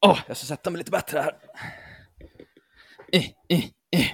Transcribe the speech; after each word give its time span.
Åh, 0.00 0.18
jag 0.26 0.36
ska 0.36 0.46
sätta 0.46 0.70
mig 0.70 0.78
lite 0.78 0.90
bättre 0.90 1.18
här. 1.18 1.36
Eh, 3.12 3.24
eh, 3.48 3.64
eh. 3.90 4.06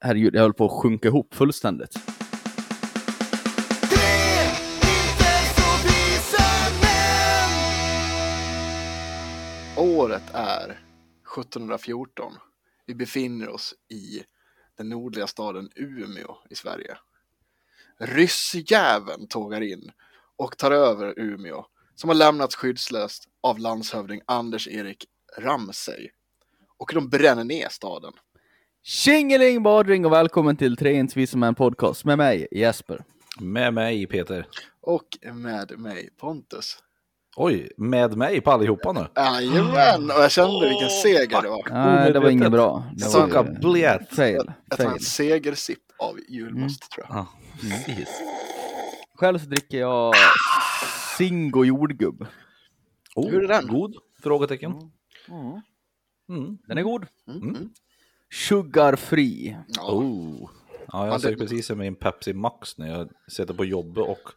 Herregud, 0.00 0.34
jag 0.34 0.42
höll 0.42 0.54
på 0.54 0.64
att 0.64 0.82
sjunka 0.82 1.08
ihop 1.08 1.34
fullständigt. 1.34 1.94
Året 9.76 10.30
är 10.34 10.80
1714. 11.36 12.32
Vi 12.86 12.94
befinner 12.94 13.48
oss 13.48 13.74
i 13.88 14.22
den 14.76 14.88
nordliga 14.88 15.26
staden 15.26 15.70
Umeå 15.74 16.36
i 16.50 16.54
Sverige. 16.54 16.96
Ryssjäveln 17.98 19.26
tågar 19.28 19.60
in 19.60 19.92
och 20.36 20.58
tar 20.58 20.70
över 20.70 21.18
Umeå 21.18 21.66
som 21.94 22.10
har 22.10 22.14
lämnats 22.14 22.54
skyddslöst 22.56 23.24
av 23.42 23.58
landshövding 23.58 24.20
Anders-Erik 24.26 25.04
Ramsey. 25.38 26.08
Och 26.78 26.90
de 26.94 27.08
bränner 27.08 27.44
ner 27.44 27.68
staden. 27.70 28.12
Tjingeling 28.84 29.62
badring 29.62 30.06
och 30.06 30.12
välkommen 30.12 30.56
till 30.56 30.76
Treins 30.76 31.16
Vi 31.16 31.26
som 31.26 31.42
är 31.42 31.46
en 31.48 31.54
podcast 31.54 32.04
med 32.04 32.18
mig 32.18 32.48
Jesper. 32.52 33.04
Med 33.40 33.74
mig 33.74 34.06
Peter. 34.06 34.46
Och 34.80 35.06
med 35.32 35.78
mig 35.78 36.08
Pontus. 36.20 36.78
Oj, 37.36 37.70
med 37.76 38.16
mig 38.16 38.40
på 38.40 38.50
allihopa 38.50 38.92
nu? 38.92 39.06
Jajamän, 39.16 40.10
och 40.10 40.22
jag 40.22 40.30
kände 40.30 40.68
vilken 40.68 40.90
seger 40.90 41.42
det 41.42 41.48
var. 41.48 41.68
Nej, 41.70 42.12
det 42.12 42.20
var 42.20 42.30
inget 42.30 42.50
bra. 42.50 42.84
Det 42.96 43.04
var 43.04 43.26
Sucka 43.26 43.42
blät. 43.42 44.08
fail. 44.16 44.52
Jag 44.68 44.78
tar 44.78 44.84
fail. 44.84 44.88
en 44.92 45.00
segersipp 45.00 45.78
av 45.98 46.18
julmust 46.28 46.90
tror 46.92 47.06
jag. 47.08 47.16
Ja, 47.18 47.26
precis. 47.60 48.08
Själv 49.14 49.38
så 49.38 49.46
dricker 49.46 49.78
jag 49.78 50.14
Singo 51.18 51.64
jordgubb. 51.64 52.26
Oh, 53.14 53.30
Hur 53.30 53.44
är 53.44 53.48
den? 53.48 53.66
God? 53.66 53.96
Frågetecken. 54.22 54.72
Mm. 55.28 55.60
Mm. 56.28 56.58
Den 56.66 56.78
är 56.78 56.82
god. 56.82 57.06
Mm. 57.28 57.42
Mm. 57.42 57.70
Sugar 58.48 58.96
free. 58.96 59.56
Ja. 59.68 59.92
Oh. 59.92 60.50
Ja, 60.92 61.06
jag 61.06 61.20
sög 61.20 61.38
precis 61.38 61.68
med 61.68 61.78
min 61.78 61.94
Pepsi 61.94 62.32
Max 62.32 62.78
när 62.78 62.88
jag 62.88 63.10
sitter 63.28 63.54
på 63.54 63.64
jobbet 63.64 64.04
och 64.08 64.28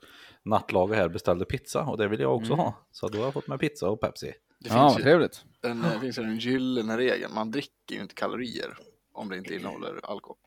nattlaget 0.43 0.97
här 0.97 1.09
beställde 1.09 1.45
pizza 1.45 1.81
och 1.83 1.97
det 1.97 2.07
vill 2.07 2.19
jag 2.19 2.35
också 2.35 2.53
ha. 2.53 2.87
Så 2.91 3.07
då 3.07 3.17
har 3.17 3.25
jag 3.25 3.33
fått 3.33 3.47
med 3.47 3.59
pizza 3.59 3.89
och 3.89 4.01
Pepsi. 4.01 4.33
Det 4.59 4.69
Ja, 4.69 4.89
finns 4.89 4.99
ju 4.99 5.03
trevligt. 5.03 5.43
den, 5.61 5.81
det 5.81 5.99
finns 5.99 6.17
ju 6.17 6.23
den 6.23 6.37
gyllene 6.37 6.97
regeln, 6.97 7.33
man 7.33 7.51
dricker 7.51 7.95
ju 7.95 8.01
inte 8.01 8.15
kalorier 8.15 8.77
om 9.13 9.29
det 9.29 9.37
inte 9.37 9.55
innehåller 9.55 9.99
alkohol. 10.03 10.37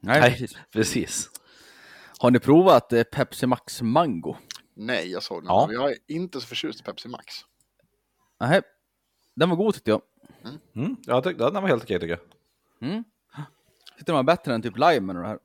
Nej, 0.00 0.20
Nej, 0.20 0.30
precis. 0.30 0.56
precis. 0.72 1.30
Har 2.18 2.30
ni 2.30 2.38
provat 2.38 2.92
eh, 2.92 3.02
Pepsi 3.02 3.46
Max 3.46 3.82
Mango? 3.82 4.36
Nej, 4.80 5.10
jag 5.10 5.22
såg 5.22 5.42
den. 5.42 5.46
Ja. 5.46 5.68
Jag 5.72 5.90
är 5.90 5.96
inte 6.08 6.40
så 6.40 6.46
förtjust 6.46 6.80
i 6.80 6.82
Pepsi 6.82 7.08
Max. 7.08 7.34
Nej, 8.40 8.62
den 9.36 9.48
var 9.50 9.56
god 9.56 9.74
tyckte 9.74 9.90
jag. 9.90 10.00
Mm. 10.76 10.96
Jag 11.06 11.24
tyckte 11.24 11.44
den 11.50 11.62
var 11.62 11.68
helt 11.68 11.82
okej 11.82 12.00
tycker 12.00 12.18
jag. 12.80 12.90
Mm. 12.90 13.04
Tyckte 13.96 14.04
den 14.12 14.14
var 14.14 14.22
bättre 14.22 14.54
än 14.54 14.62
typ 14.62 14.78
limen 14.78 15.16
och 15.16 15.22
det 15.22 15.28
här. 15.28 15.38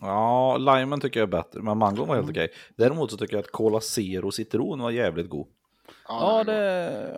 Ja, 0.00 0.56
limen 0.56 1.00
tycker 1.00 1.20
jag 1.20 1.26
är 1.26 1.30
bättre, 1.30 1.62
men 1.62 1.78
mangon 1.78 2.08
var 2.08 2.16
helt 2.16 2.30
okej. 2.30 2.52
Däremot 2.76 3.10
så 3.10 3.16
tycker 3.16 3.36
jag 3.36 3.44
att 3.44 3.52
Cola 3.52 3.80
Zero 3.80 4.30
citron 4.32 4.78
var 4.80 4.90
jävligt 4.90 5.28
god. 5.30 5.46
Ja, 6.08 6.40
är 6.40 6.44
det 6.44 6.52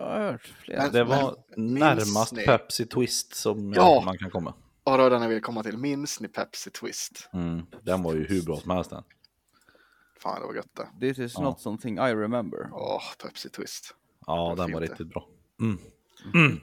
har 0.01 0.19
jag 0.21 0.31
hört. 0.31 0.41
Flera. 0.59 0.81
Men- 0.83 0.91
Det 0.91 1.03
var 1.03 1.35
minns 1.57 1.79
närmast 1.79 2.33
ni? 2.33 2.45
Pepsi 2.45 2.85
Twist 2.85 3.35
som 3.35 3.73
Ja. 3.73 4.01
man 4.05 4.17
kan 4.17 4.29
komma. 4.29 4.53
god. 4.83 4.93
Och 4.93 4.97
då 4.97 5.09
den 5.09 5.21
jag 5.21 5.29
vill 5.29 5.41
komma 5.41 5.63
till, 5.63 5.77
minns 5.77 6.19
ni 6.19 6.27
Pepsi 6.27 6.69
Twist? 6.71 7.29
Mm. 7.33 7.65
Den 7.81 8.03
var 8.03 8.13
ju 8.13 8.27
hur 8.27 8.41
bra 8.45 8.57
som 8.57 8.71
helst 8.71 8.89
den. 8.89 9.03
Fan, 10.23 10.41
det 10.41 10.47
var 10.47 10.53
gött 10.53 10.75
det. 10.99 11.07
This 11.07 11.19
is 11.19 11.33
Ja. 11.37 11.41
not 11.43 11.59
something 11.59 11.97
I 11.97 12.01
remember. 12.15 12.69
Åh, 12.73 13.01
Pepsi 13.23 13.49
Twist. 13.49 13.95
Ja, 14.25 14.53
den 14.57 14.71
var 14.71 14.81
riktigt 14.81 15.07
bra. 15.07 15.27
Mm. 15.61 15.77
Mm. 16.33 16.59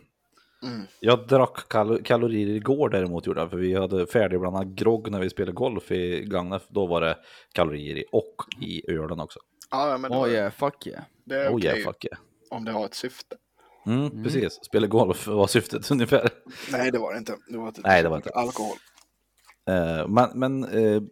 Mm. 0.62 0.86
Jag 1.00 1.28
drack 1.28 1.69
kal 1.69 2.03
kalorier 2.03 2.47
igår 2.47 2.88
däremot 2.88 3.27
gjorde 3.27 3.41
jag, 3.41 3.50
för 3.50 3.56
vi 3.56 3.75
hade 3.75 4.06
färdigblandat 4.06 4.66
grogg 4.66 5.11
när 5.11 5.20
vi 5.20 5.31
spelade 5.31 5.53
golf 5.53 5.91
i 5.91 6.25
Gagnef. 6.25 6.62
Då 6.69 6.87
var 6.87 7.00
det 7.00 7.19
kalorier 7.53 7.97
i 7.97 8.04
och 8.12 8.34
i 8.60 8.91
ölen 8.91 9.20
också. 9.20 9.38
Ja, 9.70 9.99
men 9.99 10.10
det, 10.10 10.16
Oh 10.19 10.28
yeah, 10.31 10.53
fuck 10.53 10.87
yeah. 10.87 11.03
det 11.25 11.34
är 11.34 11.49
Oh 11.50 11.54
okej 11.56 11.65
yeah, 11.65 11.78
fuck 11.93 12.04
yeah. 12.04 12.19
om 12.50 12.65
det 12.65 12.72
har 12.72 12.84
ett 12.87 12.94
syfte. 12.94 13.37
Mm, 13.87 14.25
Precis, 14.25 14.53
spela 14.65 14.87
golf 14.87 15.26
var 15.26 15.47
syftet 15.47 15.91
ungefär. 15.91 16.31
Nej, 16.72 16.91
det 16.91 16.99
var 16.99 17.12
det 17.12 17.19
inte. 17.19 17.37
Det 17.49 17.59
var 17.59 17.69
ett, 17.69 17.78
Nej, 17.84 18.03
det 18.03 18.09
var 18.09 18.16
inte. 18.16 18.31
alkohol. 18.31 18.76
Eh, 19.69 20.09
men 20.09 20.31
men 20.34 20.65
eh, 20.65 21.03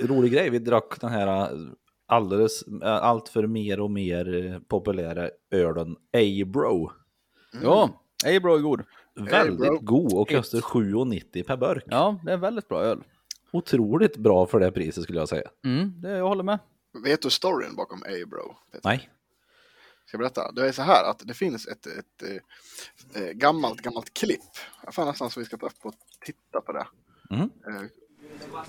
rolig 0.00 0.32
grej, 0.32 0.50
vi 0.50 0.58
drack 0.58 1.00
den 1.00 1.10
här 1.10 1.26
eh, 1.42 1.58
alldeles, 2.12 2.62
eh, 2.62 2.94
allt 2.94 3.28
för 3.28 3.46
mer 3.46 3.80
och 3.80 3.90
mer 3.90 4.44
eh, 4.44 4.58
populära 4.58 5.30
ölen 5.50 5.96
A-Bro. 6.12 6.90
Ja, 7.62 8.02
Hey 8.24 8.40
bro 8.40 8.54
är 8.54 8.58
god. 8.58 8.84
Väldigt 9.14 9.58
bro. 9.58 9.78
god 9.78 10.12
och 10.12 10.28
kostar 10.28 10.58
7,90 10.60 11.44
per 11.46 11.56
burk. 11.56 11.84
Ja, 11.86 12.20
det 12.24 12.32
är 12.32 12.36
väldigt 12.36 12.68
bra 12.68 12.82
öl. 12.82 13.02
Otroligt 13.50 14.16
bra 14.16 14.46
för 14.46 14.60
det 14.60 14.72
priset 14.72 15.04
skulle 15.04 15.18
jag 15.18 15.28
säga. 15.28 15.50
Mm, 15.64 16.00
det, 16.00 16.10
jag 16.10 16.28
håller 16.28 16.44
med. 16.44 16.58
Vet 17.04 17.22
du 17.22 17.30
storyn 17.30 17.76
bakom 17.76 18.02
A-Bro? 18.02 18.56
Peter? 18.72 18.88
Nej. 18.88 19.10
Ska 20.06 20.14
jag 20.14 20.20
berätta? 20.20 20.52
Det 20.52 20.68
är 20.68 20.72
så 20.72 20.82
här 20.82 21.10
att 21.10 21.22
det 21.24 21.34
finns 21.34 21.66
ett, 21.68 21.86
ett, 21.86 22.22
eh, 23.14 23.22
eh, 23.22 23.30
gammalt, 23.32 23.80
gammalt 23.80 24.14
klipp. 24.14 24.40
Jag 24.84 24.94
får 24.94 25.04
nästan 25.04 25.30
så 25.30 25.40
vi 25.40 25.46
ska 25.46 25.56
ta 25.56 25.66
upp 25.66 25.78
och 25.82 25.94
titta 26.24 26.60
på 26.60 26.72
det. 26.72 26.86
Mm. 27.30 27.50
Eh, 27.66 27.82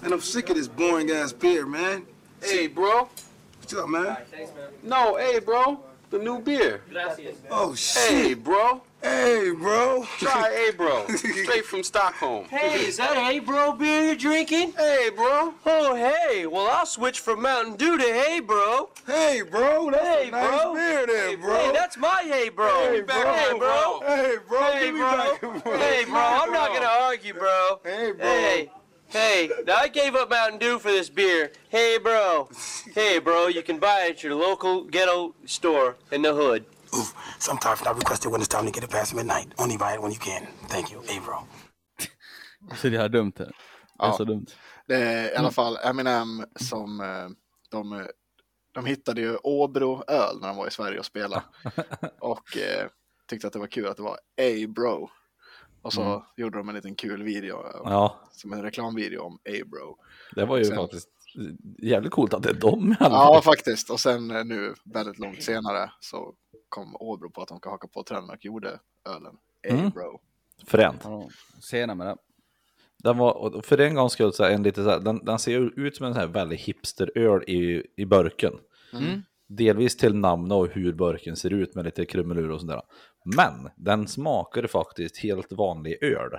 And 0.04 0.14
I'm 0.14 0.20
sick 0.20 0.50
of 0.50 0.56
this 0.56 0.76
boring 0.76 1.12
ass 1.12 1.40
beer, 1.40 1.66
man. 1.66 2.06
Hey, 2.42 2.70
bro. 2.70 3.08
What's 3.64 3.76
up, 3.76 3.88
man? 3.88 4.18
No, 4.84 5.16
hey, 5.16 5.40
bro. 5.40 5.80
The 6.10 6.20
new 6.20 6.42
beer. 6.42 6.82
Oh 7.50 7.74
shit. 7.74 8.26
Hey, 8.26 8.34
bro. 8.34 8.82
Hey, 9.02 9.52
bro. 9.58 10.06
Try 10.18 10.50
hey, 10.52 10.72
bro. 10.72 11.08
Straight 11.08 11.64
from 11.64 11.82
Stockholm. 11.82 12.44
Hey, 12.50 12.88
is 12.88 12.98
that 12.98 13.16
Hey 13.16 13.40
Bro 13.40 13.74
beer 13.74 14.08
you're 14.08 14.16
drinking? 14.16 14.74
Hey, 14.74 15.10
bro. 15.16 15.54
Oh, 15.66 15.96
hey. 15.96 16.46
Well, 16.46 16.68
I'll 16.68 16.86
switch 16.86 17.22
from 17.22 17.42
Mountain 17.42 17.78
Dew 17.78 17.98
to 17.98 18.04
Hey 18.04 18.42
Bro. 18.42 18.90
Hey, 19.08 19.44
bro. 19.50 19.90
That's 19.92 20.04
Hey, 20.04 20.28
a 20.28 20.32
nice 20.32 20.62
bro. 20.62 20.74
beer 20.74 21.08
there, 21.08 21.38
bro. 21.38 21.56
Hey, 21.56 21.72
that's 21.72 21.96
my 21.96 22.22
Hey 22.26 22.50
Bro. 22.50 22.68
Hey, 22.68 22.98
Hey, 22.98 23.04
bro. 23.06 23.60
bro. 23.60 24.02
Hey, 24.06 24.36
bro. 24.46 24.72
Hey, 24.74 24.86
give 24.88 24.94
me 24.94 25.00
bro. 25.00 25.38
Hey, 25.78 26.04
bro. 26.04 26.22
I'm 26.22 26.52
not 26.52 26.74
gonna 26.74 26.86
argue, 26.86 27.34
bro. 27.34 27.80
Hey, 27.86 28.12
bro. 28.12 28.26
Hey. 28.26 28.70
Hey, 29.14 29.50
I 29.68 29.88
gave 29.90 30.16
up 30.16 30.30
Mountain 30.30 30.60
Dew 30.60 30.80
for 30.80 30.92
this 30.92 31.10
beer. 31.10 31.52
Hey, 31.70 32.00
bro. 32.00 32.50
Hey, 32.96 33.20
bro, 33.20 33.48
you 33.48 33.62
can 33.62 33.80
buy 33.80 34.06
it 34.08 34.12
at 34.16 34.24
your 34.24 34.36
local 34.36 34.84
ghetto 34.86 35.34
store 35.46 35.96
in 36.12 36.22
the 36.24 36.34
hood. 36.34 36.66
Oof. 36.96 37.14
Sometimes 37.40 37.82
I 37.84 37.92
request 37.92 38.26
it 38.26 38.30
when 38.32 38.42
it's 38.42 38.48
time 38.48 38.66
to 38.66 38.72
get 38.72 38.84
it 38.84 38.90
past 38.90 39.14
midnight. 39.16 39.54
Only 39.60 39.78
buy 39.78 39.94
it 39.94 40.02
when 40.02 40.12
you 40.12 40.20
can. 40.20 40.48
Thank 40.68 40.92
you. 40.92 41.02
Hey, 41.08 41.20
bro. 41.20 41.38
Så 42.76 42.90
det 42.90 42.98
är 42.98 43.10
dumt. 43.10 43.32
Det, 43.38 43.44
det 43.44 43.50
är 44.06 44.08
Ja. 44.08 44.14
så 44.18 44.24
dumt. 44.26 44.46
Det 44.88 44.96
är 44.96 45.32
i 45.32 45.36
alla 45.36 45.52
fall 45.52 45.78
Eminem 45.84 46.46
som 46.56 47.00
eh, 47.02 47.30
de, 47.72 47.94
eh, 47.94 48.06
de 48.74 48.86
hittade 48.86 49.22
ju 49.22 49.38
Åbro 49.44 50.04
öl 50.08 50.40
när 50.42 50.48
de 50.48 50.58
var 50.58 50.68
i 50.68 50.72
Sverige 50.72 51.00
och 51.00 51.06
spelade. 51.06 51.44
och 52.22 52.58
eh, 52.58 52.88
tyckte 53.30 53.48
att 53.48 53.54
det 53.54 53.60
var 53.60 53.68
kul 53.68 53.88
att 53.88 53.98
det 53.98 54.04
var 54.04 54.18
A-Bro. 54.42 55.10
Och 55.84 55.94
så 55.94 56.26
gjorde 56.38 56.58
de 56.58 56.70
en 56.70 56.76
liten 56.76 56.96
kul 56.96 57.24
video, 57.24 57.66
Ja, 57.84 58.20
som 58.32 58.54
en 58.54 58.62
reklamvideo 58.62 59.22
om 59.22 59.34
A-Bro. 59.36 59.98
det 60.36 60.46
var 60.46 60.58
ju 60.58 60.66
Sen- 60.66 60.76
faktiskt 60.76 61.10
jävligt 61.78 62.12
coolt 62.12 62.34
att 62.34 62.44
det 62.44 62.50
är 62.50 62.66
alla 62.66 62.96
Ja, 63.16 63.42
faktiskt. 63.44 63.90
Och 63.90 64.00
sen 64.00 64.32
eh, 64.32 64.46
nu, 64.46 64.74
väldigt 64.86 65.20
långt 65.20 65.44
senare, 65.44 65.92
så 66.00 66.34
kom 66.70 66.96
Åbro 67.00 67.30
på 67.30 67.42
att 67.42 67.48
de 67.48 67.58
ska 67.58 67.70
haka 67.70 67.88
på 67.88 68.04
trenden 68.04 68.30
och 68.36 68.46
gjorde 68.46 68.80
ölen 69.10 69.36
Mm. 69.70 69.88
A-Bro. 69.88 70.22
Fränt. 70.68 71.02
Ja, 71.04 71.30
Sena 71.62 71.96
med 71.96 72.08
det. 72.08 72.16
Den 73.04 73.18
var, 73.18 73.62
för 73.62 73.78
en 73.78 73.96
gångs 73.96 74.14
skull, 74.14 74.34
så 74.34 74.44
här, 74.44 74.52
en 74.52 74.64
lite 74.64 74.84
så 74.84 74.90
här, 74.90 75.00
den, 75.00 75.26
den 75.26 75.40
ser 75.40 75.80
ut 75.80 75.96
som 75.96 76.06
en 76.06 76.14
sån 76.14 76.20
här 76.22 76.28
väldigt 76.28 76.60
hipsteröl 76.60 77.44
i, 77.44 77.88
i 77.96 78.06
burken. 78.06 78.54
Mm. 78.94 79.22
Delvis 79.48 79.98
till 79.98 80.16
namn 80.16 80.52
och 80.52 80.68
hur 80.68 80.94
burken 80.94 81.36
ser 81.36 81.54
ut 81.54 81.76
med 81.76 81.86
lite 81.86 82.06
krumelur 82.06 82.52
och 82.52 82.60
sånt 82.60 82.72
där. 82.72 82.82
Men 83.26 83.70
den 83.76 84.08
smakar 84.08 84.68
faktiskt 84.68 85.18
helt 85.18 85.52
vanlig 85.52 86.04
öl. 86.04 86.32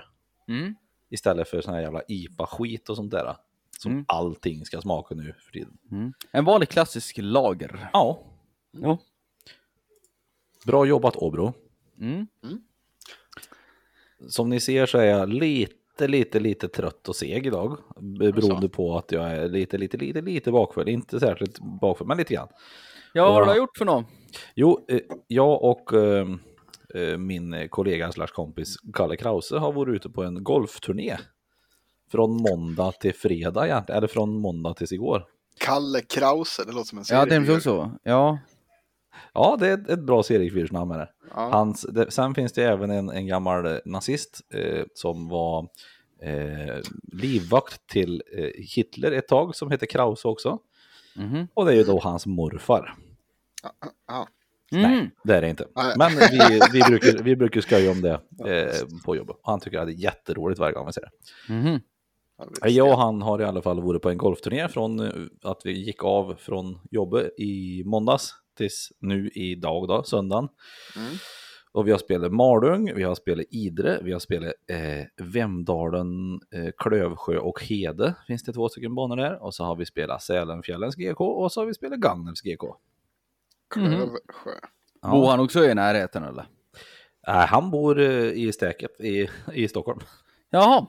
Mm. 0.47 0.75
Istället 1.09 1.47
för 1.49 1.61
sån 1.61 1.73
här 1.73 1.81
jävla 1.81 2.01
IPA-skit 2.07 2.89
och 2.89 2.95
sånt 2.95 3.11
där. 3.11 3.35
Som 3.79 3.91
Mm. 3.91 4.05
allting 4.07 4.65
ska 4.65 4.81
smaka 4.81 5.15
nu 5.15 5.33
för 5.39 5.51
tiden. 5.51 5.77
Mm. 5.91 6.13
En 6.31 6.45
vanlig 6.45 6.69
klassisk 6.69 7.15
lager. 7.21 7.89
Ja, 7.93 8.19
Ja. 8.71 8.97
bra 10.65 10.85
jobbat 10.85 11.15
Åbro. 11.15 11.53
Mm. 11.99 12.27
Som 14.29 14.49
ni 14.49 14.59
ser 14.59 14.85
så 14.85 14.97
är 14.97 15.05
jag 15.05 15.29
lite, 15.29 16.07
lite, 16.07 16.39
lite 16.39 16.67
trött 16.67 17.09
och 17.09 17.15
seg 17.15 17.47
idag. 17.47 17.77
Beroende 17.99 18.53
Alltså. 18.55 18.69
på 18.69 18.97
att 18.97 19.11
jag 19.11 19.31
är 19.31 19.49
lite, 19.49 19.77
lite, 19.77 19.97
lite, 19.97 20.21
lite 20.21 20.51
bakfull. 20.51 20.89
Inte 20.89 21.19
särskilt 21.19 21.59
bakfull, 21.81 22.07
men 22.07 22.17
lite 22.17 22.33
grann. 22.33 22.47
Ja, 23.13 23.25
vad 23.31 23.47
har 23.47 23.53
du 23.53 23.59
gjort 23.59 23.77
för 23.77 23.85
något? 23.85 24.05
Jo, 24.55 24.85
eh, 24.89 24.99
jag 25.27 25.63
och 25.63 25.93
eh, 25.93 26.19
eh, 26.21 26.27
min 27.17 27.69
kollega 27.69 28.11
slash 28.11 28.27
kompis 28.27 28.77
Kalle 28.93 29.17
Krause 29.17 29.57
har 29.57 29.71
varit 29.71 29.95
ute 29.95 30.09
på 30.09 30.23
en 30.23 30.43
golfturné. 30.43 31.17
Från 32.11 32.41
måndag 32.41 32.91
till 32.91 33.13
fredag 33.13 33.65
egentligen, 33.65 33.97
eller 33.97 34.07
från 34.07 34.39
måndag 34.39 34.73
tills 34.73 34.91
igår. 34.91 35.25
Kalle 35.59 36.01
Krause, 36.01 36.63
det 36.65 36.71
låter 36.71 36.87
som 36.87 36.97
en 36.97 37.05
Ja, 37.07 37.25
det 37.25 37.35
är 37.35 37.55
också. 37.55 37.91
Ja. 38.03 38.39
Ja, 39.33 39.57
det 39.59 39.67
är 39.67 39.73
ett, 39.73 39.89
ett 39.89 39.99
bra 40.03 40.23
seriefigursnamn 40.23 40.91
är 40.91 40.97
det. 40.99 41.09
Ja. 41.35 41.49
Hans, 41.51 41.81
det. 41.81 42.11
Sen 42.11 42.35
finns 42.35 42.53
det 42.53 42.63
även 42.63 42.89
en, 42.89 43.09
en 43.09 43.27
gammal 43.27 43.65
eh, 43.65 43.77
nazist 43.85 44.41
eh, 44.53 44.83
som 44.93 45.27
var 45.27 45.67
eh, 46.21 46.81
livvakt 47.11 47.87
till 47.87 48.23
eh, 48.37 48.49
Hitler 48.75 49.11
ett 49.11 49.27
tag 49.27 49.55
som 49.55 49.71
heter 49.71 49.85
Krause 49.85 50.27
också. 50.27 50.59
Mhm. 51.15 51.47
Och 51.53 51.65
det 51.65 51.71
är 51.71 51.75
ju 51.75 51.83
då 51.83 51.99
hans 51.99 52.25
morfar. 52.25 52.95
Ja. 54.07 54.27
Mm. 54.71 55.09
Det 55.23 55.35
är 55.35 55.41
det 55.41 55.49
inte. 55.49 55.67
Nej. 55.75 55.93
Men 55.97 56.09
vi, 56.09 56.59
vi, 56.73 56.81
brukar, 56.89 57.23
vi 57.23 57.35
brukar 57.35 57.61
skoja 57.61 57.91
om 57.91 58.01
det 58.01 58.19
eh, 58.49 58.87
på 59.05 59.15
jobbet. 59.15 59.35
Och 59.35 59.51
han 59.51 59.59
tycker 59.59 59.79
att 59.79 59.87
det 59.87 59.93
är 59.93 60.03
jätteroligt 60.03 60.59
varje 60.59 60.73
gång 60.73 60.85
vi 60.85 60.93
ser 60.93 61.01
det. 61.01 61.53
Mhm. 61.53 61.79
Jag 62.63 62.91
och 62.91 62.97
han 62.97 63.21
har 63.21 63.41
i 63.41 63.43
alla 63.43 63.61
fall 63.61 63.81
varit 63.81 64.01
på 64.01 64.09
en 64.09 64.17
golfturné 64.17 64.67
från 64.67 64.99
eh, 64.99 65.11
att 65.43 65.61
vi 65.65 65.71
gick 65.71 66.03
av 66.03 66.35
från 66.39 66.79
jobbet 66.91 67.39
i 67.39 67.83
måndags 67.85 68.33
tills 68.57 68.91
nu 68.99 69.29
idag 69.29 69.87
då, 69.87 70.03
söndagen. 70.03 70.47
Mm. 70.95 71.13
Och 71.71 71.87
vi 71.87 71.91
har 71.91 71.97
spelat 71.97 72.31
Malung, 72.31 72.93
vi 72.95 73.03
har 73.03 73.15
spelat 73.15 73.45
Idre, 73.51 73.99
vi 74.03 74.11
har 74.11 74.19
spelat 74.19 74.53
eh, 74.69 75.25
Vemdalen, 75.25 76.33
eh, 76.55 76.71
Klövsjö 76.77 77.37
och 77.37 77.63
Hede. 77.63 78.15
Finns 78.27 78.43
det 78.43 78.53
två 78.53 78.69
stycken 78.69 78.95
banor 78.95 79.15
där. 79.15 79.43
Och 79.43 79.53
så 79.53 79.63
har 79.63 79.75
vi 79.75 79.85
spelat 79.85 80.21
Sälenfjällens 80.21 80.95
GK 80.95 81.21
och 81.21 81.51
så 81.51 81.61
har 81.61 81.65
vi 81.65 81.73
spelat 81.73 81.99
Gagnefs 81.99 82.41
GK. 82.41 82.75
Klövsjö. 83.75 84.51
Ja. 85.01 85.11
Bor 85.11 85.27
han 85.27 85.39
också 85.39 85.65
i 85.65 85.75
närheten 85.75 86.23
eller? 86.23 86.45
Nej, 87.27 87.47
han 87.47 87.71
bor 87.71 87.99
eh, 87.99 88.31
i 88.31 88.51
Stäket 88.53 89.01
i, 89.01 89.29
i 89.53 89.67
Stockholm. 89.67 89.99
Jaha. 90.49 90.85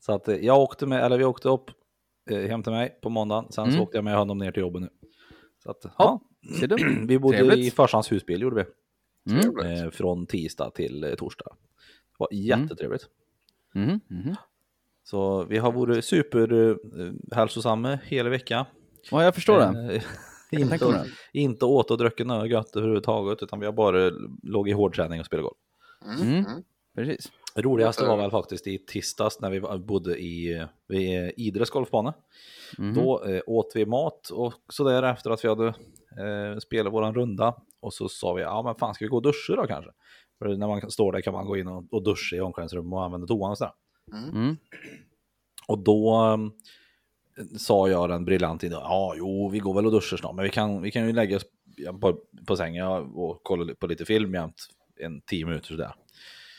Så 0.00 0.12
att 0.12 0.28
eh, 0.28 0.36
jag 0.36 0.58
åkte 0.60 0.86
med, 0.86 1.04
eller 1.04 1.18
vi 1.18 1.24
åkte 1.24 1.48
upp 1.48 1.70
eh, 2.30 2.38
hem 2.40 2.62
till 2.62 2.72
mig 2.72 2.98
på 3.02 3.08
måndagen. 3.10 3.44
Sen 3.52 3.64
så 3.64 3.70
Mm. 3.70 3.82
åkte 3.82 3.96
jag 3.96 4.04
med 4.04 4.16
honom 4.16 4.38
ner 4.38 4.52
till 4.52 4.60
jobbet 4.60 4.82
nu. 4.82 4.88
Så 5.62 5.70
att, 5.70 5.76
Ja, 5.84 5.90
ja. 5.98 6.20
ser 6.60 6.66
du? 6.66 6.76
Vi 7.06 7.18
bodde 7.18 7.38
Trevligt. 7.38 7.58
i 7.58 7.70
farsans 7.70 8.12
husbil 8.12 8.42
gjorde 8.42 8.56
vi. 8.56 8.64
Mm. 9.32 9.42
Trevligt. 9.42 9.82
Eh, 9.84 9.90
från 9.90 10.26
tisdag 10.26 10.70
till 10.70 11.04
eh, 11.04 11.14
torsdag. 11.14 11.48
Det 12.10 12.16
var 12.18 12.28
jättetrevligt. 12.32 13.06
Mhm. 13.74 14.00
Mhm. 14.08 14.34
Så 15.04 15.44
vi 15.44 15.58
har 15.58 15.72
varit 15.72 16.04
superhälsosamma 16.04 17.98
hela 18.04 18.30
veckan. 18.30 18.64
Ja, 19.10 19.24
jag 19.24 19.34
förstår 19.34 19.58
det. 19.58 20.02
Inte, 20.50 21.04
inte 21.32 21.64
åt 21.64 21.90
och 21.90 21.98
druckit 21.98 22.26
något 22.26 22.50
gött 22.50 22.76
överhuvudtaget, 22.76 23.42
utan 23.42 23.60
vi 23.60 23.66
har 23.66 23.72
bara 23.72 24.10
låg 24.42 24.68
i 24.68 24.72
hårdträning 24.72 25.20
och 25.20 25.26
spelat 25.26 25.42
golf. 25.42 25.56
Mm. 26.04 26.28
Mm. 26.28 26.46
Mm. 26.46 26.62
Precis. 26.94 27.32
Det 27.54 27.62
roligaste 27.62 28.06
var 28.06 28.16
väl 28.16 28.30
faktiskt 28.30 28.66
i 28.66 28.78
tisdags 28.78 29.40
när 29.40 29.50
vi 29.50 29.78
bodde 29.78 30.18
i 30.18 30.66
Idres 31.36 31.70
golfbana. 31.70 32.14
Mhm. 32.78 32.94
Då 32.94 33.24
eh, 33.24 33.40
åt 33.46 33.72
vi 33.74 33.86
mat 33.86 34.30
och 34.30 34.54
sådär 34.68 35.02
efter 35.02 35.30
att 35.30 35.44
vi 35.44 35.48
hade 35.48 35.66
eh, 35.66 36.58
spelat 36.58 36.92
våran 36.92 37.14
runda. 37.14 37.54
Och 37.80 37.94
så 37.94 38.08
sa 38.08 38.32
vi, 38.32 38.42
ja 38.42 38.62
men 38.62 38.74
fan 38.74 38.94
ska 38.94 39.04
vi 39.04 39.08
gå 39.08 39.16
och 39.16 39.22
duscha 39.22 39.56
då 39.56 39.66
kanske? 39.66 39.90
För 40.38 40.56
när 40.56 40.68
man 40.68 40.90
står 40.90 41.12
där 41.12 41.20
kan 41.20 41.32
man 41.32 41.46
gå 41.46 41.56
in 41.56 41.68
och, 41.68 41.84
och 41.90 42.02
duscha 42.02 42.36
i 42.36 42.40
omklädningsrummet 42.40 42.92
och 42.92 43.04
använda 43.04 43.26
toan 43.26 43.50
och 43.50 43.58
sådär. 43.58 43.72
Mm. 44.12 44.56
Och 45.68 45.78
då 45.78 46.38
sa 47.58 47.88
jag 47.88 48.08
den 48.08 48.24
briljant 48.24 48.64
idén, 48.64 48.78
ja 48.82 49.14
jo 49.16 49.48
vi 49.48 49.58
går 49.58 49.74
väl 49.74 49.86
och 49.86 49.92
duschar 49.92 50.16
snart, 50.16 50.34
men 50.34 50.42
vi 50.42 50.50
kan, 50.50 50.82
vi 50.82 50.90
kan 50.90 51.06
ju 51.06 51.12
lägga 51.12 51.36
oss 51.36 51.44
på, 52.00 52.18
på 52.46 52.56
sängen 52.56 52.86
och 52.86 53.40
kolla 53.42 53.74
på 53.74 53.86
lite 53.86 54.04
film 54.04 54.34
jämt 54.34 54.66
en 55.00 55.20
tio 55.20 55.46
minuter 55.46 55.66
sådär. 55.66 55.94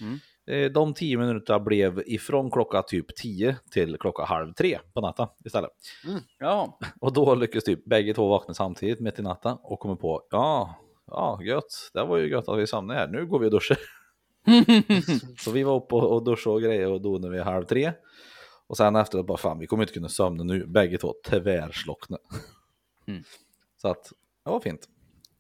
Mm. 0.02 0.20
Eh, 0.48 0.72
De 0.72 0.94
tio 0.94 1.18
minuterna 1.18 1.60
blev 1.60 2.04
ifrån 2.06 2.52
klockan 2.52 2.84
typ 2.88 3.16
10 3.16 3.58
till 3.72 3.98
klockan 4.00 4.28
halv 4.28 4.54
tre 4.54 4.80
på 4.94 5.02
natten 5.02 5.28
istället. 5.46 5.72
Ja. 6.40 6.80
Och 7.00 7.14
då 7.14 7.36
lyckades 7.36 7.64
typ 7.64 7.86
bägge 7.86 8.14
två 8.14 8.28
vakna 8.28 8.54
samtidigt 8.54 9.00
mitt 9.00 9.20
i 9.20 9.22
natten 9.22 9.58
och 9.62 9.80
kommer 9.80 9.96
på, 9.96 10.24
ja, 10.30 10.76
ja 11.08 11.40
gött, 11.44 11.90
det 11.94 12.04
var 12.04 12.18
ju 12.18 12.30
gött 12.30 12.50
att 12.50 12.60
vi 12.60 12.68
somnade 12.68 13.00
här, 13.00 13.08
nu 13.08 13.26
går 13.26 13.40
vi 13.40 13.48
och 13.48 13.52
duschar. 13.52 13.78
Så 15.40 15.52
vi 15.52 15.64
var 15.64 15.76
uppe 15.76 15.96
och, 15.96 16.16
och 16.16 16.24
duschade 16.24 16.56
och 16.56 16.62
grejer 16.62 16.92
och 16.92 17.02
donade 17.02 17.34
vid 17.34 17.42
halv 17.42 17.66
tre. 17.66 17.92
Och 18.68 18.78
sen 18.78 18.96
efteråt 18.96 19.28
bara 19.28 19.38
fan, 19.38 19.60
vi 19.60 19.68
kommer 19.68 19.84
inte 19.84 19.94
kunna 19.94 20.10
somna 20.10 20.44
nu, 20.44 20.66
bägge 20.68 20.98
två 20.98 21.14
tvärslockna. 21.30 22.18
Mm. 23.08 23.24
Så 23.82 23.88
att, 23.88 24.12
det 24.46 24.50
var 24.52 24.60
fint. 24.60 24.88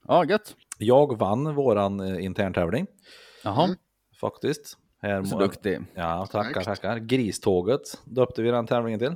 Ja, 0.07 0.25
gött. 0.25 0.55
Jag 0.77 1.17
vann 1.17 1.55
våran 1.55 1.99
eh, 1.99 2.25
interntävling 2.25 2.87
Jaha. 3.43 3.75
faktiskt. 4.21 4.77
Här 5.01 5.23
Så 5.23 5.35
må- 5.35 5.41
duktig. 5.41 5.79
Ja, 5.95 6.25
tackar, 6.31 6.51
Snyggt. 6.53 6.65
tackar. 6.65 6.97
Griståget 6.97 7.81
döpte 8.05 8.41
vi 8.41 8.51
den 8.51 8.67
tävlingen 8.67 8.99
till. 8.99 9.15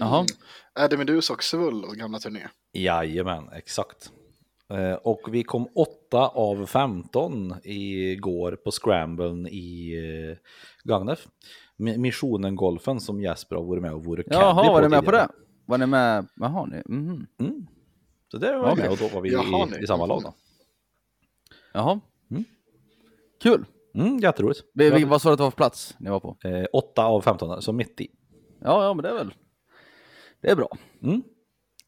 Jaha. 0.00 0.26
Eddie 0.80 0.96
Medus 0.96 1.30
och 1.30 1.42
Svullos 1.42 1.94
gamla 1.94 2.18
turné. 2.18 2.48
Jajamän, 2.72 3.48
exakt. 3.52 4.12
Eh, 4.70 4.92
Och 4.94 5.20
vi 5.30 5.42
kom 5.42 5.68
8 5.74 6.28
av 6.28 6.66
15 6.66 7.54
igår 7.64 8.56
på 8.64 8.70
Scramblen 8.70 9.46
i 9.46 9.92
eh, 10.30 10.36
Gagnef. 10.84 11.26
Mi- 11.82 11.98
Missionen-golfen 11.98 13.00
som 13.00 13.20
Jesper 13.20 13.56
har 13.56 13.62
varit 13.62 13.82
med 13.82 13.92
och 13.94 14.04
varit 14.04 14.26
Jaha, 14.30 14.72
var 14.72 14.82
ni 14.82 14.88
med 14.88 15.04
på 15.04 15.10
det? 15.10 15.28
Var 15.66 15.78
ni 15.78 15.86
med? 15.86 16.26
Jaha, 16.36 16.66
ni. 16.66 16.82
Mhm. 16.86 17.26
Mm. 17.40 17.66
Så 18.30 18.38
det 18.38 18.56
var 18.56 18.72
Okej. 18.72 18.82
med 18.82 18.90
och 18.92 18.96
då 18.98 19.08
var 19.08 19.20
vi 19.20 19.32
Jaha, 19.32 19.68
i, 19.80 19.82
i 19.84 19.86
samma 19.86 20.06
lag 20.06 20.22
då. 20.22 20.34
Jaha. 21.72 22.00
Mm. 22.30 22.44
Kul. 23.42 23.64
Mm, 23.94 24.18
jätteroligt. 24.18 24.60
Vi, 24.74 24.90
vi, 24.90 25.04
vad 25.04 25.22
sa 25.22 25.28
du 25.28 25.32
att 25.32 25.38
det 25.38 25.42
var 25.44 25.50
för 25.50 25.56
plats 25.56 25.94
ni 25.98 26.10
var 26.10 26.20
på? 26.20 26.36
Eh, 26.44 26.64
8 26.72 27.04
av 27.04 27.20
15, 27.20 27.62
så 27.62 27.72
mitt 27.72 28.00
i. 28.00 28.08
Ja, 28.60 28.84
ja, 28.84 28.94
men 28.94 29.02
det 29.02 29.08
är 29.08 29.14
väl. 29.14 29.34
Det 30.42 30.50
är 30.50 30.56
bra. 30.56 30.68
Mm. 31.02 31.22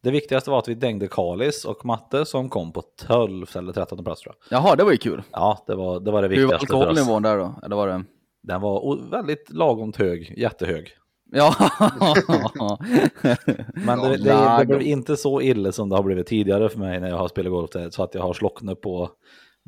Det 0.03 0.11
viktigaste 0.11 0.51
var 0.51 0.59
att 0.59 0.69
vi 0.69 0.75
dängde 0.75 1.09
Kalis 1.09 1.65
och 1.65 1.85
Matte 1.85 2.25
som 2.27 2.49
kom 2.49 2.73
på 2.73 2.83
12 3.07 3.47
eller 3.57 3.73
13 3.73 4.05
plats 4.05 4.21
tror 4.23 4.35
jag. 4.51 4.59
Jaha, 4.59 4.77
det 4.77 4.85
var 4.85 4.91
ju 4.91 4.97
kul. 4.97 5.23
Ja, 5.33 5.65
det 5.67 5.75
var 5.75 6.01
det, 6.01 6.11
var 6.11 6.23
det 6.23 6.29
Hur 6.29 6.35
var 6.47 6.53
viktigaste 6.53 6.67
för 6.67 6.75
oss. 6.77 6.83
alkoholnivån 6.89 7.23
där 7.23 7.39
då? 7.39 7.55
Eller 7.63 7.77
var 7.77 7.89
det? 7.89 8.05
Den 8.47 8.61
var 8.61 9.11
väldigt 9.11 9.51
lagomt 9.51 9.97
hög, 9.97 10.35
jättehög. 10.39 10.91
Ja. 11.33 11.55
Men 13.75 13.99
det, 13.99 14.09
det, 14.09 14.17
det 14.17 14.35
lagom. 14.35 14.67
blev 14.67 14.83
inte 14.83 15.17
så 15.17 15.41
illa 15.41 15.73
som 15.73 15.89
det 15.89 15.97
har 15.97 16.03
blivit 16.03 16.27
tidigare 16.27 16.69
för 16.69 16.79
mig 16.79 17.01
när 17.01 17.09
jag 17.09 17.17
har 17.17 17.29
spelat 17.29 17.51
golf 17.53 17.71
där, 17.71 17.91
så 17.91 18.03
att 18.03 18.15
jag 18.15 18.23
har 18.23 18.33
slocknat 18.33 18.81
på 18.81 19.11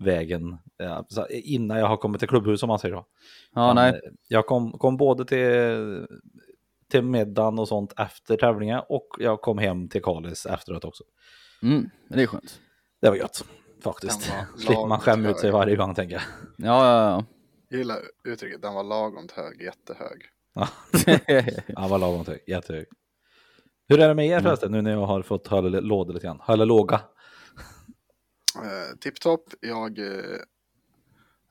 vägen 0.03 0.59
ja, 0.79 1.07
innan 1.31 1.79
jag 1.79 1.87
har 1.87 1.97
kommit 1.97 2.19
till 2.19 2.29
klubbhuset 2.29 2.63
om 2.63 2.69
man 2.69 2.79
säger 2.79 2.95
så. 2.95 3.05
ja, 3.55 3.67
Men, 3.67 3.77
nej. 3.77 3.91
eh, 4.05 4.11
Jag 4.29 4.47
kom, 4.47 4.73
kom 4.73 4.97
både 4.97 5.25
till, 5.25 6.07
till 6.91 7.03
middagen 7.03 7.59
och 7.59 7.69
sånt 7.69 7.93
efter 7.99 8.37
tävlingen 8.37 8.81
och 8.89 9.07
jag 9.19 9.41
kom 9.41 9.59
hem 9.59 9.89
till 9.89 10.03
Kalis 10.03 10.47
efteråt 10.47 10.85
också. 10.85 11.05
Mm, 11.63 11.91
det 12.09 12.23
är 12.23 12.27
skönt. 12.27 12.61
Det 13.03 13.09
var 13.09 13.17
gött 13.17 13.45
faktiskt. 13.85 14.33
Slipper 14.59 14.87
man 14.87 15.01
skämma 15.01 15.29
ut 15.29 15.39
sig 15.39 15.51
lagom 15.51 15.61
varje 15.61 15.77
gång 15.77 15.95
tänker 15.95 16.15
jag. 16.15 16.23
Ja, 16.69 16.87
ja, 17.11 17.25
Jag 17.77 17.81
gillar 17.81 18.03
uttrycket, 18.25 18.63
den 18.63 18.75
var 18.75 18.85
lagom 18.85 19.29
hög, 19.35 19.63
jättehög. 19.63 20.23
Ja, 20.55 20.69
ja. 21.27 21.43
han 21.77 21.91
var 21.91 21.99
lagom 21.99 22.27
hög, 22.27 22.41
jättehög. 22.47 22.87
Hur 23.89 24.01
är 24.01 24.09
det 24.09 24.15
med 24.15 24.27
er 24.27 24.41
förresten 24.41 24.73
nu 24.73 24.83
när 24.83 24.91
jag 24.91 25.07
har 25.07 25.23
fått 25.23 25.47
hålla 25.47 25.81
låda 25.81 26.13
lite 26.13 26.27
grann? 26.27 26.41
Hålla 26.41 26.65
låga? 26.65 27.01
Eh, 28.57 28.97
Tipptopp, 29.01 29.43
jag... 29.61 29.99
Eh, 29.99 30.37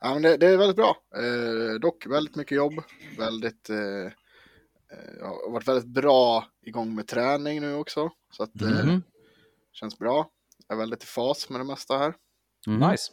ja, 0.00 0.12
men 0.12 0.22
det, 0.22 0.36
det 0.36 0.46
är 0.46 0.56
väldigt 0.56 0.76
bra. 0.76 0.96
Eh, 1.16 1.80
dock 1.80 2.06
väldigt 2.06 2.36
mycket 2.36 2.56
jobb. 2.56 2.74
Väldigt... 3.18 3.70
Eh, 3.70 3.76
eh, 3.76 4.12
jag 5.18 5.26
har 5.26 5.50
varit 5.52 5.68
väldigt 5.68 5.88
bra 5.88 6.44
igång 6.62 6.94
med 6.94 7.06
träning 7.06 7.60
nu 7.60 7.74
också. 7.74 8.10
Så 8.32 8.42
att 8.42 8.62
eh, 8.62 8.68
Mhm. 8.84 9.02
känns 9.72 9.98
bra. 9.98 10.30
Jag 10.68 10.76
är 10.76 10.80
väldigt 10.80 11.02
i 11.02 11.06
fas 11.06 11.50
med 11.50 11.60
det 11.60 11.64
mesta 11.64 11.98
här. 11.98 12.14
Mhm. 12.66 12.90
Nice. 12.90 13.12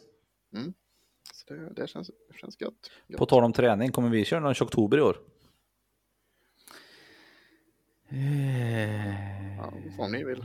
Så 1.32 1.54
det, 1.54 1.70
det, 1.76 1.86
känns, 1.86 2.10
det 2.32 2.38
känns 2.38 2.60
gött. 2.60 2.90
gött. 3.06 3.18
På 3.18 3.26
tal 3.26 3.44
om 3.44 3.52
träning, 3.52 3.92
kommer 3.92 4.08
vi 4.08 4.24
köra 4.24 4.40
någon 4.40 4.54
20 4.54 4.64
oktober 4.64 4.98
i 4.98 5.00
år? 5.00 5.16
Ja, 9.58 9.72
vad 9.98 10.10
ni 10.10 10.24
vill. 10.24 10.44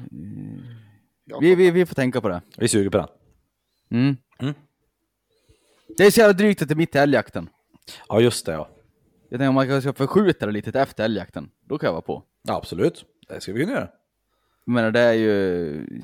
Jag 1.26 1.36
Eh, 1.36 1.50
Vi, 1.50 1.56
vi, 1.56 1.72
vi 1.72 1.86
får 1.86 1.96
tänka 1.96 2.22
på 2.22 2.30
det. 2.30 2.42
Vi 2.58 2.68
suger 2.68 2.90
på 2.90 2.98
den. 2.98 3.08
Mm. 3.90 4.18
Mm. 4.40 4.54
Det 5.98 6.04
är 6.04 6.12
så 6.12 6.20
jävla 6.20 6.34
drygt 6.34 6.62
att 6.62 6.68
det 6.68 6.74
är 6.74 6.76
mitt 6.76 6.96
i 6.96 6.98
älgjakten. 6.98 7.50
Ja, 8.08 8.22
just 8.22 8.46
det 8.46 8.52
ja. 8.52 8.70
Jag 9.30 9.40
tänker 9.40 9.48
om 9.50 9.56
man 9.56 9.82
ska 9.82 9.94
förskjuta 9.94 10.46
det 10.46 10.52
lite 10.52 10.72
till 10.72 10.82
efter 10.82 11.04
älgjakten. 11.06 11.50
Då 11.62 11.78
kan 11.78 11.88
jag 11.88 11.92
vara 11.94 12.02
på. 12.02 12.24
ja 12.42 12.56
absolut, 12.56 13.06
det 13.28 13.42
ska 13.42 13.54
vi 13.54 13.60
kunna 13.60 13.72
göra. 13.74 13.90
Jag 14.66 14.74
menar 14.74 14.92
det 14.92 15.00
är 15.00 15.14
ju... 15.14 16.02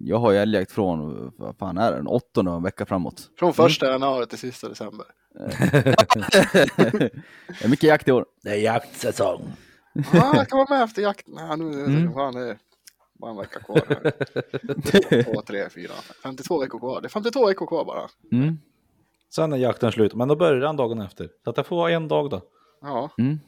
Jag 0.00 0.18
har 0.18 0.32
ju 0.32 0.38
älgjakt 0.38 0.72
från, 0.72 1.32
vad 1.36 1.56
fan 1.56 1.78
är 1.78 1.90
det, 1.90 1.96
den 1.96 2.06
åttonde 2.06 2.50
en 2.50 2.62
vecka 2.62 2.86
framåt. 2.86 3.30
Från 3.38 3.54
första 3.54 3.86
januari 3.90 4.26
till 4.26 4.38
sista 4.38 4.68
december. 4.68 5.06
det 7.46 7.64
är 7.64 7.68
mycket 7.68 7.88
jakt 7.88 8.08
i 8.08 8.12
år. 8.12 8.26
Det 8.42 8.50
är 8.50 8.54
jaktsäsong. 8.56 9.52
Ah, 10.12 10.36
jag 10.36 10.48
kan 10.48 10.58
vara 10.58 10.74
med 10.76 10.84
efter 10.84 11.02
jakten. 11.02 11.34
Nej, 11.36 11.56
nu 11.58 11.84
Mm. 11.84 12.12
fan, 12.14 12.34
det 12.34 12.40
är 12.50 12.58
bara 13.12 13.30
en 13.30 13.36
vecka 13.36 13.60
kvar. 13.60 13.82
Här. 13.88 15.22
Två, 15.34 15.42
tre, 15.42 15.68
fyra, 15.70 15.92
52 16.22 16.60
veckor 16.60 16.78
kvar. 16.78 17.00
Det 17.00 17.06
är 17.06 17.10
52 17.10 17.46
veckor 17.46 17.66
kvar 17.66 17.84
bara. 17.84 18.08
Mm. 18.32 18.58
Sen 19.34 19.52
är 19.52 19.56
jakten 19.56 19.92
slut, 19.92 20.14
men 20.14 20.28
då 20.28 20.36
börjar 20.36 20.60
den 20.60 20.76
dagen 20.76 21.00
efter. 21.00 21.28
Så 21.44 21.50
att 21.50 21.56
det 21.56 21.64
får 21.64 21.76
vara 21.76 21.90
en 21.92 22.08
dag 22.08 22.30
då. 22.30 22.42
Ja, 22.80 23.10
Mm. 23.18 23.40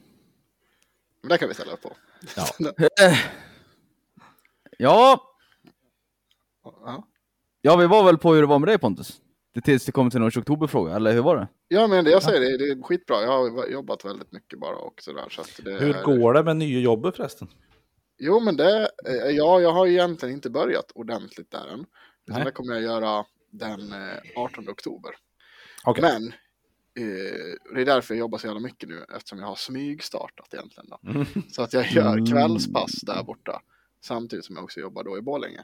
men 1.21 1.29
det 1.29 1.37
kan 1.37 1.47
vi 1.47 1.53
ställa 1.53 1.71
upp 1.73 1.81
på. 1.81 1.91
Ja. 2.35 2.45
Ja, 4.77 5.21
Ja. 6.63 7.07
Ja, 7.61 7.75
vi 7.75 7.87
var 7.87 8.03
väl 8.03 8.17
på 8.17 8.33
hur 8.33 8.41
det 8.41 8.47
var 8.47 8.59
med 8.59 8.67
dig 8.69 8.77
Pontus? 8.77 9.21
Det 9.53 9.61
tills 9.61 9.85
det 9.85 9.91
kom 9.91 10.09
till 10.09 10.19
någon 10.19 10.31
oktoberfråga, 10.37 10.95
eller 10.95 11.13
hur 11.13 11.21
var 11.21 11.35
det? 11.35 11.47
Ja, 11.67 11.87
men 11.87 12.05
det 12.05 12.11
jag 12.11 12.23
säger, 12.23 12.39
det, 12.39 12.57
det 12.57 12.71
är 12.71 12.83
skitbra. 12.83 13.21
Jag 13.21 13.49
har 13.49 13.67
jobbat 13.67 14.05
väldigt 14.05 14.31
mycket 14.31 14.59
bara 14.59 14.75
och 14.75 15.01
sådär. 15.01 15.25
Så 15.29 15.61
det 15.61 15.71
Hur 15.71 15.95
är... 15.95 16.03
går 16.03 16.33
det 16.33 16.43
med 16.43 16.57
nya 16.57 16.79
jobbet 16.79 17.15
förresten? 17.15 17.47
Jo, 18.17 18.39
men 18.39 18.57
det, 18.57 18.89
eh, 19.07 19.15
ja, 19.15 19.61
jag 19.61 19.71
har 19.71 19.87
egentligen 19.87 20.35
inte 20.35 20.49
börjat 20.49 20.91
ordentligt 20.95 21.51
där 21.51 21.67
än. 21.67 21.85
Utan 22.27 22.35
Nej. 22.35 22.45
det 22.45 22.51
kommer 22.51 22.73
jag 22.73 22.83
göra 22.83 23.25
den 23.51 23.93
eh, 23.93 24.17
18 24.35 24.69
oktober. 24.69 25.11
Okej. 25.83 26.01
Men 26.01 26.27
eh, 26.27 27.73
det 27.75 27.81
är 27.81 27.85
därför 27.85 28.13
jag 28.13 28.19
jobbar 28.19 28.37
så 28.37 28.47
jävla 28.47 28.59
mycket 28.59 28.89
nu, 28.89 29.05
eftersom 29.15 29.39
jag 29.39 29.47
har 29.47 29.55
smygstartat 29.55 30.53
egentligen. 30.53 30.89
Då. 30.89 31.09
Mm. 31.09 31.25
Så 31.51 31.61
att 31.61 31.73
jag 31.73 31.91
gör 31.91 32.31
kvällspass 32.31 32.91
där 33.01 33.23
borta, 33.23 33.61
samtidigt 34.01 34.45
som 34.45 34.55
jag 34.55 34.63
också 34.63 34.79
jobbar 34.79 35.03
då 35.03 35.17
i 35.17 35.21
Borlänge. 35.21 35.63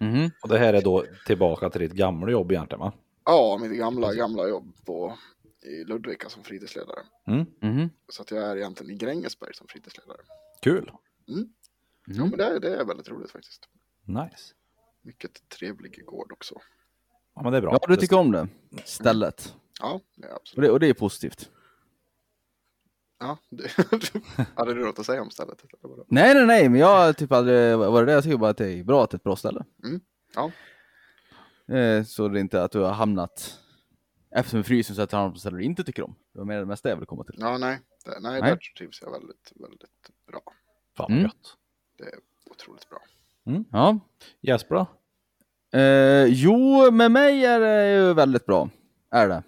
Mhm. 0.00 0.30
Och 0.42 0.48
det 0.48 0.58
här 0.58 0.74
är 0.74 0.82
då 0.82 1.04
tillbaka 1.26 1.70
till 1.70 1.80
ditt 1.80 1.92
gamla 1.92 2.30
jobb 2.30 2.52
egentligen 2.52 2.80
va? 2.80 2.92
Ja, 3.24 3.58
mitt 3.62 3.78
gamla, 3.78 4.14
gamla 4.14 4.48
jobb 4.48 4.72
på, 4.86 5.18
i 5.62 5.84
Ludvika 5.84 6.28
som 6.28 6.42
fritidsledare. 6.42 7.00
Mm. 7.26 7.46
Mhm. 7.60 7.90
Så 8.08 8.22
att 8.22 8.30
jag 8.30 8.42
är 8.42 8.56
egentligen 8.56 8.92
i 8.92 8.96
Grängesberg 8.96 9.54
som 9.54 9.66
fritidsledare. 9.66 10.20
Kul. 10.62 10.92
Ja, 12.06 12.24
men 12.24 12.30
det, 12.30 12.58
det 12.58 12.76
är 12.76 12.84
väldigt 12.84 13.08
roligt 13.08 13.30
faktiskt. 13.30 13.68
Nice. 14.04 14.54
Mycket 15.02 15.48
trevlig 15.48 16.04
gård 16.06 16.32
också. 16.32 16.54
Ja 17.34 17.42
men 17.42 17.52
det 17.52 17.58
är 17.58 17.62
bra. 17.62 17.78
Ja, 17.80 17.86
du 17.88 17.96
tycker 17.96 18.16
om 18.16 18.32
det 18.32 18.48
stället. 18.84 19.54
Ja, 19.80 20.00
det 20.16 20.26
är 20.26 20.34
absolut. 20.34 20.56
Och 20.56 20.62
det, 20.62 20.70
och 20.70 20.80
det 20.80 20.86
är 20.86 20.94
positivt. 20.94 21.50
Ja, 23.20 23.38
det, 23.50 23.70
hade 24.54 24.74
du 24.74 24.84
något 24.84 24.98
att 24.98 25.06
säga 25.06 25.22
om 25.22 25.30
stället? 25.30 25.62
Nej, 26.08 26.34
nej, 26.34 26.46
nej, 26.46 26.68
men 26.68 26.80
jag 26.80 26.96
har 27.06 27.12
typ 27.12 27.32
aldrig 27.32 27.78
varit 27.78 28.06
det. 28.06 28.12
Jag 28.12 28.22
tycker 28.24 28.36
bara 28.36 28.50
att 28.50 28.56
det 28.56 28.72
är 28.72 28.84
bra 28.84 29.04
att 29.04 29.10
det 29.10 29.14
är 29.14 29.18
ett 29.18 29.22
bra 29.24 29.36
ställe. 29.36 29.64
Mm. 29.84 30.00
Ja. 30.34 30.50
Eh, 31.76 32.04
Så 32.04 32.28
det 32.28 32.38
är 32.38 32.40
inte 32.40 32.62
att 32.64 32.72
du 32.72 32.78
har 32.78 32.92
hamnat 32.92 33.58
efter 34.30 34.62
frysen 34.62 34.96
så 34.96 35.02
att 35.02 35.10
du 35.10 35.16
hamnat 35.16 35.34
på 35.34 35.40
ställen 35.40 35.58
du 35.58 35.64
inte 35.64 35.84
tycker 35.84 36.02
om. 36.04 36.14
Det 36.32 36.38
var 36.38 36.46
mer 36.46 36.58
det 36.58 36.66
mesta 36.66 36.88
jag 36.88 36.96
ville 36.96 37.06
komma 37.06 37.24
till. 37.24 37.34
Ja, 37.38 37.58
nej. 37.58 37.78
Det, 38.04 38.20
nej, 38.20 38.40
Nej. 38.40 38.50
där 38.50 38.58
trivs 38.78 39.02
jag 39.02 39.10
väldigt, 39.10 39.52
väldigt 39.54 39.90
bra. 40.26 40.42
Fan 40.96 41.06
vad 41.08 41.10
Mm. 41.10 41.22
gött. 41.22 41.56
Det 41.98 42.04
är 42.04 42.14
otroligt 42.50 42.88
bra. 42.88 42.98
Ja. 43.72 43.98
Jesper 44.40 44.74
då? 44.74 44.86
Eh, 45.78 46.24
jo, 46.28 46.90
med 46.90 47.10
mig 47.10 47.44
är 47.44 47.60
det 47.60 47.92
ju 47.94 48.14
väldigt 48.14 48.46
bra. 48.46 48.68
Är 49.10 49.28
det. 49.28 49.42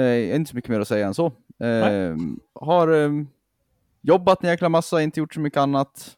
Eh, 0.00 0.36
inte 0.36 0.50
så 0.50 0.56
mycket 0.56 0.70
mer 0.70 0.80
att 0.80 0.88
säga 0.88 1.06
än 1.06 1.14
så. 1.14 1.32
Eh, 1.58 2.16
har 2.54 2.88
eh, 2.88 3.10
jobbat 4.00 4.44
en 4.44 4.50
jäkla 4.50 4.68
massa, 4.68 5.02
inte 5.02 5.20
gjort 5.20 5.34
så 5.34 5.40
mycket 5.40 5.60
annat. 5.60 6.16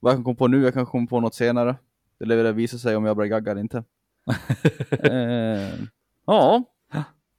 Vad 0.00 0.10
jag 0.12 0.16
kan 0.16 0.24
komma 0.24 0.36
på 0.36 0.48
nu, 0.48 0.62
jag 0.62 0.74
kan 0.74 0.86
komma 0.86 1.06
på 1.06 1.20
något 1.20 1.34
senare. 1.34 1.76
Det 2.18 2.24
lär 2.24 2.36
väl 2.42 2.54
visa 2.54 2.78
sig 2.78 2.96
om 2.96 3.04
jag 3.04 3.16
börjar 3.16 3.28
gagga 3.28 3.50
eller 3.50 3.60
inte. 3.60 3.84
eh, 4.90 5.84
ja, 6.26 6.64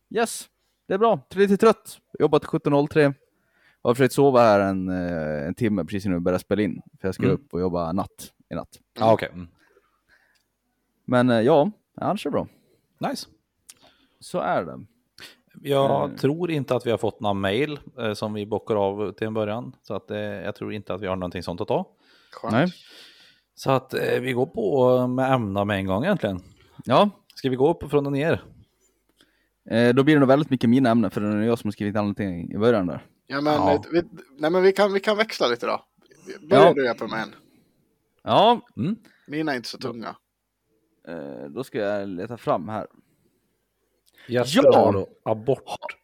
yes. 0.09 0.49
Det 0.87 0.93
är 0.93 0.97
bra. 0.97 1.19
Lite 1.35 1.57
trött. 1.57 1.97
Jobbat 2.19 2.41
till 2.41 2.49
17.03. 2.49 3.13
Har 3.81 3.93
försökt 3.93 4.13
sova 4.13 4.39
här 4.41 4.59
en, 4.59 4.89
eh, 4.89 5.47
en 5.47 5.55
timme 5.55 5.83
precis 5.85 6.05
innan 6.05 6.17
vi 6.17 6.23
börjar 6.23 6.39
spela 6.39 6.61
in. 6.61 6.81
För 7.01 7.07
jag 7.07 7.15
ska 7.15 7.23
Mm. 7.23 7.35
upp 7.35 7.53
och 7.53 7.59
jobba 7.61 7.91
natt 7.91 8.31
i 8.49 8.55
natt. 8.55 8.79
Ja 8.99 9.13
okej. 9.13 9.29
Mm. 9.33 9.47
Men 11.05 11.29
eh, 11.29 11.41
ja, 11.41 11.71
annars 11.95 12.25
är 12.25 12.29
det 12.29 12.31
bra. 12.31 12.47
Nice. 13.09 13.27
Så 14.19 14.39
är 14.39 14.63
det. 14.65 14.85
Jag 15.61 16.09
Eh. 16.11 16.15
tror 16.17 16.51
inte 16.51 16.75
att 16.75 16.85
vi 16.85 16.91
har 16.91 16.97
fått 16.97 17.19
några 17.19 17.33
mail 17.33 17.79
eh, 17.99 18.13
som 18.13 18.33
vi 18.33 18.45
bockar 18.45 18.75
av 18.75 19.11
till 19.11 19.27
en 19.27 19.33
början. 19.33 19.75
Så 19.81 19.93
att, 19.93 20.11
eh, 20.11 20.17
jag 20.19 20.55
tror 20.55 20.73
inte 20.73 20.93
att 20.93 21.01
vi 21.01 21.07
har 21.07 21.15
någonting 21.15 21.43
sånt 21.43 21.61
att 21.61 21.67
ta. 21.67 21.85
Skönt. 22.31 22.51
Nej. 22.53 22.67
Så 23.55 23.71
att 23.71 23.93
eh, 23.93 24.19
vi 24.21 24.33
går 24.33 24.45
på 24.45 25.07
med 25.07 25.33
ämna 25.33 25.65
med 25.65 25.77
en 25.77 25.85
gång 25.85 26.03
egentligen. 26.03 26.39
Ja, 26.85 27.09
Ska 27.35 27.49
vi 27.49 27.55
gå 27.55 27.69
upp 27.69 27.89
från 27.89 28.05
och 28.05 28.11
ner? 28.11 28.43
eh, 29.69 29.93
då 29.95 30.03
blir 30.03 30.13
det 30.15 30.19
nog 30.19 30.27
väldigt 30.29 30.49
mycket 30.49 30.69
mina 30.69 30.89
ämnen 30.89 31.11
för 31.11 31.21
det 31.21 31.27
är 31.27 31.41
jag 31.41 31.59
som 31.59 31.67
har 31.67 31.71
skrivit 31.71 31.95
allting 31.95 32.51
i 32.53 32.57
början 32.57 32.87
där. 32.87 33.05
Ja, 33.27 33.41
men, 33.41 33.53
Ja. 33.53 33.73
eh, 33.73 33.81
Vi, 33.91 34.01
nej, 34.37 34.51
men 34.51 34.63
vi, 34.63 34.71
kan, 34.71 34.93
vi 34.93 34.99
kan 34.99 35.17
växla 35.17 35.47
lite 35.47 35.65
då. 35.67 35.85
Börjar 36.49 36.65
Ja. 36.65 36.93
du 36.93 36.99
på 36.99 37.07
med 37.07 37.21
en. 37.21 37.35
Ja, 38.23 38.61
Mm. 38.77 38.95
Mina 39.27 39.51
är 39.51 39.55
inte 39.55 39.69
så 39.69 39.77
tunga. 39.77 40.15
eh, 41.07 41.49
då 41.49 41.63
ska 41.63 41.77
jag 41.79 42.09
leta 42.09 42.37
fram 42.37 42.69
här. 42.69 42.87
Jesper 44.27 44.63
Ja! 44.63 44.85
har 44.85 44.93
då 44.93 45.07
abort. 45.23 45.97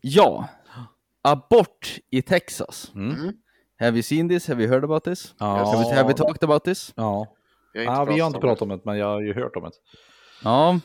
Ja, 0.00 0.48
abort 1.22 1.98
i 2.10 2.22
Texas. 2.22 2.92
Mm. 2.94 3.32
Have 3.78 3.92
you 3.92 4.02
seen 4.02 4.28
this? 4.28 4.48
Have 4.48 4.62
you 4.62 4.70
heard 4.70 4.84
about 4.84 5.04
this? 5.04 5.34
Ja. 5.38 5.46
Have, 5.46 5.84
we, 5.84 5.94
have 5.94 6.08
we 6.08 6.14
talked 6.14 6.44
about 6.44 6.64
this? 6.64 6.92
Ja. 6.96 7.34
Jag 7.72 7.84
ja, 7.84 8.04
vi 8.04 8.20
har 8.20 8.26
inte 8.26 8.36
om 8.36 8.42
pratat 8.42 8.62
om 8.62 8.68
det, 8.68 8.80
men 8.84 8.98
jag 8.98 9.06
har 9.06 9.20
ju 9.20 9.34
hört 9.34 9.56
om 9.56 9.62
det. 9.62 9.70
Ja. 10.44 10.80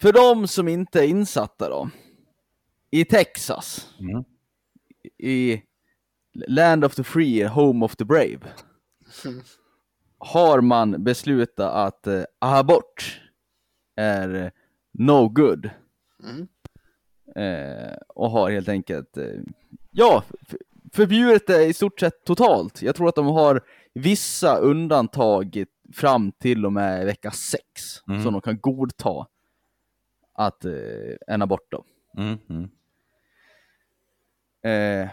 För 0.00 0.12
de 0.12 0.48
som 0.48 0.68
inte 0.68 1.00
är 1.00 1.06
insatta 1.06 1.68
då. 1.68 1.90
I 2.90 3.04
Texas. 3.04 3.94
Mm. 4.00 4.24
I 5.18 5.62
Land 6.46 6.84
of 6.84 6.94
the 6.94 7.04
Free, 7.04 7.44
Home 7.44 7.84
of 7.84 7.96
the 7.96 8.04
Brave. 8.04 8.40
Har 10.18 10.60
man 10.60 11.04
beslutat 11.04 11.72
att 11.72 12.06
eh, 12.06 12.22
abort 12.38 13.21
är 13.96 14.34
eh, 14.34 14.50
no 14.92 15.28
good. 15.28 15.70
Mm. 16.24 16.48
Eh, 17.36 17.94
och 18.08 18.30
har 18.30 18.50
helt 18.50 18.68
enkelt, 18.68 19.16
eh, 19.16 19.40
ja, 19.90 20.22
förbjudit 20.92 21.46
det 21.46 21.64
i 21.64 21.72
stort 21.72 22.00
sett 22.00 22.24
totalt. 22.24 22.82
Jag 22.82 22.96
tror 22.96 23.08
att 23.08 23.14
de 23.14 23.26
har 23.26 23.60
vissa 23.94 24.56
undantag 24.56 25.64
fram 25.92 26.32
till 26.32 26.66
och 26.66 26.72
med 26.72 27.06
vecka 27.06 27.30
6 27.30 27.62
Mm. 28.08 28.22
som 28.22 28.32
de 28.32 28.42
kan 28.42 28.58
godta 28.60 29.26
att 30.34 30.64
eh, 30.64 30.72
en 31.26 31.42
abort 31.42 31.66
då. 31.70 31.84
Mm. 32.18 32.38
Mm. 32.50 32.70
Eh, 34.64 35.08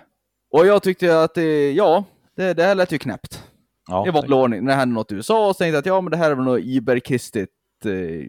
och 0.51 0.65
jag 0.65 0.83
tyckte 0.83 1.21
att 1.23 1.35
det, 1.35 1.71
ja, 1.71 2.03
det, 2.35 2.53
det 2.53 2.63
här 2.63 2.75
lät 2.75 2.91
ju 2.91 2.97
knäppt. 2.97 3.43
Ja, 3.87 4.07
I 4.07 4.11
vanlig 4.11 4.33
ordning, 4.37 4.63
när 4.63 4.71
det 4.71 4.75
hände 4.79 4.95
något 4.95 5.11
i 5.11 5.15
USA, 5.15 5.53
så 5.53 5.57
tänkte 5.57 5.73
jag 5.75 5.79
att 5.79 5.85
ja, 5.85 6.01
men 6.01 6.11
det 6.11 6.17
här 6.17 6.31
är 6.31 6.35
väl 6.35 6.45
något 6.45 6.61
iberkristigt 6.63 7.53
eh, 7.85 8.25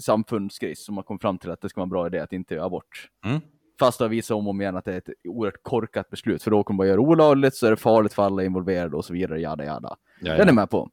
samfundsgrej 0.00 0.76
som 0.76 0.96
har 0.96 1.02
kommit 1.02 1.22
fram 1.22 1.38
till 1.38 1.50
att 1.50 1.60
det 1.60 1.68
ska 1.68 1.80
vara 1.80 1.84
en 1.84 1.90
bra 1.90 2.06
idé 2.06 2.18
att 2.18 2.32
inte 2.32 2.54
göra 2.54 2.66
abort. 2.66 3.08
Mm. 3.24 3.40
Fast 3.78 3.98
det 3.98 4.04
har 4.04 4.08
visat 4.08 4.34
om 4.34 4.46
och 4.46 4.50
om 4.50 4.60
igen 4.60 4.76
att 4.76 4.84
det 4.84 4.92
är 4.92 4.98
ett 4.98 5.08
oerhört 5.24 5.62
korkat 5.62 6.10
beslut, 6.10 6.42
för 6.42 6.50
då 6.50 6.62
kommer 6.62 6.76
man 6.76 6.88
göra 6.88 7.00
olagligt, 7.00 7.54
så 7.54 7.66
är 7.66 7.70
det 7.70 7.76
farligt 7.76 8.12
för 8.12 8.22
alla 8.22 8.44
involverade 8.44 8.96
och 8.96 9.04
så 9.04 9.12
vidare, 9.12 9.40
jada 9.40 9.64
jada. 9.64 9.96
Ja, 10.20 10.32
Den 10.32 10.40
är 10.40 10.46
ja. 10.46 10.52
med 10.52 10.70
på. 10.70 10.90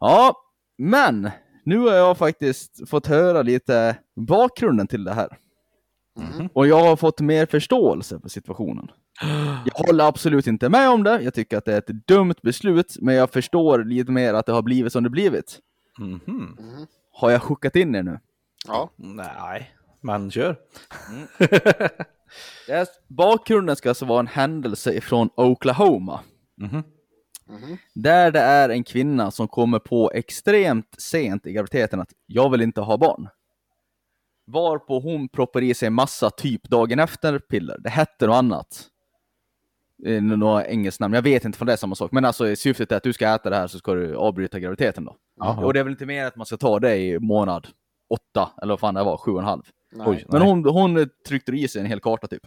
Ja, 0.00 0.36
men 0.78 1.30
nu 1.64 1.78
har 1.78 1.94
jag 1.94 2.18
faktiskt 2.18 2.88
fått 2.88 3.06
höra 3.06 3.42
lite 3.42 3.96
bakgrunden 4.14 4.86
till 4.86 5.04
det 5.04 5.12
här. 5.12 5.38
Mhm. 6.16 6.48
Och 6.52 6.66
jag 6.66 6.80
har 6.80 6.96
fått 6.96 7.20
mer 7.20 7.46
förståelse 7.46 8.20
för 8.20 8.28
situationen. 8.28 8.90
Jag 9.64 9.86
håller 9.86 10.08
absolut 10.08 10.46
inte 10.46 10.68
med 10.68 10.90
om 10.90 11.02
det, 11.02 11.22
jag 11.22 11.34
tycker 11.34 11.58
att 11.58 11.64
det 11.64 11.72
är 11.72 11.78
ett 11.78 12.06
dumt 12.06 12.34
beslut, 12.42 12.96
men 13.00 13.14
jag 13.14 13.30
förstår 13.30 13.84
lite 13.84 14.12
mer 14.12 14.34
att 14.34 14.46
det 14.46 14.52
har 14.52 14.62
blivit 14.62 14.92
som 14.92 15.04
det 15.04 15.10
blivit. 15.10 15.58
Mhm. 15.98 16.56
Har 17.12 17.30
jag 17.30 17.42
chockat 17.42 17.76
in 17.76 17.94
er 17.94 18.02
nu? 18.02 18.20
Ja, 18.66 18.90
Nej, 18.96 19.70
men 20.00 20.30
kör. 20.30 20.56
Yes. 22.68 22.88
Bakgrunden 23.08 23.76
ska 23.76 23.88
alltså 23.88 24.04
vara 24.04 24.20
en 24.20 24.26
händelse 24.26 24.92
ifrån 24.94 25.30
Oklahoma. 25.36 26.20
Mhm. 26.56 26.82
Där 27.94 28.30
det 28.30 28.40
är 28.40 28.68
en 28.68 28.84
kvinna 28.84 29.30
som 29.30 29.48
kommer 29.48 29.78
på 29.78 30.10
extremt 30.14 30.94
sent 30.98 31.46
i 31.46 31.52
graviditeten 31.52 32.00
att 32.00 32.12
jag 32.26 32.50
vill 32.50 32.62
inte 32.62 32.80
ha 32.80 32.96
barn. 32.96 33.28
Varpå 34.46 35.00
hon 35.00 35.28
proppar 35.28 35.62
i 35.62 35.74
sig 35.74 35.90
massa 35.90 36.30
typ 36.30 36.62
dagen 36.68 36.98
efter-piller. 36.98 37.78
Det 37.78 37.90
hette 37.90 38.26
något 38.26 38.34
annat. 38.36 38.84
Eh, 40.06 40.22
Några 40.22 40.66
engelskt 40.66 41.00
namn. 41.00 41.14
Jag 41.14 41.22
vet 41.22 41.44
inte 41.44 41.58
om 41.60 41.66
det 41.66 41.72
är 41.72 41.76
samma 41.76 41.94
sak. 41.94 42.12
Men 42.12 42.24
alltså 42.24 42.56
syftet 42.56 42.92
är 42.92 42.96
att 42.96 43.02
du 43.02 43.12
ska 43.12 43.34
äta 43.34 43.50
det 43.50 43.56
här 43.56 43.66
så 43.66 43.78
ska 43.78 43.94
du 43.94 44.16
avbryta 44.16 44.58
graviditeten 44.58 45.04
då. 45.04 45.16
Jaha. 45.36 45.64
Och 45.64 45.72
det 45.72 45.80
är 45.80 45.84
väl 45.84 45.92
inte 45.92 46.06
mer 46.06 46.24
att 46.24 46.36
man 46.36 46.46
ska 46.46 46.56
ta 46.56 46.78
det 46.80 46.96
i 46.96 47.18
månad 47.18 47.68
åtta, 48.08 48.50
eller 48.62 48.72
vad 48.72 48.80
fan 48.80 48.94
det 48.94 49.04
var, 49.04 49.16
sju 49.16 49.30
och 49.32 49.38
en 49.38 49.44
halv. 49.44 49.62
nej. 49.92 50.06
Oj. 50.08 50.24
Men 50.28 50.40
Nej. 50.40 50.48
hon, 50.48 50.64
hon 50.64 51.08
tryckte 51.28 51.52
i 51.52 51.68
sig 51.68 51.80
en 51.80 51.86
hel 51.86 52.00
karta 52.00 52.26
typ. 52.26 52.42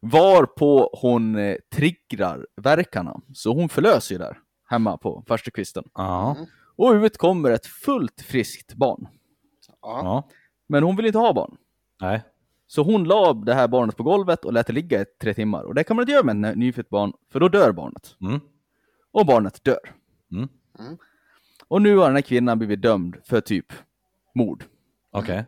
Varpå 0.00 0.90
hon 1.02 1.36
eh, 1.36 1.56
triggrar 1.74 2.46
verkarna. 2.56 3.20
Så 3.34 3.54
hon 3.54 3.68
förlöser 3.68 4.14
ju 4.14 4.18
där, 4.18 4.38
hemma 4.68 4.96
på 4.96 5.24
första 5.26 5.50
kvisten. 5.50 5.84
Ja. 5.94 6.36
Och 6.76 6.92
ut 6.92 7.16
kommer 7.18 7.50
ett 7.50 7.66
fullt 7.66 8.20
friskt 8.20 8.74
barn. 8.74 9.08
Ja. 9.82 10.28
Men 10.66 10.82
hon 10.82 10.96
vill 10.96 11.06
inte 11.06 11.18
ha 11.18 11.32
barn. 11.32 11.56
Nej. 12.00 12.22
Så 12.66 12.82
hon 12.82 13.04
la 13.04 13.32
det 13.32 13.54
här 13.54 13.68
barnet 13.68 13.96
på 13.96 14.02
golvet 14.02 14.44
och 14.44 14.52
lät 14.52 14.66
det 14.66 14.72
ligga 14.72 15.00
i 15.00 15.04
tre 15.20 15.34
timmar. 15.34 15.62
Och 15.62 15.74
det 15.74 15.84
kan 15.84 15.96
man 15.96 16.02
inte 16.02 16.12
göra 16.12 16.34
med 16.34 16.50
ett 16.50 16.58
nyfött 16.58 16.88
barn, 16.88 17.12
för 17.32 17.40
då 17.40 17.48
dör 17.48 17.72
barnet. 17.72 18.16
Mm. 18.20 18.40
Och 19.12 19.26
barnet 19.26 19.64
dör. 19.64 19.94
Mm. 20.32 20.48
Och 21.68 21.82
nu 21.82 21.96
har 21.96 22.06
den 22.06 22.14
här 22.14 22.22
kvinnan 22.22 22.58
blivit 22.58 22.82
dömd 22.82 23.16
för 23.24 23.40
typ 23.40 23.72
mord. 24.34 24.64
Okej. 25.10 25.44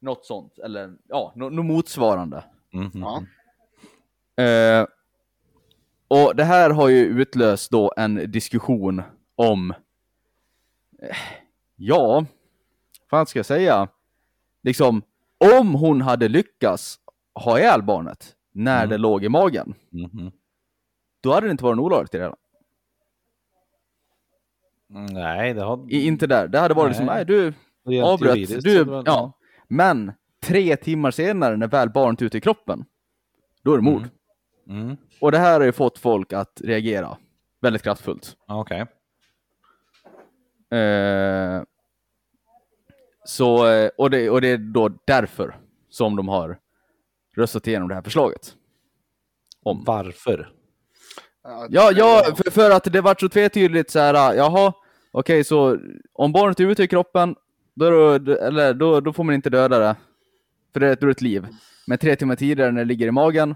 Något 0.00 0.26
sånt, 0.26 0.58
eller 0.58 0.96
ja, 1.08 1.32
något 1.36 1.52
no 1.52 1.62
motsvarande. 1.62 2.44
Mhm. 2.72 2.90
Ja. 2.94 3.22
Eh, 4.44 4.86
och 6.08 6.36
det 6.36 6.44
här 6.44 6.70
har 6.70 6.88
ju 6.88 7.04
utlöst 7.04 7.70
då 7.70 7.92
en 7.96 8.14
diskussion 8.32 9.02
om, 9.34 9.70
eh, 11.02 11.16
ja, 11.76 12.14
vad 12.14 12.26
fan 13.10 13.26
ska 13.26 13.38
jag 13.38 13.46
säga? 13.46 13.88
Liksom, 14.62 15.02
om 15.58 15.74
hon 15.74 16.00
hade 16.00 16.28
lyckats 16.28 16.98
ha 17.34 17.58
ihjäl 17.58 17.82
barnet 17.82 18.36
när 18.52 18.78
Mm. 18.78 18.88
det 18.90 18.98
låg 18.98 19.24
i 19.24 19.28
magen, 19.28 19.74
Mhm. 19.90 20.32
då 21.20 21.32
hade 21.32 21.46
det 21.46 21.50
inte 21.50 21.64
varit 21.64 21.72
en 21.72 21.80
olagligt 21.84 22.14
i 22.14 22.18
det 22.18 22.24
hela. 22.24 22.36
Mm, 22.36 22.36
Nej, 24.92 25.54
det 25.54 25.62
har... 25.62 25.92
I, 25.92 26.06
inte 26.06 26.26
där. 26.26 26.48
Det 26.48 26.58
hade 26.58 26.74
varit 26.74 26.88
liksom, 26.90 27.06
Nej. 27.06 27.14
nej 27.14 27.24
du 27.24 27.52
rent 27.90 28.06
avbröt. 28.06 28.62
Du, 28.64 28.84
var- 28.84 29.02
ja. 29.06 29.32
Men 29.68 30.12
tre 30.42 30.76
timmar 30.76 31.10
senare 31.10 31.56
när 31.56 31.68
väl 31.68 31.90
barnet 31.90 32.20
är 32.22 32.26
ute 32.26 32.38
i 32.38 32.40
kroppen, 32.40 32.84
då 33.62 33.72
är 33.72 33.76
det 33.76 33.82
mord. 33.82 34.08
Mm. 34.68 34.96
Och 35.20 35.32
det 35.32 35.38
här 35.38 35.60
har 35.60 35.66
ju 35.66 35.72
fått 35.72 35.98
folk 35.98 36.32
att 36.32 36.60
reagera 36.64 37.16
väldigt 37.60 37.82
kraftfullt. 37.82 38.36
Okej. 38.48 38.86
Eh, 40.80 41.62
så, 43.24 43.68
eh, 43.68 43.90
och, 43.98 44.10
det, 44.10 44.30
och 44.30 44.40
det 44.40 44.48
är 44.48 44.58
då 44.58 44.88
därför 45.06 45.56
som 45.88 46.16
de 46.16 46.28
har 46.28 46.58
röstat 47.36 47.66
igenom 47.66 47.88
det 47.88 47.94
här 47.94 48.02
förslaget. 48.02 48.54
Om. 49.62 49.84
Varför? 49.86 50.52
Ja, 51.68 51.92
ja 51.92 52.22
för, 52.36 52.50
för 52.50 52.70
att 52.70 52.84
det 52.84 53.00
vart 53.00 53.20
så 53.20 53.28
tvetydigt 53.28 53.90
så 53.90 53.98
här, 53.98 54.14
ah, 54.14 54.34
jaha, 54.34 54.72
okej, 55.10 55.44
så 55.44 55.78
om 56.12 56.32
barnet 56.32 56.60
är 56.60 56.66
ute 56.66 56.82
i 56.82 56.88
kroppen, 56.88 57.36
då, 57.74 58.12
eller, 58.14 58.74
då, 58.74 59.00
då 59.00 59.12
får 59.12 59.24
man 59.24 59.34
inte 59.34 59.50
döda 59.50 59.78
det. 59.78 59.96
För 60.72 60.80
det 60.80 60.88
är 60.88 60.92
ett, 60.92 61.00
då 61.00 61.04
är 61.04 61.08
det 61.08 61.12
ett 61.12 61.22
liv. 61.22 61.46
Men 61.86 61.98
tre 61.98 62.16
timmar 62.16 62.36
tidigare 62.36 62.70
när 62.70 62.80
det 62.80 62.88
ligger 62.88 63.06
i 63.06 63.10
magen, 63.10 63.54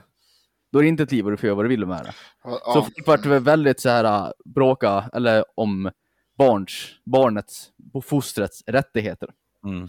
då 0.73 0.79
är 0.79 0.83
det 0.83 0.89
inte 0.89 1.03
ett 1.03 1.13
liv 1.13 1.25
och 1.25 1.31
du 1.31 1.37
får 1.37 1.47
göra 1.47 1.57
vad 1.57 1.65
du 1.65 1.69
vill 1.69 1.87
med 1.87 2.05
det. 2.05 2.13
Så 2.43 2.61
Ja, 2.65 2.73
folk 2.75 3.07
vart 3.07 3.27
väl 3.27 3.43
väldigt 3.43 3.81
så 3.81 3.89
här 3.89 4.05
ah, 4.05 4.33
bråka, 4.45 5.11
eller 5.13 5.45
om 5.55 5.91
barns, 6.39 6.91
barnets, 7.05 7.71
fostrets 8.03 8.63
rättigheter. 8.67 9.29
Mm. 9.65 9.89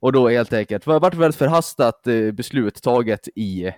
Och 0.00 0.12
då 0.12 0.28
helt 0.28 0.52
enkelt, 0.52 0.84
det 0.84 0.98
vart 0.98 1.14
väldigt 1.14 1.38
förhastat 1.38 2.06
eh, 2.06 2.32
beslut 2.32 2.82
taget 2.82 3.28
i, 3.34 3.72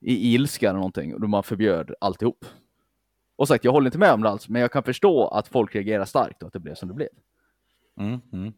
i 0.00 0.34
ilska 0.34 0.68
eller 0.68 0.78
någonting, 0.78 1.20
då 1.20 1.26
man 1.26 1.42
förbjöd 1.42 1.94
alltihop. 2.00 2.44
Och 3.38 3.48
sagt, 3.48 3.64
jag 3.64 3.72
håller 3.72 3.86
inte 3.86 3.98
med 3.98 4.12
om 4.12 4.22
det 4.22 4.28
alls, 4.28 4.48
men 4.48 4.62
jag 4.62 4.72
kan 4.72 4.82
förstå 4.82 5.28
att 5.28 5.48
folk 5.48 5.74
reagerar 5.74 6.04
starkt 6.04 6.42
och 6.42 6.46
att 6.46 6.52
det 6.52 6.60
blev 6.60 6.74
som 6.74 6.88
det 6.88 6.94
blev. 6.94 7.08
Mm. 8.00 8.20
Mm. 8.32 8.52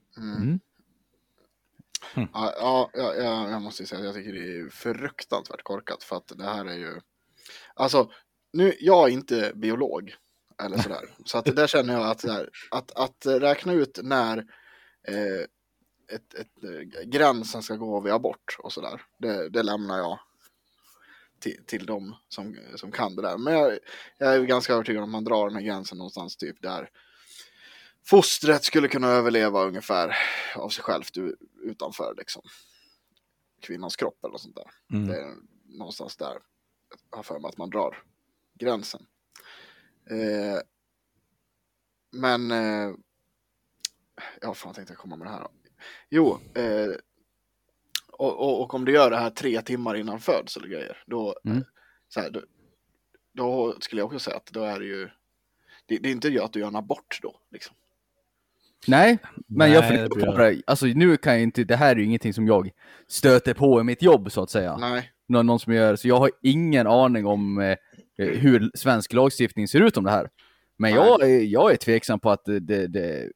Ja, 2.14 2.54
ja, 2.58 2.90
ja, 2.92 3.14
ja, 3.14 3.50
jag 3.50 3.62
måste 3.62 3.82
ju 3.82 3.86
säga 3.86 3.98
att 3.98 4.04
jag 4.04 4.14
tycker 4.14 4.32
det 4.32 4.60
är 4.60 4.68
fruktansvärt 4.68 5.62
korkat 5.62 6.02
för 6.02 6.16
att 6.16 6.32
det 6.36 6.44
här 6.44 6.64
är 6.64 6.76
ju, 6.76 7.00
alltså, 7.74 8.10
nu, 8.52 8.74
jag 8.80 9.08
är 9.08 9.12
inte 9.12 9.52
biolog 9.54 10.14
eller 10.62 10.78
sådär, 10.78 11.14
så 11.24 11.38
att 11.38 11.56
där 11.56 11.66
känner 11.66 11.94
jag 11.94 12.10
att, 12.10 12.24
här, 12.24 12.50
att, 12.70 12.90
att 12.90 13.26
räkna 13.26 13.72
ut 13.72 13.98
när 14.02 14.38
eh, 15.08 15.44
ett, 16.14 16.34
ett, 16.34 16.64
eh, 16.64 17.04
gränsen 17.04 17.62
ska 17.62 17.76
gå 17.76 18.00
vid 18.00 18.12
abort 18.12 18.56
och 18.58 18.72
sådär, 18.72 19.02
det, 19.18 19.48
det 19.48 19.62
lämnar 19.62 19.98
jag 19.98 20.18
till, 21.40 21.64
till 21.66 21.86
dem 21.86 22.16
som, 22.28 22.56
som 22.74 22.92
kan 22.92 23.16
det 23.16 23.22
där. 23.22 23.38
Men 23.38 23.54
jag, 23.54 23.78
jag 24.18 24.34
är 24.34 24.44
ganska 24.44 24.72
övertygad 24.72 25.02
om 25.02 25.08
att 25.08 25.12
man 25.12 25.24
drar 25.24 25.46
den 25.48 25.56
här 25.56 25.62
gränsen 25.62 25.98
någonstans 25.98 26.36
typ 26.36 26.62
där 26.62 26.90
fostret 28.06 28.64
skulle 28.64 28.88
kunna 28.88 29.08
överleva 29.08 29.64
ungefär 29.64 30.16
av 30.56 30.68
sig 30.68 30.84
självt 30.84 31.16
utanför 31.62 32.14
liksom 32.16 32.42
kvinnans 33.60 33.96
kropp 33.96 34.24
eller 34.24 34.32
något 34.32 34.40
sånt 34.40 34.56
där. 34.56 34.70
Mm. 34.92 35.08
Det 35.08 35.20
är 35.20 35.34
någonstans 35.64 36.16
där 36.16 36.38
jag 37.10 37.16
har 37.16 37.22
för 37.22 37.38
mig 37.38 37.48
att 37.48 37.56
man 37.56 37.70
drar 37.70 38.02
gränsen. 38.54 39.06
Eh, 40.10 40.60
men 42.10 42.50
eh, 42.50 42.94
ja, 44.40 44.54
fan 44.54 44.74
tänkte 44.74 44.92
jag 44.92 44.98
komma 44.98 45.16
med 45.16 45.26
det 45.26 45.30
här 45.30 45.40
då. 45.40 45.50
Jo, 46.08 46.38
eh, 46.54 46.90
och, 48.20 48.38
och, 48.40 48.60
och 48.62 48.74
om 48.74 48.84
du 48.84 48.92
gör 48.92 49.10
det 49.10 49.16
här 49.16 49.30
tre 49.30 49.62
timmar 49.62 49.94
innan 49.94 50.20
födsel 50.20 50.62
och 50.62 50.68
grejer, 50.68 51.02
då, 51.06 51.34
Mm. 51.44 51.64
så 52.08 52.20
här, 52.20 52.30
då, 52.30 52.40
då 53.34 53.76
skulle 53.80 54.00
jag 54.00 54.06
också 54.06 54.18
säga 54.18 54.36
att 54.36 54.46
då 54.52 54.62
är 54.62 54.78
det 54.80 54.86
ju, 54.86 55.08
det, 55.86 55.98
det 55.98 56.08
är 56.08 56.12
inte 56.12 56.28
ju 56.28 56.40
att 56.40 56.52
du 56.52 56.60
gör 56.60 56.68
en 56.68 56.76
abort 56.76 57.18
då, 57.22 57.36
liksom. 57.50 57.76
Nej, 58.86 59.18
men 59.46 59.72
jag 59.72 59.80
Nej, 59.80 59.88
funderar 59.88 60.08
det 60.08 60.14
blir 60.16 60.26
på 60.26 60.36
det. 60.38 60.62
Alltså 60.66 60.86
nu 60.86 61.16
kan 61.16 61.32
jag 61.32 61.42
inte, 61.42 61.64
det 61.64 61.76
här 61.76 61.90
är 61.92 61.96
ju 61.96 62.04
ingenting 62.04 62.34
som 62.34 62.46
jag 62.46 62.70
stöter 63.06 63.54
på 63.54 63.80
i 63.80 63.84
mitt 63.84 64.02
jobb 64.02 64.32
så 64.32 64.42
att 64.42 64.50
säga. 64.50 64.76
Nej, 64.76 65.12
Någon, 65.26 65.46
någon 65.46 65.60
som 65.60 65.72
gör, 65.72 65.96
så 65.96 66.08
jag 66.08 66.16
har 66.16 66.30
ingen 66.42 66.86
aning 66.86 67.26
om 67.26 67.58
eh, 67.60 67.76
hur 68.16 68.70
svensk 68.74 69.12
lagstiftning 69.12 69.68
ser 69.68 69.80
ut 69.80 69.96
om 69.96 70.04
det 70.04 70.10
här. 70.10 70.30
Men 70.76 70.90
jag, 70.90 71.22
är- 71.22 71.40
jag 71.44 71.72
är 71.72 71.76
tveksam 71.76 72.20
på 72.20 72.30
att 72.30 72.44
det, 72.44 72.60
det, 72.60 72.86
det, 72.86 73.32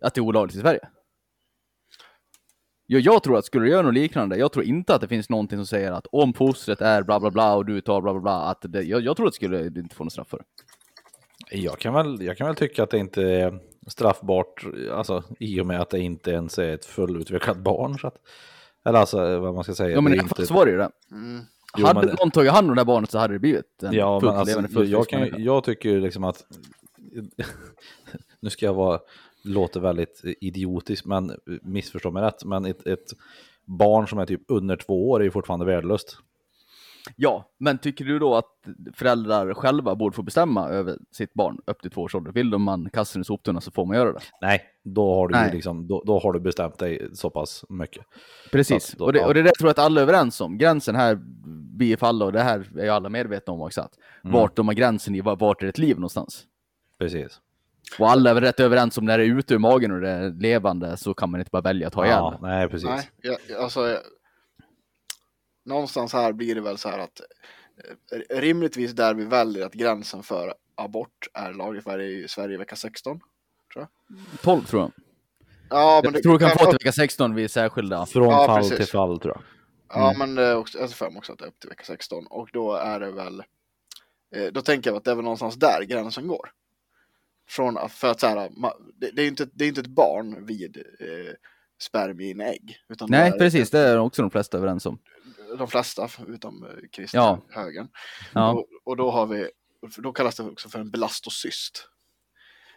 att 0.00 0.14
det 0.14 0.18
är 0.18 0.22
olagligt 0.22 0.56
i 0.56 0.60
Sverige. 0.60 0.88
Jag, 2.86 3.00
jag 3.00 3.22
tror 3.22 3.38
att 3.38 3.44
skulle 3.44 3.64
du 3.64 3.70
göra 3.70 3.82
något 3.82 3.94
liknande, 3.94 4.36
jag 4.36 4.52
tror 4.52 4.64
inte 4.64 4.94
att 4.94 5.00
det 5.00 5.08
finns 5.08 5.28
någonting 5.28 5.58
som 5.58 5.66
säger 5.66 5.92
att 5.92 6.06
om 6.12 6.34
fostret 6.34 6.80
är 6.80 7.02
bla 7.02 7.20
bla 7.20 7.30
bla 7.30 7.54
och 7.54 7.66
du 7.66 7.80
tar 7.80 8.00
bla 8.00 8.12
bla 8.12 8.20
bla, 8.20 8.42
att 8.42 8.58
det, 8.62 8.82
jag, 8.82 9.00
jag 9.00 9.16
tror 9.16 9.26
att 9.26 9.32
det 9.32 9.36
skulle 9.36 9.68
du 9.68 9.80
inte 9.80 9.94
få 9.94 10.04
något 10.04 10.12
straff 10.12 10.28
för 10.28 10.38
det. 10.38 10.44
Jag 11.58 11.78
kan, 11.78 11.94
väl, 11.94 12.22
jag 12.22 12.36
kan 12.36 12.46
väl 12.46 12.56
tycka 12.56 12.82
att 12.82 12.90
det 12.90 12.98
inte 12.98 13.22
är 13.22 13.58
straffbart, 13.86 14.64
alltså 14.92 15.22
i 15.38 15.60
och 15.60 15.66
med 15.66 15.80
att 15.80 15.90
det 15.90 15.98
inte 15.98 16.30
ens 16.30 16.58
är 16.58 16.74
ett 16.74 16.84
fullutvecklat 16.84 17.56
barn. 17.56 17.98
Så 17.98 18.06
att, 18.06 18.16
eller 18.84 18.98
alltså 18.98 19.38
vad 19.38 19.54
man 19.54 19.64
ska 19.64 19.74
säga. 19.74 19.90
Ja 19.90 20.00
men 20.00 20.14
i 20.14 20.18
alla 20.18 20.28
fall 20.28 20.46
så 20.46 20.54
var 20.54 20.66
det 20.66 20.72
ju 20.72 20.78
det. 20.78 20.90
mm. 21.10 21.40
Jo, 21.76 21.86
hade 21.86 22.06
men 22.06 22.16
någon 22.20 22.30
tagit 22.30 22.52
hand 22.52 22.68
om 22.68 22.74
det 22.74 22.80
här 22.80 22.86
barnet 22.86 23.10
så 23.10 23.18
hade 23.18 23.34
det 23.34 23.38
blivit 23.38 23.82
en 23.82 23.92
Ja, 23.92 24.20
fullt 24.20 24.32
men 24.32 24.40
alltså, 24.40 24.54
levande, 24.54 24.74
fullt 24.74 24.90
jag, 24.90 25.08
kan, 25.08 25.42
jag 25.42 25.64
tycker 25.64 25.88
ju 25.88 26.00
liksom 26.00 26.24
att, 26.24 26.44
nu 28.40 28.50
ska 28.50 28.66
jag 28.66 28.74
vara, 28.74 29.00
låter 29.44 29.80
väldigt 29.80 30.20
idiotisk, 30.40 31.04
men 31.04 31.36
missförstå 31.62 32.10
mig 32.10 32.22
rätt, 32.22 32.44
men 32.44 32.64
ett, 32.64 32.86
ett 32.86 33.06
barn 33.64 34.08
som 34.08 34.18
är 34.18 34.26
typ 34.26 34.40
under 34.48 34.76
två 34.76 35.10
år 35.10 35.20
är 35.20 35.24
ju 35.24 35.30
fortfarande 35.30 35.66
värdelöst. 35.66 36.18
Ja, 37.16 37.48
men 37.58 37.78
tycker 37.78 38.04
du 38.04 38.18
då 38.18 38.34
att 38.34 38.46
föräldrar 38.94 39.54
själva 39.54 39.94
borde 39.94 40.16
få 40.16 40.22
bestämma 40.22 40.68
över 40.68 40.98
sitt 41.10 41.34
barn 41.34 41.60
upp 41.66 41.82
till 41.82 41.90
två 41.90 42.02
års 42.02 42.14
ålder? 42.14 42.32
Vill 42.32 42.50
de 42.50 42.62
man 42.62 42.90
kasta 42.92 43.16
den 43.16 43.20
i 43.20 43.24
soptunnan 43.24 43.62
så 43.62 43.70
får 43.70 43.86
man 43.86 43.96
göra 43.96 44.12
det. 44.12 44.20
Nej, 44.40 44.62
då 44.82 45.14
har 45.14 45.28
du, 45.28 45.34
Nej. 45.34 45.52
liksom, 45.52 45.86
då, 45.88 46.02
då 46.06 46.18
har 46.18 46.32
du 46.32 46.40
bestämt 46.40 46.78
dig 46.78 47.08
så 47.14 47.30
pass 47.30 47.64
mycket. 47.68 48.04
Precis, 48.52 48.94
då- 48.98 49.04
och, 49.04 49.12
det, 49.12 49.24
och 49.24 49.34
det 49.34 49.42
där 49.42 49.50
tror 49.50 49.68
jag 49.68 49.70
att 49.70 49.78
alla 49.78 50.00
är 50.00 50.02
överens 50.02 50.40
om. 50.40 50.58
Gränsen 50.58 50.94
här 50.96 51.18
blir 51.76 51.96
falla 51.96 52.24
och 52.24 52.32
det 52.32 52.42
här 52.42 52.68
är 52.78 52.84
ju 52.84 52.90
alla 52.90 53.08
medvetna 53.08 53.52
om 53.52 53.60
också. 53.60 53.80
Att 53.80 53.98
Mm. 54.24 54.34
Vart 54.34 54.56
de 54.56 54.68
har 54.68 54.74
gränsen 54.74 55.14
i, 55.14 55.20
var- 55.20 55.36
vart 55.36 55.62
är 55.62 55.66
ett 55.66 55.78
liv 55.78 55.96
någonstans? 55.96 56.44
Precis. 56.98 57.40
Och 57.98 58.10
alla 58.10 58.30
är 58.30 58.34
väl 58.34 58.42
rätt 58.42 58.60
överens 58.60 58.98
om 58.98 59.04
när 59.04 59.18
det 59.18 59.24
är 59.24 59.38
ute 59.38 59.54
ur 59.54 59.58
magen 59.58 59.92
och 59.92 60.00
det 60.00 60.10
är 60.10 60.30
levande 60.30 60.96
så 60.96 61.14
kan 61.14 61.30
man 61.30 61.40
inte 61.40 61.50
bara 61.50 61.62
välja 61.62 61.86
att 61.86 61.92
ta 61.92 62.04
ihjäl 62.04 62.16
Ja, 62.16 62.38
nej, 62.42 62.68
precis. 62.68 62.88
Nej, 62.88 63.10
jag, 63.22 63.58
alltså, 63.58 63.88
jag, 63.88 64.00
någonstans 65.64 66.12
här 66.12 66.32
blir 66.32 66.54
det 66.54 66.60
väl 66.60 66.78
så 66.78 66.88
här 66.88 66.98
att 66.98 67.20
eh, 68.12 68.40
rimligtvis 68.40 68.92
där 68.92 69.14
vi 69.14 69.24
väljer 69.24 69.66
att 69.66 69.72
gränsen 69.74 70.22
för 70.22 70.54
abort 70.74 71.28
är 71.34 71.52
lagligt 71.52 71.86
är 71.86 71.98
i 71.98 72.28
Sverige 72.28 72.58
vecka 72.58 72.76
16. 72.76 73.20
12 74.42 74.64
tror 74.64 74.82
jag. 74.82 74.92
Ja, 75.70 76.00
men 76.04 76.04
Jag 76.04 76.12
det 76.12 76.22
tror 76.22 76.32
du 76.32 76.38
kan 76.38 76.50
få 76.50 76.64
till 76.64 76.72
vecka 76.72 76.92
16 76.92 77.34
vid 77.34 77.50
särskilda. 77.50 78.06
Från 78.06 78.28
Ja, 78.28 78.46
fall 78.46 78.62
precis. 78.62 78.76
till 78.76 78.86
fall 78.86 79.20
tror 79.20 79.34
jag. 79.34 79.42
Ja, 79.94 80.14
men 80.18 80.34
det 80.34 80.42
är 80.42 80.56
också, 80.56 80.78
jag 80.78 80.88
ser 80.88 80.96
för 80.96 81.10
mig 81.10 81.18
också 81.18 81.32
att 81.32 81.38
det 81.38 81.44
är 81.44 81.48
upp 81.48 81.60
till 81.60 81.68
vecka 81.68 81.84
16 81.84 82.26
och 82.26 82.48
då 82.52 82.74
är 82.74 83.00
det 83.00 83.10
väl, 83.10 83.42
eh, 84.34 84.44
då 84.52 84.60
tänker 84.60 84.90
jag 84.90 84.96
att 84.96 85.04
det 85.04 85.10
är 85.10 85.14
väl 85.14 85.24
någonstans 85.24 85.54
där 85.54 85.82
gränsen 85.82 86.26
går. 86.28 86.50
Från 87.56 87.88
för 87.88 88.08
att 88.10 88.20
så 88.20 88.26
här, 88.26 88.50
det, 88.96 89.10
det 89.10 89.20
är 89.20 89.24
ju 89.24 89.28
inte, 89.28 89.48
det 89.52 89.64
är 89.64 89.68
inte 89.68 89.80
ett 89.80 89.86
barn 89.86 90.46
vid 90.46 90.76
eh, 90.76 91.32
spermie 91.82 92.30
in 92.30 92.40
ägg. 92.40 92.76
Utan 92.88 93.10
då 93.10 93.16
Nej, 93.16 93.30
är 93.30 93.38
precis. 93.38 93.70
Det 93.70 93.78
är 93.78 93.98
också 93.98 94.22
de 94.22 94.30
flesta 94.30 94.56
överens 94.58 94.86
om. 94.86 94.98
De 95.58 95.68
flesta, 95.68 96.08
utom 96.28 96.64
eh, 96.64 96.70
kristna 96.92 97.20
Ja. 97.20 97.40
högern. 97.50 97.88
Ja. 98.34 98.52
Och, 98.52 98.66
och 98.84 98.96
då 98.96 99.10
har 99.10 99.26
vi, 99.26 99.48
då 99.98 100.12
kallas 100.12 100.36
det 100.36 100.42
också 100.42 100.68
för 100.68 100.78
en 100.78 100.90
blastocyst. 100.90 101.88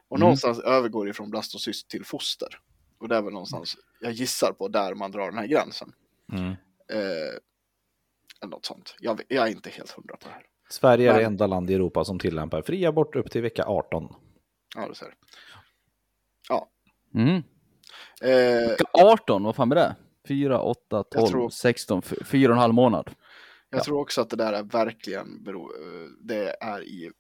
Och 0.08 0.18
Mm. 0.18 0.26
någonstans 0.26 0.60
övergår 0.60 1.06
det 1.06 1.14
från 1.14 1.30
blastocyst 1.30 1.90
till 1.90 2.06
foster. 2.06 2.60
Och 2.98 3.08
det 3.08 3.16
är 3.16 3.22
väl 3.22 3.34
någonstans, 3.34 3.78
jag 4.02 4.12
gissar 4.12 4.52
på 4.54 4.68
där 4.68 4.96
man 4.96 5.12
drar 5.12 5.26
den 5.26 5.38
här 5.38 5.48
gränsen. 5.48 5.92
Mm. 6.32 6.50
Eh, 6.92 7.36
eller 8.42 8.50
något 8.52 8.66
sånt. 8.66 8.96
Jag, 9.00 9.22
jag 9.28 9.48
är 9.48 9.52
inte 9.52 9.70
helt 9.70 9.92
hundra 9.92 10.16
på 10.18 10.28
det 10.28 10.34
här. 10.34 10.44
Sverige 10.70 11.10
är 11.10 11.14
det 11.14 11.20
Men- 11.24 11.32
enda 11.32 11.48
land 11.48 11.70
i 11.70 11.74
Europa 11.74 12.06
som 12.06 12.20
tillämpar 12.20 12.62
fri 12.62 12.86
abort 12.86 13.16
upp 13.16 13.32
till 13.32 13.42
vecka 13.42 13.64
18. 13.68 14.14
Ja, 14.76 14.88
det 14.88 14.96
ser 14.96 15.06
det. 15.06 15.16
Mm. 17.20 17.44
Eh, 18.22 18.70
Vecka 18.70 18.84
18, 18.94 19.44
vad 19.44 19.56
fan 19.56 19.72
är 19.72 19.76
det? 19.76 19.96
4, 20.28 20.62
8, 20.62 21.04
12, 21.04 21.28
tror- 21.28 21.50
16, 21.50 22.02
4 22.02 22.50
och 22.50 22.56
en 22.56 22.62
halv 22.62 22.74
månad. 22.74 23.10
jag 23.70 23.80
Ja. 23.80 23.84
tror 23.84 24.00
också 24.02 24.22
att 24.22 24.30
det 24.30 24.36
där 24.36 24.54
är 24.54 24.64
verkligen, 24.64 25.44
bero, 25.44 25.72
det 26.20 26.56
är 26.62 26.84
i 26.84 27.12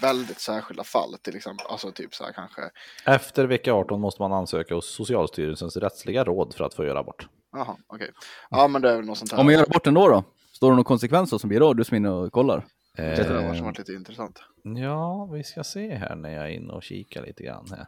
väldigt 0.00 0.40
särskilda 0.40 0.84
fall. 0.84 1.14
Till 1.22 1.36
exempel, 1.36 1.66
alltså 1.70 1.92
typ 1.92 2.14
så 2.14 2.24
här 2.24 2.32
kanske, 2.32 2.62
Efter 3.06 3.46
vecka 3.46 3.72
18 3.74 4.00
måste 4.00 4.22
man 4.22 4.32
ansöka 4.32 4.74
hos 4.74 4.94
Socialstyrelsens 4.94 5.76
rättsliga 5.76 6.24
råd 6.24 6.54
för 6.54 6.64
att 6.64 6.74
få 6.74 6.84
göra 6.84 6.98
abort. 7.00 7.28
jaha, 7.52 7.76
okej. 7.86 8.10
Ja, 8.50 8.68
men 8.68 8.82
det 8.82 8.90
är 8.90 8.96
väl 8.96 9.04
något 9.06 9.18
sånt 9.18 9.32
här. 9.32 9.38
Om 9.38 9.46
man 9.46 9.54
gör 9.54 9.62
aborten 9.62 9.94
då 9.94 10.08
då? 10.08 10.24
Står 10.52 10.70
det 10.70 10.76
någon 10.76 10.84
konsekvenser 10.84 11.38
som 11.38 11.48
blir 11.48 11.60
då? 11.60 11.74
Du 11.74 11.84
som 11.84 11.94
är 11.94 11.96
inne 11.96 12.10
och 12.10 12.32
kollar. 12.32 12.66
Det 13.00 13.28
var 13.28 13.40
Eh, 13.42 13.54
som 13.54 13.64
varit 13.66 13.78
lite 13.78 13.92
intressant. 13.92 14.42
ja, 14.62 15.24
vi 15.32 15.44
ska 15.44 15.64
se 15.64 15.94
här 15.94 16.16
när 16.16 16.30
jag 16.30 16.44
är 16.44 16.48
inne 16.50 16.72
och 16.72 16.82
kikar 16.82 17.22
lite 17.26 17.42
grann 17.44 17.66
här. 17.70 17.86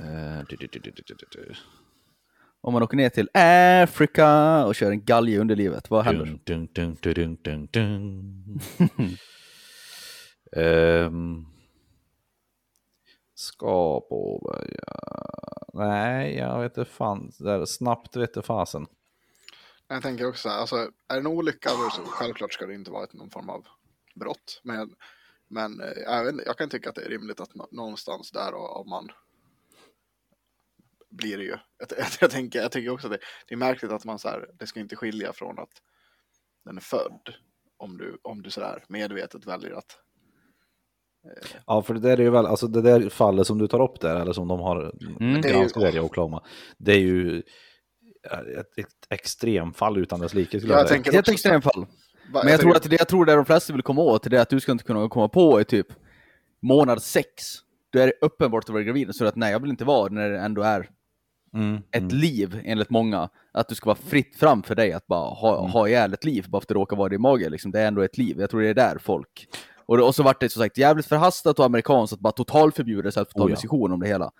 Eh, 0.00 0.44
du, 0.48 0.56
du, 0.56 0.66
du, 0.66 0.92
du. 1.30 1.54
Om 2.60 2.72
man 2.72 2.82
åker 2.82 2.96
ner 2.96 3.08
till 3.08 3.28
Afrika 3.34 4.64
och 4.64 4.74
kör 4.74 4.90
en 4.90 5.04
galge 5.04 5.32
i 5.32 5.38
underlivet, 5.38 5.90
vad 5.90 6.04
händer? 6.04 6.38
Dun, 6.44 6.68
dun, 6.72 6.96
dun, 7.02 7.38
dun, 7.42 7.68
dun. 7.72 8.60
Ehm, 10.56 11.46
ska 13.34 14.00
påbörja... 14.00 14.84
Nej, 15.72 16.36
jag 16.36 16.60
vet 16.62 16.78
inte 16.78 16.90
fan. 16.90 17.32
Det 17.38 17.44
där, 17.44 17.64
snabbt 17.64 18.16
vet 18.16 18.34
du 18.34 18.42
fasen. 18.42 18.86
Jag 19.88 20.02
tänker 20.02 20.26
också 20.28 20.42
så 20.42 20.48
här, 20.48 20.58
alltså, 20.58 20.76
är 20.76 21.14
det 21.14 21.18
en 21.18 21.26
olycka 21.26 21.70
så 21.70 22.02
självklart 22.04 22.52
ska 22.52 22.66
det 22.66 22.74
inte 22.74 22.90
vara 22.90 23.04
ett, 23.04 23.12
någon 23.12 23.30
form 23.30 23.50
av 23.50 23.66
brott. 24.14 24.60
Men, 24.64 24.94
men 25.48 25.80
eh, 25.80 26.42
jag, 26.46 26.58
kan 26.58 26.68
tycka 26.68 26.88
att 26.88 26.94
det 26.94 27.04
är 27.04 27.08
rimligt 27.08 27.40
att 27.40 27.54
nå- 27.54 27.68
någonstans 27.70 28.30
där 28.30 28.54
och, 28.54 28.80
och 28.80 28.86
man 28.88 29.08
blir 31.10 31.36
det 31.38 31.44
ju. 31.44 31.56
Jag, 31.78 31.88
jag, 31.98 32.06
jag, 32.20 32.30
tänker, 32.30 32.58
jag 32.58 32.72
tycker 32.72 32.90
också 32.90 33.06
att 33.06 33.12
det, 33.12 33.18
det 33.48 33.54
är 33.54 33.58
märkligt 33.58 33.92
att 33.92 34.04
man 34.04 34.18
så 34.18 34.28
här, 34.28 34.50
det 34.58 34.66
ska 34.66 34.80
inte 34.80 34.96
skilja 34.96 35.32
från 35.32 35.58
att 35.58 35.82
den 36.64 36.76
är 36.76 36.80
född. 36.80 37.34
Om 37.76 37.98
du, 37.98 38.18
om 38.22 38.42
du 38.42 38.50
sådär 38.50 38.84
medvetet 38.88 39.46
väljer 39.46 39.72
att 39.72 40.00
Ja, 41.66 41.82
för 41.82 41.94
det 41.94 42.00
där 42.00 42.18
är 42.18 42.22
ju 42.22 42.30
väl, 42.30 42.46
alltså 42.46 42.66
det 42.66 42.82
där 42.82 43.08
fallet 43.08 43.46
som 43.46 43.58
du 43.58 43.68
tar 43.68 43.82
upp 43.82 44.00
där, 44.00 44.16
eller 44.20 44.32
som 44.32 44.48
de 44.48 44.60
har 44.60 44.92
Mm. 45.20 45.40
Det 45.40 45.48
är 45.48 45.52
ju- 45.52 45.58
granskat 45.58 45.94
i 45.94 46.00
Oklahoma, 46.00 46.44
det 46.78 46.92
är 46.92 46.98
ju 46.98 47.42
ett, 48.32 48.78
ett 48.78 48.86
extremfall 49.10 49.98
utan 49.98 50.20
dess 50.20 50.34
like 50.34 50.56
Jag 50.58 50.70
jag 50.80 50.88
tänker 50.88 51.10
Det 51.10 51.16
är 51.16 51.20
ett 51.22 51.28
extremfall. 51.28 51.86
Va- 52.32 52.40
Men 52.44 52.52
jag 52.52 52.60
tror 52.60 52.72
tänker- 52.72 52.86
att 52.86 52.90
det 52.90 52.96
jag 52.98 53.08
tror 53.08 53.24
det 53.24 53.34
de 53.34 53.44
flesta 53.44 53.72
vill 53.72 53.82
komma 53.82 54.02
åt 54.02 54.22
det 54.30 54.36
är 54.36 54.40
att 54.40 54.48
du 54.50 54.60
ska 54.60 54.72
inte 54.72 54.84
kunna 54.84 55.08
komma 55.08 55.28
på 55.28 55.60
i 55.60 55.64
typ 55.64 55.86
månad 56.62 57.02
sex. 57.02 57.28
Då 57.92 57.98
är 57.98 58.12
uppenbart 58.20 58.64
att 58.64 58.68
vara 58.70 58.82
gravid. 58.82 59.14
Så 59.14 59.24
att 59.26 59.36
nej, 59.36 59.52
jag 59.52 59.60
vill 59.60 59.70
inte 59.70 59.84
vara 59.84 60.08
när 60.12 60.30
det 60.30 60.38
ändå 60.38 60.62
är 60.62 60.88
Mm, 61.54 61.76
ett 61.90 62.02
mm. 62.02 62.16
liv 62.16 62.60
enligt 62.64 62.90
många. 62.90 63.28
Att 63.52 63.68
du 63.68 63.74
ska 63.74 63.86
vara 63.86 63.98
fritt 64.06 64.36
fram 64.36 64.62
för 64.62 64.74
dig 64.74 64.92
att 64.92 65.06
bara 65.06 65.30
ha, 65.34 65.58
Mm. 65.58 65.70
ha 65.70 65.88
ihjäl 65.88 66.12
ett 66.12 66.24
liv 66.24 66.46
bara 66.48 66.60
för 66.60 66.64
att 66.64 66.68
det 66.68 66.74
råkar 66.74 66.96
vara 66.96 67.06
i 67.06 67.10
din 67.10 67.20
mage. 67.20 67.48
Liksom. 67.48 67.70
Det 67.70 67.80
är 67.80 67.86
ändå 67.86 68.02
ett 68.02 68.18
liv. 68.18 68.40
Jag 68.40 68.50
tror 68.50 68.60
det 68.60 68.68
är 68.68 68.74
där 68.74 68.98
folk... 68.98 69.48
Och, 69.88 69.98
och 69.98 70.14
så 70.14 70.22
vart 70.22 70.40
det 70.40 70.48
som 70.48 70.62
sagt 70.62 70.78
jävligt 70.78 71.06
förhastat 71.06 71.58
och 71.58 71.64
amerikanskt 71.64 72.12
att 72.14 72.20
bara 72.20 72.32
totalförbjuda 72.32 73.10
sig 73.10 73.20
att 73.20 73.32
få 73.32 73.38
ta 73.38 73.44
Oh 73.44 73.50
ja. 73.50 73.54
diskussion 73.54 73.92
om 73.92 74.00
det 74.00 74.06
hela. 74.08 74.30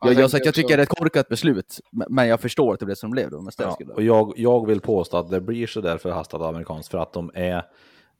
Ja, 0.00 0.12
Jag, 0.12 0.20
jag, 0.22 0.30
sagt, 0.30 0.46
jag 0.46 0.54
tycker 0.54 0.76
det 0.76 0.82
är 0.82 0.82
ett 0.82 0.98
korkat 0.98 1.28
beslut, 1.28 1.80
men 2.08 2.28
jag 2.28 2.40
förstår 2.40 2.74
att 2.74 2.80
det 2.80 2.86
blev 2.86 2.94
som 2.94 3.10
det 3.10 3.14
blev 3.14 3.30
då. 3.30 3.50
Ja, 3.58 3.76
ja, 3.78 3.94
och 3.94 4.02
jag, 4.02 4.32
jag 4.36 4.66
vill 4.66 4.80
påstå 4.80 5.16
att 5.16 5.30
det 5.30 5.40
blir 5.40 5.66
så 5.66 5.80
där 5.80 5.98
förhastat 5.98 6.42
amerikanskt 6.42 6.90
för 6.90 6.98
att 6.98 7.12
de 7.12 7.30
är 7.34 7.66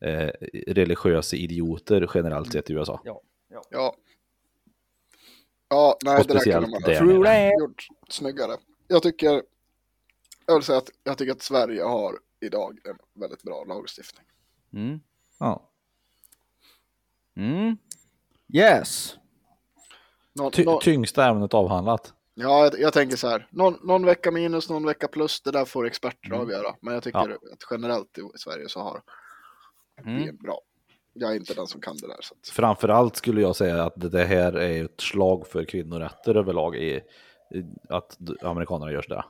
eh, 0.01 0.31
religiösa 0.67 1.37
idioter 1.37 2.11
generellt 2.15 2.53
sett 2.53 2.71
i 2.71 2.73
USA. 2.73 3.01
Ja. 3.05 3.21
Ja, 5.69 5.97
nej, 6.05 6.21
Och 6.21 6.27
det 6.27 6.33
där 6.33 6.39
speciellt 6.41 6.65
kunde 6.65 6.81
man 7.15 7.23
det. 7.23 7.29
ha 7.29 7.61
gjort 7.61 7.87
snyggare. 8.09 8.57
Jag 8.89 9.03
tycker, 9.03 9.43
jag 10.47 10.55
vill 10.55 10.63
säga 10.63 10.79
att 10.79 10.91
jag 11.05 11.19
tycker 11.19 11.33
att 11.33 11.43
Sverige 11.43 11.83
har 11.83 12.15
idag 12.41 12.79
en 12.85 13.21
väldigt 13.21 13.43
bra 13.43 13.65
lagstiftning. 13.65 14.27
Mm. 14.73 15.01
Ja. 15.39 15.71
Mm. 17.37 17.77
Yes. 18.53 19.17
Någon, 20.35 20.51
Ty, 20.53 20.65
någon, 20.65 20.81
tyngsta 20.81 21.25
ämnet 21.27 21.55
avhandlat. 21.55 22.13
ja, 22.35 22.65
jag, 22.65 22.81
jag 22.81 22.93
tänker 22.93 23.17
så 23.17 23.29
här, 23.29 23.49
någon, 23.51 23.79
någon 23.83 24.07
vecka 24.07 24.31
minus, 24.31 24.69
någon 24.71 24.87
vecka 24.87 25.09
plus, 25.09 25.41
det 25.41 25.51
där 25.51 25.65
får 25.65 25.87
experter 25.87 26.27
Mm. 26.29 26.41
avgöra. 26.41 26.75
Men 26.81 26.95
jag 26.95 27.03
tycker 27.03 27.19
att 27.31 27.39
generellt 27.71 28.19
i 28.19 28.39
Sverige 28.39 28.69
så 28.69 28.81
har 28.81 29.03
Mm. 30.05 30.17
vi 30.23 30.29
en 30.29 30.37
bra. 30.37 30.61
Jag 31.13 31.31
är 31.33 31.37
inte 31.37 31.55
den 31.55 31.67
som 31.67 31.81
kan 31.81 31.97
det 31.97 32.07
där. 32.07 32.19
Så 32.21 32.35
att, 32.35 32.49
Framförallt 32.49 33.17
skulle 33.17 33.41
jag 33.41 33.57
säga 33.57 33.85
att 33.85 33.93
det 33.97 34.25
här 34.25 34.53
är 34.53 34.85
ett 34.85 35.01
slag 35.01 35.47
för 35.47 35.65
kvinnorätter 35.65 36.35
överlag 36.37 36.77
i, 36.77 36.95
i 36.95 37.65
att 37.89 38.19
amerikanerna 38.43 38.93
gör 38.93 39.05
det. 39.09 39.25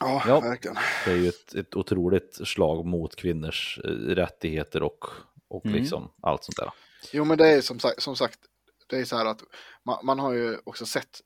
ja, 0.00 0.22
Ja. 0.26 0.40
verkligen. 0.40 0.76
Det 1.04 1.10
är 1.10 1.16
ju 1.16 1.28
ett, 1.28 1.54
ett 1.54 1.76
otroligt 1.76 2.40
slag 2.48 2.86
mot 2.86 3.16
kvinnors 3.16 3.80
eh, 3.84 3.88
rättigheter 3.90 4.82
och, 4.82 5.04
och 5.48 5.66
Mm. 5.66 5.78
liksom 5.78 6.10
allt 6.20 6.44
sånt 6.44 6.56
där. 6.56 6.70
Jo, 7.12 7.24
men 7.24 7.38
det 7.38 7.48
är 7.48 7.60
som 7.60 7.78
sagt, 7.78 8.02
som 8.02 8.16
sagt 8.16 8.38
det 8.88 8.96
är 8.96 9.04
så 9.04 9.16
här 9.16 9.26
att 9.26 9.42
man, 9.84 10.06
man 10.06 10.18
har 10.18 10.32
ju 10.32 10.58
också 10.64 10.86
sett 10.86 11.20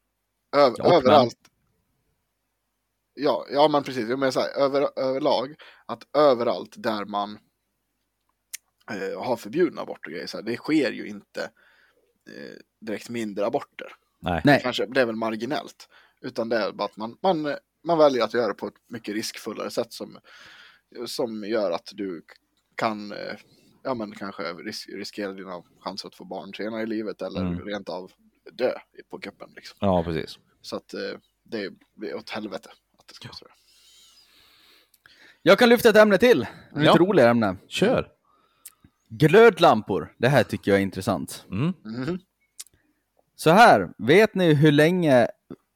över, 0.57 0.77
Ja, 0.79 0.97
överallt. 0.97 1.39
Ja, 3.15 3.47
ja, 3.51 3.69
men 3.69 3.83
precis. 3.83 4.09
Jag 4.09 4.19
menar 4.19 4.31
så 4.31 4.41
här, 4.41 4.57
över, 4.59 4.99
överlag 4.99 5.55
att 5.87 6.17
överallt 6.17 6.75
där 6.77 7.05
man 7.05 7.39
eh, 8.91 9.23
har 9.23 9.37
förbjudna 9.37 9.83
aborter 9.83 10.09
och 10.09 10.13
grejer, 10.13 10.27
så 10.27 10.37
här, 10.37 10.45
det 10.45 10.57
sker 10.57 10.93
ju 10.93 11.07
inte 11.07 11.43
eh, 12.31 12.59
direkt 12.81 13.09
mindre 13.09 13.47
aborter. 13.47 13.93
Nej. 14.19 14.41
Nej. 14.45 14.61
Kanske, 14.63 14.87
det 14.87 15.01
är 15.01 15.07
väl 15.07 15.17
marginellt. 15.17 15.89
Utan 16.21 16.49
det 16.49 16.57
är 16.57 16.73
bara 16.73 16.85
att 16.85 16.97
man, 16.97 17.19
man, 17.23 17.57
man 17.85 17.99
väljer 17.99 18.25
att 18.25 18.35
göra 18.35 18.49
det 18.49 18.55
på 18.55 18.67
ett 18.67 18.75
mycket 18.89 19.15
riskfullare 19.15 19.71
sätt 19.71 19.93
som, 19.93 20.19
som 21.07 21.45
gör 21.45 21.71
att 21.71 21.91
du 21.93 22.25
kan 22.75 23.13
eh, 23.13 23.35
ja, 23.83 23.95
men 23.95 24.13
kanske 24.15 24.43
ris 24.43 24.87
riskera 24.87 25.33
dina 25.33 25.63
chanser 25.81 26.09
att 26.09 26.15
få 26.15 26.25
barn 26.25 26.55
senare 26.55 26.83
i 26.83 26.87
livet 26.87 27.23
eller 27.23 27.41
Mm. 27.41 27.65
rent 27.65 27.89
av 27.89 28.13
dö 28.53 28.73
på 29.11 29.19
kuppen. 29.19 29.51
Liksom. 29.57 29.77
Ja, 29.81 30.05
precis. 30.05 30.39
Så 30.61 30.77
att 30.77 30.95
eh, 30.95 31.01
det 31.45 31.63
är 31.63 32.15
åt 32.15 32.31
helvete 32.31 32.71
att 32.99 33.09
det 33.09 33.15
ska 33.15 33.29
vara 33.29 33.37
så. 33.37 33.47
Jag 35.43 35.59
kan 35.59 35.69
lyfta 35.69 35.89
ett 35.89 35.97
ämne 35.97 36.19
till. 36.19 36.43
Ett 36.43 36.49
Ja. 36.75 36.97
roligare 36.99 37.31
ämne. 37.31 37.57
Kör! 37.69 38.09
Glödlampor. 39.09 40.15
Det 40.19 40.29
här 40.29 40.43
tycker 40.45 40.71
jag 40.71 40.79
är 40.79 40.83
intressant. 40.83 41.47
Mm. 41.51 41.73
Mhm. 41.85 42.19
Så 43.35 43.51
här, 43.51 43.93
vet 43.99 44.35
ni 44.35 44.55
hur 44.55 44.73
länge 44.73 45.29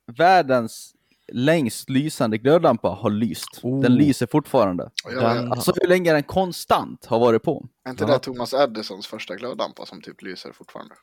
världens 0.06 0.95
längst 1.32 1.90
lysande 1.90 2.38
glödlampa 2.38 2.88
har 2.88 3.10
lyst? 3.10 3.60
Oh. 3.62 3.80
Den 3.82 3.94
lyser 3.94 4.26
fortfarande. 4.26 4.90
Jag, 5.04 5.36
Den- 5.36 5.52
Alltså 5.52 5.72
hur 5.80 5.88
länge 5.88 6.12
den 6.12 6.22
konstant 6.22 7.06
har 7.06 7.18
varit 7.20 7.42
på? 7.42 7.68
Är 7.84 7.90
inte 7.90 8.04
Ja. 8.04 8.12
det 8.12 8.18
Thomas 8.18 8.54
Edisons 8.54 9.06
första 9.06 9.36
glödlampa 9.36 9.86
som 9.86 10.02
typ 10.02 10.22
lyser 10.22 10.52
fortfarande? 10.52 10.94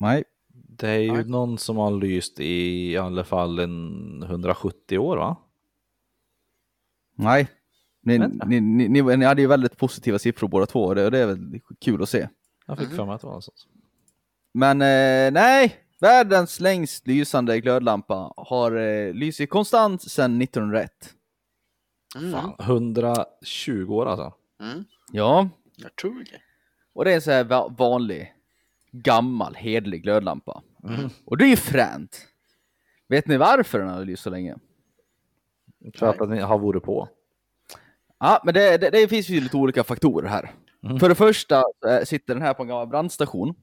Nej. 0.00 0.24
Det 0.68 0.88
är 0.88 0.98
ju 0.98 1.12
Nej. 1.12 1.24
någon 1.24 1.58
som 1.58 1.76
har 1.76 1.90
lyst 2.00 2.40
i 2.40 2.96
alla 2.96 3.24
fall 3.24 3.58
en 3.58 4.22
170 4.22 4.98
år 4.98 5.16
va? 5.16 5.36
Nej. 7.16 7.48
Ni, 8.02 8.18
ni, 8.18 8.60
ni, 8.60 8.88
ni, 8.88 9.16
ni 9.16 9.24
hade 9.24 9.42
ju 9.42 9.48
väldigt 9.48 9.76
positiva 9.76 10.18
siffror 10.18 10.48
båda 10.48 10.66
två 10.66 10.80
och 10.84 10.94
det, 10.94 11.04
och 11.04 11.10
det 11.10 11.18
är 11.18 11.26
väl 11.26 11.60
kul 11.80 12.02
att 12.02 12.08
se. 12.08 12.28
Jag 12.66 12.78
fick 12.78 12.88
för 12.88 13.04
mig 13.06 13.14
att 13.14 13.20
det 13.20 13.26
var 13.26 13.34
något 13.34 13.44
sånt. 13.44 13.66
Men 14.54 14.82
eh, 14.82 15.32
nej, 15.32 15.76
världens 16.00 16.60
längst 16.60 17.06
lysande 17.06 17.60
glödlampa 17.60 18.32
har 18.36 18.76
eh, 18.76 19.12
lyst 19.14 19.48
konstant 19.48 20.02
sedan 20.02 20.42
1901. 20.42 20.90
Mm. 22.16 22.32
Fan, 22.32 22.54
120 22.60 23.86
år 23.90 24.06
alltså. 24.06 24.34
Mm. 24.60 24.84
Ja, 25.12 25.48
Jag 25.76 25.96
tror 25.96 26.14
det. 26.18 26.40
och 26.92 27.04
det 27.04 27.10
är 27.10 27.14
en 27.14 27.22
så 27.22 27.30
här 27.30 27.44
va- 27.44 27.68
vanlig, 27.78 28.34
gammal, 28.92 29.54
hedlig 29.54 30.02
glödlampa. 30.02 30.62
Mm. 30.84 31.10
Och 31.24 31.38
det 31.38 31.44
är 31.44 31.48
ju 31.48 31.56
fränt. 31.56 32.26
Vet 33.08 33.26
ni 33.26 33.36
varför 33.36 33.78
den 33.78 33.88
har 33.88 34.04
lyst 34.04 34.22
så 34.22 34.30
länge? 34.30 34.56
För 35.94 36.06
att 36.06 36.18
den 36.18 36.38
har 36.42 36.58
varit 36.58 36.82
på. 36.82 37.08
Ja, 38.18 38.40
men 38.44 38.54
det, 38.54 38.78
det, 38.78 38.90
det 38.90 39.08
finns 39.08 39.28
ju 39.28 39.40
lite 39.40 39.56
olika 39.56 39.84
faktorer 39.84 40.28
här. 40.28 40.50
Mm. 40.84 41.00
För 41.00 41.08
det 41.08 41.14
första 41.14 41.62
eh, 41.88 42.04
sitter 42.04 42.34
den 42.34 42.42
här 42.42 42.54
på 42.54 42.62
en 42.62 42.68
gammal 42.68 42.86
brandstation. 42.86 43.54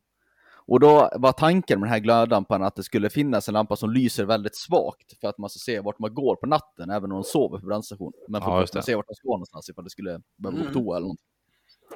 Och 0.65 0.79
då 0.79 1.09
var 1.15 1.31
tanken 1.31 1.79
med 1.79 1.87
den 1.87 1.93
här 1.93 1.99
glödlampan 1.99 2.63
att 2.63 2.75
det 2.75 2.83
skulle 2.83 3.09
finnas 3.09 3.47
en 3.47 3.53
lampa 3.53 3.75
som 3.75 3.91
lyser 3.91 4.25
väldigt 4.25 4.55
svagt 4.55 5.19
för 5.21 5.27
att 5.27 5.37
man 5.37 5.49
ska 5.49 5.57
se 5.59 5.79
vart 5.79 5.99
man 5.99 6.13
går 6.13 6.35
på 6.35 6.45
natten, 6.45 6.89
även 6.89 7.11
om 7.11 7.17
de 7.17 7.23
sover 7.23 7.59
på 7.59 7.65
brandstationen. 7.65 8.13
Men 8.27 8.41
för 8.41 8.49
Ja, 8.49 8.63
att 8.63 8.73
man 8.73 8.83
se 8.83 8.95
vart 8.95 9.07
man 9.09 9.15
ska 9.15 9.27
någonstans 9.27 9.69
ifall 9.69 9.83
det 9.83 9.89
skulle 9.89 10.21
behöva 10.37 10.57
gå 10.57 10.63
på 10.63 10.69
Mm. 10.69 10.73
toa 10.85 10.97
eller 10.97 11.07
något. 11.07 11.19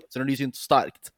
Så 0.10 0.20
den 0.20 0.28
lyser 0.28 0.42
ju 0.42 0.46
inte 0.46 0.58
så 0.58 0.62
starkt. 0.64 1.12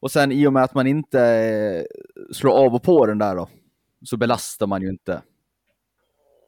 Och 0.00 0.10
sen 0.10 0.32
i 0.32 0.46
och 0.46 0.52
med 0.52 0.62
att 0.62 0.74
man 0.74 0.86
inte 0.86 1.20
eh, 1.22 1.84
slår 2.32 2.52
av 2.66 2.74
och 2.74 2.82
på 2.82 3.06
den 3.06 3.18
där 3.18 3.36
då, 3.36 3.48
så 4.04 4.16
belastar 4.16 4.66
man 4.66 4.82
ju 4.82 4.88
inte 4.88 5.22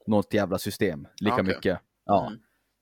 något 0.06 0.34
jävla 0.34 0.58
system 0.58 1.06
lika 1.20 1.34
Okej. 1.34 1.44
mycket. 1.44 1.78
Ja. 2.04 2.26
Mm. 2.26 2.38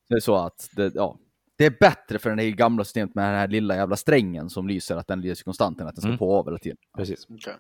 Det 0.09 0.15
är 0.15 0.21
så 0.21 0.35
att 0.35 0.69
det, 0.77 0.93
ja, 0.95 1.19
det 1.61 1.67
är 1.67 1.77
bättre 1.81 2.19
för 2.19 2.37
det 2.37 2.43
här 2.43 2.51
gamla 2.51 2.85
systemet 2.85 3.15
med 3.15 3.25
den 3.25 3.35
här 3.35 3.49
lilla 3.49 3.77
jävla 3.77 3.97
strängen 3.97 4.51
som 4.51 4.69
lyser, 4.69 4.97
att 4.97 5.07
den 5.07 5.21
lyser 5.21 5.45
konstant 5.45 5.81
än 5.81 5.87
att 5.87 5.95
den 5.95 6.03
ska 6.03 6.09
Mm. 6.09 6.19
på 6.19 6.37
av 6.37 6.47
hela 6.47 6.59
tiden. 6.59 6.77
Precis. 6.97 7.27
Okej. 7.29 7.55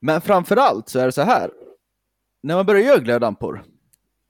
Men 0.00 0.20
framförallt 0.20 0.88
så 0.88 0.98
är 0.98 1.06
det 1.06 1.12
så 1.12 1.22
här. 1.22 1.50
När 2.42 2.56
man 2.56 2.66
började 2.66 2.86
göra 2.86 2.98
glödlampor 3.00 3.64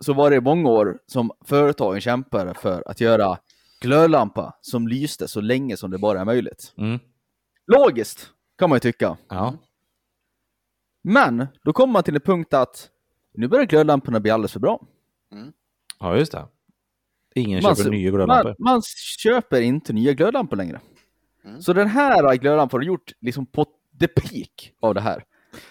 så 0.01 0.13
var 0.13 0.31
det 0.31 0.41
många 0.41 0.69
år 0.71 0.99
som 1.07 1.31
företagen 1.45 2.01
kämpade 2.01 2.55
för 2.55 2.83
att 2.87 3.01
göra 3.01 3.39
glödlampa 3.81 4.55
som 4.61 4.89
lyste 4.89 5.29
så 5.29 5.41
länge 5.41 5.77
som 5.77 5.91
det 5.91 5.99
bara 5.99 6.21
är 6.21 6.25
möjligt. 6.25 6.75
Mm. 6.77 6.99
Logiskt, 7.67 8.31
kan 8.59 8.71
man 8.71 8.77
ju 8.77 8.81
tycka. 8.81 9.17
Ja. 9.29 9.55
Men 11.03 11.47
då 11.65 11.73
kommer 11.73 11.93
man 11.93 12.03
till 12.03 12.15
en 12.15 12.21
punkt 12.21 12.55
att 12.55 12.91
nu 13.35 13.49
börjar 13.49 13.65
glödlamporna 13.67 14.21
bli 14.21 14.31
alldeles 14.31 14.53
för 14.53 14.61
bra. 14.61 14.81
ja, 16.01 16.17
just 16.17 16.33
det. 16.33 16.47
Ingen 17.39 17.63
Man, 17.63 17.77
köper 17.77 17.91
nya 17.91 18.11
man, 18.11 18.17
glödlampor. 18.19 18.55
man 18.59 18.83
köper 19.23 19.61
inte 19.61 19.93
nya 19.93 20.13
glödlampor 20.13 20.57
längre. 20.57 20.81
Mm. 21.45 21.63
Så 21.63 21.73
den 21.73 21.89
här 21.89 22.37
glödlampan 22.37 22.81
har 22.81 22.85
gjort 22.87 23.13
liksom 23.21 23.47
på 23.47 23.67
the 24.01 24.09
peak 24.09 24.73
av 24.81 24.95
det 24.95 25.01
här. 25.01 25.25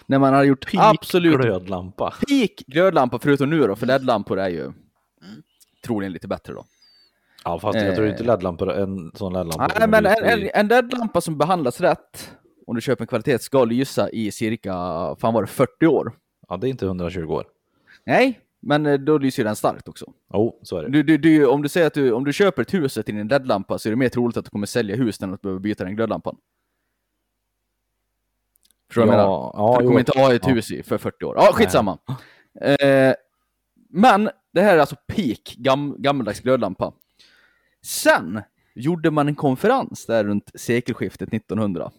När 0.06 0.18
man 0.18 0.34
har 0.34 0.44
gjort 0.44 0.70
Peak 0.72 0.96
absolut 0.98 1.40
glödlampa. 1.40 2.14
peak 2.28 2.50
glödlampa, 2.66 3.18
förutom 3.18 3.50
nu 3.50 3.58
då, 3.66 3.76
för 3.76 3.86
LED-lampor 3.86 4.38
är 4.38 4.48
ju 4.48 4.62
Mm. 4.62 5.42
troligen 5.84 6.12
lite 6.12 6.28
bättre 6.28 6.52
då. 6.52 6.64
Ja, 7.44 7.58
fast 7.58 7.78
jag 7.78 7.94
tror 7.94 8.06
Eh. 8.06 8.12
inte 8.12 8.24
LED-lampor, 8.24 8.72
en 8.72 9.12
sån 9.14 9.32
LED-lampa. 9.32 9.70
Nej, 9.78 9.88
men 9.88 10.06
en, 10.06 10.24
en, 10.24 10.50
en 10.54 10.68
LED-lampa 10.68 11.20
som 11.20 11.38
behandlas 11.38 11.80
rätt, 11.80 12.32
om 12.66 12.74
du 12.74 12.80
köper 12.80 13.02
en 13.04 13.08
kvalitet, 13.08 13.38
ska 13.38 13.64
lysa 13.64 14.10
i 14.10 14.30
cirka, 14.30 14.72
fan 15.20 15.34
var 15.34 15.42
det 15.42 15.46
40 15.48 15.86
år? 15.86 16.12
Ja, 16.48 16.56
det 16.56 16.68
är 16.68 16.70
inte 16.70 16.86
120 16.86 17.20
år. 17.32 17.46
Nej, 18.06 18.40
men 18.60 18.86
eh, 18.86 18.98
då 18.98 19.18
lyser 19.18 19.44
den 19.44 19.56
starkt 19.56 19.88
också. 19.88 20.12
Jo, 20.32 20.60
så 20.62 20.76
är 20.76 20.82
det. 20.82 20.88
Du, 20.90 21.02
du, 21.02 21.18
du, 21.18 21.46
om 21.46 21.62
du 21.62 21.68
säger 21.68 21.86
att 21.86 21.94
du, 21.94 22.12
om 22.12 22.24
du 22.24 22.32
köper 22.32 22.62
ett 22.62 22.74
hus 22.74 22.94
till 22.94 23.18
en 23.18 23.28
LED-lampa 23.28 23.78
så 23.78 23.88
är 23.88 23.90
det 23.90 23.96
mer 23.96 24.08
troligt 24.08 24.36
att 24.36 24.44
du 24.44 24.50
kommer 24.50 24.66
sälja 24.66 24.96
hus 24.96 25.22
än 25.22 25.34
att 25.34 25.42
behöva 25.42 25.60
byta 25.60 25.84
den 25.84 25.96
glödlampan. 25.96 26.36
Förstår 28.88 29.02
du 29.02 29.08
vad 29.08 29.18
jag 29.18 29.22
menar? 29.22 29.52
ja, 29.54 29.76
du 29.78 29.84
jo, 29.84 29.88
kommer 29.88 30.00
inte 30.00 30.18
ha 30.18 30.34
ett 30.34 30.46
ja. 30.46 30.52
hus 30.52 30.70
i 30.70 30.82
för 30.82 30.98
40 30.98 31.24
år. 31.24 31.36
Ja, 31.36 31.50
skitsamma. 31.52 31.98
Eh, 32.60 33.14
men 33.88 34.30
det 34.52 34.60
här 34.60 34.74
är 34.74 34.78
alltså 34.78 34.96
peak 35.06 35.54
gam, 35.56 35.94
gammaldags 35.98 36.40
glödlampa. 36.40 36.92
Sen 37.82 38.42
gjorde 38.74 39.10
man 39.10 39.28
en 39.28 39.34
konferens 39.34 40.06
där 40.06 40.24
runt 40.24 40.50
sekelskiftet 40.54 41.32
1900. 41.32 41.90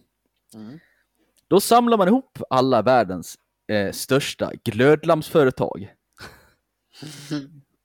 Mm. 0.54 0.80
Då 1.48 1.60
samlar 1.60 1.98
man 1.98 2.08
ihop 2.08 2.38
alla 2.50 2.82
världens 2.82 3.38
eh, 3.67 3.91
största 3.91 4.52
glödlampsföretag. 4.63 5.93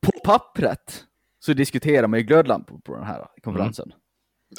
På 0.00 0.12
pappret 0.24 1.04
så 1.38 1.52
diskuterar 1.52 2.06
man 2.06 2.18
ju 2.18 2.24
glödlampor 2.24 2.78
på 2.78 2.94
den 2.94 3.04
här 3.04 3.26
konferensen. 3.42 3.92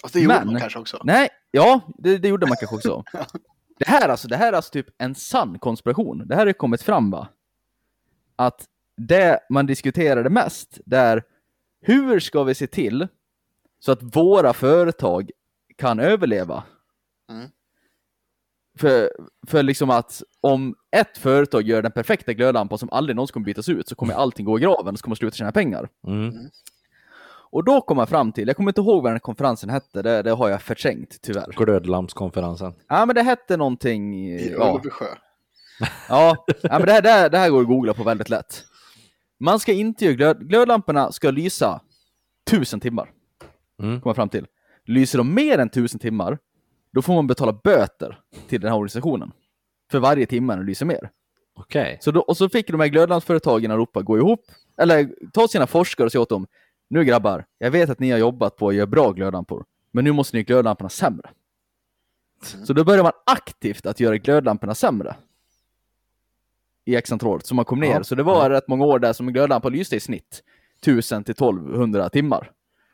Och 0.04 0.10
det 0.14 0.20
gjorde 0.20 0.36
Men- 0.36 0.48
man 0.48 0.62
kanske 0.62 0.80
också. 0.80 1.02
Nej, 1.04 1.30
ja, 1.52 1.82
det, 1.98 2.18
det 2.18 2.28
gjorde 2.28 2.48
man 2.48 2.58
kanske 2.58 2.76
också. 2.76 3.04
Det 3.78 3.88
här, 3.88 4.10
alltså, 4.10 4.28
det 4.28 4.38
här 4.38 4.48
är 4.48 4.56
alltså 4.56 4.72
typ 4.72 4.88
en 4.98 5.16
sann 5.16 5.60
konspiration. 5.60 6.28
Det 6.28 6.36
här 6.36 6.46
har 6.46 6.54
kommit 6.54 6.82
fram 6.82 7.12
va? 7.12 7.28
Att 8.36 8.66
det 8.98 9.40
man 9.50 9.66
diskuterade 9.66 10.30
mest, 10.30 10.80
det 10.86 10.98
är 10.98 11.24
hur 11.82 12.20
ska 12.20 12.44
vi 12.44 12.56
se 12.56 12.68
till 12.68 13.08
så 13.80 13.92
att 13.92 14.16
våra 14.16 14.54
företag 14.54 15.32
kan 15.76 16.00
överleva? 16.00 16.64
Mm. 17.30 17.50
För, 18.80 19.12
för 19.48 19.64
liksom 19.64 19.90
att 19.90 20.24
om 20.42 20.76
ett 20.96 21.18
företag 21.18 21.62
gör 21.62 21.82
den 21.82 21.92
perfekta 21.92 22.34
glödlampan 22.34 22.78
som 22.78 22.90
aldrig 22.92 23.16
någonsin 23.16 23.34
kommer 23.34 23.46
bytas 23.46 23.70
ut 23.70 23.88
så 23.88 23.96
kommer 23.96 24.14
allting 24.14 24.46
gå 24.46 24.60
i 24.60 24.62
graven 24.62 24.94
och 24.94 25.00
så 25.00 25.04
kommer 25.04 25.12
man 25.12 25.16
sluta 25.16 25.36
tjäna 25.36 25.52
pengar. 25.52 25.90
Mm. 26.08 26.34
Och 27.52 27.64
då 27.64 27.82
kom 27.82 27.98
man 27.98 28.08
fram 28.08 28.32
till, 28.32 28.48
jag 28.48 28.56
kommer 28.58 28.70
inte 28.72 28.82
ihåg 28.82 29.04
vad 29.04 29.12
den 29.12 29.16
här 29.16 29.20
konferensen 29.20 29.70
hette, 29.70 30.02
det, 30.02 30.22
det 30.22 30.32
har 30.32 30.50
jag 30.50 30.62
förträngt 30.62 31.22
tyvärr. 31.22 31.52
Glödlampskonferensen. 31.58 32.74
Ja 32.90 33.06
men 33.06 33.16
det 33.16 33.22
hette 33.22 33.58
någonting... 33.58 34.16
I 34.30 34.52
Ja, 34.58 34.80
Ulvsjö. 34.84 35.06
ja. 36.10 36.46
ja 36.62 36.80
men 36.80 36.86
det 36.86 36.92
här, 36.92 37.02
det, 37.02 37.10
här, 37.10 37.30
det 37.30 37.38
här 37.38 37.50
går 37.50 37.62
att 37.62 37.68
googla 37.68 37.94
på 37.94 38.04
väldigt 38.04 38.30
lätt. 38.30 38.64
Man 39.40 39.60
ska 39.60 39.74
inte 39.74 40.06
göra 40.06 40.16
glöd, 40.16 40.50
glödlamporna 40.50 41.12
ska 41.12 41.32
lysa 41.32 41.82
tusen 42.50 42.80
timmar. 42.80 43.10
Mm. 43.84 44.02
Kommer 44.02 44.14
fram 44.14 44.30
till. 44.30 44.48
Lyser 44.86 45.18
de 45.18 45.34
mer 45.34 45.58
än 45.58 45.70
tusen 45.70 46.00
timmar, 46.00 46.38
då 46.94 47.02
får 47.02 47.14
man 47.14 47.28
betala 47.28 47.54
böter 47.64 48.20
till 48.50 48.62
den 48.62 48.70
här 48.72 48.78
organisationen. 48.78 49.32
För 49.92 50.00
varje 50.00 50.26
timme 50.26 50.56
den 50.56 50.66
lyser 50.66 50.86
mer. 50.86 51.10
Okej. 51.54 51.98
Så 52.02 52.12
då, 52.12 52.22
och 52.22 52.38
så 52.38 52.50
fick 52.50 52.68
de 52.68 52.80
här 52.80 52.88
glödlampsföretagen 52.88 53.72
i 53.72 53.74
Europa 53.74 54.02
gå 54.02 54.18
ihop, 54.18 54.42
eller 54.78 55.10
ta 55.34 55.48
sina 55.48 55.68
forskare 55.68 56.06
och 56.06 56.12
säga 56.12 56.22
åt 56.22 56.30
dem, 56.30 56.48
nu 56.88 57.04
grabbar, 57.04 57.46
jag 57.58 57.72
vet 57.72 57.90
att 57.90 58.00
ni 58.00 58.12
har 58.12 58.18
jobbat 58.18 58.56
på 58.56 58.70
att 58.70 58.76
göra 58.76 58.88
bra 58.88 59.12
glödlampor, 59.12 59.66
men 59.92 60.04
nu 60.04 60.12
måste 60.12 60.38
ni 60.38 60.40
göra 60.40 60.46
glödlamporna 60.46 60.90
sämre. 60.90 61.30
Så 62.64 62.74
då 62.74 62.84
börjar 62.84 63.04
man 63.04 63.12
aktivt 63.26 63.86
att 63.86 64.00
göra 64.00 64.18
glödlamporna 64.18 64.76
sämre. 64.76 65.16
I 66.86 66.96
x 66.96 67.12
antal 67.12 67.30
år, 67.30 67.42
så 67.44 67.56
man 67.56 67.66
kom 67.66 67.80
ner. 67.80 67.92
Ja. 67.92 68.04
Så 68.04 68.16
det 68.16 68.24
var 68.24 68.50
rätt 68.50 68.68
många 68.68 68.86
år 68.86 69.00
där 69.00 69.14
som 69.14 69.28
en 69.28 69.34
glödlampa 69.34 69.70
lyste 69.70 69.96
i 69.96 70.00
snitt 70.00 70.44
1000 70.82 71.24
till 71.24 71.32
1200 71.32 72.10
timmar. 72.10 72.52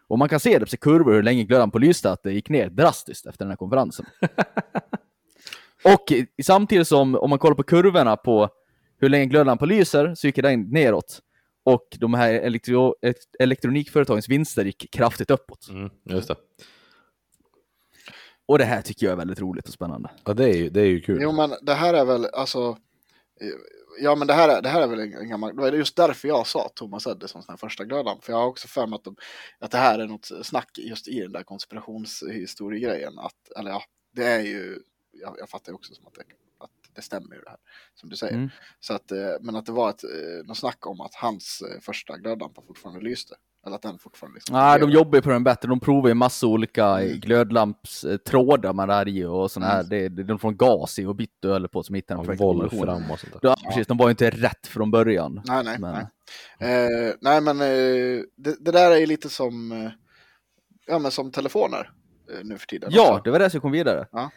Och 0.08 0.20
man 0.20 0.30
kan 0.30 0.40
se 0.40 0.60
det 0.60 0.72
på 0.72 0.78
kurvor 0.78 1.14
hur 1.14 1.24
länge 1.24 1.44
glödlampor 1.44 1.80
lyste, 1.80 2.12
att 2.12 2.24
det 2.24 2.32
gick 2.34 2.50
ner 2.50 2.70
drastiskt 2.70 3.26
efter 3.26 3.46
den 3.46 3.50
här 3.50 3.58
konferensen. 3.58 4.06
Och 5.84 6.12
i- 6.12 6.28
samtidigt 6.44 6.88
som, 6.88 7.16
om 7.16 7.30
man 7.30 7.40
kollar 7.40 7.56
på 7.56 7.64
kurvorna 7.64 8.18
på 8.18 8.50
hur 9.00 9.10
länge 9.10 9.26
glödlampan 9.26 9.70
lyser, 9.70 10.16
så 10.16 10.28
gick 10.28 10.36
den 10.36 10.62
neråt. 10.62 11.20
Och 11.64 11.88
de 12.00 12.14
här 12.14 12.34
elektro, 12.34 12.96
elekt- 13.02 13.36
elektronikföretagens 13.40 14.30
vinster 14.30 14.66
gick 14.66 14.92
kraftigt 14.94 15.30
uppåt. 15.32 15.68
Mm, 15.70 15.90
just 16.04 16.28
det. 16.28 16.36
Och 18.46 18.58
det 18.58 18.64
här 18.66 18.82
tycker 18.82 19.06
jag 19.06 19.14
är 19.14 19.18
väldigt 19.18 19.40
roligt 19.42 19.68
och 19.68 19.74
spännande. 19.74 20.10
Ja, 20.26 20.34
det 20.34 20.44
är 20.50 20.54
ju, 20.58 20.70
det 20.70 20.82
är 20.82 20.86
ju 20.86 21.02
kul. 21.02 21.20
Jo 21.22 21.32
men 21.32 21.54
det 21.62 21.74
här 21.74 21.94
är 21.94 22.06
väl 22.06 22.26
alltså. 22.26 22.78
Ja 24.02 24.16
men 24.16 24.28
det 24.28 24.34
här 24.34 24.50
är, 24.50 24.62
det 24.62 24.70
här 24.70 24.82
är 24.82 24.88
väl 24.88 25.00
en, 25.00 25.30
gammal, 25.30 25.56
det 25.56 25.62
var 25.62 25.72
just 25.72 25.96
därför 25.96 26.28
jag 26.28 26.48
sa 26.48 26.70
Thomas 26.76 27.08
Edison 27.08 27.44
som 27.44 27.58
första 27.58 27.84
glödlampa. 27.86 28.22
För 28.22 28.34
jag 28.34 28.40
har 28.40 28.48
också 28.48 28.68
för 28.68 28.88
mig 28.88 28.96
att, 28.96 29.04
de, 29.04 29.16
att 29.60 29.72
det 29.72 29.78
här 29.78 30.00
är 30.00 30.08
något 30.08 30.32
snack 30.44 30.70
just 30.78 31.08
i 31.08 31.20
den 31.20 31.32
där 31.32 31.44
konspirationshistoriegrejen. 31.44 33.20
Att, 33.20 33.52
eller 33.60 33.72
ja, 33.72 33.84
det 34.16 34.24
är 34.26 34.40
ju, 34.42 34.80
jag, 35.12 35.36
jag 35.40 35.50
fattar 35.50 35.72
ju 35.72 35.76
också 35.76 35.94
som 35.94 36.08
att 36.08 36.14
det, 36.14 36.22
att 36.60 36.70
det 36.96 37.02
stämmer 37.02 37.36
ju 37.36 37.42
det 37.42 37.50
här. 37.50 37.60
Som 37.96 38.10
du 38.10 38.16
säger. 38.16 38.34
Mm. 38.34 38.50
Så 38.80 38.94
att, 38.94 39.12
eh, 39.12 39.18
men 39.42 39.56
att 39.56 39.66
det 39.66 39.72
var 39.72 39.90
ett, 39.90 40.04
eh, 40.04 40.46
något 40.48 40.58
snack 40.58 40.86
om 40.88 41.02
att 41.02 41.16
hans 41.16 41.62
eh, 41.62 41.80
första 41.82 42.18
glödlampa 42.18 42.62
fortfarande 42.68 43.02
lyste. 43.02 43.36
Eller 43.66 43.76
att 43.76 43.82
den 43.82 44.00
fortfarande 44.00 44.36
liksom 44.36 44.54
Nej, 44.56 44.80
de 44.80 44.92
jobbar 44.92 45.18
ju 45.18 45.22
på 45.22 45.30
den 45.30 45.44
bättre. 45.44 45.70
De 45.70 45.80
provar 45.80 46.08
ju 46.10 46.14
massa 46.14 46.48
olika 46.48 46.86
Mm. 46.86 47.20
glödlampstrådar 47.20 48.74
man 48.74 48.90
är 48.90 49.08
i 49.08 49.26
och 49.26 49.52
såna 49.52 49.66
här. 49.66 49.78
Mm. 49.80 49.90
Det, 49.90 50.10
det, 50.10 50.24
de 50.24 50.40
får 50.40 50.50
en 50.50 50.58
gas 50.58 51.00
i 51.00 51.06
och 51.06 51.16
byttöl 51.16 51.68
på 51.68 51.84
som 51.84 51.96
hittar 51.96 52.24
den. 52.24 52.38
Volfram 52.38 53.12
och 53.12 53.20
sånt 53.20 53.34
där. 53.34 53.40
Ja, 53.42 53.56
precis. 53.68 53.88
De 53.88 53.98
var 53.98 54.06
ju 54.08 54.10
inte 54.12 54.30
rätt 54.30 54.68
från 54.68 54.92
början. 54.92 55.42
Nej, 55.46 55.64
nej, 55.64 55.80
Men- 55.80 56.06
nej. 56.60 56.86
Eh, 57.10 57.14
nej, 57.22 57.42
men 57.42 57.62
eh, 57.62 58.24
det, 58.36 58.56
det 58.66 58.72
där 58.72 58.92
är 58.92 58.98
ju 58.98 59.06
lite 59.06 59.30
som, 59.30 59.72
eh, 59.72 59.92
ja, 60.88 61.00
men 61.00 61.12
som 61.12 61.32
telefoner 61.32 61.92
eh, 62.34 62.40
nu 62.44 62.58
för 62.58 62.68
tiden. 62.68 62.90
Ja, 62.94 63.12
också. 63.12 63.24
det 63.24 63.32
var 63.32 63.40
det 63.40 63.50
som 63.50 63.62
kom 63.62 63.72
vidare. 63.72 64.08
Ja. 64.12 64.32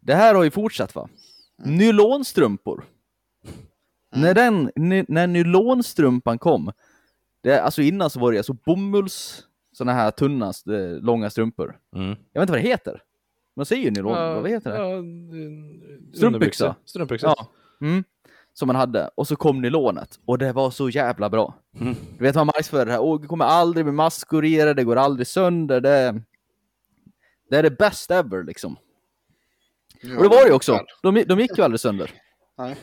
Det 0.00 0.14
här 0.14 0.34
har 0.34 0.44
ju 0.44 0.50
fortsatt 0.50 0.94
va? 0.94 1.08
Nylonstrumpor. 1.64 2.84
När, 4.14 4.34
den, 4.34 4.70
när 5.08 5.26
nylonstrumpan 5.26 6.38
kom, 6.38 6.72
det, 7.42 7.60
alltså 7.60 7.82
innan 7.82 8.10
så 8.10 8.20
var 8.20 8.32
det 8.32 8.38
alltså 8.38 8.52
bomulls, 8.52 9.44
såna 9.72 9.92
här 9.92 10.10
tunna, 10.10 10.46
eh, 10.46 11.02
långa 11.02 11.30
strumpor. 11.30 11.78
Mm. 11.96 12.08
Jag 12.08 12.40
vet 12.40 12.42
inte 12.42 12.52
vad 12.52 12.62
det 12.62 12.68
heter. 12.68 13.02
Man 13.56 13.66
säger 13.66 13.84
ju 13.84 13.90
nylon, 13.90 14.42
vad 14.42 14.50
heter 14.50 14.70
det? 14.70 14.78
Ja, 14.78 15.02
Strumpbyxa. 16.16 16.76
Strumpbyxor. 16.84 17.34
Ja. 17.36 17.48
Mm. 17.80 18.04
Som 18.52 18.66
man 18.66 18.76
hade. 18.76 19.10
Och 19.14 19.28
så 19.28 19.36
kom 19.36 19.60
nylonet. 19.60 20.20
Och 20.24 20.38
det 20.38 20.52
var 20.52 20.70
så 20.70 20.90
jävla 20.90 21.30
bra. 21.30 21.54
Mm. 21.80 21.94
Du 22.18 22.24
vet 22.24 22.34
man 22.34 22.46
marknadsför 22.46 22.86
det 22.86 22.92
här. 22.92 23.18
Det 23.18 23.26
kommer 23.26 23.44
aldrig 23.44 23.86
bli 23.86 24.56
det. 24.56 24.74
Det 24.74 24.84
går 24.84 24.96
aldrig 24.96 25.26
sönder. 25.26 25.80
Det, 25.80 26.22
det 27.50 27.56
är 27.56 27.62
det 27.62 27.70
bästa 27.70 28.18
ever 28.18 28.44
liksom. 28.44 28.76
Ja, 30.02 30.16
Och 30.16 30.22
det 30.22 30.28
var 30.28 30.42
det 30.42 30.48
ju 30.48 30.54
också. 30.54 30.80
De, 31.02 31.24
de 31.24 31.40
gick 31.40 31.58
ju 31.58 31.64
aldrig 31.64 31.80
sönder. 31.80 32.10
Nej. 32.58 32.76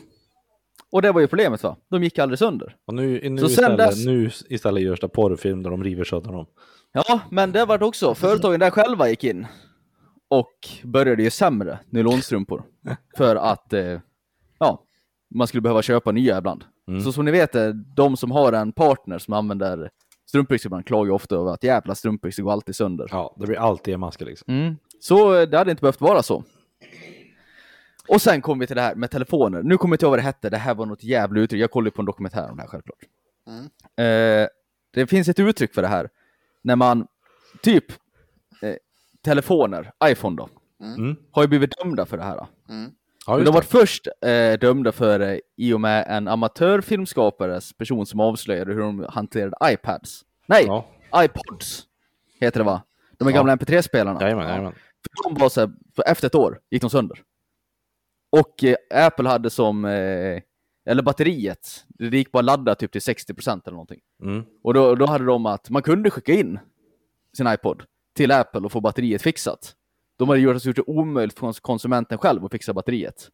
Och 0.91 1.01
det 1.01 1.11
var 1.11 1.21
ju 1.21 1.27
problemet 1.27 1.63
va. 1.63 1.77
De 1.89 2.03
gick 2.03 2.19
aldrig 2.19 2.39
sönder. 2.39 2.75
Och 2.85 2.93
nu, 2.93 3.29
nu, 3.29 3.37
Så 3.41 3.45
istället, 3.45 3.77
dess- 3.79 4.05
nu 4.05 4.31
istället 4.49 4.83
görs 4.83 4.99
det 4.99 5.07
porrfilm 5.09 5.63
där 5.63 5.69
de 5.69 5.83
river 5.83 6.03
sönder 6.03 6.31
dem. 6.31 6.45
Ja, 6.91 7.19
men 7.31 7.51
det 7.51 7.65
var 7.65 7.83
också. 7.83 8.15
Företagen 8.15 8.59
där 8.59 8.69
själva 8.69 9.09
gick 9.09 9.23
in. 9.23 9.47
Och 10.29 10.53
började 10.83 11.23
ju 11.23 11.29
sämre 11.29 11.79
nylonstrumpor. 11.89 12.63
För 13.17 13.35
att, 13.35 13.73
eh, 13.73 13.99
ja, 14.59 14.83
man 15.35 15.47
skulle 15.47 15.61
behöva 15.61 15.81
köpa 15.81 16.11
nya 16.11 16.37
ibland. 16.37 16.63
Mm. 16.87 17.01
Så 17.01 17.11
som 17.13 17.25
ni 17.25 17.31
vet, 17.31 17.55
eh, 17.55 17.67
de 17.69 18.17
som 18.17 18.31
har 18.31 18.53
en 18.53 18.71
partner 18.71 19.17
som 19.19 19.33
använder 19.33 19.89
strumpbyxor 20.29 20.69
ibland 20.69 20.85
klagar 20.85 21.05
ju 21.05 21.11
ofta 21.11 21.35
över 21.35 21.51
att 21.51 21.63
jävla 21.63 21.95
strumpbyxor 21.95 22.43
går 22.43 22.51
alltid 22.51 22.75
sönder. 22.75 23.07
Ja, 23.11 23.35
det 23.39 23.47
blir 23.47 23.57
alltid 23.57 23.93
en 23.93 23.99
mask 23.99 24.21
liksom. 24.21 24.53
Mm. 24.53 24.75
Så 24.99 25.35
eh, 25.39 25.49
det 25.49 25.57
hade 25.57 25.71
inte 25.71 25.81
behövt 25.81 26.01
vara 26.01 26.23
så. 26.23 26.43
Och 28.07 28.21
sen 28.21 28.41
kom 28.41 28.59
vi 28.59 28.67
till 28.67 28.75
det 28.75 28.81
här 28.81 28.95
med 28.95 29.11
telefoner. 29.11 29.63
Nu 29.63 29.77
kommer 29.77 29.93
jag 29.93 29.95
inte 29.95 30.05
ihåg 30.05 30.11
vad 30.11 30.19
det 30.19 30.23
hette, 30.23 30.49
det 30.49 30.57
här 30.57 30.75
var 30.75 30.85
något 30.85 31.03
jävla 31.03 31.39
uttryck. 31.39 31.61
Jag 31.61 31.71
kollade 31.71 31.91
på 31.91 32.01
en 32.01 32.05
dokumentär 32.05 32.49
om 32.49 32.55
det 32.57 32.61
här 32.63 32.69
självklart. 32.69 32.99
Mm. 33.47 33.63
Eh, 34.43 34.47
det 34.93 35.07
finns 35.07 35.27
ett 35.27 35.39
uttryck 35.39 35.73
för 35.73 35.81
det 35.81 35.87
här. 35.87 36.09
När 36.61 36.75
man, 36.75 37.07
typ, 37.61 37.85
eh, 38.61 38.75
telefoner, 39.23 39.91
iPhone 40.05 40.35
då, 40.35 40.49
Mm. 40.85 41.15
har 41.31 41.41
ju 41.43 41.47
blivit 41.47 41.77
dömda 41.77 42.05
för 42.05 42.17
det 42.17 42.23
här. 42.23 42.47
Mm. 42.69 42.91
Ja, 43.27 43.37
de 43.37 43.53
var 43.53 43.61
först 43.61 44.07
eh, 44.21 44.59
dömda 44.59 44.91
för 44.91 45.19
det 45.19 45.41
i 45.57 45.73
och 45.73 45.81
med 45.81 46.05
en 46.07 46.27
amatörfilmskapares 46.27 47.73
person 47.73 48.05
som 48.05 48.19
avslöjade 48.19 48.73
hur 48.73 48.81
de 48.81 49.05
hanterade 49.09 49.55
iPads. 49.73 50.21
Nej, 50.45 50.63
Ja, 50.67 50.87
iPods 51.15 51.83
heter 52.39 52.59
det 52.59 52.63
va? 52.63 52.81
De 53.17 53.27
är 53.27 53.31
Ja. 53.31 53.37
gamla 53.37 53.53
MP3-spelarna. 53.55 54.21
jajamän, 54.21 54.47
jajamän. 54.49 54.73
För 55.17 55.29
de 55.29 55.41
var 55.41 55.49
så 55.49 55.59
här, 55.59 55.71
för 55.95 56.03
efter 56.07 56.27
ett 56.27 56.35
år 56.35 56.59
gick 56.71 56.81
de 56.81 56.89
sönder. 56.89 57.23
Och 58.31 58.63
eh, 58.63 59.05
Apple 59.05 59.29
hade 59.29 59.49
som, 59.49 59.85
eh, 59.85 60.41
eller 60.85 61.03
batteriet, 61.03 61.85
det 61.87 62.17
gick 62.17 62.31
bara 62.31 62.39
att 62.39 62.45
ladda 62.45 62.75
typ 62.75 62.91
till 62.91 63.01
60% 63.01 63.61
eller 63.65 63.71
någonting. 63.71 63.99
Mm. 64.23 64.43
Och 64.63 64.73
då, 64.73 64.95
då 64.95 65.05
hade 65.05 65.25
de 65.25 65.45
att 65.45 65.69
man 65.69 65.81
kunde 65.81 66.09
skicka 66.09 66.33
in 66.33 66.59
sin 67.37 67.47
iPod 67.47 67.83
till 68.15 68.31
Apple 68.31 68.61
och 68.61 68.71
få 68.71 68.81
batteriet 68.81 69.21
fixat. 69.21 69.73
De 70.17 70.29
hade 70.29 70.41
gjort, 70.41 70.63
det 70.63 70.81
omöjligt 70.81 71.39
för 71.39 71.53
konsumenten 71.53 72.17
själv 72.17 72.45
att 72.45 72.51
fixa 72.51 72.73
batteriet. 72.73 73.29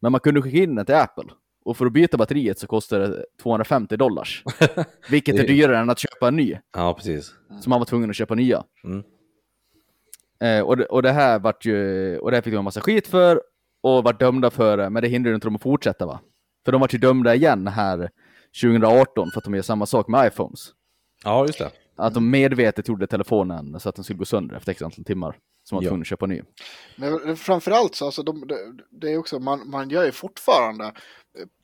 Men 0.00 0.12
man 0.12 0.20
kunde 0.20 0.42
skicka 0.42 0.58
in 0.58 0.74
den 0.74 0.86
till 0.86 0.94
Apple. 0.94 1.24
Och 1.64 1.76
för 1.76 1.86
att 1.86 1.92
byta 1.92 2.16
batteriet 2.16 2.58
så 2.58 2.66
kostar 2.66 3.00
det 3.00 3.24
250 3.42 3.96
dollars. 3.96 4.44
Vilket 5.10 5.38
är- 5.38 5.46
dyrare 5.46 5.78
än 5.78 5.90
att 5.90 5.98
köpa 5.98 6.28
en 6.28 6.36
ny. 6.36 6.58
Ja, 6.72 6.94
precis. 6.94 7.34
Så 7.60 7.70
man 7.70 7.78
var 7.78 7.86
tvungen 7.86 8.10
att 8.10 8.16
köpa 8.16 8.34
nya. 8.34 8.64
Mm. 8.84 9.02
Eh, 10.42 10.60
och, 10.60 10.76
det, 10.76 10.86
och 10.86 11.02
det 11.02 11.12
här 11.12 11.38
vart 11.38 11.64
ju, 11.64 12.18
och 12.18 12.30
det 12.30 12.36
här 12.36 12.42
fick 12.42 12.52
de 12.52 12.58
en 12.58 12.64
massa 12.64 12.80
skit 12.80 13.06
för 13.06 13.42
och 13.82 14.04
vart 14.04 14.20
dömda 14.20 14.50
för 14.50 14.76
det, 14.76 14.90
men 14.90 15.02
det 15.02 15.08
hindrar 15.08 15.30
ju 15.30 15.34
inte 15.34 15.46
dem 15.46 15.56
att 15.56 15.62
fortsätta 15.62 16.06
va? 16.06 16.20
För 16.64 16.72
de 16.72 16.80
vart 16.80 16.94
ju 16.94 16.98
dömda 16.98 17.34
igen 17.34 17.66
här 17.68 18.10
2018 18.62 19.30
för 19.30 19.38
att 19.38 19.44
de 19.44 19.54
gör 19.54 19.62
samma 19.62 19.86
sak 19.86 20.08
med 20.08 20.26
iPhones. 20.26 20.60
Ja, 21.24 21.46
just 21.46 21.58
det. 21.58 21.70
Att 21.96 22.14
de 22.14 22.30
medvetet 22.30 22.88
gjorde 22.88 23.06
telefonen 23.06 23.80
så 23.80 23.88
att 23.88 23.94
den 23.94 24.04
skulle 24.04 24.18
gå 24.18 24.24
sönder 24.24 24.56
efter 24.56 24.72
x 24.72 24.82
antal 24.82 25.04
timmar. 25.04 25.36
Så 25.64 25.74
man 25.74 25.78
var 25.80 25.84
Ja. 25.84 25.88
tvungen 25.90 26.00
att 26.02 26.06
köpa 26.06 26.26
ny. 26.26 26.42
Men 26.96 27.36
framförallt 27.36 27.94
så, 27.94 28.04
alltså, 28.04 28.22
de, 28.22 28.46
det, 28.46 28.56
det 28.90 29.12
är 29.12 29.16
också, 29.18 29.38
man, 29.38 29.70
man 29.70 29.90
gör 29.90 30.04
ju 30.04 30.12
fortfarande 30.12 30.84
eh, 30.84 30.92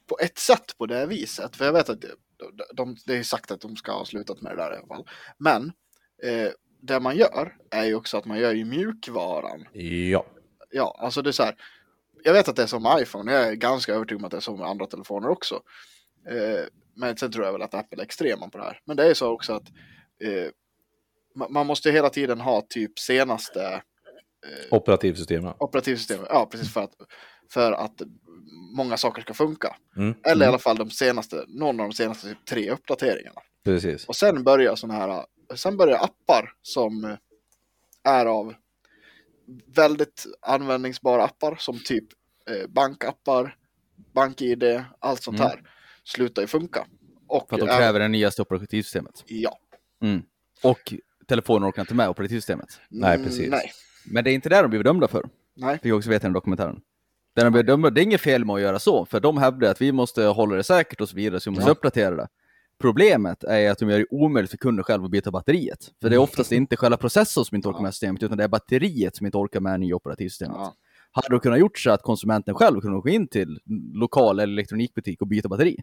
på 0.08 0.18
ett 0.22 0.38
sätt 0.38 0.78
på 0.78 0.86
det 0.86 1.06
viset. 1.06 1.56
För 1.56 1.64
jag 1.64 1.72
vet 1.72 1.88
att 1.88 2.00
de, 2.00 2.08
de, 2.74 2.96
det 3.06 3.16
är 3.16 3.22
sagt 3.22 3.50
att 3.50 3.60
de 3.60 3.76
ska 3.76 3.92
ha 3.92 4.04
slutat 4.04 4.40
med 4.42 4.52
det 4.52 4.56
där 4.56 4.74
i 4.74 4.76
alla 4.76 4.86
fall. 4.86 5.06
Men 5.38 5.72
eh, 6.22 6.50
det 6.80 7.00
man 7.00 7.16
gör 7.16 7.56
är 7.70 7.84
ju 7.84 7.94
också 7.94 8.16
att 8.16 8.24
man 8.24 8.38
gör 8.38 8.52
ju 8.52 8.64
mjukvaran. 8.64 9.64
Ja. 10.10 10.26
Ja, 10.70 10.96
alltså 11.00 11.22
det 11.22 11.30
är 11.30 11.32
så 11.32 11.42
här. 11.42 11.54
Jag 12.24 12.32
vet 12.32 12.48
att 12.48 12.56
det 12.56 12.62
är 12.62 12.66
som 12.66 12.82
med 12.82 13.02
iPhone. 13.02 13.32
Jag 13.32 13.48
är 13.48 13.52
ganska 13.54 13.94
övertygad 13.94 14.20
om 14.20 14.24
att 14.24 14.30
det 14.30 14.48
är 14.52 14.56
med 14.56 14.66
andra 14.66 14.86
telefoner 14.86 15.28
också. 15.28 15.54
Eh, 16.30 16.64
men 16.96 17.16
sen 17.16 17.32
tror 17.32 17.44
jag 17.44 17.52
väl 17.52 17.62
att 17.62 17.74
Apple 17.74 18.02
är 18.02 18.04
extrema 18.04 18.48
på 18.48 18.58
det 18.58 18.64
här. 18.64 18.80
Men 18.84 18.96
det 18.96 19.06
är 19.10 19.14
så 19.14 19.28
också 19.32 19.52
att 19.52 19.68
eh, 20.24 20.50
ma- 21.40 21.48
man 21.50 21.66
måste 21.66 21.90
hela 21.90 22.10
tiden 22.10 22.40
ha 22.40 22.66
typ 22.68 22.98
senaste 22.98 23.62
eh, 24.46 24.70
Operativsystemet. 24.70 25.54
operativsystemet. 25.58 26.26
Ja, 26.30 26.46
precis 26.50 26.72
för 26.74 26.80
att, 26.82 26.92
för 27.52 27.72
att 27.72 28.02
många 28.76 28.96
saker 28.96 29.22
ska 29.22 29.34
funka. 29.34 29.76
Mm. 29.96 30.14
Eller 30.24 30.34
i 30.34 30.44
Mm. 30.44 30.48
alla 30.48 30.58
fall 30.58 30.76
de 30.76 30.90
senaste, 30.90 31.44
någon 31.48 31.80
av 31.80 31.88
de 31.88 31.92
senaste 31.94 32.28
typ 32.28 32.44
tre 32.46 32.70
uppdateringarna. 32.70 33.40
Precis. 33.64 34.04
Och 34.06 34.16
sen 34.16 34.44
börjar 34.44 34.74
sådana 34.76 34.98
här, 34.98 35.24
sen 35.54 35.76
börjar 35.76 35.98
appar 36.04 36.52
som 36.62 37.16
är 38.04 38.26
av 38.26 38.54
väldigt 39.66 40.26
användningsbara 40.40 41.24
appar 41.24 41.56
som 41.58 41.78
typ 41.84 42.04
eh, 42.50 42.68
bankappar, 42.68 43.56
bank-id, 44.14 44.84
allt 44.98 45.22
sånt 45.22 45.38
Mm. 45.40 45.48
här 45.50 45.62
slutar 46.04 46.42
ju 46.42 46.48
funka. 46.48 46.86
Och 47.26 47.48
För 47.48 47.56
att 47.56 47.60
de 47.60 47.66
kräver 47.66 48.00
det 48.00 48.08
nyaste 48.08 48.42
operativsystemet. 48.42 49.24
Ja. 49.26 49.58
Mm. 50.02 50.22
Och 50.62 50.94
telefonen 51.26 51.68
orkar 51.68 51.82
inte 51.82 51.94
med 51.94 52.08
operativsystemet. 52.08 52.80
Nej, 52.88 53.14
Mm, 53.14 53.26
precis. 53.26 53.50
Nej. 53.50 53.72
Men 54.04 54.24
det 54.24 54.30
är 54.30 54.34
inte 54.34 54.48
det 54.48 54.62
de 54.62 54.68
blivit 54.70 54.84
dömda 54.84 55.08
för. 55.08 55.24
Nej. 55.54 55.74
Fick 55.78 55.86
jag 55.90 55.96
också 55.96 56.10
veta 56.10 56.22
i 56.22 56.26
den 56.26 56.32
dokumentären. 56.32 56.80
Där 57.34 57.44
de 57.44 57.50
blev 57.52 57.64
dömda, 57.64 57.90
det 57.90 58.00
är 58.00 58.02
inget 58.02 58.20
fel 58.20 58.44
med 58.44 58.54
att 58.54 58.60
göra 58.60 58.78
så, 58.78 59.04
för 59.06 59.20
de 59.20 59.38
hävdar 59.38 59.70
att 59.70 59.80
vi 59.80 59.92
måste 59.92 60.22
hålla 60.24 60.56
det 60.56 60.62
säkert 60.64 61.00
och 61.00 61.08
så 61.08 61.16
vidare, 61.16 61.40
så 61.40 61.50
vi 61.50 61.54
måste 61.56 61.68
Ja. 61.68 61.72
uppdatera 61.72 62.16
det. 62.16 62.28
Problemet 62.80 63.44
är 63.44 63.70
att 63.70 63.78
de 63.78 63.90
gör 63.90 63.98
det 63.98 64.06
omöjligt 64.10 64.50
för 64.50 64.58
kunden 64.58 64.84
själv 64.84 65.04
att 65.04 65.10
byta 65.10 65.30
batteriet. 65.30 65.90
För 66.00 66.10
det 66.10 66.16
är 66.16 66.20
oftast 66.20 66.52
inte 66.52 66.76
själva 66.76 66.96
processorn 66.96 67.44
som 67.44 67.56
inte 67.56 67.68
orkar 67.68 67.82
med 67.82 67.94
systemet, 67.94 68.22
utan 68.22 68.38
det 68.38 68.44
är 68.44 68.48
batteriet 68.48 69.16
som 69.16 69.26
inte 69.26 69.38
orkar 69.38 69.60
med 69.60 69.80
nya 69.80 69.96
operativsystemet. 69.96 70.56
Ja. 70.58 70.74
Hade 71.12 71.28
de 71.28 71.40
kunnat 71.40 71.58
gjort 71.58 71.78
så 71.78 71.90
att 71.90 72.02
konsumenten 72.02 72.54
själv 72.54 72.80
kunde 72.80 73.00
gå 73.00 73.08
in 73.08 73.28
till 73.28 73.60
lokal 73.92 74.40
eller 74.40 74.52
elektronikbutik 74.52 75.20
och 75.20 75.26
byta 75.26 75.48
batteri, 75.48 75.76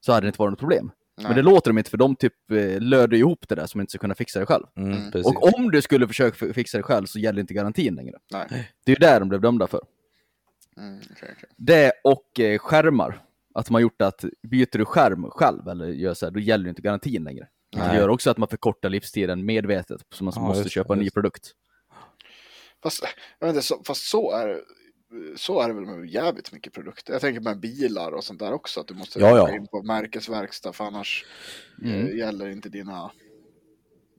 så 0.00 0.12
hade 0.12 0.26
det 0.26 0.28
inte 0.28 0.38
varit 0.38 0.52
något 0.52 0.60
problem. 0.60 0.90
Nej. 1.16 1.26
Men 1.26 1.36
det 1.36 1.42
låter 1.42 1.70
de 1.70 1.78
inte, 1.78 1.90
för 1.90 1.98
de 1.98 2.16
typ 2.16 2.50
eh, 2.50 2.80
löder 2.80 3.16
ihop 3.16 3.48
det 3.48 3.54
där 3.54 3.66
som 3.66 3.80
inte 3.80 3.90
ska 3.90 3.98
kunna 3.98 4.14
fixa 4.14 4.40
det 4.40 4.46
själv. 4.46 4.64
Mm, 4.76 5.10
precis. 5.10 5.26
Och 5.26 5.54
om 5.54 5.70
du 5.70 5.82
skulle 5.82 6.08
försöka 6.08 6.52
fixa 6.52 6.76
det 6.76 6.82
själv 6.82 7.06
så 7.06 7.18
gäller 7.18 7.40
inte 7.40 7.54
garantin 7.54 7.94
längre. 7.94 8.16
Nej. 8.32 8.72
Det 8.84 8.92
är 8.92 8.96
ju 8.96 9.06
där 9.06 9.20
de 9.20 9.28
blev 9.28 9.40
dömda 9.40 9.66
för. 9.66 9.80
Mm, 10.76 10.98
okej, 10.98 11.34
okej. 11.36 11.50
Det 11.56 11.92
och 12.04 12.40
eh, 12.40 12.58
skärmar. 12.58 13.22
Att 13.58 13.66
de 13.66 13.74
har 13.74 13.80
gjort 13.80 14.02
att 14.02 14.24
byter 14.48 14.78
du 14.78 14.84
skärm 14.84 15.30
själv 15.30 15.68
eller 15.68 15.86
gör 15.86 16.14
så 16.14 16.26
här, 16.26 16.30
då 16.30 16.40
gäller 16.40 16.64
ju 16.64 16.68
inte 16.70 16.82
garantin 16.82 17.24
längre. 17.24 17.48
Det 17.72 17.78
Nej. 17.78 17.96
gör 17.96 18.08
också 18.08 18.30
att 18.30 18.38
man 18.38 18.48
förkortar 18.48 18.88
livstiden 18.90 19.44
medvetet, 19.44 20.00
så 20.14 20.24
man 20.24 20.32
Ja, 20.36 20.42
måste 20.42 20.62
just 20.62 20.74
köpa 20.74 20.92
en 20.92 20.98
det, 20.98 21.04
ny 21.04 21.10
produkt. 21.10 21.52
Fast, 22.82 23.02
jag 23.38 23.46
vet 23.46 23.54
inte, 23.56 23.66
så, 23.66 23.82
fast 23.86 24.02
så 24.10 24.32
är 24.32 24.48
det. 24.48 24.60
Så 25.36 25.60
är 25.60 25.68
det 25.68 25.74
väl 25.74 25.86
med 25.86 26.06
jävligt 26.08 26.52
mycket 26.52 26.72
produkter. 26.72 27.12
Jag 27.12 27.20
tänker 27.22 27.40
med 27.40 27.60
bilar 27.60 28.12
och 28.12 28.24
sånt 28.24 28.38
där 28.38 28.52
också. 28.52 28.80
Att 28.80 28.88
du 28.88 28.94
måste 28.94 29.20
Ja, 29.20 29.36
ja. 29.36 29.46
gå 29.46 29.52
in 29.56 29.66
på 29.66 29.82
märkesverkstad 29.82 30.72
för 30.72 30.84
annars 30.84 31.24
Mm. 31.82 32.06
eh, 32.06 32.16
gäller 32.16 32.48
inte 32.48 32.68
dina 32.68 33.10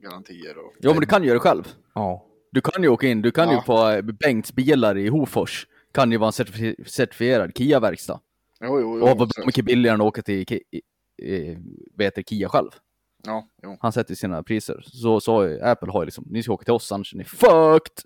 garantier. 0.01 0.57
Och... 0.57 0.73
Jo, 0.79 0.91
men 0.91 0.99
du 0.99 1.05
kan 1.05 1.23
göra 1.23 1.33
det 1.33 1.39
själv. 1.39 1.63
Ja. 1.93 2.25
Du 2.51 2.61
kan 2.61 2.83
ju 2.83 2.89
åka 2.89 3.07
in, 3.07 3.21
du 3.21 3.31
kan 3.31 3.49
ju 3.49 3.55
Ja. 3.55 3.61
på 3.65 3.89
eh, 3.89 4.01
Bengts 4.01 4.53
bilar 4.53 4.97
i 4.97 5.07
Hofors, 5.07 5.67
kan 5.93 6.11
ju 6.11 6.17
vara 6.17 6.27
en 6.27 6.31
certifi- 6.45 6.85
certifierad 6.87 7.51
Kia-verkstad. 7.57 8.19
Jo, 8.61 8.79
jo, 8.81 8.99
jo. 8.99 9.07
Och 9.07 9.17
vara 9.17 9.29
så- 9.29 9.45
mycket 9.45 9.65
billigare 9.65 9.93
än 9.95 10.01
att 10.01 10.07
åka 10.07 10.21
till 10.21 10.35
i- 10.35 10.81
i- 11.27 11.57
Kia 12.23 12.49
själv. 12.49 12.69
Ja, 13.25 13.47
jo. 13.63 13.77
Han 13.79 13.91
sätter 13.91 14.15
sina 14.15 14.43
priser. 14.43 14.81
Så, 14.85 15.19
ju, 15.45 15.61
Apple 15.61 15.91
har 15.91 16.01
ju 16.01 16.05
liksom, 16.05 16.25
ni 16.29 16.43
ska 16.43 16.53
åka 16.53 16.63
till 16.63 16.73
oss 16.73 16.91
annars 16.91 17.13
är 17.13 17.17
ni 17.17 17.23
fucked! 17.23 18.03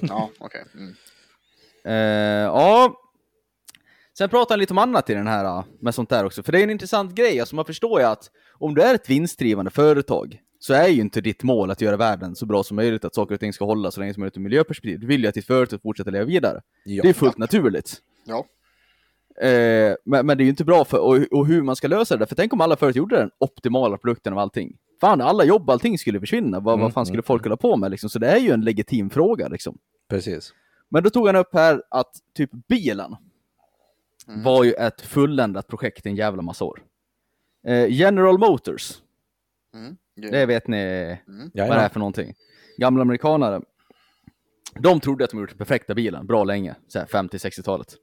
Ja, 0.00 0.30
okej. 0.38 0.64
Mm. 0.74 0.94
Eh, 1.84 2.44
ja. 2.44 3.00
Sen 4.18 4.28
pratar 4.28 4.52
han 4.52 4.60
lite 4.60 4.72
om 4.72 4.78
annat 4.78 5.10
i 5.10 5.14
den 5.14 5.26
här 5.26 5.44
eh, 5.44 5.64
med 5.80 5.94
sånt 5.94 6.08
där 6.10 6.24
också. 6.24 6.42
För 6.42 6.52
det 6.52 6.58
är 6.58 6.62
en 6.62 6.70
intressant 6.70 7.14
grej. 7.14 7.40
Alltså 7.40 7.56
man 7.56 7.64
förstår 7.64 8.00
ju 8.00 8.06
att 8.06 8.30
om 8.52 8.74
du 8.74 8.82
är 8.82 8.94
ett 8.94 9.10
vinstdrivande 9.10 9.70
företag 9.70 10.40
så 10.58 10.74
är 10.74 10.88
ju 10.88 11.00
inte 11.00 11.20
ditt 11.20 11.42
mål 11.42 11.70
att 11.70 11.80
göra 11.80 11.96
världen 11.96 12.36
så 12.36 12.46
bra 12.46 12.62
som 12.62 12.76
möjligt, 12.76 13.04
att 13.04 13.14
saker 13.14 13.34
och 13.34 13.40
ting 13.40 13.52
ska 13.52 13.64
hålla 13.64 13.90
så 13.90 14.00
länge 14.00 14.14
som 14.14 14.20
möjligt 14.20 14.36
ur 14.36 14.40
miljöperspektiv. 14.40 15.00
Du 15.00 15.06
vill 15.06 15.22
ju 15.22 15.28
att 15.28 15.34
ditt 15.34 15.46
företag 15.46 15.82
fortsätter 15.82 16.10
leva 16.12 16.24
vidare. 16.24 16.60
Ja. 16.84 17.02
Det 17.02 17.08
är 17.08 17.12
fullt 17.12 17.38
naturligt. 17.38 17.96
Ja. 18.24 18.46
Eh, 19.40 19.94
men, 20.04 20.26
men 20.26 20.38
det 20.38 20.42
är 20.42 20.44
ju 20.44 20.50
inte 20.50 20.64
bra 20.64 20.84
för 20.84 20.98
och, 20.98 21.38
och 21.38 21.46
hur 21.46 21.62
man 21.62 21.76
ska 21.76 21.88
lösa 21.88 22.16
det. 22.16 22.26
För 22.26 22.34
tänk 22.34 22.52
om 22.52 22.60
alla 22.60 22.76
företag 22.76 22.96
gjorde 22.98 23.16
den 23.16 23.30
optimala 23.38 23.98
produkten 23.98 24.32
av 24.32 24.38
allting. 24.38 24.76
Fan, 25.00 25.20
alla 25.20 25.44
jobb, 25.44 25.70
allting 25.70 25.98
skulle 25.98 26.20
försvinna. 26.20 26.60
Vad, 26.60 26.74
Mm, 26.74 26.82
vad 26.82 26.92
fan 26.92 27.06
skulle 27.06 27.22
folk 27.22 27.42
hålla 27.44 27.56
på 27.56 27.76
med 27.76 27.90
liksom? 27.90 28.10
Så 28.10 28.18
det 28.18 28.26
är 28.28 28.38
ju 28.38 28.50
en 28.50 28.60
legitim 28.60 29.10
fråga 29.10 29.48
liksom. 29.48 29.78
Precis. 30.08 30.54
Men 30.88 31.02
då 31.02 31.10
tog 31.10 31.26
han 31.26 31.36
upp 31.36 31.48
här 31.54 31.82
att 31.90 32.10
typ 32.36 32.50
bilen 32.68 33.16
var 34.44 34.64
ju 34.64 34.72
ett 34.72 35.00
fulländat 35.00 35.68
projekt 35.68 36.06
i 36.06 36.08
en 36.08 36.16
jävla 36.16 36.42
massa 36.42 36.64
år. 36.64 36.82
Eh, 37.66 37.86
General 37.92 38.38
Motors, 38.38 38.92
Mm. 39.74 39.96
det 40.30 40.46
vet 40.46 40.68
ni 40.68 41.16
vad 41.68 41.78
det 41.78 41.82
är 41.84 41.88
för 41.88 41.98
någonting. 41.98 42.34
Gamla 42.78 43.02
amerikanare. 43.02 43.62
De 44.78 45.00
trodde 45.00 45.24
att 45.24 45.30
de 45.30 45.40
gjort 45.40 45.48
den 45.48 45.58
perfekta 45.58 45.94
bilen 45.94 46.26
bra 46.26 46.44
länge, 46.44 46.74
så 46.88 46.98
här 46.98 47.06
50-60-talet. 47.06 47.94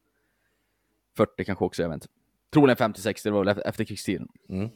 40 1.18 1.46
kanske 1.46 1.66
också, 1.66 1.82
jag 1.82 1.90
vet 1.90 1.96
inte. 1.96 2.08
Troligen 2.54 2.78
50-60, 2.78 3.22
det 3.24 3.32
var 3.32 3.40
väl 3.40 3.48
efter- 3.48 3.70
efterkrigstiden. 3.70 4.28
Mm. 4.50 4.70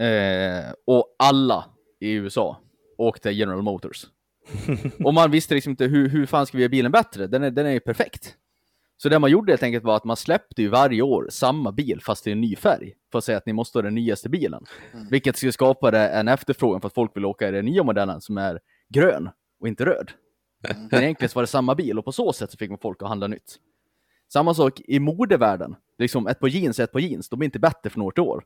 Eh, 0.00 0.72
och 0.86 1.14
alla 1.18 1.64
i 2.00 2.12
USA 2.12 2.60
åkte 2.98 3.30
General 3.30 3.62
Motors. 3.62 4.06
och 5.04 5.14
man 5.14 5.30
visste 5.30 5.54
liksom 5.54 5.70
inte 5.70 5.84
hur, 5.84 6.08
hur 6.08 6.26
fan 6.26 6.46
ska 6.46 6.56
vi 6.56 6.62
göra 6.62 6.70
bilen 6.70 6.92
bättre? 6.92 7.26
Den 7.26 7.42
är, 7.42 7.50
den 7.50 7.66
är 7.66 7.70
ju 7.70 7.80
perfekt. 7.80 8.34
Så 8.96 9.08
det 9.08 9.18
man 9.18 9.30
gjorde 9.30 9.52
helt 9.52 9.62
enkelt 9.62 9.84
var 9.84 9.96
att 9.96 10.04
man 10.04 10.16
släppte 10.16 10.62
ju 10.62 10.68
varje 10.68 11.02
år 11.02 11.26
samma 11.30 11.72
bil 11.72 12.00
fast 12.02 12.26
i 12.26 12.32
en 12.32 12.40
ny 12.40 12.56
färg. 12.56 12.94
För 13.12 13.18
att 13.18 13.24
säga 13.24 13.38
att 13.38 13.46
ni 13.46 13.52
måste 13.52 13.78
ha 13.78 13.82
den 13.82 13.94
nyaste 13.94 14.28
bilen. 14.28 14.64
Vilket 15.10 15.36
skulle 15.36 15.52
skapa 15.52 15.90
det- 15.90 16.08
en 16.08 16.28
efterfrågan 16.28 16.80
för 16.80 16.86
att 16.86 16.94
folk 16.94 17.16
vill 17.16 17.24
åka 17.24 17.48
i 17.48 17.52
den 17.52 17.64
nya 17.64 17.82
modellen 17.82 18.20
som 18.20 18.38
är 18.38 18.60
grön 18.88 19.30
och 19.60 19.68
inte 19.68 19.84
röd. 19.84 20.10
Men 20.90 21.02
egentligen 21.02 21.28
så 21.28 21.34
var 21.38 21.42
det 21.42 21.46
samma 21.46 21.74
bil 21.74 21.98
och 21.98 22.04
på 22.04 22.12
så 22.12 22.32
sätt 22.32 22.50
så 22.50 22.56
fick 22.56 22.70
man 22.70 22.78
folk 22.78 23.02
att 23.02 23.08
handla 23.08 23.26
nytt. 23.26 23.56
Samma 24.28 24.54
sak 24.54 24.80
i 24.80 24.98
modevärlden. 25.00 25.76
Liksom 25.98 26.26
ett 26.26 26.40
par 26.40 26.48
jeans 26.48 26.78
är 26.80 26.84
ett 26.84 26.92
par 26.92 27.00
jeans, 27.00 27.28
de 27.28 27.38
blir 27.38 27.46
inte 27.46 27.58
bättre 27.58 27.90
från 27.90 28.02
år 28.02 28.10
till 28.10 28.22
år. 28.22 28.44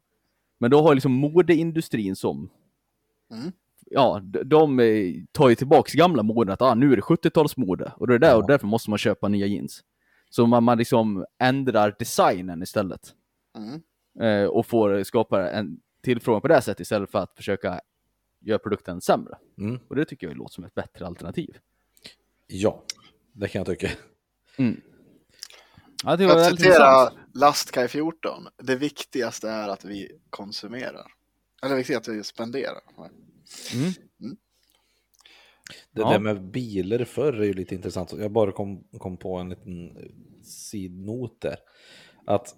Men 0.58 0.70
då 0.70 0.82
har 0.82 0.94
liksom 0.94 1.12
modeindustrin 1.12 2.16
som 2.16 2.50
Mm. 3.30 3.52
Ja, 3.90 4.20
de, 4.24 4.42
de 4.42 4.80
eh, 4.80 5.14
tar 5.32 5.48
ju 5.48 5.54
tillbaks 5.54 5.92
gamla 5.92 6.22
moden 6.22 6.52
att 6.52 6.62
ah, 6.62 6.74
nu 6.74 6.92
är 6.92 6.96
det 6.96 7.02
70-talsmode 7.02 7.92
och 7.96 8.06
det 8.06 8.14
är 8.14 8.18
där 8.18 8.36
och 8.36 8.42
Ja. 8.42 8.46
därför 8.46 8.66
måste 8.66 8.90
man 8.90 8.98
köpa 8.98 9.28
nya 9.28 9.46
jeans. 9.46 9.84
Så 10.30 10.46
man, 10.46 10.64
man 10.64 10.78
liksom 10.78 11.24
ändrar 11.38 11.96
designen 11.98 12.62
istället. 12.62 13.14
Mm. 13.56 13.82
Eh, 14.20 14.48
och 14.48 14.66
får 14.66 15.02
skapa 15.02 15.50
en 15.50 15.80
tillfrågan 16.02 16.40
på 16.40 16.48
det 16.48 16.62
sättet 16.62 16.80
istället 16.80 17.10
för 17.10 17.18
att 17.18 17.36
försöka 17.36 17.80
göra 18.40 18.58
produkten 18.58 19.00
sämre. 19.00 19.34
Mm. 19.58 19.78
Och 19.88 19.96
det 19.96 20.04
tycker 20.04 20.26
jag 20.26 20.36
låter 20.36 20.54
som 20.54 20.64
ett 20.64 20.74
bättre 20.74 21.06
alternativ. 21.06 21.56
Ja, 22.46 22.82
det 23.32 23.48
kan 23.48 23.58
jag 23.60 23.66
tycka. 23.66 23.88
Ja, 26.04 26.16
det 26.16 26.28
För 26.28 26.36
att 26.36 26.56
citera. 26.58 27.12
Lastkaj 27.34 27.88
14. 27.88 28.48
Det 28.62 28.76
viktigaste 28.76 29.48
är 29.48 29.68
att 29.68 29.84
vi 29.84 30.08
konsumerar. 30.30 31.06
Eller 31.62 31.70
det 31.70 31.76
viktigaste 31.76 32.10
är 32.10 32.12
att 32.12 32.18
vi 32.18 32.24
spenderar. 32.24 32.80
Det 35.92 36.00
Ja. 36.00 36.10
där 36.10 36.18
med 36.18 36.50
bilar 36.50 37.04
förr 37.04 37.32
är 37.32 37.44
ju 37.44 37.52
lite 37.52 37.74
intressant. 37.74 38.12
Jag 38.18 38.32
bara 38.32 38.52
kom, 38.52 38.84
kom 38.98 39.16
på 39.16 39.36
en 39.36 39.48
liten 39.48 39.96
sidnot 40.44 41.40
där. 41.40 41.56
Att 42.26 42.54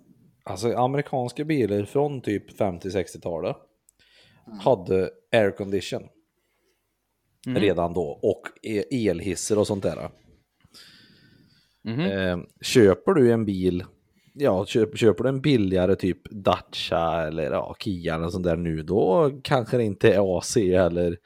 Alltså 0.47 0.72
amerikanska 0.76 1.45
bilar 1.45 1.84
från 1.84 2.20
typ 2.20 2.59
50-60-talet 2.61 3.57
Mm. 4.47 4.59
hade 4.59 5.11
aircondition 5.32 6.09
Mm. 7.47 7.62
redan 7.62 7.92
då 7.92 8.03
och 8.22 8.42
e- 8.62 9.09
elhissar 9.09 9.57
och 9.59 9.66
sånt 9.66 9.82
där. 9.82 10.11
Mhm. 11.85 12.01
Eh, 12.01 12.39
köper 12.61 13.14
du 13.14 13.32
en 13.32 13.45
bil, 13.45 13.85
ja, 14.32 14.66
köp, 14.66 14.99
köper 14.99 15.24
du 15.24 15.28
en 15.28 15.41
billigare 15.41 15.97
typ 15.97 16.30
Dacia 16.30 17.22
eller 17.26 17.53
ja, 17.53 17.76
Kia 17.78 18.14
eller 18.14 18.28
sånt 18.28 18.45
där 18.45 18.57
nu, 18.57 18.82
då 18.82 19.30
kanske 19.43 19.76
det 19.76 19.85
inte 19.85 20.14
är 20.14 20.39
AC 20.39 20.57
eller, 20.57 21.18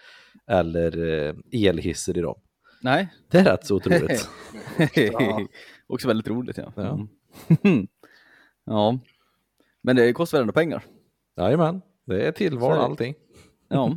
eller 0.50 1.26
eh, 1.28 1.34
elhissar 1.52 2.18
i 2.18 2.20
dem. 2.20 2.40
Nej. 2.82 3.08
Det 3.30 3.38
är 3.38 3.44
rätt 3.44 3.66
så 3.66 3.76
otroligt. 3.76 4.28
Också 5.86 6.08
väldigt 6.08 6.28
roligt 6.28 6.58
ja. 6.58 6.72
Ja. 6.76 7.06
Mm. 7.62 7.86
ja. 8.64 8.98
Men 9.82 9.96
det 9.96 10.12
kostar 10.12 10.38
väl 10.38 10.42
ändå 10.42 10.52
pengar? 10.52 10.82
Jajamän, 11.36 11.82
det 12.04 12.26
är 12.26 12.32
tillval 12.32 12.78
allting. 12.78 13.14
Ja. 13.68 13.96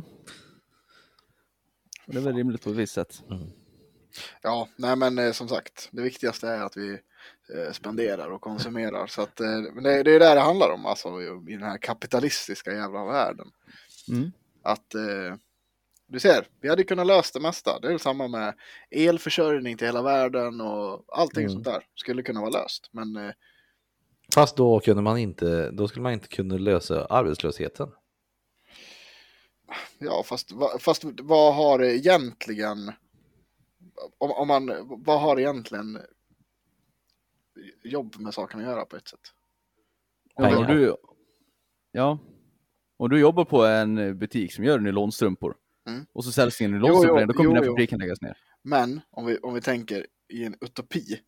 Det 2.06 2.18
är 2.18 2.22
väl 2.22 2.36
rimligt 2.36 2.64
på 2.64 2.70
ett 2.70 2.76
visst 2.76 2.94
sätt. 2.94 3.22
Ja, 4.42 4.68
nej 4.76 4.96
men 4.96 5.18
eh, 5.18 5.32
som 5.32 5.48
sagt, 5.48 5.88
det 5.92 6.02
viktigaste 6.02 6.48
är 6.48 6.62
att 6.62 6.76
vi 6.76 6.92
eh, 7.54 7.72
spenderar 7.72 8.30
och 8.30 8.40
konsumerar. 8.40 9.06
Så 9.06 9.22
att, 9.22 9.40
eh, 9.40 9.60
men 9.74 9.84
det, 9.84 10.02
det 10.02 10.10
är 10.10 10.20
det 10.20 10.34
det 10.34 10.40
handlar 10.40 10.70
om, 10.70 10.86
alltså 10.86 11.08
i, 11.22 11.52
i 11.52 11.56
den 11.56 11.62
här 11.62 11.78
kapitalistiska 11.78 12.72
jävla 12.72 13.04
världen. 13.04 13.46
Mm. 14.08 14.32
Att 14.62 14.86
du 16.06 16.20
ser, 16.20 16.46
vi 16.60 16.68
hade 16.68 16.84
kunnat 16.84 17.06
lösa 17.06 17.38
det 17.38 17.42
mesta. 17.42 17.78
Det 17.80 17.92
är 17.92 17.98
samma 17.98 18.28
med 18.28 18.54
elförsörjning 18.90 19.76
till 19.76 19.86
hela 19.86 20.02
världen 20.02 20.60
och 20.60 21.04
allting 21.08 21.42
Mm. 21.42 21.52
sånt 21.52 21.64
där 21.64 21.86
skulle 21.94 22.22
kunna 22.22 22.40
vara 22.40 22.50
löst. 22.50 22.88
Men 22.92 23.32
Fast 24.34 24.56
då 24.56 24.80
kunde 24.80 25.02
man 25.02 25.18
inte, 25.18 25.70
då 25.70 25.88
skulle 25.88 26.02
man 26.02 26.12
inte 26.12 26.28
kunna 26.28 26.54
lösa 26.54 27.04
arbetslösheten. 27.06 27.88
ja, 29.98 30.22
fast, 30.26 30.50
fast 30.78 31.02
vad 31.04 31.54
har 31.54 31.82
egentligen, 31.82 32.92
om, 34.18 34.30
om 34.30 34.48
man, 34.48 34.70
vad 35.04 35.20
har 35.20 35.40
egentligen 35.40 35.98
jobb 37.82 38.14
med 38.18 38.34
saken 38.34 38.60
att 38.60 38.66
göra 38.66 38.84
på 38.84 38.96
ett 38.96 39.08
sätt? 39.08 39.20
Ja, 40.34 40.44
Pengar. 40.44 40.58
och 40.58 40.66
du, 40.66 40.96
ja. 41.92 42.18
Och 42.96 43.10
du 43.10 43.20
jobbar 43.20 43.44
på 43.44 43.64
en 43.64 44.18
butik 44.18 44.52
som 44.52 44.64
gör 44.64 44.78
nylonstrumpor. 44.78 45.56
Mm. 45.88 46.06
Och 46.12 46.24
så 46.24 46.32
säljs 46.32 46.60
Jo, 46.60 46.68
nylonstrumpor, 46.68 47.20
jo, 47.20 47.26
då 47.26 47.32
kommer 47.32 47.44
jo, 47.44 47.50
den 47.50 47.56
här 47.56 47.64
jo. 47.66 47.72
fabriken 47.72 47.98
läggas 47.98 48.20
ner. 48.20 48.38
Men 48.62 49.00
om 49.10 49.26
vi, 49.26 49.38
om 49.38 49.54
vi 49.54 49.60
tänker 49.60 50.06
i 50.28 50.44
en 50.44 50.54
utopi 50.60 51.20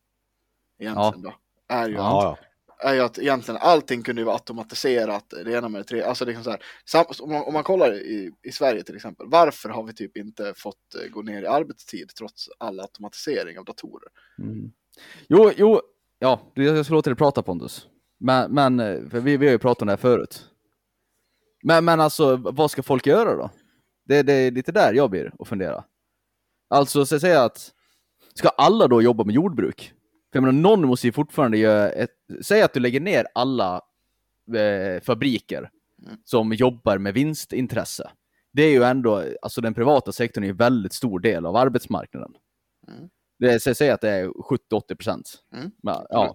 egentligen 0.78 1.22
då, 1.22 1.34
är 1.68 1.88
ju, 1.88 1.94
Ja, 1.94 2.18
att, 2.32 2.38
ja 2.40 2.46
är 2.84 2.94
ju 2.94 3.00
att 3.00 3.18
egentligen 3.18 3.60
allting 3.60 4.02
kunde 4.02 4.20
ju 4.20 4.26
vara 4.26 4.34
automatiserat, 4.34 5.34
det 5.44 5.52
ena 5.52 5.68
med 5.68 5.80
det 5.80 5.84
tre, 5.84 6.02
alltså 6.02 6.24
liksom 6.24 6.44
så 6.44 6.50
här, 6.50 6.62
sam, 6.84 7.04
om, 7.20 7.30
man, 7.30 7.42
om 7.42 7.52
man 7.52 7.64
kollar 7.64 7.94
i, 7.94 8.30
i 8.42 8.52
Sverige 8.52 8.82
till 8.82 8.96
exempel, 8.96 9.26
varför 9.28 9.68
har 9.68 9.82
vi 9.82 9.94
typ 9.94 10.16
inte 10.16 10.54
fått 10.56 10.94
eh, 10.94 11.10
gå 11.10 11.22
ner 11.22 11.42
i 11.42 11.46
arbetstid 11.46 12.10
trots 12.18 12.48
all 12.58 12.80
automatisering 12.80 13.58
av 13.58 13.64
datorer? 13.64 14.08
Mm. 14.38 14.72
Jo, 15.28 15.52
jo, 15.56 15.80
ja, 16.18 16.40
jag 16.54 16.84
ska 16.84 16.94
låta 16.94 17.10
dig 17.10 17.16
prata 17.16 17.42
Pontus. 17.42 17.86
Men, 18.18 18.54
men 18.54 18.80
eh, 18.80 19.08
för 19.08 19.20
vi, 19.20 19.36
vi 19.36 19.46
har 19.46 19.52
ju 19.52 19.58
pratat 19.58 19.82
om 19.82 19.86
det 19.86 19.92
här 19.92 19.96
förut. 19.96 20.44
Men, 21.62 21.84
men 21.84 22.00
alltså, 22.00 22.36
vad 22.36 22.70
ska 22.70 22.82
folk 22.82 23.06
göra 23.06 23.36
då? 23.36 23.50
Det, 24.04 24.22
det 24.22 24.32
är 24.32 24.50
lite 24.50 24.72
där 24.72 24.94
jag 24.94 25.10
blir 25.10 25.32
och 25.38 25.48
fundera. 25.48 25.84
Alltså, 26.70 27.06
så 27.06 27.20
säga 27.20 27.44
att, 27.44 27.72
ska 28.34 28.48
alla 28.48 28.88
då 28.88 29.02
jobba 29.02 29.24
med 29.24 29.34
jordbruk? 29.34 29.94
För 30.34 30.38
jag 30.38 30.42
menar, 30.42 30.76
någon 30.76 30.86
måste 30.88 31.06
ju 31.06 31.12
fortfarande 31.12 31.58
göra 31.58 31.90
ett, 31.90 32.10
säg 32.42 32.62
att 32.62 32.72
du 32.72 32.80
lägger 32.80 33.00
ner 33.00 33.26
alla 33.34 33.80
eh, 34.56 35.02
fabriker 35.02 35.70
Mm. 36.06 36.16
som 36.24 36.52
jobbar 36.52 36.98
med 36.98 37.14
vinstintresse. 37.14 38.10
Det 38.52 38.62
är 38.62 38.70
ju 38.70 38.82
ändå, 38.82 39.24
alltså 39.42 39.60
den 39.60 39.74
privata 39.74 40.12
sektorn 40.12 40.44
är 40.44 40.48
en 40.48 40.56
väldigt 40.56 40.92
stor 40.92 41.20
del 41.20 41.46
av 41.46 41.56
arbetsmarknaden. 41.56 42.32
Mm. 42.88 43.08
Det 43.38 43.52
är, 43.52 43.58
säg 43.58 43.74
säg 43.74 43.90
att 43.90 44.00
det 44.00 44.10
är 44.10 44.26
70-80 44.26 44.94
procent. 44.94 45.30
Mm. 45.54 45.70
Ja, 45.82 46.06
ja, 46.10 46.34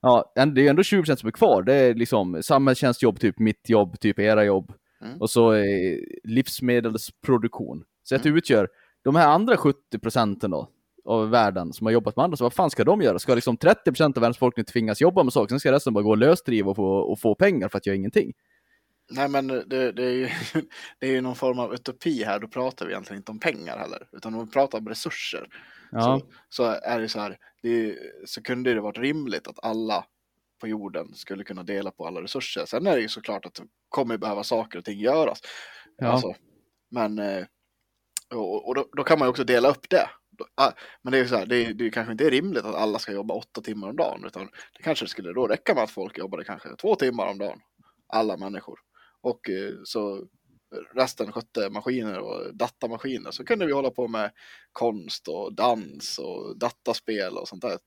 ja, 0.00 0.32
det 0.46 0.66
är 0.66 0.70
ändå 0.70 0.82
20 0.82 1.00
procent 1.02 1.20
som 1.20 1.26
är 1.26 1.32
kvar. 1.32 1.62
Det 1.62 1.74
är 1.74 1.94
liksom 1.94 2.42
samhällstjänstjobb, 2.42 3.20
typ 3.20 3.38
mitt 3.38 3.68
jobb, 3.68 4.00
typ 4.00 4.18
era 4.18 4.44
jobb. 4.44 4.72
Mm. 5.00 5.20
Och 5.20 5.30
så 5.30 5.52
eh, 5.52 5.98
livsmedelsproduktion. 6.24 7.84
Så 8.02 8.16
att 8.16 8.22
det 8.22 8.28
utgör 8.28 8.68
de 9.02 9.16
här 9.16 9.28
andra 9.28 9.56
70 9.56 9.98
procenten 9.98 10.50
då 10.50 10.68
av 11.08 11.30
världen 11.30 11.72
som 11.72 11.86
har 11.86 11.92
jobbat 11.92 12.16
med 12.16 12.24
andra, 12.24 12.36
så 12.36 12.44
vad 12.44 12.52
fan 12.52 12.70
ska 12.70 12.84
de 12.84 13.02
göra? 13.02 13.18
Ska 13.18 13.34
liksom 13.34 13.56
30 13.56 13.82
procent 13.84 14.16
av 14.16 14.20
världens 14.20 14.36
befolkning 14.36 14.64
tvingas 14.64 15.00
jobba 15.00 15.22
med 15.22 15.32
saker, 15.32 15.48
sen 15.48 15.60
ska 15.60 15.72
resten 15.72 15.94
bara 15.94 16.04
gå 16.04 16.10
och 16.10 16.18
lösdriva 16.18 16.70
och 16.70 16.76
få, 16.76 16.86
och 16.86 17.20
få 17.20 17.34
pengar 17.34 17.68
för 17.68 17.78
att 17.78 17.86
göra 17.86 17.96
ingenting? 17.96 18.32
Nej 19.10 19.28
men 19.28 19.46
det, 19.46 19.92
det, 19.92 20.04
är 20.04 20.12
ju, 20.12 20.28
det 20.98 21.06
är 21.06 21.10
ju 21.10 21.20
någon 21.20 21.36
form 21.36 21.58
av 21.58 21.74
utopi 21.74 22.24
här, 22.24 22.38
då 22.38 22.48
pratar 22.48 22.86
vi 22.86 22.92
egentligen 22.92 23.20
inte 23.20 23.32
om 23.32 23.38
pengar 23.38 23.78
heller, 23.78 24.08
utan 24.12 24.34
om 24.34 24.44
vi 24.44 24.50
pratar 24.50 24.78
om 24.78 24.88
resurser. 24.88 25.48
Ja, 25.90 26.00
Så, 26.00 26.26
så 26.48 26.64
är 26.64 27.00
det 27.00 27.08
så 27.08 27.20
här, 27.20 27.38
det 27.62 27.68
är, 27.68 27.96
så 28.26 28.42
kunde 28.42 28.74
det 28.74 28.80
varit 28.80 28.98
rimligt 28.98 29.48
att 29.48 29.64
alla 29.64 30.04
på 30.60 30.68
jorden 30.68 31.14
skulle 31.14 31.44
kunna 31.44 31.62
dela 31.62 31.90
på 31.90 32.06
alla 32.06 32.22
resurser. 32.22 32.64
Sen 32.66 32.86
är 32.86 32.96
det 32.96 33.02
ju 33.02 33.08
såklart 33.08 33.46
att 33.46 33.54
det 33.54 33.62
kommer 33.88 34.18
behöva 34.18 34.44
saker 34.44 34.78
och 34.78 34.84
ting 34.84 34.98
göras. 34.98 35.40
Ja. 35.96 36.06
Alltså, 36.06 36.34
men 36.90 37.18
eh, 37.18 37.44
och, 38.34 38.68
och 38.68 38.74
då, 38.74 38.86
då 38.96 39.04
kan 39.04 39.18
man 39.18 39.26
ju 39.26 39.30
också 39.30 39.44
dela 39.44 39.68
upp 39.68 39.90
det. 39.90 40.10
Ah, 40.54 40.72
Men 41.02 41.12
det 41.12 41.18
är 41.18 41.22
ju 41.22 41.28
så 41.28 41.36
här, 41.36 41.46
det, 41.46 41.56
är, 41.56 41.74
det 41.74 41.86
är 41.86 41.90
kanske 41.90 42.12
inte 42.12 42.30
rimligt 42.30 42.64
att 42.64 42.74
alla 42.74 42.98
ska 42.98 43.12
jobba 43.12 43.34
åtta 43.34 43.60
timmar 43.60 43.88
om 43.88 43.96
dagen, 43.96 44.24
utan 44.26 44.48
det 44.76 44.82
kanske 44.82 45.06
skulle 45.06 45.32
då 45.32 45.46
räcka 45.46 45.74
med 45.74 45.82
att 45.82 45.90
folk 45.90 46.18
jobbade 46.18 46.44
kanske 46.44 46.68
två 46.76 46.94
timmar 46.94 47.26
om 47.26 47.38
dagen, 47.38 47.58
alla 48.12 48.36
människor. 48.36 48.78
Och 49.22 49.50
eh, 49.50 49.72
så 49.84 50.24
resten 50.94 51.32
skötte 51.32 51.70
maskiner 51.70 52.18
och 52.18 52.56
datamaskiner 52.56 53.30
så 53.30 53.44
kunde 53.44 53.66
vi 53.66 53.72
hålla 53.72 53.90
på 53.90 54.08
med 54.08 54.30
konst 54.72 55.28
och 55.28 55.54
dans 55.54 56.18
och 56.18 56.58
dataspel 56.58 57.36
och 57.36 57.48
sånt 57.48 57.62
där. 57.62 57.78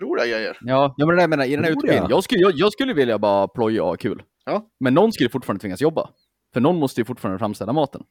Roliga 0.00 0.26
grejer. 0.26 0.58
ja, 0.60 0.94
ja 0.96 1.06
men 1.06 1.16
det 1.16 1.22
där 1.22 1.28
menar, 1.28 1.44
i 1.44 1.56
den 1.56 1.64
här 1.64 1.76
jag. 1.82 2.10
jag 2.10 2.24
skulle, 2.24 2.40
jag, 2.40 2.52
jag 2.54 2.72
skulle 2.72 2.94
vilja 2.94 3.18
bara 3.18 3.48
ploja 3.48 3.82
och 3.82 3.88
ha 3.88 3.96
kul. 3.96 4.22
Ja. 4.44 4.70
Men 4.80 4.94
någon 4.94 5.12
skulle 5.12 5.30
fortfarande 5.30 5.60
tvingas 5.60 5.80
jobba. 5.80 6.10
För 6.54 6.60
någon 6.60 6.78
måste 6.78 7.00
ju 7.00 7.04
fortfarande 7.04 7.38
framställa 7.38 7.72
maten. 7.72 8.02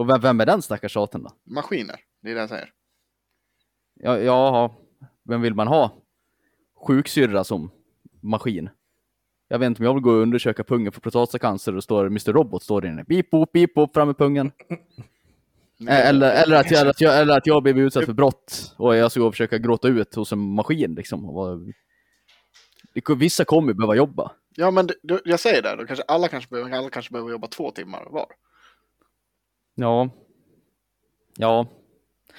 Och 0.00 0.08
vem, 0.24 0.40
är 0.40 0.46
den 0.46 0.62
stackars 0.62 0.92
tjaten 0.92 1.22
då? 1.22 1.30
Maskiner, 1.44 1.96
det 2.22 2.30
är 2.30 2.34
det 2.34 2.40
jag 2.40 2.48
säger. 2.48 2.70
Ja, 3.94 4.18
ja, 4.18 4.74
vem 5.24 5.40
vill 5.42 5.54
man 5.54 5.66
ha? 5.68 5.90
Sjuksyrra 6.86 7.44
som 7.44 7.70
maskin. 8.20 8.70
Jag 9.48 9.58
vet 9.58 9.66
inte 9.66 9.82
om 9.82 9.84
jag 9.86 9.94
vill 9.94 10.02
gå 10.02 10.10
och 10.10 10.22
undersöka 10.22 10.64
pungen 10.64 10.92
för 10.92 11.00
prostatacancer 11.00 11.76
och 11.76 11.84
står 11.84 12.06
Mr. 12.06 12.32
Robot 12.32 12.62
står 12.62 12.86
inne. 12.86 13.04
Beep, 13.04 13.30
boop, 13.30 13.52
beep, 13.52 13.74
boop, 13.74 13.94
fram 13.94 14.08
med 14.08 14.18
pungen. 14.18 14.52
Eh, 15.88 16.08
Eller, 16.08 16.42
eller, 16.42 16.56
att 16.60 16.70
jag, 16.70 16.88
att 16.88 17.00
jag, 17.00 17.20
eller 17.20 17.36
att 17.36 17.46
jag 17.46 17.62
blivit 17.62 17.80
utsatt 17.86 18.04
för 18.04 18.12
brott 18.12 18.74
och 18.76 18.96
jag 18.96 19.10
ska 19.10 19.20
gå 19.20 19.26
och 19.26 19.32
försöka 19.32 19.58
gråta 19.58 19.88
ut 19.88 20.14
hos 20.14 20.32
en 20.32 20.38
maskin 20.38 20.94
liksom. 20.94 21.72
Vissa 23.16 23.44
kommer 23.44 23.72
behöva 23.72 23.94
jobba. 23.94 24.32
Ja, 24.56 24.70
men 24.70 24.88
jag 25.24 25.40
säger 25.40 25.62
det, 25.62 25.76
då 25.76 25.86
kanske 25.86 26.04
alla 26.08 26.28
kanske 26.28 26.50
behöver, 26.50 26.78
alla 26.78 26.90
kanske 26.90 27.12
behöver 27.12 27.30
jobba 27.30 27.46
två 27.46 27.70
timmar 27.70 28.06
var. 28.10 28.26
Ja. 29.74 30.10
Ja. 31.36 31.66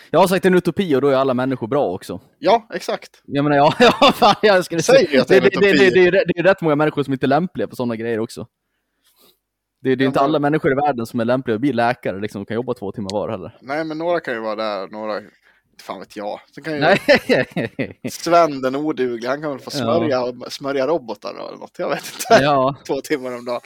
Jag 0.09 0.19
har 0.19 0.27
sagt 0.27 0.45
en 0.45 0.55
utopi 0.55 0.95
och 0.95 1.01
då 1.01 1.07
är 1.07 1.15
alla 1.15 1.33
människor 1.33 1.67
bra 1.67 1.85
också. 1.91 2.19
Ja, 2.39 2.67
exakt. 2.73 3.21
Jag 3.25 3.43
menar, 3.43 3.57
ja, 3.57 3.73
ja 3.79 4.11
fan, 4.11 4.35
jag 4.41 4.65
skulle 4.65 4.79
att 4.79 4.87
det 5.27 5.37
är 5.37 5.41
det, 5.41 5.49
det, 5.49 5.89
det, 5.89 6.05
är 6.07 6.11
det 6.11 6.39
är 6.39 6.43
rätt 6.43 6.61
många 6.61 6.75
människor 6.75 7.03
som 7.03 7.13
inte 7.13 7.25
är 7.25 7.27
lämpliga 7.27 7.67
för 7.67 7.75
sådana 7.75 7.95
grejer 7.95 8.19
också. 8.19 8.47
Det, 9.81 9.95
det 9.95 10.03
är 10.03 10.05
Ja, 10.05 10.07
inte 10.07 10.19
men- 10.19 10.25
alla 10.25 10.39
människor 10.39 10.71
i 10.71 10.75
världen 10.75 11.05
som 11.05 11.19
är 11.19 11.25
lämpliga 11.25 11.55
att 11.55 11.61
bli 11.61 11.73
läkare, 11.73 12.19
liksom, 12.21 12.41
och 12.41 12.47
kan 12.47 12.55
jobba 12.55 12.73
två 12.73 12.91
timmar 12.91 13.09
var 13.13 13.29
heller. 13.29 13.57
Nej, 13.61 13.83
men 13.85 13.97
några 13.97 14.19
kan 14.19 14.33
ju 14.33 14.39
vara 14.39 14.55
där, 14.55 14.87
några, 14.87 15.21
fan 15.81 15.99
vet 15.99 16.15
jag. 16.15 16.39
Sen 16.55 16.63
kan 16.63 16.73
ju 16.73 16.79
Nej. 16.79 17.99
Sven 18.11 18.61
den 18.61 18.75
oduglig, 18.75 19.27
han 19.27 19.41
kan 19.41 19.51
väl 19.51 19.59
få 19.59 19.71
smörja, 19.71 20.23
smörja 20.49 20.87
robotar 20.87 21.29
eller 21.29 21.57
något, 21.57 21.75
jag 21.79 21.89
vet 21.89 22.03
inte. 22.13 22.43
ja. 22.43 22.75
Två 22.87 23.01
timmar 23.01 23.37
om 23.37 23.45
dagen. 23.45 23.61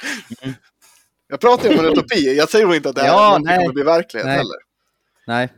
Jag 1.28 1.40
pratar 1.40 1.70
ju 1.70 1.80
om 1.80 1.86
en 1.86 1.92
utopi, 1.92 2.38
jag 2.38 2.50
säger 2.50 2.66
nog 2.66 2.76
inte 2.76 2.90
att 2.90 2.96
det 2.96 3.02
här 3.02 3.08
Ja, 3.08 3.40
nej. 3.44 3.58
kommer 3.60 3.74
bli 3.74 3.84
verklighet 3.84 4.26
Nej. 4.26 4.36
heller. 4.38 4.58
Nej. 5.28 5.54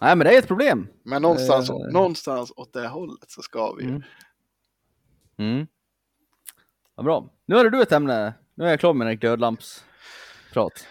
Nej, 0.00 0.16
men 0.16 0.26
det 0.26 0.34
är 0.34 0.38
ett 0.38 0.46
problem. 0.46 0.88
Men 1.02 1.22
någonstans, 1.22 1.70
Eh. 1.70 1.76
någonstans 1.76 2.52
åt 2.56 2.72
det 2.72 2.88
hållet 2.88 3.30
så 3.30 3.42
ska 3.42 3.72
vi 3.72 3.82
ju. 3.82 3.88
Mm. 3.88 4.02
Mm. 5.38 5.66
Vad 6.94 7.04
bra. 7.04 7.30
Nu 7.46 7.56
har 7.56 7.64
du 7.64 7.82
ett 7.82 7.92
ämne. 7.92 8.34
Nu 8.54 8.64
är 8.64 8.70
jag 8.70 8.80
klar 8.80 8.94
med 8.94 9.08
en 9.08 9.16
glödlampsprat. 9.18 10.86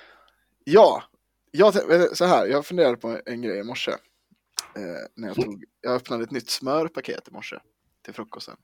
Ja, 0.63 1.03
jag, 1.51 1.73
tän- 1.73 2.13
så 2.13 2.25
här, 2.25 2.45
jag 2.47 2.65
funderade 2.65 2.97
på 2.97 3.19
en 3.25 3.41
grej 3.41 3.59
i 3.59 3.63
morse. 3.63 3.91
Eh, 3.91 3.97
när 5.15 5.27
jag, 5.27 5.35
tog, 5.35 5.63
jag 5.81 5.93
öppnade 5.95 6.23
ett 6.23 6.31
nytt 6.31 6.49
smörpaket 6.49 7.27
i 7.27 7.31
morse 7.31 7.55
till 8.01 8.13
frukosten. 8.13 8.55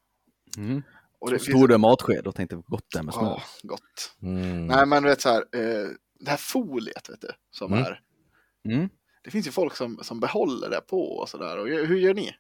Mm. 0.58 0.84
Och 1.22 1.32
det 1.32 1.40
Stod 1.40 1.70
du 1.70 1.78
matsked 1.78 2.28
och 2.28 2.36
tänkte 2.36 2.56
gott 2.68 2.86
det 2.96 3.04
med 3.04 3.14
smör. 3.14 3.24
Ja, 3.26 3.42
gott. 3.64 4.16
Mm. 4.22 4.68
Nej, 4.68 4.86
men 4.86 5.04
du 5.04 5.10
vet 5.10 5.22
så 5.22 5.30
här, 5.30 5.42
eh, 5.42 5.88
det 6.20 6.30
här 6.30 6.38
foliet 6.38 7.10
vet 7.10 7.22
du, 7.22 7.32
som 7.52 7.74
Mm. 7.74 7.86
är. 7.86 8.02
Mm. 8.66 8.90
Det 9.24 9.32
finns 9.32 9.48
ju 9.48 9.52
folk 9.52 9.76
som, 9.76 10.00
som 10.02 10.20
behåller 10.20 10.70
det 10.70 10.82
på 10.82 11.02
och 11.18 11.30
sådär. 11.30 11.58
Och 11.58 11.68
hur 11.68 11.98
gör 11.98 12.14
ni? 12.14 12.32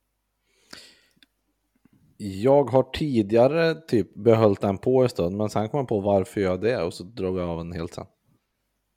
Jag 2.17 2.63
har 2.69 2.83
tidigare 2.83 3.75
typ 3.75 4.13
behållit 4.15 4.61
den 4.61 4.77
på 4.77 5.03
en 5.03 5.09
stund, 5.09 5.37
men 5.37 5.49
sen 5.49 5.69
kom 5.69 5.77
jag 5.77 5.87
på 5.87 5.99
varför 5.99 6.41
jag 6.41 6.61
det 6.61 6.83
och 6.83 6.93
så 6.93 7.03
drog 7.03 7.39
jag 7.39 7.49
av 7.49 7.57
den 7.57 7.71
helt 7.71 7.93
sen. 7.93 8.05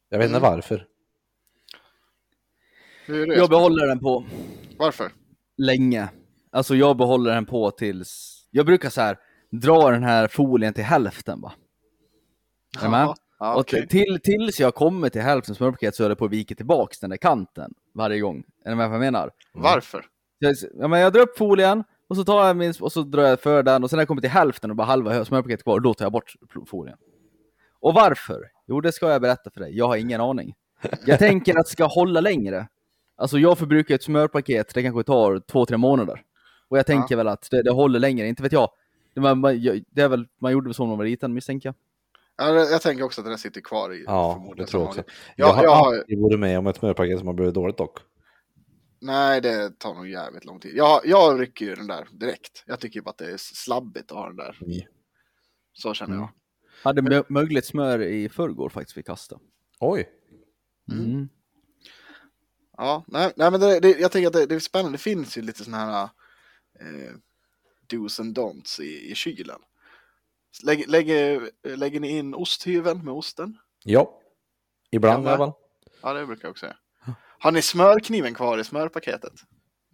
Jag 0.08 0.18
vet 0.18 0.26
inte 0.26 0.38
Mm. 0.38 0.50
varför. 0.50 0.86
Det? 3.06 3.14
Jag 3.36 3.50
behåller 3.50 3.86
den 3.86 3.98
på 4.00 4.24
Varför? 4.78 5.12
länge. 5.56 6.08
Alltså 6.50 6.74
jag 6.74 6.96
behåller 6.96 7.34
den 7.34 7.46
på 7.46 7.70
tills, 7.70 8.42
jag 8.50 8.66
brukar 8.66 8.90
så 8.90 9.00
här 9.00 9.18
dra 9.60 9.90
den 9.90 10.02
här 10.02 10.28
folien 10.28 10.74
till 10.74 10.84
hälften 10.84 11.40
va. 11.40 11.52
Är? 12.82 12.88
Ja, 12.88 13.16
ja, 13.38 13.54
Och 13.54 13.60
okej. 13.60 13.88
till, 13.88 14.20
tills 14.22 14.60
jag 14.60 14.74
kommer 14.74 15.08
till 15.08 15.20
hälften 15.22 15.54
smörpaket 15.54 15.94
så 15.94 16.04
är 16.04 16.08
det 16.08 16.16
på 16.16 16.24
att 16.24 16.30
vika 16.30 16.54
tillbaks 16.54 17.00
den 17.00 17.10
där 17.10 17.16
kanten 17.16 17.74
varje 17.94 18.20
gång. 18.20 18.44
Är 18.64 18.70
ni 18.70 18.76
med 18.76 18.88
vad 18.88 18.96
jag 18.96 19.00
menar? 19.00 19.30
Varför? 19.52 20.04
Jag, 20.38 20.54
ja, 20.78 20.88
men 20.88 21.00
jag 21.00 21.12
drar 21.12 21.20
upp 21.20 21.38
folien 21.38 21.84
och 22.08 22.16
så 22.16 22.24
tar 22.24 22.46
jag 22.46 22.56
min, 22.56 22.74
och 22.80 22.92
så 22.92 23.02
drar 23.02 23.22
jag 23.22 23.40
för 23.40 23.62
den 23.62 23.84
och 23.84 23.90
sen 23.90 23.96
när 23.96 24.00
jag 24.00 24.08
kommer 24.08 24.20
till 24.20 24.30
hälften 24.30 24.70
och 24.70 24.76
bara 24.76 24.86
halva 24.86 25.24
smörpaketet 25.24 25.64
kvar, 25.64 25.80
då 25.80 25.94
tar 25.94 26.04
jag 26.04 26.12
bort 26.12 26.34
folien. 26.66 26.96
Och 27.80 27.94
varför? 27.94 28.50
Jo, 28.66 28.80
det 28.80 28.92
ska 28.92 29.10
jag 29.12 29.22
berätta 29.22 29.50
för 29.50 29.60
dig. 29.60 29.76
Jag 29.76 29.88
har 29.88 29.96
ingen 29.96 30.20
aning. 30.20 30.54
Jag 31.06 31.18
tänker 31.18 31.58
att 31.58 31.66
det 31.66 31.72
ska 31.72 31.84
hålla 31.84 32.20
längre. 32.20 32.68
Alltså 33.16 33.38
jag 33.38 33.58
förbrukar 33.58 33.94
ett 33.94 34.02
smörpaket, 34.02 34.74
det 34.74 34.82
kanske 34.82 35.02
tar 35.02 35.38
två, 35.38 35.66
tre 35.66 35.76
månader. 35.76 36.22
Och 36.68 36.78
jag 36.78 36.86
tänker 36.86 37.16
väl 37.16 37.28
att 37.28 37.48
det, 37.50 37.62
det 37.62 37.70
håller 37.70 37.98
längre, 37.98 38.28
inte 38.28 38.42
vet 38.42 38.52
jag. 38.52 38.68
Det, 39.14 39.20
var, 39.20 39.34
man, 39.34 39.62
det 39.90 40.02
är 40.02 40.08
väl, 40.08 40.28
man 40.40 40.52
gjorde 40.52 40.68
väl 40.68 40.74
så 40.74 40.82
när 40.82 40.88
man 40.88 40.98
var 40.98 41.04
liten 41.04 41.34
misstänker 41.34 41.68
jag. 41.68 41.74
Ja, 42.36 42.54
jag 42.54 42.82
tänker 42.82 43.04
också 43.04 43.20
att 43.20 43.26
den 43.26 43.38
sitter 43.38 43.60
kvar 43.60 43.92
i. 43.94 44.04
Ja, 44.06 44.32
förmodligen 44.32 44.66
det 44.66 44.70
tror 44.70 44.82
jag 44.82 44.88
också. 44.88 45.02
Jag 45.36 45.48
Ja, 45.48 45.52
har 45.52 45.64
jag 45.64 45.70
har- 45.74 45.86
aldrig 45.96 46.20
varit 46.20 46.40
med 46.40 46.58
om 46.58 46.66
ett 46.66 46.76
smörpaket 46.76 47.18
som 47.18 47.26
har 47.26 47.34
blivit 47.34 47.54
dåligt 47.54 47.76
dock. 47.76 47.98
Nej, 49.00 49.40
det 49.40 49.78
tar 49.78 49.94
nog 49.94 50.08
jävligt 50.08 50.44
lång 50.44 50.60
tid. 50.60 50.76
Jag, 50.76 51.00
jag 51.04 51.40
rycker 51.40 51.64
ju 51.66 51.74
den 51.74 51.86
där 51.86 52.08
direkt. 52.12 52.64
Jag 52.66 52.80
tycker 52.80 53.00
bara 53.00 53.10
att 53.10 53.18
det 53.18 53.30
är 53.32 53.36
slabbigt 53.36 54.12
att 54.12 54.18
ha 54.18 54.26
den 54.26 54.36
där. 54.36 54.58
Mm. 54.62 54.80
Så 55.72 55.94
känner 55.94 56.16
jag. 56.16 56.28
Hade 56.82 57.02
mö- 57.02 57.24
mögligt 57.28 57.66
smör 57.66 58.02
i 58.02 58.28
förrgår 58.28 58.68
faktiskt 58.68 58.96
vi 58.98 59.02
kastade. 59.02 59.40
Oj, 59.80 60.08
Mm. 60.92 61.28
Ja, 62.76 63.04
nej, 63.06 63.32
nej 63.36 63.50
men 63.50 63.60
det, 63.60 63.80
det, 63.80 63.90
jag 64.00 64.12
tänker 64.12 64.26
att 64.26 64.32
det, 64.32 64.46
det 64.46 64.54
är 64.54 64.58
spännande. 64.58 64.92
Det 64.98 65.02
finns 65.02 65.38
ju 65.38 65.42
lite 65.42 65.64
sådana 65.64 65.84
här 65.84 66.02
eh, 66.80 67.12
dos 67.88 68.20
and 68.20 68.38
don'ts 68.38 68.80
i, 68.80 69.10
i 69.10 69.14
kylen. 69.14 69.58
Lägger, 70.64 70.86
lägger, 70.86 71.50
lägger 71.76 72.00
ni 72.00 72.08
in 72.18 72.34
osthyveln 72.34 73.04
med 73.04 73.14
osten? 73.14 73.58
ja. 73.84 74.20
Ibland 74.90 75.24
i 75.24 75.26
Ja, 75.28 75.34
alla 75.34 75.46
fall. 75.46 75.52
Ja, 76.02 76.12
det 76.12 76.26
brukar 76.26 76.44
jag 76.48 76.50
också 76.50 76.66
göra. 76.66 76.76
Har 77.38 77.52
ni 77.52 77.62
smörkniven 77.62 78.34
kvar 78.34 78.58
i 78.58 78.64
smörpaketet? 78.64 79.32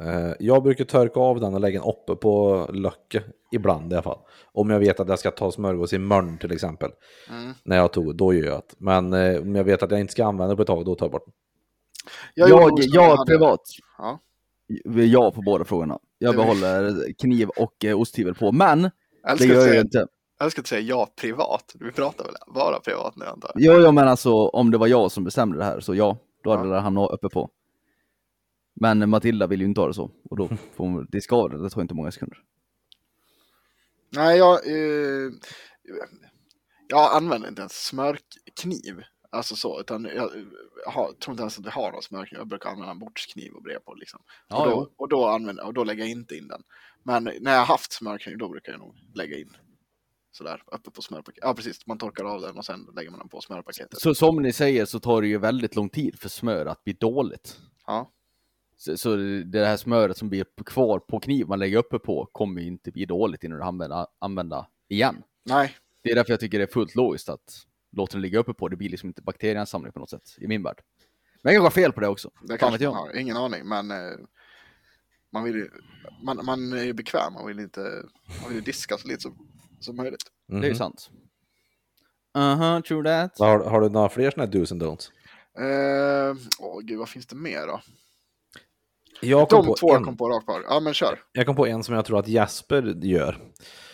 Eh, 0.03 0.33
Jag 0.41 0.63
brukar 0.63 0.85
törka 0.85 1.21
av 1.21 1.41
den 1.41 1.55
och 1.55 1.61
lägga 1.61 1.81
den 1.81 1.89
uppe 1.89 2.17
på 2.17 2.67
löcke, 2.73 3.23
ibland 3.53 3.93
i 3.93 3.95
alla 3.95 4.03
fall. 4.03 4.19
Om 4.53 4.71
jag 4.71 4.79
vet 4.79 5.01
att 5.01 5.09
jag 5.09 5.19
ska 5.19 5.31
ta 5.31 5.53
smörgås 5.53 5.93
i 5.93 5.99
mörn 5.99 6.39
till 6.39 6.53
exempel. 6.53 6.91
Mm. 7.31 7.55
När 7.65 7.77
jag 7.77 7.93
tog, 7.93 8.17
då 8.17 8.35
gör 8.35 8.47
jag 8.47 8.63
det. 8.69 8.75
Men 8.79 9.13
eh, 9.13 9.41
om 9.43 9.55
jag 9.55 9.65
vet 9.65 9.83
att 9.83 9.91
jag 9.91 10.01
inte 10.01 10.13
ska 10.13 10.25
använda 10.25 10.53
det 10.53 10.57
på 10.57 10.63
ett 10.63 10.67
tag, 10.67 10.85
då 10.85 10.95
tar 10.95 11.07
jag 11.07 11.13
bort 11.13 11.25
den. 11.27 11.35
Jag, 12.35 12.49
jag, 12.79 13.17
hade- 13.17 13.27
privat. 13.33 13.61
Ja. 13.99 14.19
Ja 15.13 15.31
på 15.31 15.43
båda 15.43 15.65
frågorna. 15.65 15.99
Jag 16.23 16.37
behåller 16.37 17.13
kniv 17.13 17.49
och 17.49 17.85
eh, 17.85 18.01
osthyvel 18.01 18.35
på, 18.35 18.53
men 18.53 18.91
det 19.39 19.45
gör 19.47 19.67
jag 19.67 19.75
ju 19.75 19.81
inte. 19.81 19.99
jag 20.39 20.45
älskar 20.47 20.63
att 20.63 20.67
säga 20.69 20.81
ja 20.81 21.09
privat. 21.21 21.73
Vi 21.81 21.93
pratar 21.93 22.25
väl 22.25 22.35
bara 22.55 22.81
privat 22.81 23.17
nu 23.17 23.25
antar 23.25 23.51
jag? 23.55 23.63
Jo, 23.63 23.83
jo, 23.85 23.93
men 23.93 24.09
alltså 24.09 24.33
om 24.33 24.71
det 24.71 24.79
var 24.79 24.87
jag 24.87 25.13
som 25.13 25.25
bestämde 25.25 25.59
det 25.59 25.65
här, 25.65 25.81
så 25.81 25.95
ja, 25.95 26.19
då 26.45 26.51
hade 26.51 26.69
Ja. 26.69 26.75
det 26.75 26.81
hamnat 26.81 27.11
uppe 27.11 27.29
på. 27.29 27.51
Men 28.81 29.11
Matilda 29.11 29.47
vill 29.47 29.61
ju 29.61 29.67
inte 29.67 29.81
ha 29.81 29.89
det 29.89 29.95
så, 29.95 30.11
och 30.31 30.37
då 30.37 30.49
får 30.77 30.85
hon, 30.85 31.07
det 31.11 31.21
ska 31.21 31.49
det, 31.49 31.63
det 31.63 31.71
tar 31.71 31.83
inte 31.83 31.95
många 31.95 32.11
sekunder. 32.13 32.39
Nej, 34.13 34.39
jag, 34.39 34.67
eh, 34.67 35.31
jag 36.89 37.17
använder 37.17 37.49
inte 37.49 37.61
ens 37.61 37.85
smörkniv. 37.87 39.03
Alltså 39.33 39.57
så, 39.57 39.81
utan 39.81 40.05
jag, 40.05 40.31
har, 40.87 41.13
tror 41.13 41.33
inte 41.33 41.43
ens 41.43 41.59
att 41.59 41.65
jag 41.65 41.73
har 41.73 41.93
någon 41.93 42.03
smörkniv. 42.03 42.39
Jag 42.39 42.49
brukar 42.49 42.71
använda 42.71 42.91
en 42.91 42.99
bortskniv 42.99 43.53
och 43.53 43.63
bre 43.63 43.81
på 43.81 43.95
liksom. 43.95 44.21
Ja, 44.49 44.65
och, 44.65 44.71
då, 44.71 44.91
och, 44.97 45.09
då 45.09 45.27
använder, 45.27 45.67
och 45.67 45.75
då 45.75 45.85
lägger 45.85 46.03
jag 46.03 46.11
inte 46.11 46.37
in 46.37 46.49
den. 46.49 46.63
Men 47.03 47.25
när 47.25 47.53
jag 47.53 47.59
har 47.59 47.67
haft 47.67 47.93
smörkniv, 47.93 48.39
då 48.39 48.49
brukar 48.49 48.73
jag 48.73 48.79
nog 48.79 48.95
lägga 49.15 49.39
in 49.39 49.57
sådär 50.33 50.63
uppe 50.67 50.91
på 50.91 51.03
smörpaketet. 51.03 51.45
Ja, 51.45 51.55
precis. 51.55 51.87
Man 51.87 51.99
torkar 51.99 52.25
av 52.25 52.41
den 52.41 52.59
och 52.59 52.65
sen 52.65 52.89
lägger 52.97 53.11
man 53.11 53.19
den 53.19 53.29
på 53.29 53.41
smörpaketet. 53.41 54.01
Så 54.01 54.15
som 54.15 54.43
ni 54.43 54.53
säger 54.53 54.85
så 54.85 55.01
tar 55.01 55.23
det 55.23 55.29
ju 55.29 55.39
väldigt 55.39 55.77
lång 55.77 55.89
tid 55.89 56.19
för 56.19 56.29
smör 56.29 56.67
att 56.67 56.85
bli 56.85 56.93
dåligt. 56.93 57.61
Ja. 57.87 58.11
Så, 58.77 58.97
så 58.97 59.17
det 59.45 59.67
här 59.67 59.77
smöret 59.77 60.17
som 60.17 60.29
blir 60.29 60.47
kvar 60.65 60.99
på 60.99 61.21
kniv 61.21 61.47
man 61.49 61.59
lägger 61.59 61.79
uppe 61.79 61.99
på 61.99 62.29
kommer 62.33 62.61
ju 62.61 62.67
inte 62.67 62.93
bli 62.93 63.05
dåligt 63.05 63.45
innan 63.45 63.59
du 63.59 63.65
använder 63.65 64.07
använda 64.19 64.67
igen. 64.89 65.23
Nej, 65.45 65.77
Det 66.03 66.11
är 66.11 66.15
därför 66.15 66.33
jag 66.33 66.41
tycker 66.41 66.59
det 66.59 66.65
är 66.65 66.73
fullt 66.73 66.95
logiskt 66.95 67.29
att 67.29 67.67
låta 67.93 68.13
den 68.13 68.23
ligga 68.23 68.39
uppe 68.39 68.55
på. 68.55 68.69
Det 68.69 68.77
blir 68.77 68.89
liksom 68.89 69.09
inte 69.09 69.23
bakterieansamling 69.23 69.93
på 69.93 69.99
något 69.99 70.11
sätt 70.11 70.37
i 70.39 70.49
min 70.49 70.63
värld. 70.63 70.81
Men 71.43 71.53
jag 71.53 71.61
kan 71.61 71.67
ha 71.67 71.71
fel 71.71 71.93
på 71.93 72.01
det 72.01 72.09
också. 72.09 72.31
det 72.43 72.59
Fan 72.59 72.73
vet 72.73 72.81
jag. 72.81 72.93
har. 72.93 73.17
Ingen 73.17 73.37
aning, 73.37 73.69
men 73.69 73.91
eh, 73.91 74.19
man, 75.33 75.45
vill 75.45 75.55
ju, 75.55 75.71
man, 76.23 76.41
man 76.45 76.73
är 76.73 76.85
ju 76.85 76.93
bekväm. 76.93 77.33
Man 77.33 77.47
vill 77.47 77.61
inte 77.61 77.81
man 78.41 78.49
vill 78.49 78.57
ju 78.57 78.61
diska 78.61 78.99
så 78.99 79.09
lite 79.09 79.21
som, 79.21 79.49
som 79.81 79.97
möjligt. 79.97 80.23
Det 80.47 80.57
är 80.57 80.63
ju 80.71 80.75
sant. 80.75 81.11
Uh-huh, 82.39 82.83
true 82.83 83.05
that. 83.05 83.39
Har, 83.39 83.65
har 83.65 83.81
du 83.81 83.89
några 83.89 84.09
fler 84.09 84.31
sådana 84.31 84.53
här 84.53 84.61
do's 84.61 84.73
and 84.73 84.83
don'ts? 84.83 85.11
Eh, 85.59 86.37
Åh 86.59 86.81
gud, 86.81 86.99
vad 86.99 87.09
finns 87.09 87.27
det 87.27 87.37
mer 87.37 87.67
då? 87.67 87.81
Jag 89.21 89.49
kom, 89.49 89.59
De 89.65 89.67
på 89.67 89.77
två 89.77 89.89
jag 89.89 89.97
en, 89.97 90.05
kom 90.05 90.17
på 90.17 90.29
rakt 90.29 90.47
på. 90.47 90.63
Ja, 90.69 90.81
men 90.81 90.95
kör. 90.95 91.19
jag 91.33 91.47
kom 91.47 91.57
på 91.57 91.67
en 91.67 91.85
som 91.85 91.95
jag 91.95 92.05
tror 92.05 92.19
att 92.19 92.29
Jesper 92.29 93.05
gör. 93.05 93.39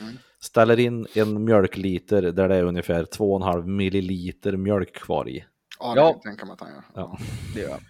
Mm. 0.00 0.18
Ställer 0.46 0.80
in 0.80 1.06
en 1.14 1.44
mjölkliter 1.44 2.22
där 2.22 2.48
det 2.48 2.56
är 2.56 2.64
ungefär 2.64 3.04
2,5 3.04 3.66
milliliter 3.66 4.56
mjölk 4.56 4.94
kvar 4.94 5.28
i. 5.28 5.44
Ja, 5.78 5.94
det 5.94 6.00
Ja. 6.00 6.20
tänka 6.24 6.44
mig 6.46 6.52
att 6.52 6.60
han 6.60 6.70
gör. 6.70 6.84
Ja. 6.94 7.18
Det 7.54 7.60
gör 7.60 7.68
jag. 7.68 7.80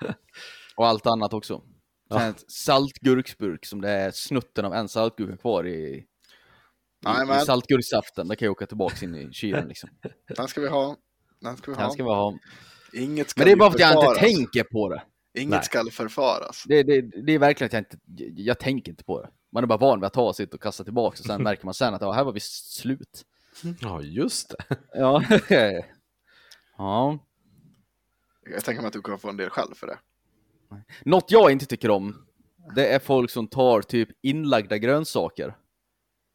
Och 0.76 0.86
allt 0.86 1.06
annat 1.06 1.32
också. 1.32 1.62
Ett 2.14 2.50
saltgurksburk 2.50 3.66
som 3.66 3.80
det 3.80 3.90
är 3.90 4.10
snutten 4.10 4.64
av 4.64 4.74
en 4.74 4.88
saltgurka 4.88 5.36
kvar 5.36 5.66
i, 5.66 5.70
i, 5.70 6.06
Nej, 7.04 7.22
i 7.22 7.26
men 7.26 7.40
saltgurksaften. 7.40 8.28
Det 8.28 8.36
kan 8.36 8.46
jag 8.46 8.52
åka 8.52 8.66
tillbaka 8.66 9.06
in 9.06 9.14
i 9.14 9.32
kylen 9.32 9.68
liksom. 9.68 9.90
den 10.36 10.48
ska 10.48 10.60
vi 10.60 10.68
ha. 10.68 10.96
Den 11.40 11.56
ska 11.56 11.70
vi 11.70 11.76
ha. 11.76 11.82
Den 11.82 11.92
ska 11.92 12.02
vi 12.04 12.10
ha. 12.10 12.38
Inget 12.92 13.30
ska 13.30 13.40
Men 13.40 13.44
det 13.44 13.50
är 13.50 13.54
ju 13.54 13.58
bara 13.58 13.70
för 13.70 13.78
att 13.78 13.94
jag 13.94 14.10
inte 14.10 14.20
tänker 14.20 14.64
på 14.64 14.88
det. 14.88 15.02
Inget 15.40 15.50
Nej. 15.50 15.64
ska 15.64 15.84
förfaras. 15.92 16.64
Det, 16.66 16.82
det. 16.82 17.00
det 17.26 17.32
är 17.32 17.38
verkligen 17.38 17.66
att 17.66 17.72
jag 17.72 17.80
inte, 17.80 18.42
jag 18.42 18.58
tänker 18.58 18.92
inte 18.92 19.04
på 19.04 19.22
det. 19.22 19.28
Man 19.52 19.62
är 19.62 19.66
bara 19.66 19.78
van 19.78 20.00
vid 20.00 20.06
att 20.06 20.12
ta 20.12 20.32
sitt 20.32 20.54
och 20.54 20.62
kasta 20.62 20.84
tillbaka 20.84 21.16
och 21.20 21.26
sen 21.26 21.42
märker 21.42 21.64
man 21.64 21.74
sen 21.74 21.94
att 21.94 22.02
ja, 22.02 22.12
här 22.12 22.24
var 22.24 22.32
vi 22.32 22.40
slut. 22.40 23.24
Ja, 23.80 24.02
just 24.02 24.48
det. 24.48 24.76
Ja. 24.94 25.22
ja. 26.78 27.18
Jag 28.50 28.64
tänker 28.64 28.82
mig 28.82 28.86
att 28.86 28.92
du 28.92 29.00
kommer 29.00 29.18
få 29.18 29.28
en 29.28 29.36
del 29.36 29.50
själv 29.50 29.74
för 29.74 29.86
det. 29.86 29.98
Något 31.04 31.30
jag 31.30 31.52
inte 31.52 31.66
tycker 31.66 31.90
om, 31.90 32.26
det 32.74 32.86
är 32.94 32.98
folk 32.98 33.30
som 33.30 33.48
tar 33.48 33.82
typ 33.82 34.08
inlagda 34.22 34.78
grönsaker 34.78 35.56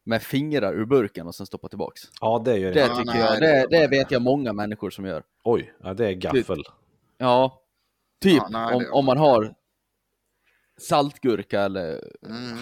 med 0.04 0.24
fingrar 0.24 0.74
ur 0.74 0.86
burken 0.86 1.28
och 1.28 1.36
sen 1.36 1.46
stoppar 1.46 1.70
tillbaks. 1.70 2.02
Ja, 2.22 2.42
det 2.46 2.58
gör 2.58 2.74
Det 2.74 2.80
det. 2.80 2.88
Ja, 2.88 2.96
tycker 2.96 3.14
nej, 3.14 3.20
jag, 3.20 3.70
det 3.70 3.80
det, 3.80 3.88
vet 3.88 4.12
jag 4.12 4.22
många 4.22 4.54
människor 4.54 4.90
som 4.90 5.06
gör. 5.06 5.24
Oj, 5.44 5.74
ja, 5.84 5.94
det 5.94 6.08
är 6.08 6.14
gaffel. 6.14 6.64
Ja, 7.18 7.62
typ 8.22 8.36
Ja, 8.38 8.48
nej, 8.50 8.76
om, 8.76 8.86
om 8.92 9.06
man 9.06 9.18
har 9.18 9.56
saltgurka 10.78 11.62
eller, 11.62 12.02
Mm. 12.26 12.58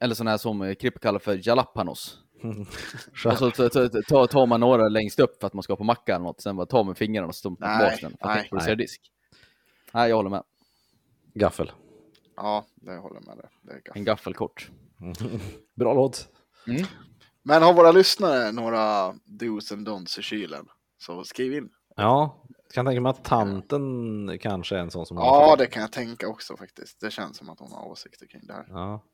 eller 0.00 0.14
sån 0.14 0.26
här 0.26 0.36
som 0.36 0.74
Krippe 0.80 0.98
kallar 0.98 1.18
för 1.18 1.48
jalapenos. 1.48 2.18
Så- 3.22 3.28
Och 3.32 3.36
så 3.38 3.68
tar, 3.68 4.46
man 4.46 4.60
några 4.60 4.88
längst 4.88 5.20
upp 5.20 5.40
för 5.40 5.46
att 5.46 5.54
man 5.54 5.62
ska 5.62 5.76
på 5.76 5.84
macka 5.84 6.14
eller 6.14 6.24
något, 6.24 6.40
sen 6.40 6.56
bara 6.56 6.66
tar 6.66 6.84
man 6.84 6.94
fingrarna 6.94 7.26
och 7.28 7.34
Nej, 7.60 7.78
tillbaka 7.78 8.08
den 8.08 8.16
för 8.18 8.28
att 8.28 8.34
det 8.34 8.44
nej. 8.76 8.76
disk. 8.76 9.12
Nej, 9.92 10.08
jag 10.08 10.16
håller 10.16 10.30
med. 10.30 10.42
Gaffel. 11.34 11.72
Ja, 12.36 12.66
det 12.74 12.96
håller 12.96 13.20
med. 13.20 13.48
Det 13.62 13.72
är 13.72 13.80
gott. 13.80 13.96
En 13.96 14.04
gaffelkort. 14.04 14.70
Bra 15.76 15.94
låt. 15.94 16.28
Men 17.42 17.62
har 17.62 17.72
våra 17.74 17.92
lyssnare 17.92 18.52
några 18.52 19.14
dos 19.24 19.72
and 19.72 19.88
don'ts 19.88 20.18
i 20.18 20.22
kylen? 20.22 20.68
Så 20.98 21.24
skriv 21.24 21.52
in. 21.54 21.70
Ja, 21.96 22.44
kan 22.74 22.86
tänka 22.86 23.00
mig 23.00 23.10
att 23.10 23.24
tanten 23.24 24.38
kanske 24.40 24.76
är 24.76 24.80
en 24.80 24.90
sån 24.90 25.06
som 25.06 25.16
Ja, 25.16 25.56
det. 25.56 25.64
det 25.64 25.70
kan 25.70 25.80
jag 25.82 25.92
tänka 25.92 26.28
också 26.28 26.56
faktiskt. 26.56 27.00
Det 27.00 27.10
känns 27.10 27.36
som 27.36 27.50
att 27.50 27.60
hon 27.60 27.72
har 27.72 27.86
åsikter 27.88 28.26
kring 28.26 28.46
det 28.46 28.52
här. 28.52 28.64
Ja. 28.68 29.04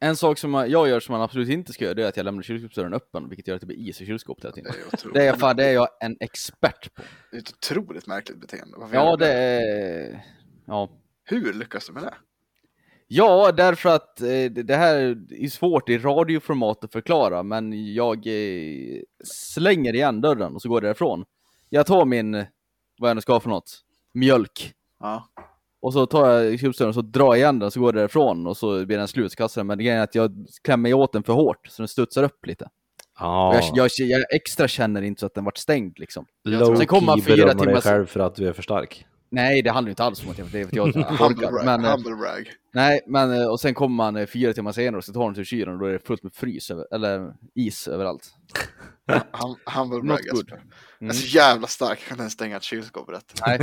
En 0.00 0.16
sak 0.16 0.38
som 0.38 0.54
jag 0.54 0.68
jag 0.68 0.88
gör 0.88 1.00
som 1.00 1.12
man 1.12 1.22
absolut 1.22 1.48
inte 1.48 1.72
ska 1.72 1.84
göra, 1.84 1.94
det 1.94 2.02
är 2.04 2.08
att 2.08 2.16
jag 2.16 2.24
lämnar 2.24 2.42
kylskåpsdörren 2.42 2.94
öppen, 2.94 3.28
vilket 3.28 3.48
gör 3.48 3.54
att 3.54 3.60
det 3.60 3.66
blir 3.66 3.76
is 3.88 4.00
i 4.00 4.06
kylskåpet 4.06 4.44
hela 4.44 4.54
Det 4.54 4.62
tiden. 4.62 4.74
är, 4.90 4.94
otroligt, 4.94 5.14
Det 5.14 5.26
är, 5.26 5.32
fan, 5.36 5.56
det 5.56 5.64
är 5.64 5.72
jag 5.72 5.88
en 6.00 6.16
expert 6.20 6.94
på. 6.94 7.02
det 7.30 7.36
är 7.36 7.40
ett 7.40 7.48
otroligt 7.52 8.06
märkligt 8.06 8.40
beteende. 8.40 8.76
Varför 8.78 8.94
Ja, 8.96 9.16
du 9.16 9.24
det 9.24 9.32
är... 9.32 10.24
Ja. 10.66 10.88
Hur 11.24 11.52
lyckas 11.52 11.86
du 11.86 11.92
med 11.92 12.02
det? 12.02 12.14
Ja, 13.08 13.52
därför 13.52 13.88
att 13.88 14.20
eh, 14.20 14.26
det 14.26 14.48
det 14.48 14.76
här 14.76 14.96
är 15.30 15.48
svårt 15.48 15.88
i 15.88 15.98
radioformat 15.98 16.84
att 16.84 16.92
förklara, 16.92 17.42
men 17.42 17.94
jag 17.94 18.26
eh, 18.26 19.00
slänger 19.24 19.94
igen 19.94 20.20
dörren 20.20 20.54
och 20.54 20.62
så 20.62 20.68
går 20.68 20.76
jag 20.76 20.82
därifrån. 20.88 21.24
Jag 21.74 21.86
tar 21.86 22.04
min, 22.04 22.32
vad 23.00 23.10
jag 23.10 23.14
nu 23.14 23.20
ska 23.20 23.32
ha 23.32 23.40
för 23.40 23.48
något, 23.48 23.80
mjölk. 24.14 24.72
Ja. 25.00 25.28
Och 25.82 25.92
så 25.92 26.06
tar 26.06 26.30
jag 26.30 26.60
cubestören 26.60 26.88
och 26.88 26.94
så 26.94 27.02
drar 27.02 27.24
jag 27.26 27.36
igen 27.36 27.58
den 27.58 27.70
så 27.70 27.80
går 27.80 27.92
det 27.92 27.98
därifrån 28.00 28.46
och 28.46 28.56
så 28.56 28.86
blir 28.86 28.98
den 28.98 29.08
slut 29.08 29.32
den. 29.54 29.66
Men 29.66 29.78
grejen 29.78 29.98
är 29.98 30.02
att 30.02 30.14
jag 30.14 30.46
klämmer 30.64 30.94
åt 30.94 31.12
den 31.12 31.22
för 31.22 31.32
hårt 31.32 31.66
så 31.66 31.82
den 31.82 31.88
studsar 31.88 32.22
upp 32.22 32.46
lite. 32.46 32.68
Ja, 33.18 33.48
Och 33.48 33.54
Jag, 33.54 33.90
jag, 33.98 34.08
jag 34.08 34.34
extra 34.34 34.68
känner 34.68 35.02
inte 35.02 35.20
så 35.20 35.26
att 35.26 35.34
den 35.34 35.44
vart 35.44 35.58
stängd 35.58 35.98
liksom. 35.98 36.26
low 36.44 36.76
Sen 36.76 36.86
kommer 36.86 37.06
man 37.06 37.20
fyra 37.20 37.46
dig 37.46 37.58
timmar 37.58 37.80
sen- 37.80 37.92
själv 37.92 38.06
för 38.06 38.20
att 38.20 38.34
du 38.34 38.48
är 38.48 38.52
för 38.52 38.62
stark. 38.62 39.06
Nej, 39.34 39.62
det 39.62 39.70
handlar 39.70 39.90
inte 39.90 40.04
alls 40.04 40.24
om 40.24 40.30
att 40.30 40.38
jag, 40.38 40.48
för 40.48 40.62
att 40.62 40.72
jag 40.72 40.88
är 40.88 41.16
korkad. 41.16 41.52
Men, 41.64 41.84
eh, 41.84 41.90
humble 41.90 42.16
brag. 42.16 42.52
nej, 42.74 43.00
men 43.06 43.40
eh, 43.40 43.46
och 43.46 43.60
sen 43.60 43.74
kommer 43.74 43.96
man 43.96 44.16
eh, 44.16 44.26
fyra 44.26 44.52
timmar 44.52 44.72
senare 44.72 44.96
och 44.96 45.04
så 45.04 45.12
tar 45.12 45.24
den 45.24 45.34
till 45.34 45.44
kylen 45.44 45.74
och 45.74 45.80
då 45.80 45.86
är 45.86 45.92
det 45.92 46.06
fullt 46.06 46.22
med 46.22 46.34
frys, 46.34 46.70
över, 46.70 46.86
eller 46.94 47.34
is 47.54 47.88
överallt. 47.88 48.34
Hum, 49.32 49.56
humble 49.66 49.96
Not 49.96 50.06
brag. 50.06 50.18
good. 50.30 50.52
Alltså. 50.52 50.66
Jag 50.98 51.08
är 51.08 51.14
så 51.14 51.26
jävla 51.26 51.66
stark, 51.66 51.98
jag 52.00 52.08
kan 52.08 52.14
inte 52.14 52.22
ens 52.22 52.32
stänga 52.32 52.56
ett 52.56 52.62
kylskåp 52.62 53.08
rätt. 53.08 53.42
Nej. 53.46 53.58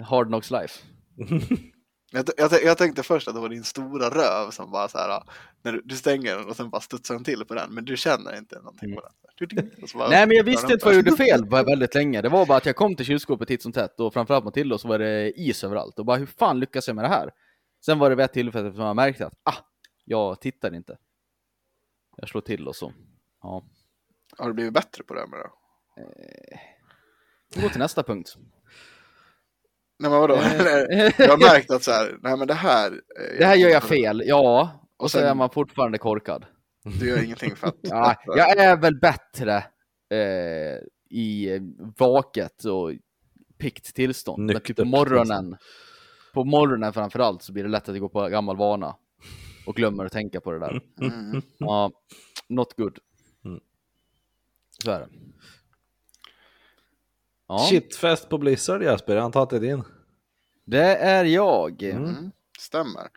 Hard 0.04 0.26
knocks 0.26 0.50
life. 0.50 0.78
Jag, 2.10 2.28
jag, 2.36 2.52
jag 2.64 2.78
tänkte 2.78 3.02
först 3.02 3.28
att 3.28 3.34
det 3.34 3.40
var 3.40 3.48
din 3.48 3.64
stora 3.64 4.10
röv 4.10 4.50
som 4.50 4.70
bara 4.70 4.88
så 4.88 4.98
här, 4.98 5.22
när 5.62 5.72
du, 5.72 5.82
du 5.84 5.96
stänger 5.96 6.36
den 6.36 6.48
och 6.48 6.56
sen 6.56 6.70
bara 6.70 6.80
studsar 6.80 7.14
den 7.14 7.24
till 7.24 7.44
på 7.44 7.54
den, 7.54 7.74
men 7.74 7.84
du 7.84 7.96
känner 7.96 8.38
inte 8.38 8.56
någonting 8.58 8.94
på 8.94 9.00
den. 9.00 9.70
Och 9.82 9.88
så 9.88 9.98
bara- 9.98 10.08
Nej, 10.08 10.26
men 10.26 10.36
jag 10.36 10.44
visste 10.44 10.72
inte 10.72 10.84
vad 10.84 10.94
jag 10.94 11.04
gjorde 11.06 11.16
fel 11.16 11.48
väldigt 11.50 11.94
länge. 11.94 12.22
Det 12.22 12.28
var 12.28 12.46
bara 12.46 12.58
att 12.58 12.66
jag 12.66 12.76
kom 12.76 12.96
till 12.96 13.06
kylskåpet 13.06 13.48
titt 13.48 13.62
som 13.62 13.72
tätt 13.72 14.00
och 14.00 14.12
framförallt 14.12 14.44
Matilda 14.44 14.78
så 14.78 14.88
var 14.88 14.98
det 14.98 15.32
is 15.40 15.64
överallt 15.64 15.98
och 15.98 16.04
bara 16.04 16.16
hur 16.16 16.26
fan 16.26 16.60
lyckas 16.60 16.86
jag 16.86 16.94
med 16.96 17.04
det 17.04 17.08
här? 17.08 17.30
Sen 17.84 17.98
var 17.98 18.10
det 18.10 18.16
vid 18.16 18.24
ett 18.24 18.32
tillfälle 18.32 18.72
som 18.72 18.80
jag 18.84 18.96
märkte 18.96 19.26
att 19.26 19.34
ah, 19.42 19.54
jag 20.04 20.40
tittar 20.40 20.74
inte. 20.74 20.98
Jag 22.16 22.28
slår 22.28 22.40
till 22.40 22.68
och 22.68 22.76
så. 22.76 22.92
Ja. 23.42 23.64
Har 24.38 24.46
du 24.48 24.54
blivit 24.54 24.72
bättre 24.72 25.04
på 25.04 25.14
det 25.14 25.20
här 25.20 25.26
med 25.26 25.38
det? 25.40 25.50
Vi 27.54 27.62
går 27.62 27.68
till 27.68 27.78
nästa 27.78 28.02
punkt. 28.02 28.36
Nej 29.98 30.10
men 30.10 30.20
vadå? 30.20 30.34
Eh. 30.34 30.42
jag 31.18 31.28
har 31.28 31.38
märkt 31.54 31.70
att 31.70 31.82
så 31.82 31.90
här, 31.90 32.18
nej 32.22 32.36
men 32.36 32.46
det 32.48 32.54
här. 32.54 33.00
Det 33.38 33.44
här 33.44 33.56
gör 33.56 33.68
jag 33.68 33.82
fel, 33.82 34.22
ja. 34.26 34.70
Och, 34.96 35.04
Och 35.04 35.10
så 35.10 35.18
sen- 35.18 35.28
är 35.28 35.34
man 35.34 35.50
fortfarande 35.50 35.98
korkad. 35.98 36.46
Du 37.00 37.08
gör 37.08 37.24
ingenting 37.24 37.56
för 37.56 37.66
att. 37.66 37.76
Ja, 37.82 38.16
jag 38.26 38.56
är 38.58 38.76
väl 38.76 38.98
bättre 39.00 39.56
eh, 40.10 40.78
i 41.10 41.58
vaket 41.98 42.64
och 42.64 42.92
pikt 43.58 43.94
tillstånd. 43.94 44.44
Men 44.44 44.60
typ 44.60 44.76
på 44.76 44.84
morgonen, 44.84 45.56
på 46.34 46.44
morgonen 46.44 46.92
framförallt 46.92 47.42
så 47.42 47.52
blir 47.52 47.62
det 47.62 47.70
lätt 47.70 47.88
att 47.88 48.00
går 48.00 48.08
på 48.08 48.28
gammal 48.28 48.56
vana 48.56 48.96
och 49.66 49.74
glömmer 49.74 50.04
att 50.04 50.12
tänka 50.12 50.40
på 50.40 50.52
det 50.52 50.58
där. 50.58 50.80
Mm. 51.00 51.42
Ja, 51.58 51.90
not 52.48 52.76
good. 52.76 52.98
Mm. 53.44 53.60
Så 54.84 54.90
är 54.90 55.00
det. 55.00 55.08
Ja, 57.48 57.66
Shitfest 57.70 58.28
på 58.28 58.38
Blizzard 58.38 58.82
Jesper, 58.82 59.16
jag 59.16 59.24
antar 59.24 59.42
att 59.42 59.50
det 59.50 59.56
är 59.56 59.60
din. 59.60 59.84
det 60.64 60.96
är 60.96 61.24
jag. 61.24 61.82
Mm. 61.82 62.30
Stämmer. 62.58 63.08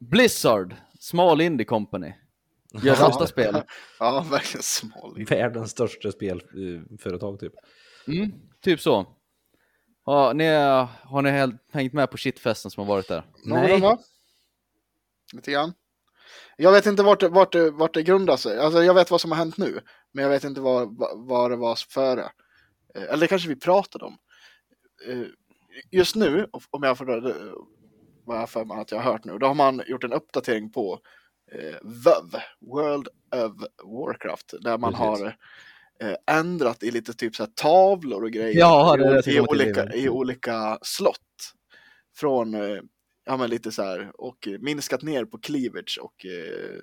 Blizzard, 0.00 0.76
Small 0.98 1.40
Indie 1.40 1.64
Company. 1.66 2.12
Gör 2.82 2.96
dataspel. 2.96 3.62
Ja, 3.98 4.26
verkligen 4.30 4.62
smal. 4.62 5.24
Världens 5.28 5.70
största 5.70 6.12
spelföretag 6.12 7.40
typ. 7.40 7.52
Mm, 8.06 8.32
typ 8.60 8.80
så. 8.80 9.06
Ja, 10.06 10.32
ni, 10.32 10.46
har 11.02 11.22
ni 11.22 11.30
helt, 11.30 11.54
hängt 11.72 11.92
med 11.92 12.10
på 12.10 12.16
shitfesten 12.16 12.70
som 12.70 12.86
har 12.86 12.94
varit 12.94 13.08
där? 13.08 13.24
Någon 13.44 13.80
va? 13.80 13.98
Lite 15.32 15.50
grann. 15.50 15.72
Jag 16.56 16.72
vet 16.72 16.86
inte 16.86 17.02
vart 17.02 17.20
det, 17.20 17.28
vart, 17.28 17.54
vart 17.72 17.94
det 17.94 18.02
grundar 18.02 18.36
sig. 18.36 18.58
Alltså 18.58 18.82
jag 18.82 18.94
vet 18.94 19.10
vad 19.10 19.20
som 19.20 19.30
har 19.30 19.38
hänt 19.38 19.56
nu. 19.56 19.80
Men 20.12 20.22
jag 20.22 20.30
vet 20.30 20.44
inte 20.44 20.60
vad 20.60 21.50
det 21.50 21.56
var 21.56 21.76
före. 21.90 22.30
Eh, 22.94 23.02
Eller 23.02 23.16
det 23.16 23.26
kanske 23.26 23.48
vi 23.48 23.56
pratade 23.56 24.04
om. 24.04 24.18
Eh, 25.06 25.26
Just 25.90 26.16
nu, 26.16 26.46
om 26.70 26.82
jag 26.82 26.98
får 26.98 27.06
vad 28.24 28.38
jag 28.38 28.50
för 28.50 28.64
mig 28.64 28.80
att 28.80 28.90
jag 28.90 28.98
har 28.98 29.12
hört 29.12 29.24
nu, 29.24 29.38
då 29.38 29.46
har 29.46 29.54
man 29.54 29.82
gjort 29.86 30.04
en 30.04 30.12
uppdatering 30.12 30.72
på 30.72 31.00
eh, 31.52 31.76
WoW, 31.82 32.40
World 32.60 33.08
of 33.34 33.52
Warcraft, 33.84 34.54
där 34.60 34.78
man 34.78 34.92
Precis. 34.92 35.06
har 35.06 35.36
eh, 36.00 36.16
ändrat 36.38 36.82
i 36.82 36.90
lite 36.90 37.12
typ 37.12 37.36
så 37.36 37.42
här 37.42 37.50
tavlor 37.54 38.24
och 38.24 38.30
grejer 38.30 38.58
Ja, 38.58 38.96
det 38.96 39.26
i, 39.26 39.40
olika, 39.40 39.94
i 39.94 40.08
olika 40.08 40.78
slott. 40.82 41.18
Från, 42.16 42.54
eh, 42.54 42.78
ja 43.24 43.36
men 43.36 43.50
lite 43.50 43.72
så 43.72 43.82
här, 43.82 44.10
och 44.14 44.48
eh, 44.48 44.58
minskat 44.58 45.02
ner 45.02 45.24
på 45.24 45.38
cleavage 45.38 45.98
och 46.02 46.26
eh, 46.26 46.80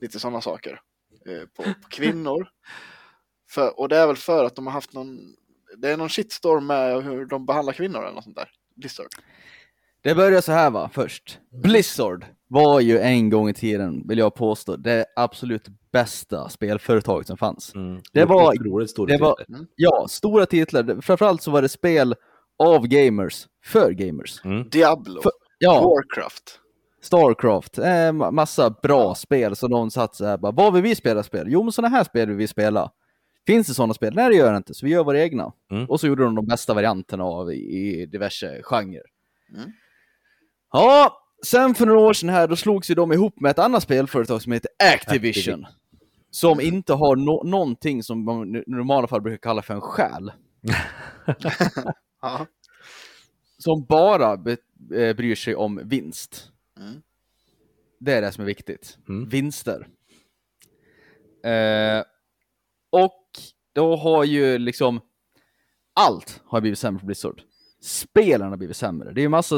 lite 0.00 0.18
sådana 0.18 0.40
saker. 0.40 0.80
Eh, 1.26 1.42
på, 1.56 1.62
på 1.62 1.88
kvinnor. 1.90 2.48
För, 3.48 3.80
och 3.80 3.88
det 3.88 3.96
är 3.96 4.06
väl 4.06 4.16
för 4.16 4.44
att 4.44 4.56
de 4.56 4.66
har 4.66 4.72
haft 4.72 4.92
någon, 4.92 5.18
det 5.76 5.88
är 5.90 5.96
någon 5.96 6.08
shitstorm 6.08 6.66
med 6.66 7.04
hur 7.04 7.26
de 7.26 7.46
behandlar 7.46 7.72
kvinnor 7.72 8.02
eller 8.02 8.12
något 8.14 8.24
sånt 8.24 8.36
där. 8.36 8.48
Blizzard. 8.76 9.06
Det 10.02 10.14
börjar 10.14 10.40
så 10.40 10.52
här 10.52 10.70
va, 10.70 10.90
först. 10.92 11.38
Blizzard 11.62 12.24
var 12.48 12.80
ju 12.80 12.98
en 12.98 13.30
gång 13.30 13.48
i 13.48 13.54
tiden, 13.54 14.08
vill 14.08 14.18
jag 14.18 14.34
påstå, 14.34 14.76
det 14.76 15.06
absolut 15.16 15.66
bästa 15.92 16.48
spelföretaget 16.48 17.26
som 17.26 17.36
fanns. 17.36 17.74
Mm. 17.74 18.02
Det 18.12 18.24
var- 18.24 18.52
otroligt 18.54 18.90
stor 18.90 19.06
det 19.06 19.16
var- 19.18 19.34
titel. 19.36 19.66
Ja, 19.76 20.06
stora 20.08 20.46
titlar. 20.46 21.00
Framförallt 21.00 21.42
så 21.42 21.50
var 21.50 21.62
det 21.62 21.68
spel 21.68 22.14
av 22.58 22.86
gamers, 22.86 23.46
för 23.64 23.90
gamers. 23.90 24.40
Diablo. 24.70 25.22
För- 25.22 25.32
Ja, 25.58 25.80
Warcraft. 25.80 26.60
Starcraft, 27.02 27.78
eh, 27.78 27.82
ma- 27.84 28.30
massa 28.30 28.70
bra 28.82 29.14
spel 29.14 29.56
som 29.56 29.70
de 29.70 29.90
satt 29.90 30.14
så 30.14 30.24
här 30.24 30.36
bara, 30.38 30.52
vad 30.52 30.72
vill 30.74 30.82
vi 30.82 30.94
spela 30.94 31.22
spel? 31.22 31.46
Jo 31.48 31.62
men 31.62 31.72
sådana 31.72 31.96
här 31.96 32.04
spel 32.04 32.28
vill 32.28 32.36
vi 32.36 32.46
spela. 32.46 32.90
Finns 33.46 33.66
det 33.66 33.74
sådana 33.74 33.94
spel? 33.94 34.14
Nej 34.14 34.28
det 34.30 34.36
gör 34.36 34.50
det 34.50 34.56
inte, 34.56 34.74
så 34.74 34.86
vi 34.86 34.92
gör 34.92 35.04
våra 35.04 35.22
egna. 35.22 35.52
Mm. 35.70 35.84
Och 35.84 36.00
så 36.00 36.06
gjorde 36.06 36.24
de 36.24 36.34
de 36.34 36.46
bästa 36.46 36.74
varianterna 36.74 37.24
av 37.24 37.52
i, 37.52 38.06
diverse 38.06 38.62
genrer. 38.62 39.02
Mm. 39.54 39.70
Ja, 40.72 41.22
sen 41.46 41.74
för 41.74 41.86
några 41.86 42.00
år 42.00 42.12
sedan 42.12 42.28
här, 42.28 42.48
då 42.48 42.56
slogs 42.56 42.90
ju 42.90 42.94
de 42.94 43.12
ihop 43.12 43.40
med 43.40 43.50
ett 43.50 43.58
annat 43.58 43.82
spelföretag 43.82 44.42
som 44.42 44.52
heter 44.52 44.70
Activision. 44.94 45.66
Som 46.30 46.60
inte 46.60 46.92
har 46.92 47.16
no- 47.16 47.46
någonting 47.50 48.02
som 48.02 48.24
man 48.24 48.56
i 48.56 48.64
normala 48.66 49.06
fall 49.06 49.20
brukar 49.22 49.38
kalla 49.38 49.62
för 49.62 49.74
en 49.74 49.80
själ. 49.80 50.32
Ja. 52.22 52.46
Som 53.58 53.84
bara 53.84 54.32
eh, 54.32 55.16
bryr 55.16 55.34
sig 55.34 55.54
om 55.54 55.80
vinst. 55.84 56.52
Mm. 56.80 57.02
Det 57.98 58.12
är 58.12 58.22
det 58.22 58.32
som 58.32 58.42
är 58.42 58.46
viktigt. 58.46 58.98
Mm. 59.08 59.28
Vinster. 59.28 59.86
Eh, 61.44 62.02
och 62.90 63.25
då 63.76 63.96
har 63.96 64.24
ju 64.24 64.58
liksom 64.58 65.00
allt 65.94 66.40
har 66.44 66.60
blivit 66.60 66.78
sämre 66.78 66.98
för 66.98 67.06
Blizzard. 67.06 67.42
Spelen 67.80 68.50
har 68.50 68.56
blivit 68.56 68.76
sämre. 68.76 69.12
Det 69.12 69.20
är 69.20 69.22
ju 69.22 69.28
massa 69.28 69.56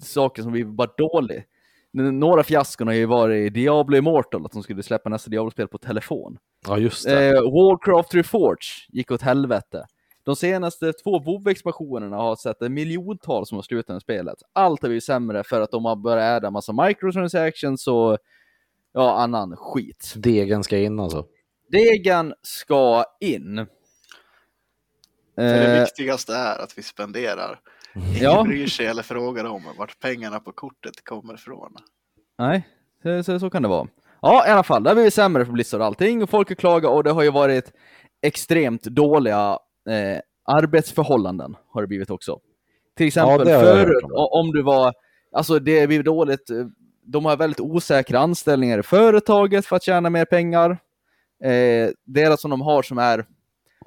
saker 0.00 0.42
som 0.42 0.52
blivit 0.52 0.72
bara 0.72 0.90
dåligt. 0.98 1.44
Några 1.92 2.42
fiaskon 2.42 2.86
har 2.86 2.94
ju 2.94 3.06
varit 3.06 3.54
Diablo 3.54 3.96
Immortal, 3.96 4.46
att 4.46 4.52
de 4.52 4.62
skulle 4.62 4.82
släppa 4.82 5.08
nästa 5.08 5.30
Diablo-spel 5.30 5.68
på 5.68 5.78
telefon. 5.78 6.38
Ja, 6.66 6.78
just 6.78 7.04
det. 7.04 7.28
Eh, 7.28 7.42
Warcraft 7.42 8.14
Reforged 8.14 8.88
gick 8.88 9.10
åt 9.10 9.22
helvete. 9.22 9.86
De 10.24 10.36
senaste 10.36 10.92
två 10.92 11.18
WoW-expansionerna 11.18 12.16
har 12.16 12.36
sett 12.36 12.62
en 12.62 12.74
miljontal 12.74 13.46
som 13.46 13.56
har 13.56 13.62
slutat 13.62 13.94
med 13.94 14.02
spelet. 14.02 14.36
Allt 14.52 14.82
har 14.82 14.88
blivit 14.88 15.04
sämre 15.04 15.44
för 15.44 15.60
att 15.60 15.70
de 15.70 15.84
har 15.84 15.96
börjat 15.96 16.38
äda 16.38 16.50
massa 16.50 16.72
microtransactions 16.72 17.86
och 17.86 18.18
ja, 18.92 19.18
annan 19.18 19.56
skit. 19.56 20.14
Degen 20.16 20.64
ska 20.64 20.78
in 20.78 21.00
alltså. 21.00 21.26
Degen 21.68 22.34
ska 22.42 23.04
in. 23.20 23.66
För 25.34 25.42
det 25.42 25.76
Eh, 25.76 25.80
viktigaste 25.80 26.34
är 26.34 26.58
att 26.58 26.78
vi 26.78 26.82
spenderar. 26.82 27.60
Ingen 27.94 28.22
Ja. 28.22 28.42
bryr 28.42 28.66
sig 28.66 28.86
eller 28.86 29.02
frågar 29.02 29.44
om 29.44 29.62
vart 29.78 30.00
pengarna 30.00 30.40
på 30.40 30.52
kortet 30.52 31.04
kommer 31.04 31.34
ifrån. 31.34 31.76
nej, 32.38 33.24
så, 33.24 33.38
så, 33.40 33.50
kan 33.50 33.62
det 33.62 33.68
vara. 33.68 33.88
Ja, 34.22 34.46
i 34.46 34.50
alla 34.50 34.62
fall, 34.62 34.82
det 34.82 34.90
har 34.90 34.94
blivit 34.94 35.14
sämre 35.14 35.44
för 35.44 35.52
Blizzard 35.52 35.80
och 35.80 35.86
allting 35.86 36.22
och 36.22 36.30
folk 36.30 36.48
har 36.48 36.54
klagat 36.56 36.90
och 36.90 37.04
det 37.04 37.10
har 37.10 37.22
ju 37.22 37.30
varit 37.30 37.72
extremt 38.22 38.82
dåliga 38.82 39.58
eh, 39.88 40.20
arbetsförhållanden 40.44 41.56
har 41.68 41.80
det 41.82 41.88
blivit 41.88 42.10
också. 42.10 42.40
Till 42.96 43.06
exempel 43.06 43.48
hört 43.48 43.64
förut, 43.64 44.04
om. 44.12 44.52
du 44.52 44.62
var, 44.62 44.92
alltså 45.32 45.58
det 45.58 45.86
blir 45.86 46.02
dåligt, 46.02 46.50
eh, 46.50 46.66
de 47.02 47.24
har 47.24 47.36
väldigt 47.36 47.60
osäkra 47.60 48.18
anställningar 48.18 48.78
i 48.78 48.82
företaget 48.82 49.66
för 49.66 49.76
att 49.76 49.82
tjäna 49.82 50.10
mer 50.10 50.24
pengar. 50.24 50.78
Eh, 51.44 51.90
deras 52.04 52.40
som 52.40 52.50
de 52.50 52.60
har 52.60 52.82
som 52.82 52.98
är 52.98 53.26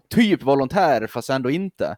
typ 0.09 0.43
volontärer 0.43 1.07
fast 1.07 1.29
ändå 1.29 1.49
inte. 1.49 1.95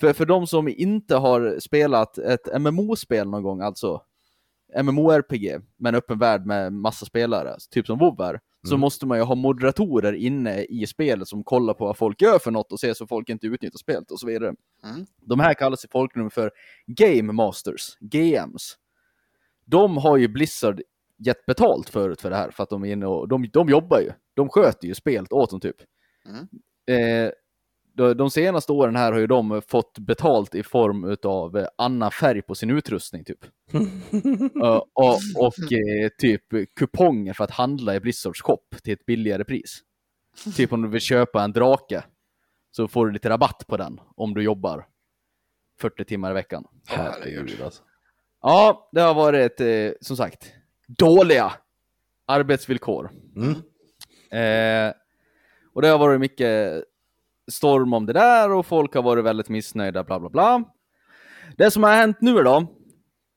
För, 0.00 0.12
för 0.12 0.26
de 0.26 0.46
som 0.46 0.68
inte 0.68 1.16
har 1.16 1.56
spelat 1.60 2.18
ett 2.18 2.60
MMO-spel 2.60 3.28
någon 3.30 3.42
gång, 3.42 3.60
alltså 3.60 4.02
MMORPG, 4.82 5.60
med 5.76 5.88
en 5.88 5.94
öppen 5.94 6.18
värld 6.18 6.46
med 6.46 6.72
massa 6.72 7.06
spelare, 7.06 7.56
typ 7.70 7.86
som 7.86 7.98
WoW 7.98 8.20
är, 8.22 8.40
så 8.66 8.74
Mm. 8.74 8.80
måste 8.80 9.06
man 9.06 9.18
ju 9.18 9.24
ha 9.24 9.34
moderatorer 9.34 10.12
inne 10.12 10.62
i 10.62 10.86
spelet 10.86 11.28
som 11.28 11.44
kollar 11.44 11.74
på 11.74 11.84
vad 11.86 11.96
folk 11.96 12.22
gör 12.22 12.38
för 12.38 12.50
något 12.50 12.72
och 12.72 12.80
ser 12.80 12.94
så 12.94 13.06
folk 13.06 13.28
inte 13.28 13.46
utnyttjar 13.46 13.78
spelet 13.78 14.10
och 14.10 14.20
så 14.20 14.26
vidare. 14.26 14.54
Mm. 14.84 15.06
De 15.20 15.40
här 15.40 15.54
kallas 15.54 15.84
i 15.84 15.88
folkrum 15.88 16.30
för 16.30 16.50
Game 16.86 17.32
Masters, 17.32 17.96
GMs. 18.00 18.76
De 19.64 19.96
har 19.96 20.16
ju 20.16 20.28
Blizzard 20.28 20.82
gett 21.18 21.46
betalt 21.46 21.88
förut 21.90 22.20
för 22.20 22.30
det 22.30 22.36
här, 22.36 22.50
för 22.50 22.62
att 22.62 22.70
de 22.70 22.84
är 22.84 22.92
inne 22.92 23.06
och 23.06 23.28
de, 23.28 23.48
de 23.52 23.68
jobbar 23.68 24.00
ju. 24.00 24.10
De 24.34 24.48
sköter 24.48 24.88
ju 24.88 24.94
spelet 24.94 25.32
åt 25.32 25.50
dem 25.50 25.60
typ. 25.60 25.76
Mm. 26.26 26.48
Eh, 26.86 27.32
de, 27.94 28.14
de 28.14 28.30
senaste 28.30 28.72
åren 28.72 28.96
här 28.96 29.12
har 29.12 29.18
ju 29.18 29.26
de 29.26 29.62
fått 29.68 29.98
betalt 29.98 30.54
i 30.54 30.62
form 30.62 31.16
av 31.22 31.56
eh, 31.56 31.66
annan 31.78 32.10
färg 32.10 32.42
på 32.42 32.54
sin 32.54 32.70
utrustning 32.70 33.24
typ. 33.24 33.44
Eh, 34.62 34.82
och 34.92 35.18
och 35.36 35.72
eh, 35.72 36.08
typ 36.18 36.42
kuponger 36.76 37.32
för 37.32 37.44
att 37.44 37.50
handla 37.50 37.94
i 37.94 38.00
Blizzards 38.00 38.42
shop 38.42 38.62
till 38.82 38.92
ett 38.92 39.06
billigare 39.06 39.44
pris. 39.44 39.80
Typ 40.56 40.72
om 40.72 40.82
du 40.82 40.88
vill 40.88 41.00
köpa 41.00 41.42
en 41.44 41.52
drake 41.52 42.04
så 42.70 42.88
får 42.88 43.06
du 43.06 43.12
lite 43.12 43.28
rabatt 43.28 43.66
på 43.66 43.76
den 43.76 44.00
om 44.16 44.34
du 44.34 44.42
jobbar 44.42 44.86
40 45.78 46.04
timmar 46.04 46.30
i 46.30 46.34
veckan. 46.34 46.64
Herregud 46.86 47.62
alltså. 47.64 47.82
Ja, 48.42 48.88
det 48.92 49.00
har 49.00 49.14
varit 49.14 49.60
eh, 49.60 49.90
som 50.00 50.16
sagt 50.16 50.52
dåliga 50.86 51.52
arbetsvillkor. 52.26 53.10
Mm. 53.36 53.54
Eh, 54.32 54.92
och 55.74 55.82
det 55.82 55.88
har 55.88 55.98
varit 55.98 56.20
mycket 56.20 56.84
storm 57.50 57.92
om 57.92 58.06
det 58.06 58.12
där 58.12 58.52
och 58.52 58.66
folk 58.66 58.94
har 58.94 59.02
varit 59.02 59.24
väldigt 59.24 59.48
missnöjda, 59.48 60.04
bla 60.04 60.20
bla 60.20 60.28
bla. 60.28 60.64
Det 61.56 61.70
som 61.70 61.82
har 61.82 61.92
hänt 61.92 62.16
nu 62.20 62.34
då, 62.34 62.66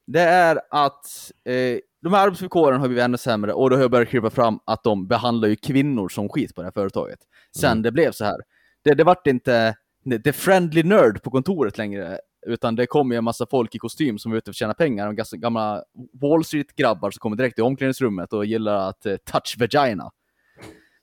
det 0.07 0.21
är 0.21 0.61
att 0.69 1.31
eh, 1.45 1.79
de 2.01 2.13
här 2.13 2.23
arbetsvillkoren 2.23 2.79
har 2.79 2.87
blivit 2.87 3.03
ännu 3.03 3.17
sämre 3.17 3.53
och 3.53 3.69
då 3.69 3.75
har 3.75 3.81
jag 3.81 3.91
börjat 3.91 4.09
krypa 4.09 4.29
fram 4.29 4.59
att 4.65 4.83
de 4.83 5.07
behandlar 5.07 5.47
ju 5.47 5.55
kvinnor 5.55 6.09
som 6.09 6.29
skit 6.29 6.55
på 6.55 6.61
det 6.61 6.65
här 6.65 6.71
företaget. 6.71 7.19
Sen 7.57 7.81
det 7.81 7.91
blev 7.91 8.11
så 8.11 8.25
här. 8.25 8.41
Det, 8.83 8.93
det 8.93 9.03
vart 9.03 9.27
inte 9.27 9.75
the 10.23 10.33
friendly 10.33 10.83
nerd 10.83 11.23
på 11.23 11.31
kontoret 11.31 11.77
längre, 11.77 12.19
utan 12.47 12.75
det 12.75 12.85
kom 12.85 13.11
ju 13.11 13.17
en 13.17 13.23
massa 13.23 13.45
folk 13.51 13.75
i 13.75 13.79
kostym 13.79 14.19
som 14.19 14.31
var 14.31 14.37
ute 14.37 14.45
för 14.45 14.49
att 14.49 14.55
tjäna 14.55 14.73
pengar. 14.73 15.13
De 15.31 15.39
gamla 15.39 15.83
Wall 16.21 16.45
Street-grabbar 16.45 17.11
som 17.11 17.19
kommer 17.19 17.35
direkt 17.35 17.59
i 17.59 17.61
omklädningsrummet 17.61 18.33
och 18.33 18.45
gillar 18.45 18.89
att 18.89 19.05
eh, 19.05 19.15
touch 19.15 19.55
vagina. 19.59 20.11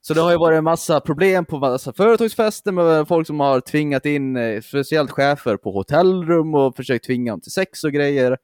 Så 0.05 0.15
det 0.15 0.21
har 0.21 0.31
ju 0.31 0.39
varit 0.39 0.59
en 0.59 0.65
massa 0.65 1.01
problem 1.01 1.45
på 1.45 1.59
massa 1.59 1.93
företagsfester 1.93 2.73
med 2.73 3.09
folk 3.09 3.27
som 3.27 3.41
har 3.41 3.61
tvingat 3.61 4.07
in 4.07 4.37
eh, 4.37 4.61
speciellt 4.61 5.11
chefer 5.11 5.57
på 5.57 5.73
hotellrum 5.73 6.55
och 6.55 6.77
försökt 6.77 7.07
tvinga 7.07 7.33
dem 7.33 7.41
till 7.41 7.53
sex 7.53 7.85
och 7.85 7.93
grejer. 7.93 8.39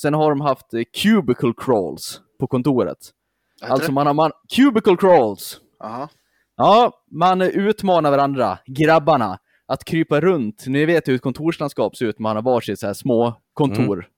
Sen 0.00 0.14
har 0.14 0.30
de 0.30 0.40
haft 0.40 0.74
eh, 0.74 0.82
cubicle 1.02 1.52
crawls 1.56 2.20
på 2.40 2.46
kontoret. 2.46 2.98
Alltså 3.62 3.92
man 3.92 4.06
har 4.06 4.14
man, 4.14 4.30
cubicle 4.56 4.96
crawls. 4.96 5.60
Jaha. 5.78 6.08
Ja, 6.56 6.92
man 7.10 7.42
utmanar 7.42 8.10
varandra, 8.10 8.58
grabbarna, 8.66 9.38
att 9.66 9.84
krypa 9.84 10.20
runt. 10.20 10.64
Ni 10.66 10.84
vet 10.84 11.08
hur 11.08 11.14
ett 11.14 11.22
kontorslandskap 11.22 11.96
ser 11.96 12.06
ut, 12.06 12.18
man 12.18 12.36
har 12.36 12.42
varsitt 12.42 12.78
så 12.78 12.86
här 12.86 12.94
små 12.94 13.34
kontor. 13.52 14.08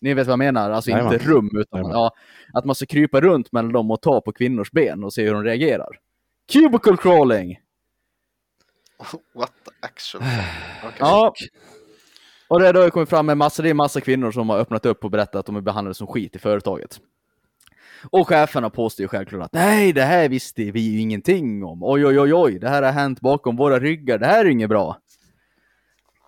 Ni 0.00 0.14
vet 0.14 0.26
vad 0.26 0.32
jag 0.32 0.38
menar? 0.38 0.70
Alltså 0.70 0.90
inte 0.90 1.02
Jajamän. 1.02 1.18
rum, 1.18 1.50
utan 1.60 1.90
ja, 1.90 2.10
att 2.52 2.64
man 2.64 2.74
ska 2.74 2.86
krypa 2.86 3.20
runt 3.20 3.52
mellan 3.52 3.72
dem 3.72 3.90
och 3.90 4.02
ta 4.02 4.20
på 4.20 4.32
kvinnors 4.32 4.70
ben 4.70 5.04
och 5.04 5.12
se 5.12 5.24
hur 5.24 5.34
de 5.34 5.44
reagerar. 5.44 5.98
Cubicle 6.52 6.96
crawling! 6.96 7.58
What 9.34 9.52
the 9.64 9.70
action? 9.80 10.22
Okej. 10.84 10.96
Ja. 10.98 11.34
Och 12.48 12.60
det 12.60 12.66
har 12.66 12.72
då 12.72 12.90
kommit 12.90 13.08
fram 13.08 13.28
en 13.28 13.38
massa, 13.38 13.62
det 13.62 13.70
är 13.70 13.74
massa 13.74 14.00
kvinnor 14.00 14.30
som 14.30 14.48
har 14.48 14.58
öppnat 14.58 14.86
upp 14.86 15.04
och 15.04 15.10
berättat 15.10 15.34
att 15.36 15.46
de 15.46 15.56
är 15.56 15.60
behandlade 15.60 15.94
som 15.94 16.06
skit 16.06 16.36
i 16.36 16.38
företaget. 16.38 17.00
Och 18.10 18.28
cheferna 18.28 18.70
påstår 18.70 19.04
ju 19.04 19.08
självklart 19.08 19.42
att 19.42 19.52
nej, 19.52 19.92
det 19.92 20.02
här 20.02 20.28
visste 20.28 20.70
vi 20.70 20.80
ju 20.80 21.00
ingenting 21.00 21.64
om. 21.64 21.82
Oj, 21.82 22.06
oj, 22.06 22.20
oj, 22.20 22.34
oj, 22.34 22.58
det 22.58 22.68
här 22.68 22.82
har 22.82 22.92
hänt 22.92 23.20
bakom 23.20 23.56
våra 23.56 23.80
ryggar. 23.80 24.18
Det 24.18 24.26
här 24.26 24.44
är 24.44 24.48
inget 24.48 24.68
bra. 24.68 24.96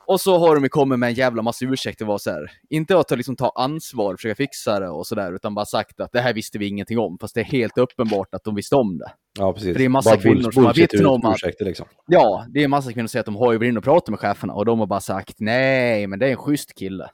Och 0.07 0.21
så 0.21 0.39
har 0.39 0.61
de 0.61 0.69
kommit 0.69 0.99
med 0.99 1.07
en 1.09 1.15
jävla 1.15 1.43
massa 1.43 1.65
ursäkter. 1.65 2.05
Var 2.05 2.19
så 2.19 2.31
här, 2.31 2.51
inte 2.71 2.99
att 2.99 3.11
liksom 3.11 3.37
ta 3.37 3.53
ansvar 3.55 4.13
och 4.15 4.19
försöka 4.21 4.35
fixa 4.35 4.81
det 4.81 4.89
och 4.89 5.07
sådär, 5.07 5.33
utan 5.33 5.55
bara 5.55 5.65
sagt 5.67 6.01
att 6.01 6.13
det 6.13 6.21
här 6.21 6.35
visste 6.35 6.59
vi 6.59 6.67
ingenting 6.69 6.99
om. 6.99 7.19
Fast 7.21 7.35
det 7.35 7.41
är 7.41 7.45
helt 7.45 7.79
uppenbart 7.79 8.35
att 8.35 8.45
de 8.45 8.55
visste 8.55 8.77
om 8.77 8.99
det. 8.99 9.13
Ja, 9.39 9.53
precis. 9.53 9.73
För 9.73 9.79
det 9.79 9.85
är 9.85 9.89
massa 9.89 10.11
Bara 10.11 10.21
kvinnor 10.21 10.51
som 10.51 10.65
har 10.65 10.75
vittnat 10.75 11.05
om 11.07 11.25
att- 11.25 11.35
ursäkter 11.37 11.65
liksom. 11.65 11.87
Ja, 12.07 12.47
det 12.49 12.61
är 12.61 12.65
en 12.65 12.71
massa 12.71 12.93
kvinnor 12.93 13.05
som 13.07 13.09
säger 13.09 13.21
att 13.21 13.27
de 13.27 13.37
har 13.37 13.53
ju 13.53 13.59
varit 13.59 13.69
inne 13.69 13.79
och 13.79 13.85
pratat 13.85 14.09
med 14.09 14.21
cheferna 14.21 14.53
och 14.55 14.65
de 14.65 14.79
har 14.79 14.87
bara 14.87 15.01
sagt 15.01 15.35
nej, 15.39 16.07
men 16.07 16.19
det 16.19 16.27
är 16.27 16.31
en 16.31 16.37
schysst 16.37 16.75
kille. 16.75 17.09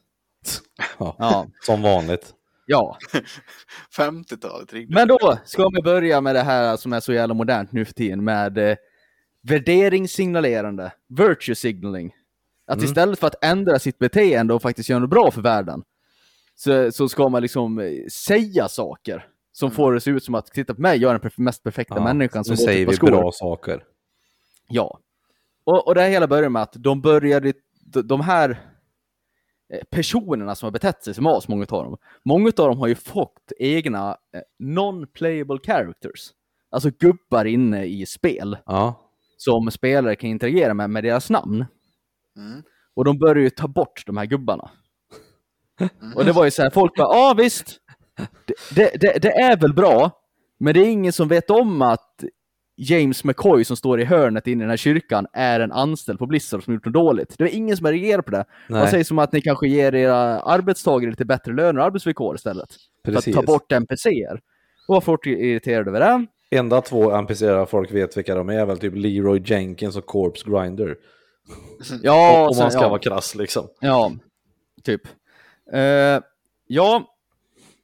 Ja. 0.98 1.16
Ja, 1.18 1.46
Som 1.66 1.82
vanligt. 1.82 2.30
ja. 2.66 2.96
50-talet 3.96 4.72
ringde. 4.72 4.94
Men 4.94 5.08
då 5.08 5.38
ska 5.44 5.68
vi 5.68 5.82
börja 5.82 6.20
med 6.20 6.34
det 6.34 6.40
här 6.42 6.76
som 6.76 6.92
är 6.92 7.00
så 7.00 7.12
jävla 7.12 7.34
modernt 7.34 7.72
nu 7.72 7.84
för 7.84 7.92
tiden 7.94 8.24
med 8.24 8.58
eh, 8.58 8.76
värderingssignalerande, 9.42 10.92
virtue 11.18 11.54
signaling. 11.54 12.12
Att 12.66 12.82
istället 12.82 13.18
för 13.18 13.26
att 13.26 13.44
ändra 13.44 13.78
sitt 13.78 13.98
beteende 13.98 14.54
och 14.54 14.62
faktiskt 14.62 14.88
göra 14.88 14.98
något 15.00 15.10
bra 15.10 15.30
för 15.30 15.42
världen 15.42 15.82
så, 16.54 16.92
så 16.92 17.08
ska 17.08 17.28
man 17.28 17.42
liksom 17.42 17.78
eh, 17.78 17.90
säga 18.12 18.68
saker 18.68 19.26
som 19.52 19.70
får 19.70 19.92
det 19.92 20.00
se 20.00 20.10
ut 20.10 20.24
som 20.24 20.34
att 20.34 20.46
titta 20.46 20.74
på 20.74 20.80
mig, 20.80 20.98
jag 20.98 21.14
är 21.14 21.18
den 21.18 21.30
mest 21.36 21.62
perfekta 21.62 21.94
Ja, 21.96 22.04
människan 22.04 22.44
som 22.44 22.56
går 22.56 22.64
säger 22.64 22.84
på 22.84 22.90
vi 22.90 22.96
skor. 22.96 23.06
bra 23.06 23.30
saker. 23.32 23.84
Ja. 24.68 24.98
Och, 25.64 25.86
och 25.88 25.94
det 25.94 26.00
här 26.00 26.08
hela 26.10 26.26
börjar 26.26 26.48
med 26.48 26.62
att 26.62 26.72
de 26.72 27.00
började, 27.00 27.52
de, 28.04 28.20
här 28.20 28.50
eh, 29.72 29.80
personerna 29.90 30.54
som 30.54 30.66
har 30.66 30.70
betett 30.70 31.04
sig 31.04 31.14
som 31.14 31.26
as, 31.26 31.48
många 31.48 31.62
av 31.70 31.84
dem, 31.84 31.96
många 32.24 32.46
av 32.46 32.68
dem 32.68 32.78
har 32.78 32.86
ju 32.86 32.94
fått 32.94 33.52
egna 33.58 34.16
eh, 34.34 34.40
non-playable 34.66 35.58
characters. 35.66 36.30
Alltså 36.70 36.90
gubbar 36.98 37.44
inne 37.44 37.84
i 37.84 38.06
spel 38.06 38.56
Ja. 38.66 39.00
som 39.36 39.70
spelare 39.70 40.16
kan 40.16 40.30
interagera 40.30 40.74
med, 40.74 40.90
med 40.90 41.04
deras 41.04 41.30
namn. 41.30 41.64
Mm. 42.36 42.62
Och 42.94 43.04
de 43.04 43.18
börjar 43.18 43.42
ju 43.42 43.50
ta 43.50 43.68
bort 43.68 44.02
de 44.06 44.16
här 44.16 44.26
gubbarna. 44.26 44.70
Och 46.14 46.24
det 46.24 46.32
var 46.32 46.44
ju 46.44 46.50
så 46.50 46.62
här, 46.62 46.70
folk 46.70 46.94
bara, 46.96 47.14
ja 47.14 47.30
ah, 47.30 47.34
visst, 47.34 47.78
det, 48.46 48.54
det, 48.74 49.00
det, 49.00 49.22
det 49.22 49.32
är 49.32 49.56
väl 49.56 49.74
bra, 49.74 50.10
men 50.58 50.74
det 50.74 50.80
är 50.80 50.88
ingen 50.88 51.12
som 51.12 51.28
vet 51.28 51.50
om 51.50 51.82
att 51.82 52.24
James 52.76 53.24
McCoy 53.24 53.64
som 53.64 53.76
står 53.76 54.00
i 54.00 54.04
hörnet 54.04 54.46
inne 54.46 54.60
i 54.60 54.64
den 54.64 54.70
här 54.70 54.76
kyrkan 54.76 55.26
är 55.32 55.60
en 55.60 55.72
anställd 55.72 56.18
på 56.18 56.26
Blizzard 56.26 56.64
som 56.64 56.74
gjort 56.74 56.84
något 56.84 56.94
dåligt. 56.94 57.34
Det 57.38 57.44
är 57.44 57.56
ingen 57.56 57.76
som 57.76 57.86
reagerar 57.86 58.22
på 58.22 58.30
det. 58.30 58.44
Man 58.68 58.80
Nej. 58.80 58.90
säger 58.90 59.04
som 59.04 59.18
att 59.18 59.32
ni 59.32 59.40
kanske 59.40 59.68
ger 59.68 59.94
era 59.94 60.40
arbetstagare 60.40 61.10
lite 61.10 61.24
bättre 61.24 61.52
löner 61.52 61.80
och 61.80 61.86
arbetsvillkor 61.86 62.34
istället. 62.34 62.68
Precis. 63.04 63.24
För 63.24 63.30
att 63.30 63.46
ta 63.46 63.52
bort 63.52 63.72
NPCer. 63.72 64.40
Och 64.88 64.94
var 64.94 65.00
folk 65.00 65.26
irriterade 65.26 65.90
över 65.90 66.00
det. 66.00 66.26
Enda 66.56 66.80
två 66.80 67.10
NPCer 67.10 67.64
folk 67.64 67.92
vet 67.92 68.16
vilka 68.16 68.34
de 68.34 68.48
är 68.48 68.58
är 68.58 68.66
väl 68.66 68.78
typ 68.78 68.94
Leroy 68.96 69.42
Jenkins 69.44 69.96
och 69.96 70.06
Corpse 70.06 70.50
Grinder. 70.50 70.96
Ja, 72.02 72.48
Om 72.48 72.56
man 72.56 72.70
ska 72.70 72.80
ja. 72.80 72.88
vara 72.88 72.98
krass 72.98 73.34
liksom. 73.34 73.68
Ja, 73.80 74.12
typ. 74.82 75.02
Eh, 75.72 76.20
ja, 76.66 77.12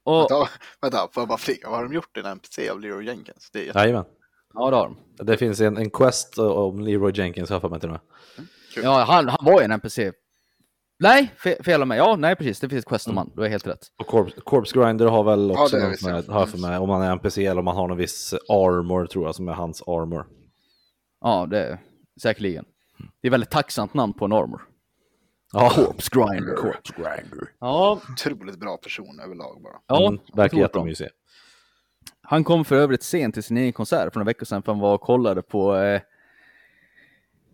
och... 0.05 0.31
Vänta, 0.31 0.49
vänta, 0.81 1.09
får 1.13 1.21
jag 1.21 1.29
bara 1.29 1.39
flika? 1.39 1.69
Vad 1.71 1.79
har 1.79 1.85
de 1.85 1.95
gjort 1.95 2.17
i 2.17 2.21
en 2.21 2.27
NPC 2.27 2.69
av 2.71 2.81
Leroy 2.81 3.07
Jenkins? 3.07 3.51
Det 3.53 3.69
är. 3.69 3.75
Jajamän. 3.79 4.05
Ja, 4.55 4.71
det 4.71 4.77
har 4.77 4.95
de. 5.17 5.25
Det 5.27 5.37
finns 5.37 5.61
en, 5.61 5.77
en 5.77 5.91
quest 5.91 6.39
om 6.39 6.81
Leroy 6.81 7.13
Jenkins, 7.15 7.51
har 7.51 7.61
jag 7.63 7.71
mig 7.71 7.81
till 7.81 7.89
och 7.89 7.93
med. 7.93 8.01
Ja, 8.83 9.05
han, 9.05 9.29
han 9.29 9.45
var 9.45 9.61
ju 9.61 9.65
en 9.65 9.71
NPC. 9.71 10.13
Nej, 11.01 11.35
fe, 11.37 11.63
fel 11.65 11.81
av 11.81 11.89
mig. 11.89 11.99
Ja, 11.99 12.17
nej 12.17 12.37
precis. 12.37 12.61
Det 12.61 12.69
finns 12.69 12.85
ett 12.85 12.89
quest 12.89 13.09
om 13.09 13.17
han. 13.17 13.31
Du 13.35 13.41
har 13.41 13.49
helt 13.49 13.67
rätt. 13.67 13.87
Och 14.01 14.07
Corpse, 14.07 14.41
Corpse 14.41 14.79
Grinder 14.79 15.07
har 15.07 15.25
väl 15.25 15.51
Ja, 15.55 15.63
också 15.63 15.77
är 15.77 15.91
något 15.91 16.03
med, 16.03 16.25
ja. 16.29 16.33
har 16.33 16.47
för 16.47 16.59
mig, 16.59 16.79
om 16.79 16.89
man 16.89 17.03
är 17.03 17.13
NPC 17.13 17.47
eller 17.47 17.59
om 17.59 17.65
man 17.65 17.77
har 17.77 17.89
någon 17.89 17.97
viss 17.97 18.35
armor 18.49 19.07
tror 19.07 19.27
jag, 19.27 19.35
som 19.35 19.49
är 19.49 19.53
hans 19.53 19.83
armor. 19.83 20.27
Ja, 21.21 21.47
det 21.51 21.59
är 21.59 21.79
säkerligen. 22.23 22.65
Det 23.21 23.29
är 23.29 23.31
väldigt 23.31 23.51
tacksamt 23.51 23.95
namn 23.95 24.13
på 24.13 24.25
en 24.25 24.33
armor. 24.33 24.63
Ja, 25.53 25.71
Corpse 25.71 26.11
Grinder. 26.13 26.55
Corpse 26.57 26.93
Grinder. 26.97 27.49
Ja, 27.61 28.01
Otroligt 28.13 28.61
bra 28.61 28.77
person 28.77 29.21
överlag 29.21 29.63
bara. 29.63 29.77
ja 29.87 30.09
Mm, 30.09 30.21
verkar 30.35 30.59
jättemysig. 30.59 31.09
Han 32.23 32.45
kom 32.45 32.65
för 32.65 32.77
övrigt 32.77 33.03
sent 33.03 33.35
till 33.35 33.43
sin 33.43 33.57
egen 33.57 33.73
konsert 33.73 34.13
för 34.13 34.21
några 34.21 34.27
veckor 34.29 34.47
sedan 34.47 34.63
för 34.63 34.73
han 34.73 34.81
var 34.81 34.95
och 34.95 35.01
kollade 35.01 35.43
på 35.43 35.77
eh, 35.77 36.01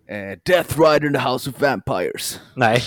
eh, 0.07 0.39
Death 0.45 0.81
Rider 0.81 1.07
in 1.07 1.13
the 1.13 1.29
House 1.31 1.51
of 1.51 1.61
Vampires. 1.63 2.41
Nej. 2.57 2.81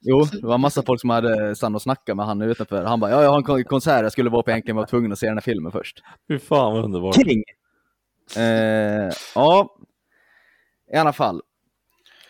Jo, 0.00 0.24
det 0.32 0.46
var 0.46 0.54
en 0.54 0.60
massa 0.60 0.82
folk 0.82 1.00
som 1.00 1.10
hade 1.10 1.56
stannat 1.56 1.76
och 1.78 1.82
snackat 1.82 2.16
med 2.16 2.26
han 2.26 2.42
utanför. 2.42 2.84
Han 2.84 3.00
bara, 3.00 3.10
ja, 3.10 3.22
jag 3.22 3.30
har 3.30 3.36
en 3.36 3.42
kon- 3.44 3.64
konsert, 3.64 4.02
jag 4.02 4.12
skulle 4.12 4.30
vara 4.30 4.42
på 4.42 4.50
egentligen, 4.50 4.76
men 4.76 4.82
var 4.82 4.86
tvungen 4.86 5.12
att 5.12 5.18
se 5.18 5.26
den 5.26 5.36
här 5.36 5.42
filmen 5.42 5.72
först. 5.72 6.02
Fy 6.28 6.38
fan 6.38 6.72
vad 6.74 6.84
underbart. 6.84 7.14
King! 7.14 7.42
Eh, 8.36 9.12
ja, 9.34 9.76
i 10.92 10.96
alla 10.96 11.12
fall. 11.12 11.42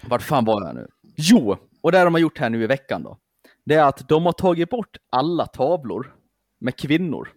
Vart 0.09 0.23
fan 0.23 0.45
var 0.45 0.67
jag 0.67 0.75
nu? 0.75 0.89
Jo, 1.17 1.57
och 1.81 1.93
det 1.93 2.05
de 2.05 2.15
har 2.15 2.21
gjort 2.21 2.39
här 2.39 2.51
nu 2.51 2.63
i 2.63 2.67
veckan 2.67 3.03
då. 3.03 3.19
Det 3.65 3.75
är 3.75 3.85
att 3.85 4.09
de 4.09 4.27
har 4.27 4.33
tagit 4.33 4.71
bort 4.71 4.97
alla 5.11 5.47
tavlor 5.47 6.15
med 6.61 6.77
kvinnor 6.77 7.29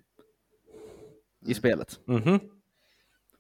i 1.45 1.53
spelet. 1.53 1.99
Mhm. 2.07 2.39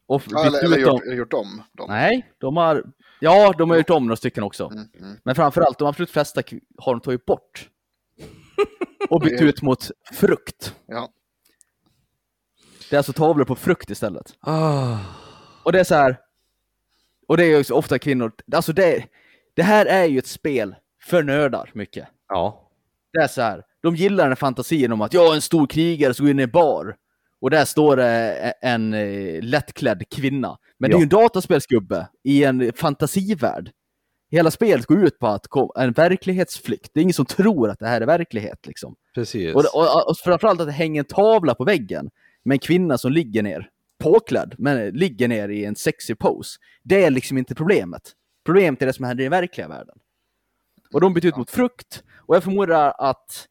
Och 0.07 0.23
Ja, 0.29 0.45
eller, 0.45 0.51
bytt 0.51 0.63
eller 0.63 0.77
ut 0.77 0.85
dem. 0.85 1.01
gjort, 1.05 1.17
gjort 1.17 1.33
om 1.33 1.61
dem. 1.71 1.85
Nej, 1.89 2.31
de 2.37 2.57
har... 2.57 2.83
Ja, 3.19 3.53
de 3.57 3.69
har 3.69 3.77
gjort 3.77 3.89
om 3.89 4.05
några 4.05 4.15
stycken 4.15 4.43
också. 4.43 4.65
Mm, 4.71 4.87
mm. 4.99 5.17
Men 5.23 5.35
framförallt, 5.35 5.79
de 5.79 5.87
absolut 5.87 6.11
flesta 6.11 6.41
har 6.77 6.93
de 6.93 7.01
tagit 7.01 7.25
bort. 7.25 7.69
Och 9.09 9.21
bytt 9.21 9.41
ut 9.41 9.61
mot 9.61 9.91
frukt. 10.13 10.75
Ja. 10.85 11.09
Det 12.89 12.95
är 12.95 12.97
alltså 12.97 13.13
tavlor 13.13 13.45
på 13.45 13.55
frukt 13.55 13.89
istället. 13.89 14.35
Ah. 14.39 14.97
Och 15.63 15.71
det 15.71 15.79
är 15.79 15.83
så 15.83 15.95
här. 15.95 16.19
Och 17.27 17.37
det 17.37 17.43
är 17.45 17.57
ju 17.57 17.73
ofta 17.73 17.99
kvinnor. 17.99 18.31
Alltså 18.51 18.73
det, 18.73 19.05
det 19.55 19.63
här 19.63 19.85
är 19.85 20.05
ju 20.05 20.17
ett 20.19 20.27
spel 20.27 20.75
för 21.03 21.23
nördar 21.23 21.71
mycket. 21.73 22.07
Ja. 22.29 22.69
Det 23.13 23.19
är 23.19 23.27
så 23.27 23.41
här. 23.41 23.63
De 23.83 23.95
gillar 23.95 24.23
den 24.23 24.31
här 24.31 24.35
fantasin 24.35 24.91
om 24.91 25.01
att 25.01 25.13
jag 25.13 25.31
är 25.31 25.35
en 25.35 25.41
stor 25.41 25.67
krigare 25.67 26.13
som 26.13 26.25
går 26.25 26.31
in 26.31 26.39
i 26.39 26.43
en 26.43 26.49
bar. 26.49 26.95
Och 27.41 27.49
där 27.49 27.65
står 27.65 27.97
det 27.97 28.53
en 28.61 28.93
eh, 28.93 29.41
lättklädd 29.43 30.03
kvinna. 30.09 30.57
Men 30.79 30.89
det 30.89 30.93
är 30.93 30.95
Ja. 30.95 30.99
ju 30.99 31.03
en 31.03 31.09
dataspelsgubbe 31.09 32.07
i 32.23 32.43
en 32.43 32.71
fantasivärld. 32.75 33.71
hela 34.31 34.51
spelet 34.51 34.85
går 34.85 35.03
ut 35.03 35.19
på 35.19 35.27
att 35.27 35.45
en 35.79 35.91
verklighetsflykt. 35.91 36.91
Det 36.93 36.99
är 36.99 37.01
ingen 37.01 37.13
som 37.13 37.25
tror 37.25 37.69
att 37.69 37.79
det 37.79 37.87
här 37.87 38.01
är 38.01 38.05
verklighet 38.05 38.67
liksom. 38.67 38.95
Precis. 39.15 39.55
Och, 39.55 39.63
och, 39.73 40.09
och 40.09 40.17
framförallt 40.17 40.61
att 40.61 40.67
det 40.67 40.73
hänger 40.73 41.01
en 41.01 41.05
tavla 41.05 41.55
på 41.55 41.63
väggen 41.63 42.09
med 42.45 42.55
en 42.55 42.59
kvinna 42.59 42.97
som 42.97 43.11
ligger 43.11 43.43
ner, 43.43 43.69
påklädd, 43.97 44.55
men 44.57 44.89
ligger 44.89 45.27
ner 45.27 45.49
i 45.49 45.65
en 45.65 45.75
sexy 45.75 46.15
pose. 46.15 46.59
Det 46.83 47.03
är 47.03 47.11
liksom 47.11 47.37
inte 47.37 47.55
problemet. 47.55 48.13
Problemet 48.45 48.81
är 48.81 48.85
det 48.85 48.93
som 48.93 49.05
händer 49.05 49.21
i 49.21 49.25
den 49.25 49.31
verkliga 49.31 49.67
världen. 49.67 49.97
Och 50.93 51.01
de 51.01 51.13
byter 51.13 51.25
ut 51.25 51.37
mot 51.37 51.51
frukt. 51.51 52.03
Och 52.15 52.35
jag 52.35 52.43
förmodar 52.43 52.93
att 52.97 53.47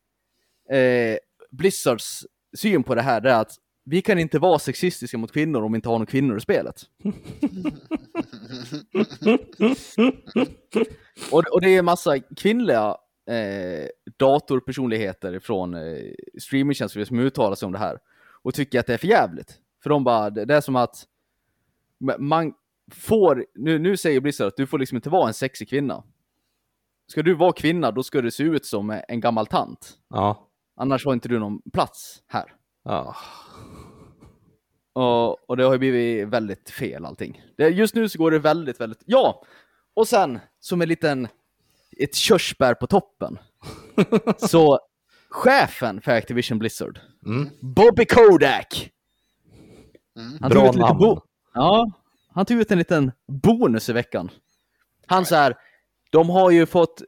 eh, 0.70 1.16
Blizzards 1.50 2.26
syn 2.56 2.82
på 2.82 2.94
det 2.94 3.02
här 3.02 3.26
är 3.26 3.40
att 3.40 3.52
vi 3.84 4.02
kan 4.02 4.18
inte 4.18 4.38
vara 4.38 4.58
sexistiska 4.58 5.18
mot 5.18 5.32
kvinnor 5.32 5.62
om 5.62 5.72
vi 5.72 5.76
inte 5.76 5.88
har 5.88 5.98
några 5.98 6.10
kvinnor 6.10 6.36
i 6.36 6.40
spelet. 6.40 6.82
och, 11.30 11.44
och 11.52 11.60
det 11.60 11.68
är 11.68 11.78
en 11.78 11.84
massa 11.84 12.18
kvinnliga 12.36 12.96
eh, 13.30 13.86
datorpersonligheter 14.16 15.38
från 15.38 15.74
eh, 15.74 16.12
streamingtjänster 16.38 17.04
som 17.04 17.18
uttalar 17.18 17.54
sig 17.54 17.66
om 17.66 17.72
det 17.72 17.78
här 17.78 17.98
och 18.42 18.54
tycker 18.54 18.80
att 18.80 18.86
det 18.86 18.94
är 18.94 18.98
för 18.98 19.06
jävligt. 19.06 19.60
För 19.86 19.90
de 19.90 20.04
bara, 20.04 20.30
det 20.30 20.54
är 20.54 20.60
som 20.60 20.76
att 20.76 21.04
ma- 22.04 22.18
man 22.18 22.52
får, 22.92 23.46
nu, 23.54 23.78
nu 23.78 23.96
säger 23.96 24.20
Blizzard 24.20 24.46
att 24.48 24.56
du 24.56 24.66
får 24.66 24.78
liksom 24.78 24.96
inte 24.96 25.10
vara 25.10 25.28
en 25.28 25.34
sexig 25.34 25.68
kvinna. 25.68 26.04
Ska 27.06 27.22
du 27.22 27.34
vara 27.34 27.52
kvinna, 27.52 27.90
då 27.90 28.02
ska 28.02 28.20
du 28.20 28.30
se 28.30 28.42
ut 28.42 28.66
som 28.66 29.00
en 29.08 29.20
gammal 29.20 29.46
tant. 29.46 29.98
Ja. 30.08 30.48
Annars 30.76 31.04
har 31.06 31.12
inte 31.12 31.28
du 31.28 31.38
någon 31.38 31.62
plats 31.72 32.22
här. 32.26 32.54
Ja. 32.84 33.16
Och, 34.92 35.50
och 35.50 35.56
det 35.56 35.64
har 35.64 35.72
ju 35.72 35.78
blivit 35.78 36.28
väldigt 36.28 36.70
fel 36.70 37.04
allting. 37.04 37.42
Det, 37.56 37.68
just 37.68 37.94
nu 37.94 38.08
så 38.08 38.18
går 38.18 38.30
det 38.30 38.38
väldigt, 38.38 38.80
väldigt... 38.80 39.02
Ja! 39.04 39.44
Och 39.94 40.08
sen, 40.08 40.38
som 40.60 40.82
en 40.82 40.88
liten... 40.88 41.28
Ett 41.98 42.14
körsbär 42.14 42.74
på 42.74 42.86
toppen. 42.86 43.38
så 44.36 44.78
chefen 45.30 46.00
för 46.00 46.12
Activision 46.12 46.58
Blizzard, 46.58 47.00
Mm. 47.26 47.48
Bobby 47.60 48.04
Kodak. 48.04 48.90
Han 50.40 50.50
Bra 50.50 50.60
tog 50.60 50.68
ut 50.68 50.74
en 50.74 50.78
liten 50.78 50.80
namn. 50.80 50.98
bo- 50.98 51.20
Ja, 51.54 51.90
han 52.34 52.46
tog 52.46 52.58
ut 52.60 52.70
en 52.70 52.78
liten 52.78 53.12
bonus 53.26 53.88
i 53.88 53.92
veckan. 53.92 54.30
Han 55.06 55.26
så 55.26 55.34
här, 55.34 55.56
de 56.10 56.30
har 56.30 56.50
ju 56.50 56.66
fått, 56.66 57.02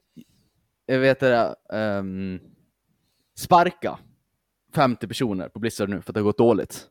jag 0.86 0.98
vet 0.98 1.20
det, 1.20 1.54
ehm, 1.72 2.40
sparka 3.38 3.98
50 4.74 5.08
personer 5.08 5.48
på 5.48 5.58
Blizzard 5.58 5.88
nu 5.88 6.02
för 6.02 6.10
att 6.10 6.14
det 6.14 6.20
har 6.20 6.24
gått 6.24 6.38
dåligt. 6.38 6.86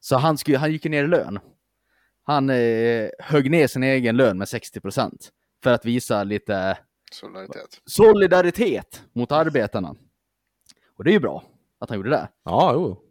Så 0.00 0.16
han, 0.16 0.38
skulle, 0.38 0.58
han 0.58 0.72
gick 0.72 0.84
ner 0.84 1.04
i 1.04 1.06
lön. 1.06 1.38
Han 2.22 2.50
eh, 2.50 3.08
högg 3.18 3.50
ner 3.50 3.66
sin 3.66 3.82
egen 3.82 4.16
lön 4.16 4.38
med 4.38 4.46
60% 4.46 5.10
för 5.62 5.72
att 5.72 5.84
visa 5.84 6.24
lite 6.24 6.78
Solidaritet. 7.12 7.80
solidaritet 7.86 9.02
mot 9.12 9.32
arbetarna. 9.32 9.94
Och 10.98 11.04
det 11.04 11.10
är 11.10 11.12
ju 11.12 11.20
bra 11.20 11.44
att 11.78 11.88
han 11.90 11.98
gjorde 11.98 12.10
det. 12.10 12.28
Ja, 12.44 12.72
jo. 12.74 13.02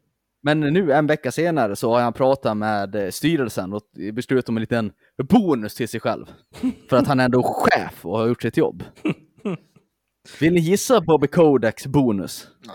Men 0.41 0.59
nu 0.59 0.91
en 0.91 1.07
vecka 1.07 1.31
senare 1.31 1.75
så 1.75 1.93
har 1.93 2.01
han 2.01 2.13
pratat 2.13 2.57
med 2.57 2.95
eh, 2.95 3.09
styrelsen 3.09 3.73
och 3.73 3.81
beslutat 4.13 4.49
om 4.49 4.57
en 4.57 4.61
liten 4.61 4.91
bonus 5.29 5.75
till 5.75 5.89
sig 5.89 5.99
själv. 5.99 6.25
För 6.89 6.97
att 6.97 7.07
han 7.07 7.19
är 7.19 7.25
ändå 7.25 7.43
chef 7.43 8.05
och 8.05 8.17
har 8.17 8.27
gjort 8.27 8.41
sitt 8.41 8.57
jobb. 8.57 8.83
Vill 10.39 10.53
ni 10.53 10.59
gissa 10.59 11.01
Bobby 11.01 11.27
Kodaks 11.27 11.87
bonus? 11.87 12.47
Ja, 12.67 12.73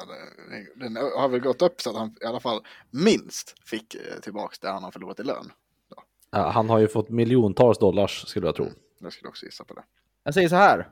det, 0.50 0.84
den 0.84 0.96
har 0.96 1.28
väl 1.28 1.40
gått 1.40 1.62
upp 1.62 1.80
så 1.80 1.90
att 1.90 1.96
han 1.96 2.16
i 2.20 2.24
alla 2.24 2.40
fall 2.40 2.60
minst 2.90 3.54
fick 3.64 3.94
eh, 3.94 4.20
tillbaka 4.22 4.56
det 4.60 4.68
han 4.68 4.84
har 4.84 4.90
förlorat 4.90 5.20
i 5.20 5.22
lön. 5.22 5.52
Ja, 6.30 6.50
han 6.50 6.68
har 6.68 6.78
ju 6.78 6.88
fått 6.88 7.10
miljontals 7.10 7.78
dollars 7.78 8.28
skulle 8.28 8.46
jag 8.46 8.54
tro. 8.54 8.66
Jag 9.00 9.12
skulle 9.12 9.28
också 9.28 9.46
gissa 9.46 9.64
på 9.64 9.74
det. 9.74 9.82
Jag 10.24 10.34
säger 10.34 10.48
så 10.48 10.56
här. 10.56 10.88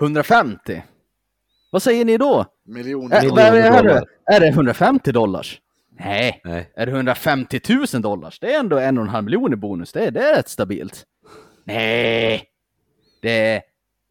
150. 0.00 0.82
Vad 1.70 1.82
säger 1.82 2.04
ni 2.04 2.16
då? 2.16 2.46
Miljoner. 2.64 3.16
Ä, 3.16 3.20
Miljoner 3.22 3.56
är, 3.56 3.82
det 3.82 4.04
är 4.34 4.40
det 4.40 4.48
150 4.48 5.12
dollars? 5.12 5.60
Nej. 5.98 6.40
Nej. 6.44 6.72
Är 6.76 6.86
det 6.86 6.92
150 6.92 7.60
000 7.92 8.02
dollars? 8.02 8.38
Det 8.40 8.54
är 8.54 8.60
ändå 8.60 8.78
en 8.78 8.98
och 8.98 9.04
en 9.04 9.10
halv 9.10 9.24
miljon 9.24 9.52
i 9.52 9.56
bonus. 9.56 9.92
Det 9.92 10.04
är, 10.04 10.10
det 10.10 10.20
är 10.20 10.36
rätt 10.36 10.48
stabilt. 10.48 11.04
Nej. 11.64 12.44
Det 13.22 13.54
är 13.54 13.62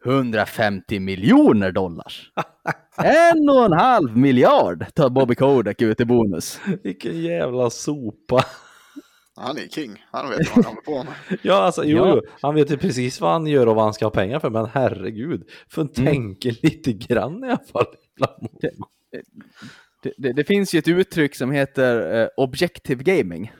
150 0.05 0.99
miljoner 0.99 1.71
dollars. 1.71 2.31
En 3.03 3.49
och 3.49 3.65
en 3.65 3.73
halv 3.73 4.17
miljard 4.17 4.85
tar 4.93 5.09
Bobby 5.09 5.35
Kodak 5.35 5.81
ut 5.81 6.01
i 6.01 6.05
bonus. 6.05 6.59
Vilken 6.83 7.21
jävla 7.21 7.69
sopa. 7.69 8.43
Han 9.37 9.57
är 9.57 9.67
king. 9.67 10.05
Han 10.11 10.29
vet 10.29 10.55
vad 10.55 10.65
han 10.65 10.75
håller 10.75 10.81
på 10.81 11.03
med. 11.03 11.39
Ja, 11.41 11.53
alltså, 11.55 11.83
jo, 11.83 11.97
Ja. 12.07 12.21
han 12.41 12.55
vet 12.55 12.71
ju 12.71 12.77
precis 12.77 13.21
vad 13.21 13.31
han 13.31 13.47
gör 13.47 13.67
och 13.67 13.75
vad 13.75 13.83
han 13.83 13.93
ska 13.93 14.05
ha 14.05 14.09
pengar 14.11 14.39
för, 14.39 14.49
men 14.49 14.65
herregud, 14.65 15.49
för 15.69 15.81
Mm. 15.81 15.93
tänker 15.93 16.51
lite 16.61 16.93
grann 16.93 17.43
i 17.43 17.47
alla 17.47 17.59
fall. 17.71 17.85
Det, 20.03 20.13
det, 20.17 20.33
det 20.33 20.43
finns 20.43 20.73
ju 20.75 20.79
ett 20.79 20.87
uttryck 20.87 21.35
som 21.35 21.51
heter 21.51 22.21
eh, 22.21 22.27
objective 22.37 23.03
gaming. 23.03 23.51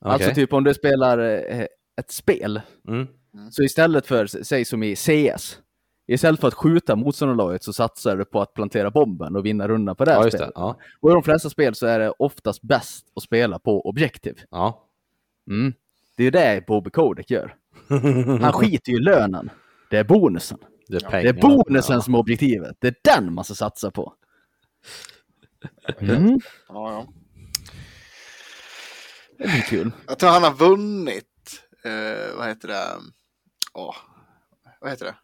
Alltså 0.00 0.26
Okej. 0.28 0.34
typ 0.34 0.52
om 0.52 0.64
du 0.64 0.74
spelar 0.74 1.18
eh, 1.18 1.66
ett 2.00 2.10
spel, 2.10 2.60
Mm. 2.88 3.06
så 3.50 3.62
istället 3.62 4.06
för, 4.06 4.26
säg 4.26 4.64
som 4.64 4.82
i 4.82 4.96
CS, 4.96 5.58
istället 6.12 6.40
för 6.40 6.48
att 6.48 6.54
skjuta 6.54 6.96
motståndarlaget 6.96 7.62
så 7.64 7.72
satsar 7.72 8.16
du 8.16 8.24
på 8.24 8.40
att 8.42 8.54
plantera 8.54 8.90
bomben 8.90 9.36
och 9.36 9.46
vinna 9.46 9.68
rundan 9.68 9.96
på 9.96 10.04
det 10.04 10.10
här 10.10 10.22
Ja, 10.24 10.30
spelet. 10.30 10.46
det. 10.46 10.52
Ja. 10.54 10.76
Och 11.00 11.10
i 11.10 11.12
de 11.12 11.22
flesta 11.22 11.50
spel 11.50 11.74
så 11.74 11.86
är 11.86 11.98
det 11.98 12.10
oftast 12.10 12.62
bäst 12.62 13.06
att 13.16 13.22
spela 13.22 13.58
på 13.58 13.88
objektiv. 13.88 14.40
ja. 14.50 14.88
Mm. 15.50 15.72
Det 16.16 16.24
är 16.24 16.30
det 16.30 16.66
Bobby 16.66 16.90
Kodak 16.90 17.30
gör. 17.30 17.56
Han 18.40 18.52
skiter 18.52 18.92
ju 18.92 18.98
i 18.98 19.00
lönen. 19.00 19.50
Det 19.90 19.96
är 19.98 20.04
bonusen. 20.04 20.58
Det 20.88 20.96
är 21.04 21.22
Det 21.22 21.28
är 21.28 21.32
bonusen 21.32 22.02
som 22.02 22.14
är 22.14 22.18
objektivet. 22.18 22.76
Det 22.80 22.86
är 22.88 22.94
den 23.16 23.32
man 23.34 23.44
ska 23.44 23.54
satsa 23.54 23.90
på. 23.90 24.14
Mm. 25.98 26.40
Ja, 26.68 26.92
ja. 26.92 27.06
Det 29.38 29.44
blir 29.44 29.60
kul. 29.62 29.90
Jag 30.06 30.18
tror 30.18 30.30
han 30.30 30.42
har 30.42 30.52
vunnit, 30.54 31.62
eh, 31.84 32.36
vad 32.38 32.48
heter 32.48 32.68
det? 32.68 32.84
Åh, 33.72 33.94
vad 34.80 34.90
heter 34.90 35.04
det? 35.04 35.14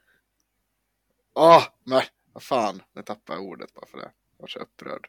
Åh, 1.38 1.62
nej, 1.84 2.04
vad 2.32 2.42
fan, 2.42 2.82
nu 2.94 3.02
tappar 3.02 3.34
jag 3.34 3.42
ordet 3.42 3.74
bara 3.74 3.86
för 3.86 3.98
det. 3.98 4.10
Jag 4.36 4.42
var 4.42 4.46
så 4.48 4.58
upprörd. 4.58 5.08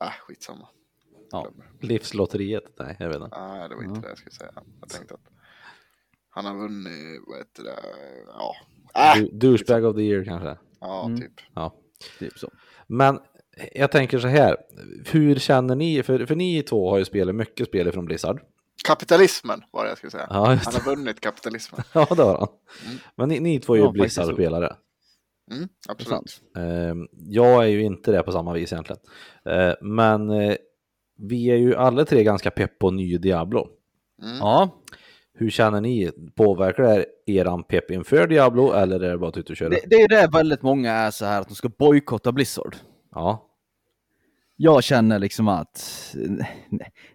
Äh, 0.00 0.10
skitsamma. 0.20 0.68
Ja. 1.30 1.52
Livslotteriet? 1.80 2.64
Nej, 2.78 2.96
jag 2.98 3.08
vet 3.08 3.16
inte. 3.22 3.38
Nej, 3.40 3.68
det 3.68 3.74
var 3.74 3.82
inte 3.82 4.00
det 4.00 4.08
jag 4.08 4.18
skulle 4.18 4.30
säga. 4.34 4.52
Jag 4.80 4.88
tänkte 4.88 5.14
att 5.14 5.28
han 6.30 6.44
har 6.44 6.54
vunnit, 6.56 7.22
vad 7.26 7.38
heter 7.38 7.62
det? 7.62 7.78
Ja, 8.26 8.54
äh, 8.94 9.22
Du- 9.22 9.30
Douchebag 9.38 9.84
of 9.84 9.96
the 9.96 10.02
year 10.02 10.24
kanske? 10.24 10.58
ja 10.80 11.04
Mm. 11.06 11.20
typ. 11.20 11.32
Ja. 11.54 11.74
typ 12.18 12.38
så. 12.38 12.50
Men 12.86 13.20
jag 13.74 13.92
tänker 13.92 14.18
så 14.18 14.28
här, 14.28 14.56
hur 15.06 15.34
känner 15.34 15.74
ni? 15.76 16.02
För, 16.02 16.26
för 16.26 16.34
ni 16.36 16.62
två 16.62 16.90
har 16.90 16.98
ju 16.98 17.04
spelat 17.04 17.34
mycket 17.34 17.68
spel 17.68 17.92
från 17.92 18.04
Blizzard. 18.04 18.40
Kapitalismen 18.86 19.62
var 19.70 19.84
det 19.84 19.88
jag 19.88 19.98
skulle 19.98 20.10
säga. 20.10 20.26
Ja, 20.30 20.44
Han 20.46 20.74
har 20.74 20.96
vunnit 20.96 21.20
kapitalismen. 21.20 21.80
Ja, 21.92 22.06
det 22.16 22.22
har 22.22 22.38
han. 22.38 22.48
Men 23.16 23.28
ni, 23.28 23.40
ni 23.40 23.60
två 23.60 23.74
är 23.74 23.78
ju 23.78 23.84
Ja. 23.84 23.90
Blizzard-spelare. 23.92 24.76
Mm, 25.52 25.68
absolut. 25.88 26.40
Eh, 26.56 26.94
jag 27.12 27.62
är 27.64 27.68
ju 27.68 27.82
inte 27.82 28.12
det 28.12 28.22
på 28.22 28.32
samma 28.32 28.52
vis 28.52 28.72
egentligen. 28.72 29.00
Eh, 29.48 29.74
men 29.80 30.30
eh, 30.30 30.54
vi 31.18 31.50
är 31.50 31.56
ju 31.56 31.74
alla 31.76 32.04
tre 32.04 32.24
ganska 32.24 32.50
pepp 32.50 32.78
på 32.78 32.90
ny 32.90 33.18
Diablo. 33.18 33.68
Ja, 34.40 34.70
Hur 35.34 35.50
känner 35.50 35.80
ni? 35.80 36.10
Påverkar 36.36 36.82
det 36.82 36.88
här 36.88 37.06
eran 37.26 37.62
pepp 37.64 37.90
inför 37.90 38.26
Diablo 38.26 38.72
eller 38.72 39.00
är 39.00 39.10
det 39.10 39.18
bara 39.18 39.28
att 39.28 39.36
ut 39.36 39.50
och 39.50 39.56
köra? 39.56 39.68
det, 39.68 39.80
det 39.86 39.96
är 39.96 40.08
det 40.08 40.28
väldigt 40.32 40.62
många 40.62 40.92
är 40.92 41.10
så 41.10 41.24
här 41.24 41.40
att 41.40 41.48
de 41.48 41.54
ska 41.54 41.68
bojkotta 41.68 42.32
Blizzard. 42.32 42.76
Ja, 43.14 43.48
Jag 44.64 44.84
känner 44.84 45.18
liksom 45.18 45.48
att 45.48 46.14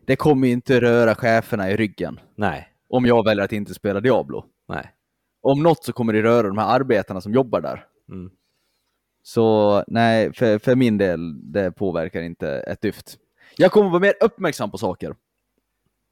det 0.06 0.16
kommer 0.16 0.48
inte 0.48 0.82
röra 0.82 1.16
cheferna 1.16 1.72
i 1.72 1.78
ryggen 1.78 2.20
nej, 2.36 2.68
om 2.90 3.06
jag 3.06 3.26
väljer 3.26 3.46
att 3.46 3.52
inte 3.52 3.74
spela 3.74 4.00
Diablo. 4.00 4.46
nej. 4.68 4.92
Om 5.42 5.64
något 5.64 5.84
så 5.84 5.94
kommer 5.94 6.14
det 6.14 6.24
röra 6.24 6.48
de 6.48 6.58
här 6.58 6.76
arbetarna 6.76 7.22
som 7.22 7.34
jobbar 7.34 7.62
där. 7.62 7.86
Mm. 8.10 8.32
Så 9.24 9.84
nej, 9.88 10.34
för, 10.34 10.60
för 10.60 10.76
min 10.76 10.98
del, 10.98 11.52
det 11.54 11.72
påverkar 11.72 12.22
inte 12.22 12.50
ett 12.50 12.82
dyft. 12.82 13.18
Jag 13.58 13.72
kommer 13.72 13.90
vara 13.90 14.00
mer 14.00 14.14
uppmärksam 14.22 14.72
på 14.72 14.78
saker. 14.78 15.16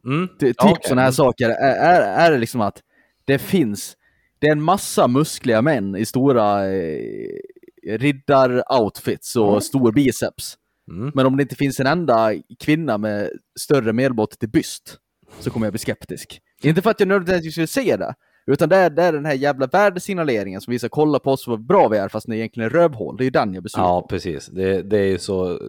Mm. 0.06 0.28
Ty, 0.28 0.48
typ 0.48 0.56
Ja, 0.60 0.72
okej. 0.72 0.84
sådana 0.84 1.02
här 1.02 1.12
saker 1.12 1.50
är, 1.50 1.76
är, 1.76 2.02
är 2.02 2.32
det 2.32 2.38
liksom 2.38 2.62
att 2.62 2.84
det 3.26 3.40
finns, 3.40 3.98
det 4.40 4.48
är 4.48 4.52
en 4.52 4.64
massa 4.64 5.08
muskliga 5.08 5.62
män 5.62 5.96
i 5.96 6.06
stora 6.06 6.66
eh, 6.74 7.40
riddar-outfits 7.88 9.38
och 9.38 9.64
stor 9.64 9.92
biceps. 9.92 10.58
Mm. 10.92 11.12
Men 11.16 11.26
om 11.26 11.38
det 11.38 11.44
inte 11.44 11.56
finns 11.56 11.80
en 11.80 11.88
enda 11.88 12.32
kvinna 12.60 12.98
med 12.98 13.30
större 13.60 13.94
medelmått 13.94 14.40
till 14.40 14.50
byst 14.50 14.98
så 15.40 15.50
kommer 15.50 15.66
jag 15.66 15.74
bli 15.74 15.80
skeptisk. 15.80 16.42
Inte 16.64 16.82
för 16.82 16.90
att 16.90 17.00
jag 17.00 17.08
nödvändigtvis 17.10 17.58
vill 17.58 17.68
se 17.68 17.98
det, 17.98 18.14
utan 18.48 18.70
det 18.70 18.76
är, 18.76 18.90
det 18.90 19.04
är 19.04 19.14
den 19.14 19.26
här 19.26 19.34
jävla 19.34 19.68
värdesignaleringen 19.68 20.62
som 20.62 20.72
visar 20.72 20.88
kolla 20.90 21.20
på 21.20 21.32
oss 21.32 21.48
vad 21.48 21.66
bra 21.66 21.88
vi 21.88 21.98
är 21.98 22.10
fast 22.10 22.28
det 22.28 22.34
är 22.36 22.38
egentligen 22.38 22.70
är 22.70 22.74
rövhål. 22.74 23.18
Det 23.18 23.24
är 23.24 23.26
ju 23.26 23.32
den 23.32 23.54
jag 23.54 23.72
sur 23.72 23.80
Ja, 23.80 24.08
precis. 24.10 24.48
Det, 24.48 24.82
det 24.82 24.98
är 24.98 25.06
ju 25.06 25.18
så 25.18 25.60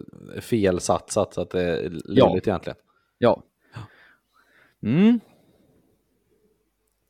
felsatsat 0.41 1.33
så 1.33 1.41
att 1.41 1.49
det 1.49 1.61
är 1.61 1.91
Ja. 2.05 2.27
löjligt 2.27 2.47
egentligen. 2.47 2.77
Ja. 3.17 3.43
Mm. 4.83 5.19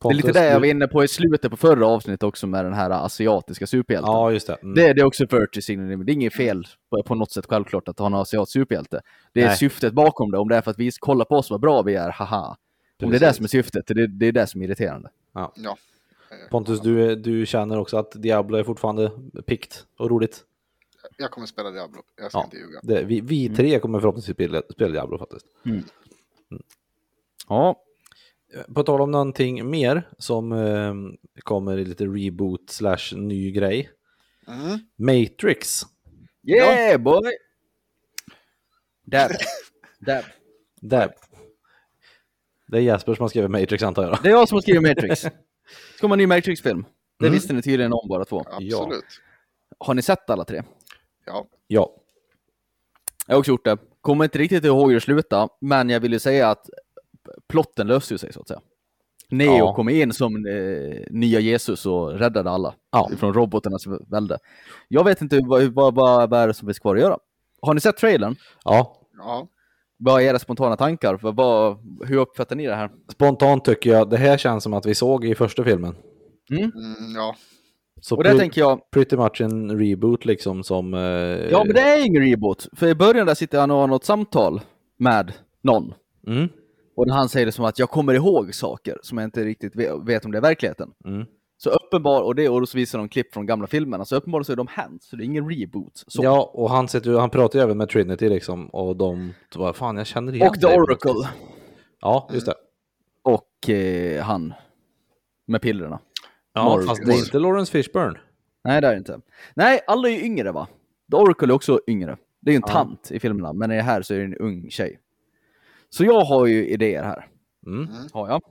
Det 0.00 0.08
är 0.08 0.14
lite 0.14 0.32
det 0.32 0.44
jag 0.46 0.60
var 0.60 0.66
inne 0.66 0.88
på 0.88 1.04
i 1.04 1.08
slutet 1.08 1.50
på 1.50 1.56
förra 1.56 1.86
avsnittet 1.86 2.22
också 2.22 2.46
med 2.46 2.64
den 2.64 2.72
här 2.74 2.90
asiatiska 2.90 3.66
superhjälten. 3.66 4.12
Ja, 4.12 4.32
just 4.32 4.46
det. 4.46 4.54
Mm. 4.62 4.74
Det, 4.74 4.92
det 4.92 5.00
är 5.00 5.04
också 5.04 5.24
virtue 5.30 5.62
signaling. 5.62 6.04
Det 6.04 6.12
är 6.12 6.14
inget 6.14 6.34
fel 6.34 6.66
på, 6.90 7.02
på 7.02 7.14
något 7.14 7.32
sätt 7.32 7.46
självklart 7.48 7.88
att 7.88 7.98
ha 7.98 8.06
en 8.06 8.14
asiatisk 8.14 8.52
superhjälte. 8.52 9.00
Det 9.32 9.42
är 9.42 9.46
Nej. 9.46 9.56
syftet 9.56 9.92
bakom 9.92 10.30
det. 10.30 10.38
Om 10.38 10.48
det 10.48 10.56
är 10.56 10.60
för 10.60 10.70
att 10.70 10.78
vi 10.78 10.92
ska 10.92 11.06
kolla 11.06 11.24
på 11.24 11.36
oss 11.36 11.50
vad 11.50 11.60
bra 11.60 11.82
vi 11.82 11.94
är, 11.94 12.10
haha. 12.10 12.56
Om 13.02 13.10
det 13.10 13.16
är 13.16 13.20
det 13.20 13.32
som 13.32 13.44
är 13.44 13.48
syftet, 13.48 13.86
det, 13.86 14.06
det 14.06 14.26
är 14.26 14.32
det 14.32 14.46
som 14.46 14.62
är 14.62 14.66
irriterande. 14.66 15.10
Ja. 15.34 15.52
Pontus, 16.50 16.80
du, 16.80 17.16
du 17.16 17.46
känner 17.46 17.78
också 17.78 17.96
att 17.96 18.12
Diablo 18.12 18.56
är 18.58 18.64
fortfarande 18.64 19.10
pikt 19.46 19.86
och 19.98 20.10
roligt? 20.10 20.44
Jag 21.16 21.30
kommer 21.30 21.46
spela 21.46 21.70
Diablo, 21.70 22.02
jag 22.16 22.30
ska 22.30 22.38
Ja. 22.38 22.44
inte 22.44 22.56
ljuga. 22.56 22.80
Det, 22.82 23.04
vi, 23.04 23.20
vi 23.20 23.56
tre 23.56 23.78
kommer 23.78 24.00
förhoppningsvis 24.00 24.34
spela, 24.36 24.62
spela 24.72 24.92
Diablo 24.92 25.18
faktiskt. 25.18 25.46
Ja, 27.48 27.76
På 28.74 28.82
tal 28.82 29.00
om 29.00 29.10
någonting 29.10 29.70
mer 29.70 30.08
som 30.18 30.52
eh, 30.52 30.94
kommer 31.42 31.78
i 31.78 31.84
lite 31.84 32.04
reboot 32.06 32.70
slash 32.70 33.16
ny 33.16 33.50
grej. 33.52 33.90
Mm. 34.48 34.78
Matrix. 34.96 35.82
yeah 36.46 37.00
boy! 37.00 37.32
Dab. 39.04 39.30
Dab. 39.98 40.24
Där. 40.80 41.12
Det 42.66 42.76
är 42.78 42.80
Jesper 42.82 43.14
som 43.14 43.22
har 43.22 43.28
skrivit 43.28 43.50
Matrix 43.50 43.82
antar 43.82 44.02
jag. 44.02 44.18
Det 44.22 44.28
är 44.28 44.32
jag 44.32 44.48
som 44.48 44.56
har 44.56 44.62
skrivit 44.62 44.82
Matrix. 44.82 45.22
Det 45.92 46.00
kommer 46.00 46.14
en 46.14 46.18
ny 46.18 46.26
Matrix-film. 46.26 46.84
Det 47.18 47.26
Mm. 47.26 47.34
visste 47.34 47.52
ni 47.52 47.62
tydligen 47.62 47.92
om 47.92 48.08
båda 48.08 48.24
två. 48.24 48.40
Absolut. 48.50 49.04
Har 49.78 49.94
ni 49.94 50.02
sett 50.02 50.30
alla 50.30 50.44
tre? 50.44 50.62
Ja. 51.26 51.46
Ja. 51.66 51.94
Jag 53.26 53.34
har 53.34 53.38
också 53.40 53.50
gjort 53.50 53.64
det. 53.64 53.78
Kommer 54.00 54.24
inte 54.24 54.38
riktigt 54.38 54.64
ihåg 54.64 54.88
hur 54.88 54.94
det 54.94 55.00
slutade, 55.00 55.48
men 55.60 55.90
jag 55.90 56.00
vill 56.00 56.12
ju 56.12 56.18
säga 56.18 56.50
att 56.50 56.70
plotten 57.48 57.86
löste 57.86 58.14
ju 58.14 58.18
sig 58.18 58.32
så 58.32 58.40
att 58.40 58.48
säga. 58.48 58.60
Neo 59.30 59.56
Ja. 59.58 59.74
kom 59.74 59.88
in 59.88 60.12
som 60.12 60.46
eh, 60.46 61.00
nya 61.10 61.40
Jesus 61.40 61.86
och 61.86 62.12
räddade 62.18 62.50
alla 62.50 62.74
Ja. 62.92 63.10
från 63.18 63.34
robotarnas 63.34 63.84
välde. 63.86 64.38
Jag 64.88 65.04
vet 65.04 65.22
inte 65.22 65.40
vad, 65.44 65.62
vad, 65.62 65.94
vad, 65.94 66.30
vad 66.30 66.40
är 66.40 66.46
det 66.46 66.54
som 66.54 66.68
finns 66.68 66.78
kvar 66.78 66.96
att 66.96 67.02
göra. 67.02 67.18
Har 67.62 67.74
ni 67.74 67.80
sett 67.80 67.96
trailern? 67.96 68.36
ja. 68.64 68.94
Ja. 69.18 69.48
Vad 70.00 70.22
är 70.22 70.26
era 70.26 70.38
spontana 70.38 70.76
tankar? 70.76 71.18
Vad, 71.22 71.36
vad, 71.36 71.78
hur 72.06 72.16
uppfattar 72.18 72.56
ni 72.56 72.66
det 72.66 72.74
här? 72.74 72.90
Spontant 73.12 73.64
tycker 73.64 73.90
jag 73.90 74.10
det 74.10 74.16
här 74.16 74.36
känns 74.38 74.64
som 74.64 74.74
att 74.74 74.86
vi 74.86 74.94
såg 74.94 75.24
i 75.24 75.34
första 75.34 75.64
filmen. 75.64 75.94
Mm, 76.50 76.72
ja. 77.16 77.34
Så 78.00 78.16
Och 78.16 78.24
pre- 78.24 78.38
tänker 78.38 78.60
jag, 78.60 78.90
pretty 78.90 79.16
much 79.16 79.40
en 79.40 79.78
reboot 79.78 80.24
liksom 80.24 80.64
som... 80.64 80.94
Eh, 80.94 81.00
ja 81.50 81.64
men 81.64 81.74
det 81.74 81.80
är 81.80 82.06
ingen 82.06 82.22
reboot. 82.22 82.68
För 82.76 82.86
i 82.86 82.94
början 82.94 83.26
där 83.26 83.34
sitter 83.34 83.60
han 83.60 83.70
och 83.70 83.76
har 83.76 83.86
något 83.86 84.04
samtal 84.04 84.60
med 84.98 85.32
någon. 85.62 85.94
Mm. 86.26 86.48
Och 86.98 87.06
när 87.06 87.14
han 87.14 87.28
säger 87.28 87.46
det 87.46 87.52
som 87.52 87.64
att 87.64 87.78
jag 87.78 87.90
kommer 87.90 88.14
ihåg 88.14 88.54
saker 88.54 88.98
som 89.02 89.18
jag 89.18 89.24
inte 89.24 89.44
riktigt 89.44 89.76
vet, 89.76 90.24
om 90.24 90.32
det 90.32 90.38
är 90.38 90.42
verkligheten. 90.42 90.90
Mm. 91.04 91.26
Så 91.56 91.70
uppenbar, 91.70 92.22
och 92.22 92.34
det 92.34 92.48
och 92.48 92.68
så 92.68 92.78
visar 92.78 92.98
de 92.98 93.08
klipp 93.08 93.32
från 93.34 93.46
gamla 93.46 93.66
filmerna, 93.66 94.04
så 94.04 94.16
uppenbarligen 94.16 94.44
så 94.44 94.52
är 94.52 94.56
de 94.56 94.66
hänt, 94.66 95.02
så 95.02 95.16
det 95.16 95.22
är 95.22 95.24
ingen 95.24 95.50
reboot. 95.50 96.04
Så. 96.06 96.24
Ja, 96.24 96.50
och 96.54 96.70
han, 96.70 96.88
sitter, 96.88 97.18
han 97.18 97.30
pratar 97.30 97.58
ju 97.58 97.62
även 97.62 97.76
med 97.78 97.88
Trinity 97.88 98.28
liksom 98.28 98.66
och 98.66 98.96
de... 98.96 99.34
Vad 99.54 99.76
fan, 99.76 99.96
jag 99.96 100.06
känner 100.06 100.34
igen 100.34 100.48
och 100.48 100.54
The 100.54 100.66
dig 100.66 100.78
Oracle. 100.80 101.28
Ja, 102.00 102.28
just 102.32 102.46
det. 102.46 102.54
Och 103.22 103.70
eh, 103.70 104.22
han. 104.22 104.54
Med 105.46 105.62
pillerna. 105.62 105.98
Ja, 106.52 106.64
Morgan. 106.64 106.86
fast 106.86 107.06
det 107.06 107.12
är 107.12 107.18
inte 107.18 107.38
Lawrence 107.38 107.72
Fishburne. 107.72 108.18
Nej, 108.64 108.80
det 108.80 108.86
är 108.86 108.92
det 108.92 108.98
inte. 108.98 109.20
Nej, 109.54 109.80
alla 109.86 110.08
är 110.08 110.12
ju 110.12 110.24
yngre 110.24 110.52
va? 110.52 110.68
The 111.10 111.16
Oracle 111.16 111.48
är 111.48 111.52
också 111.52 111.80
yngre. 111.86 112.16
Det 112.40 112.50
är 112.50 112.52
ju 112.52 112.56
en 112.56 112.62
Ja. 112.66 112.72
tant 112.72 113.10
i 113.10 113.20
filmerna, 113.20 113.52
men 113.52 113.70
i 113.72 113.76
det 113.76 113.82
här 113.82 114.02
så 114.02 114.14
är 114.14 114.18
det 114.18 114.24
en 114.24 114.36
ung 114.36 114.70
tjej. 114.70 114.98
Så 115.90 116.04
jag 116.04 116.20
har 116.20 116.46
ju 116.46 116.68
idéer 116.68 117.02
här. 117.02 117.26
Mm. 117.66 117.88
Har 118.12 118.28
jag. 118.28 118.42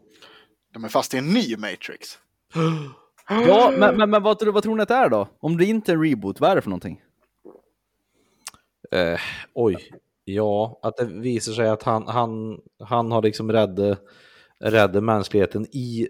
De 0.73 0.83
är 0.83 0.89
fast 0.89 1.13
i 1.13 1.17
en 1.17 1.33
ny 1.33 1.57
Matrix. 1.57 2.17
Ja, 3.29 3.73
men, 3.77 3.97
men, 3.97 4.09
men 4.09 4.23
vad, 4.23 4.39
tror- 4.39 4.51
vad 4.51 4.63
tror 4.63 4.75
ni 4.75 4.81
att 4.81 4.87
det 4.87 4.95
är 4.95 5.09
då? 5.09 5.27
Om 5.39 5.57
det 5.57 5.65
inte 5.65 5.91
är 5.91 5.95
en 5.95 6.03
reboot, 6.03 6.39
vad 6.39 6.51
är 6.51 6.55
det 6.55 6.61
för 6.61 6.69
någonting? 6.69 7.01
Eh, 8.91 9.19
oj. 9.53 9.91
Ja, 10.23 10.79
att 10.83 10.97
det 10.97 11.05
visar 11.05 11.53
sig 11.53 11.69
att 11.69 11.83
han, 11.83 12.07
han, 12.07 12.59
han 12.83 13.11
har 13.11 13.21
liksom 13.21 13.51
räddat 13.51 13.99
rädda 14.59 15.01
mänskligheten 15.01 15.65
i, 15.71 16.07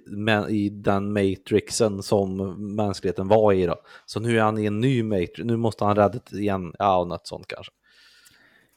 i 0.49 0.69
den 0.69 1.13
matrixen 1.13 2.03
som 2.03 2.35
mänskligheten 2.75 3.27
var 3.27 3.53
i 3.53 3.65
då. 3.65 3.75
Så 4.05 4.19
nu 4.19 4.37
är 4.37 4.41
han 4.41 4.57
i 4.57 4.65
en 4.65 4.79
ny 4.79 5.03
matrix, 5.03 5.39
nu 5.43 5.57
måste 5.57 5.85
han 5.85 5.95
rädda 5.95 6.19
det 6.29 6.37
igen, 6.39 6.73
ja 6.79 7.03
något 7.03 7.27
sånt 7.27 7.47
kanske. 7.47 7.71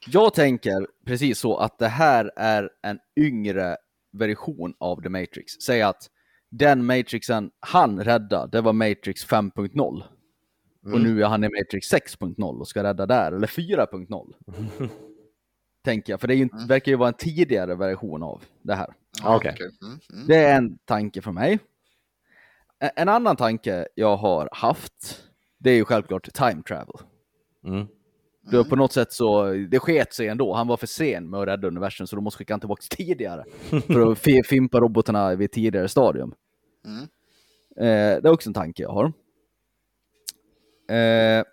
Jag 0.06 0.34
tänker 0.34 0.86
precis 1.06 1.38
så 1.38 1.56
att 1.56 1.78
det 1.78 1.88
här 1.88 2.30
är 2.36 2.70
en 2.82 2.98
yngre 3.16 3.76
version 4.12 4.74
av 4.78 5.02
The 5.02 5.08
Matrix. 5.08 5.52
Säg 5.52 5.82
att 5.82 6.10
den 6.50 6.84
Matrixen 6.86 7.50
han 7.60 8.04
räddade, 8.04 8.56
det 8.58 8.60
var 8.60 8.72
Matrix 8.72 9.26
5.0. 9.26 10.02
Och 10.92 11.00
nu 11.00 11.22
är 11.22 11.26
han 11.26 11.44
i 11.44 11.48
Matrix 11.48 11.92
6.0 11.92 12.60
och 12.60 12.68
ska 12.68 12.82
rädda 12.82 13.06
där, 13.06 13.32
eller 13.32 13.46
4.0. 13.46 14.34
Tänker 15.84 16.12
jag, 16.12 16.20
för 16.20 16.28
det 16.28 16.34
är 16.34 16.36
ju, 16.36 16.42
inte- 16.42 16.64
verkar 16.68 16.92
ju 16.92 16.96
vara 16.96 17.08
en 17.08 17.14
tidigare 17.14 17.74
version 17.74 18.22
av 18.22 18.42
det 18.62 18.74
här. 18.74 18.94
Ja, 19.22 19.36
okej. 19.36 19.56
Mm, 19.82 19.98
mm. 20.12 20.26
Det 20.26 20.36
är 20.36 20.56
en 20.56 20.78
tanke 20.84 21.22
från 21.22 21.34
mig. 21.34 21.58
En 22.96 23.08
annan 23.08 23.36
tanke 23.36 23.86
jag 23.94 24.16
har 24.16 24.48
haft, 24.52 25.24
det 25.58 25.70
är 25.70 25.74
ju 25.74 25.84
självklart 25.84 26.32
time 26.34 26.62
travel. 26.62 26.94
Då 28.50 28.64
på 28.64 28.76
något 28.76 28.92
sätt 28.92 29.12
så, 29.12 29.44
det 29.52 29.78
sket 29.78 30.12
sig 30.14 30.28
ändå. 30.28 30.54
Han 30.54 30.66
var 30.68 30.76
för 30.76 30.86
sen 30.86 31.30
med 31.30 31.40
att 31.40 31.48
rädda 31.48 31.68
universum 31.68 32.06
så 32.06 32.16
då 32.16 32.22
måste 32.22 32.38
skicka 32.38 32.52
han 32.52 32.60
tillbaka 32.60 32.82
tidigare. 32.90 33.44
för 33.86 34.12
att 34.12 34.18
fi- 34.18 34.42
fimpa 34.44 34.80
robotarna 34.80 35.34
vid 35.34 35.44
ett 35.44 35.52
tidigare 35.52 35.88
stadium. 35.88 36.34
Mm. 36.84 37.02
Eh, 37.76 38.22
det 38.22 38.28
är 38.28 38.32
också 38.32 38.50
en 38.50 38.54
tanke 38.54 38.82
jag 38.82 38.90
har. 38.92 39.12
Eh, 40.96 41.44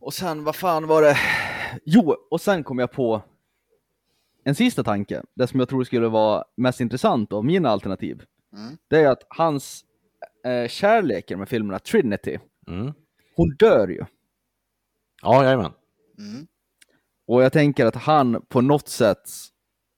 och 0.00 0.14
sen, 0.14 0.44
vad 0.44 0.56
fan 0.56 0.86
var 0.86 1.02
det? 1.02 1.16
Jo, 1.84 2.14
och 2.30 2.40
sen 2.40 2.64
kom 2.64 2.78
jag 2.78 2.92
på 2.92 3.22
en 4.44 4.54
sista 4.54 4.82
tanke. 4.84 5.22
Det 5.34 5.46
som 5.46 5.60
jag 5.60 5.68
tror 5.68 5.84
skulle 5.84 6.08
vara 6.08 6.44
mest 6.56 6.80
intressant 6.80 7.32
av 7.32 7.44
mina 7.44 7.68
alternativ. 7.68 8.22
Mm. 8.52 8.76
Det 8.88 8.96
är 9.00 9.08
att 9.08 9.26
hans 9.28 9.84
eh, 10.44 10.68
kärleken 10.68 11.38
med 11.38 11.48
filmerna 11.48 11.78
Trinity, 11.78 12.38
Mm. 12.68 12.92
hon 13.36 13.56
dör 13.58 13.88
ju. 13.88 14.04
Ja, 15.22 15.44
jajamän. 15.44 15.72
Mm. 16.18 16.46
Och 17.26 17.42
jag 17.42 17.52
tänker 17.52 17.86
att 17.86 17.96
han 17.96 18.42
på 18.48 18.60
något 18.60 18.88
sätt 18.88 19.30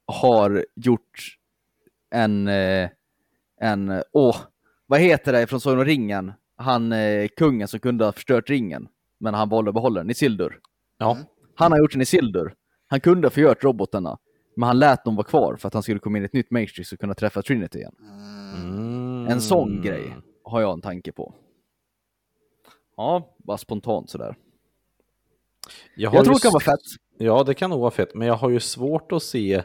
har 0.07 0.65
gjort 0.77 1.37
en, 2.11 2.49
eh, 2.49 2.91
en, 3.61 4.03
åh, 4.13 4.37
vad 4.87 5.01
heter 5.01 5.33
det 5.33 5.47
från 5.47 5.61
Sagan 5.61 5.79
om 5.79 5.85
ringen? 5.85 6.33
Han, 6.57 6.93
eh, 6.93 7.29
kungen 7.37 7.69
som 7.69 7.81
kunde 7.81 8.05
ha 8.05 8.13
förstört 8.13 8.51
ringen, 8.51 8.89
men 9.21 9.35
han 9.35 9.49
valde 9.49 9.69
att 9.69 9.75
behålla 9.75 10.01
den, 10.01 10.11
Isildur. 10.11 10.61
Ja. 10.99 11.19
Han 11.55 11.73
har 11.73 11.79
gjort 11.79 11.95
en 11.95 12.01
Isildur. 12.01 12.55
Han 12.87 13.01
kunde 13.01 13.27
ha 13.27 13.31
förgört 13.31 13.65
robotarna, 13.65 14.19
men 14.57 14.67
han 14.67 14.79
lät 14.79 15.05
dem 15.05 15.17
vara 15.17 15.27
kvar 15.27 15.57
för 15.57 15.69
att 15.69 15.75
han 15.75 15.83
skulle 15.83 15.99
komma 15.99 16.19
in 16.19 16.25
i 16.25 16.27
ett 16.27 16.33
nytt 16.33 16.51
Matrix 16.51 16.93
och 16.93 16.99
kunna 16.99 17.15
träffa 17.15 17.43
Trinity 17.43 17.79
igen. 17.79 17.95
Mm. 18.57 19.27
En 19.29 19.41
sån 19.41 19.83
grej 19.83 20.17
har 20.45 20.61
jag 20.61 20.73
en 20.73 20.81
tanke 20.81 21.13
på. 21.13 21.35
Ja, 22.97 23.37
bara 23.39 23.59
spontant 23.59 24.11
sådär. 24.11 24.37
Har 25.97 26.03
Jag 26.03 26.25
tror 26.25 26.35
det 26.35 26.41
kan 26.41 26.53
vara 26.53 26.61
fett. 26.61 26.81
Ja, 27.19 27.43
det 27.45 27.55
kan 27.55 27.71
nog 27.71 27.81
vara 27.81 27.91
fett, 27.91 28.15
men 28.15 28.29
jag 28.29 28.35
har 28.35 28.51
ju 28.51 28.61
svårt 28.61 29.13
att 29.13 29.23
se 29.23 29.63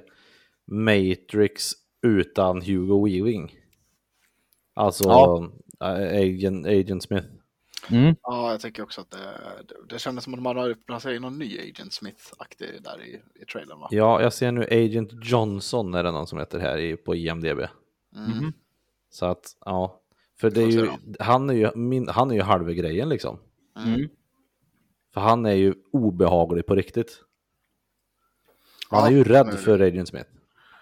Matrix 0.71 1.71
utan 2.01 2.61
Hugo 2.61 3.05
Weaving. 3.05 3.55
Alltså 4.73 5.03
Ja. 5.03 5.51
äh, 5.81 6.19
Agent, 6.21 6.65
Agent 6.65 7.03
Smith. 7.03 7.27
Ja, 8.21 8.51
jag 8.51 8.61
tycker 8.61 8.83
också 8.83 9.01
att 9.01 9.11
det, 9.11 9.39
det, 9.89 9.99
kändes 9.99 10.23
som 10.23 10.33
att 10.33 10.41
man 10.41 10.57
har 10.57 10.73
placerat 10.73 11.15
in 11.15 11.21
någon 11.21 11.39
ny 11.39 11.59
Agent 11.59 11.93
Smith-aktig 11.93 12.83
där 12.83 13.03
i, 13.03 13.41
i 13.41 13.45
trailern 13.45 13.79
va? 13.79 13.87
Ja, 13.91 14.21
jag 14.21 14.33
ser 14.33 14.51
nu 14.51 14.63
Agent 14.63 15.11
Johnson 15.23 15.93
är 15.93 16.03
det 16.03 16.11
någon 16.11 16.27
som 16.27 16.39
heter 16.39 16.59
här 16.59 16.77
i, 16.77 16.97
på 16.97 17.15
IMDB. 17.15 17.59
Mm. 18.15 18.53
Så 19.09 19.25
att, 19.25 19.55
ja. 19.65 20.01
För 20.39 20.49
det 20.49 20.61
är 20.61 20.67
ju, 20.67 20.89
han 21.19 21.49
är 21.49 21.53
ju, 21.53 21.75
min, 21.75 22.07
han 22.07 22.31
är 22.31 22.35
ju 22.35 22.41
halva 22.41 22.71
grejen 22.71 23.09
liksom. 23.09 23.39
Mm. 23.85 24.09
För 25.17 25.21
han 25.21 25.45
är 25.45 25.53
ju 25.53 25.73
obehaglig 25.91 26.65
på 26.65 26.75
riktigt. 26.75 27.21
Han 28.89 28.99
Ja, 28.99 29.07
är 29.07 29.11
ju 29.11 29.23
rädd 29.23 29.47
är 29.47 29.51
för 29.51 29.79
Agent 29.79 30.07
Smith. 30.07 30.29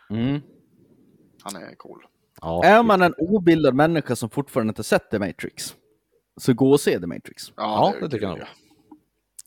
Mm. 0.09 0.41
Han 1.41 1.55
är 1.55 1.75
cool. 1.75 2.05
Ja, 2.41 2.63
Är 2.63 2.83
man 2.83 3.01
en 3.01 3.13
obildad 3.17 3.73
människa 3.75 4.15
som 4.15 4.29
fortfarande 4.29 4.71
inte 4.71 4.83
sett 4.83 5.11
The 5.11 5.19
Matrix, 5.19 5.75
så 6.37 6.53
gå 6.53 6.71
och 6.71 6.79
se 6.79 6.99
The 6.99 7.07
Matrix. 7.07 7.51
Ja, 7.55 7.93
är 7.97 8.01
det 8.01 8.09
tycker 8.09 8.25
jag 8.25 8.37
nog. 8.37 8.47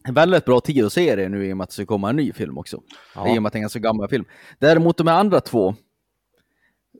En 0.04 0.14
väldigt 0.14 0.44
bra 0.44 0.60
tid 0.60 0.84
att 0.84 0.92
se 0.92 1.16
det 1.16 1.28
nu 1.28 1.46
i 1.48 1.52
och 1.52 1.56
med 1.56 1.64
att 1.64 1.70
det 1.70 1.74
ska 1.74 1.86
komma 1.86 2.10
en 2.10 2.16
ny 2.16 2.32
film 2.32 2.58
också. 2.58 2.82
Ja. 3.14 3.34
I 3.34 3.38
och 3.38 3.42
med 3.42 3.46
att 3.46 3.52
det 3.52 3.56
är 3.56 3.60
en 3.60 3.62
ganska 3.62 3.78
gammal 3.78 4.08
film. 4.08 4.24
Däremot 4.58 4.96
de 4.96 5.08
andra 5.08 5.40
två 5.40 5.74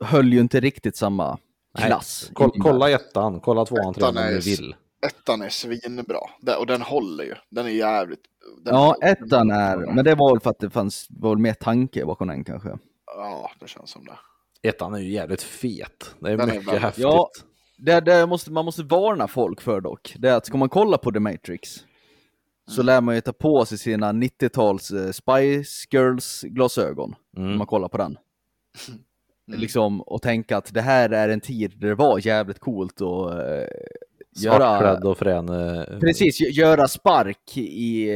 höll 0.01 0.32
ju 0.32 0.41
inte 0.41 0.61
riktigt 0.61 0.97
samma 0.97 1.39
klass. 1.78 2.32
Min 2.41 2.51
kolla 2.62 2.91
ettan, 2.91 3.41
kolla 3.41 3.64
tvåan, 3.64 3.95
trean 3.95 4.16
om 4.16 4.22
är- 4.22 4.41
vill. 4.41 4.74
Ettan 5.07 5.42
är 5.42 5.49
svinbra. 5.49 6.18
Och 6.59 6.66
den 6.66 6.82
håller 6.82 7.24
ju. 7.24 7.34
Den 7.51 7.66
är 7.66 7.70
jävligt... 7.70 8.20
Den 8.64 8.74
Ja, 8.74 8.96
den- 9.01 9.11
ettan 9.11 9.51
är, 9.51 9.76
men 9.94 10.05
det 10.05 10.14
var 10.14 10.34
väl 10.34 10.40
för 10.40 10.51
att 10.51 10.59
det 10.59 10.70
fanns, 10.70 11.07
var 11.11 11.30
väl 11.30 11.38
mer 11.38 11.55
tanke 11.55 12.05
bakom 12.07 12.28
den 12.28 12.44
kanske. 12.44 12.78
Ja, 13.07 13.51
det 13.61 13.68
känns 13.68 13.90
som 13.90 14.05
det. 14.05 14.68
Ettan 14.68 14.94
är 14.94 14.99
ju 14.99 15.12
jävligt 15.12 15.42
fet. 15.42 16.14
Det 16.20 16.32
är 16.32 16.36
Den 16.36 16.40
är 16.49 16.53
mycket 16.53 16.66
väldigt- 16.68 16.82
häftigt. 16.82 17.03
Ja. 17.05 17.30
Det, 17.78 18.01
det 18.01 18.26
måste, 18.26 18.53
man 18.53 18.64
måste 18.64 18.82
varna 18.82 19.28
folk 19.28 19.61
för 19.61 19.80
dock, 19.80 20.14
det 20.18 20.28
är 20.28 20.36
att 20.36 20.46
ska 20.46 20.57
man 20.57 20.68
kolla 20.68 20.99
på 20.99 21.12
The 21.12 21.20
Matrix 21.20 21.68
så 22.68 22.82
lär 22.82 23.01
man 23.01 23.14
ju 23.14 23.20
ta 23.20 23.32
på 23.32 23.64
sig 23.66 23.78
sina 23.78 24.12
90-tals 24.12 24.90
eh, 24.90 25.11
Spice 25.11 25.86
Girls-glasögon 25.90 27.14
när 27.36 27.57
man 27.57 27.66
kollar 27.66 27.88
på 27.88 27.99
den. 27.99 28.16
Liksom, 29.57 30.01
och 30.01 30.22
tänka 30.22 30.57
att 30.57 30.74
det 30.74 30.80
här 30.80 31.11
är 31.11 31.28
en 31.28 31.40
tid 31.40 31.72
där 31.80 31.88
det 31.88 31.94
var 31.94 32.26
jävligt 32.26 32.59
coolt 32.59 33.01
att 33.01 33.32
eh, 33.32 33.66
Svartklädd 34.39 35.05
och 35.05 35.18
frän. 35.18 35.49
eh, 35.49 35.99
precis, 36.01 36.41
gö- 36.41 36.51
göra 36.51 36.89
spark 36.89 37.57
i, 37.57 38.11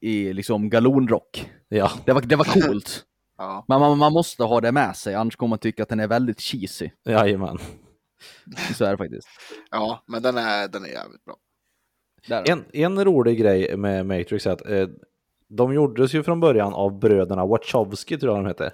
i 0.00 0.32
liksom 0.32 0.70
galonrock. 0.70 1.50
Ja, 1.68 1.90
Det 2.06 2.12
var, 2.12 2.20
det 2.22 2.36
var 2.36 2.44
coolt. 2.44 3.04
Ja. 3.38 3.64
Men 3.68 3.80
man, 3.80 3.98
man 3.98 4.12
måste 4.12 4.42
ha 4.44 4.60
det 4.60 4.72
med 4.72 4.96
sig, 4.96 5.14
annars 5.14 5.36
kommer 5.36 5.48
man 5.48 5.58
tycka 5.58 5.82
att 5.82 5.88
den 5.88 6.00
är 6.00 6.06
väldigt 6.08 6.40
cheesy. 6.40 6.90
jajamän. 7.04 7.58
Så 8.74 8.84
är 8.84 8.90
det 8.90 8.96
faktiskt. 8.96 9.28
ja, 9.70 10.04
men 10.06 10.22
den 10.22 10.36
är, 10.36 10.68
den 10.68 10.84
är 10.84 10.88
jävligt 10.88 11.24
bra. 11.24 11.36
Där. 12.28 12.50
En, 12.50 12.64
en 12.72 13.04
rolig 13.04 13.38
grej 13.38 13.76
med 13.76 14.06
Matrix 14.06 14.46
är 14.46 14.50
att 14.50 14.70
eh, 14.70 14.88
de 15.48 15.74
gjordes 15.74 16.14
ju 16.14 16.22
från 16.22 16.40
början 16.40 16.74
av 16.74 16.98
bröderna 16.98 17.46
Wachowski 17.46 18.18
tror 18.18 18.34
jag 18.36 18.44
de 18.44 18.48
hette. 18.48 18.70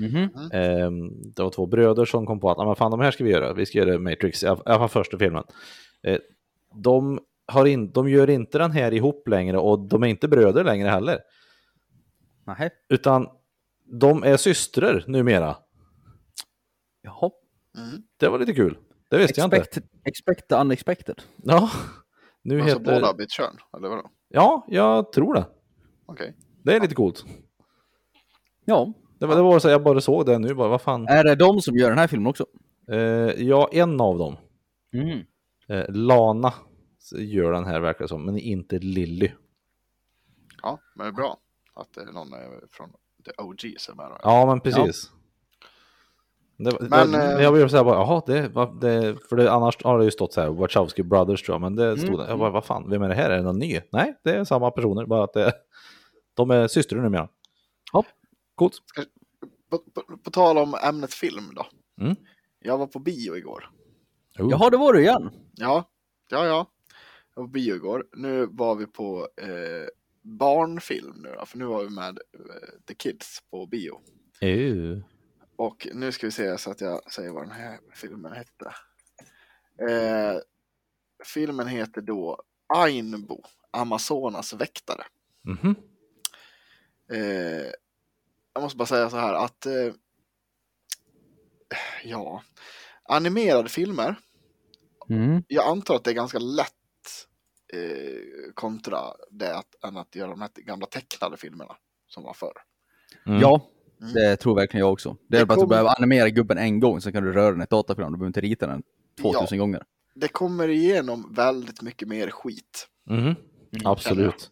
Mhm. 0.00 0.22
Eh, 0.52 0.90
det 1.36 1.42
var 1.42 1.50
två 1.50 1.66
bröder 1.66 2.04
som 2.04 2.26
kom 2.26 2.40
på 2.40 2.50
att 2.50 2.58
ah, 2.58 2.66
men 2.66 2.76
fan, 2.76 2.90
de 2.90 3.00
här 3.00 3.10
ska 3.10 3.24
vi 3.24 3.30
göra. 3.30 3.52
Vi 3.52 3.66
ska 3.66 3.78
göra 3.78 3.98
Matrix, 3.98 4.42
i 4.42 4.46
alla 4.46 4.78
fall 4.78 4.88
första 4.88 5.18
filmen. 5.18 5.44
Eh, 6.02 6.18
de, 6.74 7.20
har 7.46 7.66
in, 7.66 7.92
de 7.92 8.08
gör 8.08 8.30
inte 8.30 8.58
den 8.58 8.70
här 8.70 8.94
ihop 8.94 9.28
längre 9.28 9.58
och 9.58 9.88
de 9.88 10.02
är 10.02 10.06
inte 10.06 10.28
bröder 10.28 10.64
längre 10.64 10.88
heller. 10.88 11.18
Nähä. 12.46 12.70
Utan 12.88 13.26
de 14.00 14.22
är 14.24 14.36
systrar 14.36 15.04
numera. 15.06 15.56
Jaha. 17.02 17.30
Det 18.16 18.28
var 18.28 18.38
lite 18.38 18.54
kul. 18.54 18.78
Det 19.08 19.18
visste 19.18 19.40
jag 19.40 19.46
inte. 19.46 19.56
Expect, 19.56 19.86
expect 20.04 20.48
the 20.48 20.54
unexpected. 20.54 21.22
Ja, 21.36 21.70
nu 22.42 22.60
Alltså 22.60 22.78
heter... 22.78 22.94
båda 22.94 23.06
har 23.06 23.14
bytt 23.14 23.30
kön, 23.32 23.56
eller 23.76 23.88
vadå? 23.88 24.10
Ja, 24.28 24.66
jag 24.68 25.12
tror 25.12 25.34
det. 25.34 25.46
Okej. 26.06 26.36
Det 26.64 26.76
är 26.76 26.80
lite 26.80 26.94
coolt. 26.94 27.24
Ja. 28.64 28.92
Det 29.20 29.26
var, 29.26 29.36
det 29.36 29.42
var 29.42 29.58
så 29.58 29.68
jag 29.68 29.82
bara 29.82 30.00
såg 30.00 30.26
det 30.26 30.38
nu, 30.38 30.54
bara 30.54 30.68
vad 30.68 30.82
fan. 30.82 31.06
Är 31.08 31.24
det 31.24 31.34
de 31.34 31.60
som 31.60 31.76
gör 31.76 31.88
den 31.88 31.98
här 31.98 32.06
filmen 32.06 32.26
också? 32.26 32.46
Eh, 32.90 32.98
ja, 33.42 33.68
en 33.72 34.00
av 34.00 34.18
dem. 34.18 34.36
Mm. 34.92 35.20
Eh, 35.68 35.84
Lana 35.88 36.52
gör 37.18 37.52
den 37.52 37.64
här 37.64 37.80
verkar 37.80 38.04
det 38.04 38.08
som, 38.08 38.24
men 38.24 38.38
inte 38.38 38.78
Lilly. 38.78 39.30
Ja, 40.62 40.78
men 40.94 41.04
det 41.04 41.10
är 41.10 41.12
bra 41.12 41.38
att 41.74 41.94
det 41.94 42.00
är 42.00 42.12
någon 42.12 42.32
eh, 42.32 42.38
från 42.70 42.88
The 43.24 43.42
OG 43.42 43.74
som 43.78 44.00
är 44.00 44.08
med. 44.08 44.18
Ja, 44.22 44.46
men 44.46 44.60
precis. 44.60 45.10
Det, 46.56 46.76
Men, 46.80 47.12
det, 47.12 47.34
eh, 47.34 47.42
jag 47.42 47.52
blev 47.52 47.68
såhär 47.68 47.84
bara, 47.84 47.94
jaha, 47.94 48.22
det, 48.26 48.40
det, 48.80 49.16
för 49.28 49.36
det, 49.36 49.52
annars 49.52 49.84
har 49.84 49.98
det 49.98 50.04
ju 50.04 50.10
stått 50.10 50.32
så 50.32 50.40
här, 50.40 50.48
Wachowski 50.48 51.02
Brothers 51.02 51.42
tror 51.42 51.54
jag, 51.54 51.60
men 51.60 51.76
det 51.76 51.98
stod 51.98 52.18
där, 52.18 52.28
jag 52.28 52.38
bara, 52.38 52.50
vad 52.50 52.64
fan, 52.64 52.90
vem 52.90 53.02
är 53.02 53.08
det 53.08 53.14
här, 53.14 53.30
är 53.30 53.36
det 53.36 53.42
någon 53.42 53.58
ny? 53.58 53.80
Nej, 53.92 54.14
det 54.24 54.30
är 54.30 54.44
samma 54.44 54.70
personer, 54.70 55.06
bara 55.06 55.24
att 55.24 55.32
det, 55.32 55.52
de 56.34 56.50
är 56.50 56.68
systrar 56.68 57.02
numera. 57.02 57.28
Ja. 57.92 58.04
Coolt. 58.60 58.78
På, 59.70 59.78
på, 59.78 60.16
på 60.16 60.30
tal 60.30 60.58
om 60.58 60.74
ämnet 60.82 61.14
film 61.14 61.54
då. 61.54 61.66
Mm. 62.00 62.16
Jag 62.58 62.78
var 62.78 62.86
på 62.86 62.98
bio 62.98 63.36
igår. 63.36 63.70
Oh. 64.38 64.50
Jaha, 64.50 64.70
det 64.70 64.76
var 64.76 64.92
du 64.92 65.00
igen. 65.00 65.30
Ja, 65.52 65.90
ja, 66.28 66.46
ja. 66.46 66.70
Jag 67.34 67.42
var 67.42 67.46
på 67.46 67.52
bio 67.52 67.74
igår. 67.74 68.06
Nu 68.12 68.46
var 68.46 68.74
vi 68.74 68.86
på 68.86 69.28
eh, 69.36 69.88
barnfilm 70.22 71.16
nu 71.16 71.34
då, 71.38 71.46
för 71.46 71.58
nu 71.58 71.64
var 71.64 71.84
vi 71.84 71.90
med 71.90 72.18
eh, 72.34 72.80
The 72.86 72.94
Kids 72.94 73.42
på 73.50 73.66
bio. 73.66 74.00
Ew. 74.40 75.02
Och 75.56 75.88
nu 75.94 76.12
ska 76.12 76.26
vi 76.26 76.30
se 76.30 76.58
så 76.58 76.70
att 76.70 76.80
jag 76.80 77.12
säger 77.12 77.30
vad 77.30 77.42
den 77.42 77.52
här 77.52 77.78
filmen 77.94 78.32
hette. 78.32 78.74
Eh, 79.90 80.40
filmen 81.24 81.66
heter 81.66 82.00
då 82.00 82.42
Ainbo, 82.66 83.42
Amazonas 83.70 84.52
väktare. 84.52 85.04
Mhm. 85.42 85.74
Eh, 87.12 87.72
jag 88.54 88.62
måste 88.62 88.76
bara 88.76 88.86
säga 88.86 89.10
så 89.10 89.16
här 89.16 89.34
att 89.34 89.66
eh, 89.66 89.94
ja, 92.04 92.42
animerade 93.02 93.68
filmer. 93.68 94.14
Mm. 95.08 95.44
Jag 95.48 95.68
antar 95.68 95.94
att 95.94 96.04
det 96.04 96.10
är 96.10 96.14
ganska 96.14 96.38
lätt 96.38 96.66
eh, 97.72 98.52
kontra 98.54 98.98
det 99.30 99.56
att, 99.56 99.84
än 99.84 99.96
att 99.96 100.16
göra 100.16 100.30
de 100.30 100.40
här 100.40 100.50
gamla 100.54 100.86
tecknade 100.86 101.36
filmerna 101.36 101.76
som 102.08 102.22
var 102.24 102.34
förr. 102.34 102.52
Mm. 103.26 103.40
Ja, 103.40 103.60
det 104.14 104.36
tror 104.36 104.54
verkligen 104.54 104.86
jag 104.86 104.92
också. 104.92 105.16
Det 105.28 105.36
är 105.36 105.40
Det 105.40 105.46
bara 105.46 105.54
att 105.54 105.60
du 105.60 105.66
behöver 105.66 105.98
animera 105.98 106.28
gubben 106.28 106.58
en 106.58 106.80
gång, 106.80 107.00
så 107.00 107.12
kan 107.12 107.22
du 107.22 107.32
röra 107.32 107.50
den 107.50 107.60
i 107.60 107.64
ett 107.64 107.70
dataprogram. 107.70 108.12
Du 108.12 108.18
behöver 108.18 108.28
inte 108.28 108.40
rita 108.40 108.66
den 108.66 108.82
2000 109.20 109.58
gånger. 109.58 109.84
Det 110.14 110.28
kommer 110.28 110.68
igenom 110.68 111.34
väldigt 111.34 111.82
mycket 111.82 112.08
mer 112.08 112.30
skit. 112.30 112.88
Mhm. 113.10 113.34
Absolut. 113.84 114.50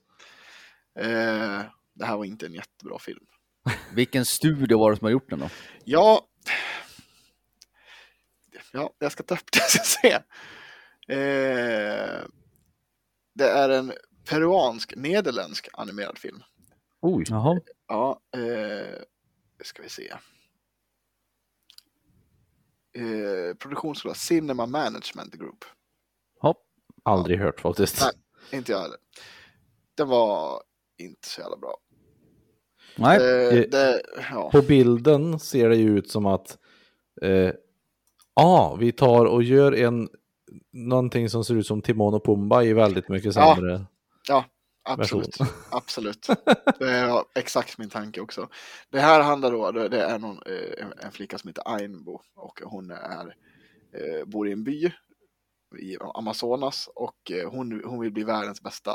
Eh, 0.99 1.61
det 1.95 2.05
här 2.05 2.17
var 2.17 2.25
inte 2.25 2.47
en 2.47 2.55
jättebra 2.55 2.99
film. 2.99 3.27
Vilken 3.95 4.25
studio 4.25 4.79
var 4.79 4.91
det 4.91 4.97
som 4.97 5.05
har 5.05 5.13
gjort 5.13 5.31
den 5.31 5.39
då? 5.39 5.51
Ja, 5.85 6.27
ja 8.73 8.95
jag 8.99 9.13
ska 9.13 9.23
ta 9.23 9.35
upp 9.35 9.53
det 9.53 9.61
så 9.69 9.85
se. 9.85 10.13
Eh, 11.15 12.25
det 13.35 13.49
är 13.51 13.69
en 13.69 13.93
peruansk-nederländsk 14.29 15.69
animerad 15.73 16.19
film. 16.19 16.43
Oj. 17.01 17.25
Jaha. 17.29 17.61
Ja, 17.87 18.21
eh, 18.37 19.03
ska 19.65 19.83
vi 19.83 19.89
se. 19.89 20.13
Eh, 22.93 23.57
produktionsskola 23.59 24.15
Cinema 24.15 24.67
Management 24.67 25.35
Group. 25.35 25.65
Hopp. 26.41 26.65
Aldrig 27.03 27.39
hört 27.39 27.61
faktiskt. 27.61 28.01
Nej. 28.01 28.59
Inte 28.59 28.73
jag 28.73 28.81
heller. 28.81 28.99
Den 29.95 30.09
var 30.09 30.63
inte 30.99 31.29
så 31.29 31.41
jävla 31.41 31.57
bra. 31.57 31.77
Nej. 32.99 33.17
Eh, 33.17 33.65
det, 33.71 34.03
ja. 34.31 34.51
På 34.51 34.63
bilden 34.63 35.39
ser 35.39 35.69
det 35.69 35.77
ju 35.77 35.99
ut 35.99 36.11
som 36.11 36.27
att 36.27 36.59
eh, 37.23 37.51
ah, 38.35 38.75
vi 38.75 38.93
tar 38.93 39.25
och 39.27 39.43
gör 39.43 39.73
en 39.73 40.09
någonting 40.73 41.31
som 41.31 41.45
ser 41.45 41.55
ut 41.55 41.67
som 41.67 41.83
Timon 41.83 42.15
och 42.15 42.25
Pumba 42.25 42.63
i 42.63 42.73
väldigt 42.73 43.09
mycket 43.09 43.37
Ja. 43.37 43.55
sämre. 43.57 43.85
Ja, 44.29 44.45
absolut. 44.85 45.41
version. 45.41 45.47
absolut. 45.71 46.27
Det 46.79 46.91
är 46.91 47.23
exakt 47.35 47.79
min 47.79 47.89
tanke 47.91 48.21
också. 48.21 48.49
Det 48.91 49.01
här 49.01 49.23
handlar 49.23 49.53
då, 49.53 49.71
det 49.89 50.03
är 50.03 50.19
någon, 50.19 50.37
eh, 50.47 50.87
en- 51.07 51.13
flicka 51.13 51.39
som 51.39 51.49
heter 51.49 51.63
Ainbo 51.75 52.21
och 52.37 52.61
hon 52.65 52.91
är, 52.91 53.35
eh, 53.93 54.25
bor 54.27 54.49
i 54.49 54.53
en 54.53 54.65
by 54.65 54.93
i 55.79 55.97
Amazonas 56.15 56.89
och 56.95 57.31
eh, 57.31 57.51
hon, 57.51 57.83
hon 57.85 58.01
vill 58.01 58.13
bli 58.13 58.25
världens 58.25 58.63
bästa 58.63 58.93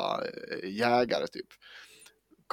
jägare 0.64 1.26
typ. 1.26 1.46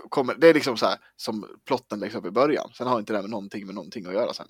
Kommer, 0.09 0.35
det 0.35 0.47
är 0.47 0.53
liksom 0.53 0.77
så 0.77 0.85
här 0.85 0.97
som 1.15 1.47
plotten 1.65 1.99
läggs 1.99 2.15
upp 2.15 2.25
i 2.25 2.31
början. 2.31 2.71
Sen 2.73 2.87
har 2.87 2.99
inte 2.99 3.13
det 3.13 3.21
med 3.21 3.29
någonting 3.29 3.65
med 3.65 3.75
någonting 3.75 4.05
att 4.05 4.13
göra 4.13 4.33
sen. 4.33 4.47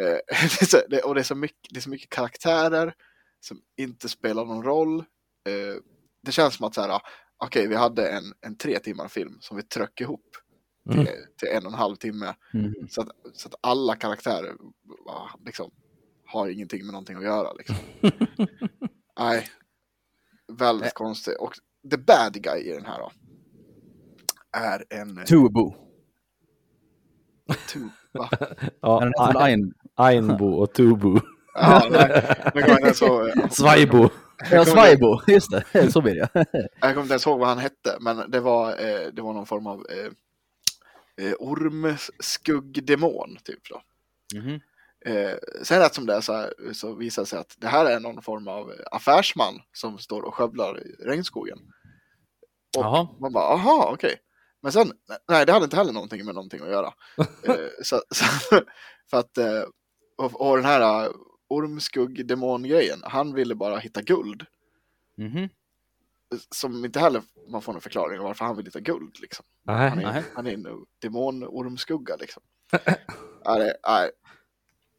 Eh, 0.00 0.16
det 0.60 0.66
så, 0.66 0.78
det, 0.88 1.02
och 1.02 1.14
det 1.14 1.20
är, 1.20 1.24
så 1.24 1.34
mycket, 1.34 1.70
det 1.70 1.76
är 1.76 1.80
så 1.80 1.90
mycket 1.90 2.10
karaktärer 2.10 2.94
som 3.40 3.60
inte 3.76 4.08
spelar 4.08 4.44
någon 4.44 4.62
roll. 4.62 4.98
Eh, 5.48 5.76
det 6.22 6.32
känns 6.32 6.54
som 6.54 6.66
att 6.66 6.74
så 6.74 6.80
här, 6.82 7.00
okej, 7.44 7.66
vi 7.68 7.74
hade 7.74 8.08
en, 8.08 8.24
en 8.40 8.56
tre 8.56 8.78
timmar 8.78 9.08
film 9.08 9.36
som 9.40 9.56
vi 9.56 9.62
tröck 9.62 10.00
ihop 10.00 10.30
till, 10.90 11.00
Mm. 11.00 11.12
till 11.36 11.48
en 11.48 11.66
och 11.66 11.72
en 11.72 11.78
halv 11.78 11.96
timme. 11.96 12.34
Mm. 12.54 12.74
Så, 12.90 13.00
att, 13.00 13.08
så 13.34 13.48
att 13.48 13.54
alla 13.60 13.96
karaktärer 13.96 14.54
va, 15.06 15.30
liksom, 15.44 15.70
har 16.26 16.48
ingenting 16.48 16.84
med 16.84 16.92
någonting 16.92 17.16
att 17.16 17.24
göra. 17.24 17.52
Liksom. 17.52 17.76
Nej, 19.18 19.48
väldigt 20.52 20.94
konstigt. 20.94 21.36
Och 21.36 21.54
the 21.90 21.96
bad 21.96 22.42
guy 22.42 22.60
i 22.60 22.72
den 22.72 22.84
här 22.86 22.98
då, 22.98 23.12
är 24.52 24.84
en... 24.90 25.18
eh, 25.18 25.24
Tubo. 25.24 25.74
tu, 27.68 27.88
va? 28.12 28.28
Ja, 28.80 29.12
Ein... 29.46 29.74
Ainbo 29.94 30.46
och 30.46 30.72
Tubo. 30.72 31.20
Ja, 31.54 31.88
nej, 31.90 32.10
eh, 32.54 32.92
Svajbo. 33.50 34.08
Ja, 34.50 34.64
Svajbo. 34.64 35.20
Just 35.26 35.50
det, 35.50 35.92
så 35.92 36.00
blir 36.00 36.14
det. 36.14 36.28
jag 36.80 36.80
kommer 36.80 37.00
inte 37.02 37.12
ens 37.12 37.26
ihåg 37.26 37.38
vad 37.38 37.48
han 37.48 37.58
hette, 37.58 37.96
men 38.00 38.30
det 38.30 38.40
var, 38.40 38.70
eh, 38.70 39.06
det 39.12 39.22
var 39.22 39.32
någon 39.32 39.46
form 39.46 39.66
av 39.66 39.86
eh, 39.90 40.06
eh, 41.26 41.32
ormskuggdemon 41.38 43.36
typ. 43.44 43.60
Då. 43.70 43.82
Mhm. 44.38 44.60
Eh, 45.04 45.32
sen 45.62 45.80
rätt 45.80 45.94
som 45.94 46.06
det 46.06 46.14
är 46.14 46.20
så, 46.20 46.32
här, 46.32 46.52
så 46.72 46.94
visar 46.94 47.22
det 47.22 47.26
sig 47.26 47.38
att 47.38 47.56
det 47.58 47.68
här 47.68 47.86
är 47.86 48.00
någon 48.00 48.22
form 48.22 48.48
av 48.48 48.72
affärsman 48.90 49.54
som 49.72 49.98
står 49.98 50.22
och 50.22 50.34
skövlar 50.34 50.80
i 50.80 50.96
regnskogen. 51.04 51.58
Och 52.76 52.84
Jaha. 52.84 53.08
man 53.20 53.32
bara, 53.32 53.44
aha, 53.44 53.90
okej. 53.92 54.16
Men 54.62 54.72
sen, 54.72 54.92
nej, 55.28 55.46
det 55.46 55.52
hade 55.52 55.64
inte 55.64 55.76
heller 55.76 55.92
någonting 55.92 56.24
med 56.24 56.34
någonting 56.34 56.60
att 56.62 56.68
göra. 56.70 56.94
eh, 57.42 57.56
så, 57.82 58.02
så, 58.10 58.24
för 59.10 59.16
att, 59.16 59.38
eh, 59.38 59.62
och, 60.16 60.40
och 60.48 60.56
den 60.56 60.64
här 60.64 61.06
uh, 61.08 61.14
ormskuggdemon-grejen, 61.48 63.00
han 63.04 63.34
ville 63.34 63.54
bara 63.54 63.78
hitta 63.78 64.02
guld. 64.02 64.46
Mhm. 65.16 65.48
Som 66.50 66.84
inte 66.84 67.00
heller 67.00 67.22
man 67.48 67.62
får 67.62 67.72
någon 67.72 67.82
förklaring 67.82 68.18
av 68.18 68.24
varför 68.24 68.44
han 68.44 68.56
vill 68.56 68.66
hitta 68.66 68.80
guld. 68.80 69.16
Liksom. 69.20 69.44
Han, 69.66 69.76
är, 69.98 70.12
Nej. 70.12 70.22
han 70.34 70.46
är 70.46 70.52
en 70.52 70.66
demon-ormskugga 70.98 72.16
liksom. 72.16 72.42
nej, 73.44 73.58
det- 73.58 73.76
nej, 73.88 74.10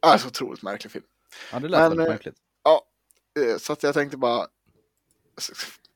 är 0.01 0.17
så 0.17 0.27
otroligt 0.27 0.61
märklig 0.61 0.91
film. 0.91 1.05
Ja, 1.51 1.59
det 1.59 1.67
lät 1.67 1.79
Men, 1.79 1.89
väldigt 1.89 2.07
eh, 2.07 2.11
märkligt. 2.11 2.35
Ja, 2.63 2.81
eh, 3.39 3.57
så 3.57 3.73
att 3.73 3.83
jag 3.83 3.93
tänkte 3.93 4.17
bara. 4.17 4.47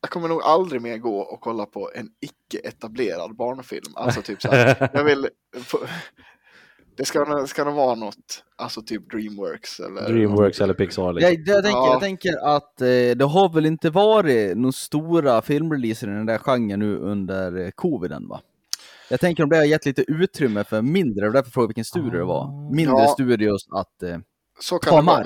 Jag 0.07 0.11
kommer 0.11 0.27
nog 0.27 0.41
aldrig 0.43 0.81
mer 0.81 0.97
gå 0.97 1.19
och 1.19 1.41
kolla 1.41 1.65
på 1.65 1.91
en 1.95 2.09
icke-etablerad 2.21 3.35
barnfilm. 3.35 3.93
Alltså 3.95 4.21
typ 4.21 4.41
så 4.41 4.47
här. 4.51 4.89
Jag 4.93 5.03
vill. 5.03 5.27
Det 6.97 7.05
ska, 7.05 7.25
det 7.25 7.47
ska 7.47 7.63
nog 7.63 7.73
vara 7.75 7.95
något, 7.95 8.43
alltså 8.55 8.81
typ 8.81 9.11
Dreamworks 9.11 9.79
eller. 9.79 10.01
Dreamworks 10.13 10.61
eller 10.61 10.73
Pixar 10.73 11.13
liksom. 11.13 11.31
Jag, 11.45 11.47
jag, 11.55 11.63
tänker, 11.63 11.77
Ja. 11.79 11.91
jag 11.91 11.99
tänker 12.01 12.55
att 12.55 12.81
eh, 12.81 12.87
det 12.87 13.25
har 13.25 13.53
väl 13.53 13.65
inte 13.65 13.89
varit 13.89 14.57
några 14.57 14.71
stora 14.71 15.41
filmreleaser 15.41 16.07
i 16.07 16.11
den 16.11 16.25
där 16.25 16.37
genren 16.37 16.79
nu 16.79 16.97
under 16.97 17.57
eh, 17.65 17.69
coviden 17.75 18.27
va? 18.27 18.41
Jag 19.09 19.19
tänker 19.19 19.43
om 19.43 19.49
det 19.49 19.57
har 19.57 19.63
gett 19.63 19.85
lite 19.85 20.01
utrymme 20.07 20.63
för 20.63 20.81
mindre, 20.81 21.27
och 21.27 21.33
därför 21.33 21.51
frågar 21.51 21.63
jag 21.63 21.67
vilken 21.67 21.85
studio 21.85 22.09
det 22.11 22.23
var. 22.23 22.73
Mindre 22.75 22.95
Ja. 22.97 23.07
studios 23.07 23.67
att 23.71 24.03
eh, 24.03 24.17
Så 24.59 24.79
kan 24.79 24.89
ta 24.91 24.99
det 25.01 25.05
vara. 25.07 25.23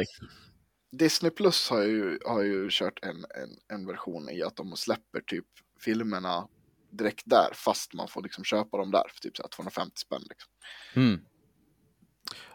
Disney 0.91 1.31
Plus 1.31 1.69
har 1.69 1.81
ju, 1.81 2.19
har 2.25 2.41
ju 2.41 2.67
kört 2.71 2.99
en, 3.01 3.15
en, 3.15 3.77
en 3.77 3.87
version 3.87 4.29
i 4.29 4.43
att 4.43 4.55
de 4.55 4.75
släpper 4.75 5.21
typ 5.27 5.45
filmerna 5.79 6.47
direkt 6.89 7.23
där 7.25 7.49
fast 7.53 7.93
man 7.93 8.07
får 8.07 8.23
liksom 8.23 8.43
köpa 8.43 8.77
dem 8.77 8.91
där 8.91 9.03
för 9.09 9.19
typ 9.19 9.37
så 9.37 9.43
här 9.43 9.49
250 9.49 9.91
spänn. 9.95 10.21
Liksom. 10.29 10.51
Mm. 10.95 11.21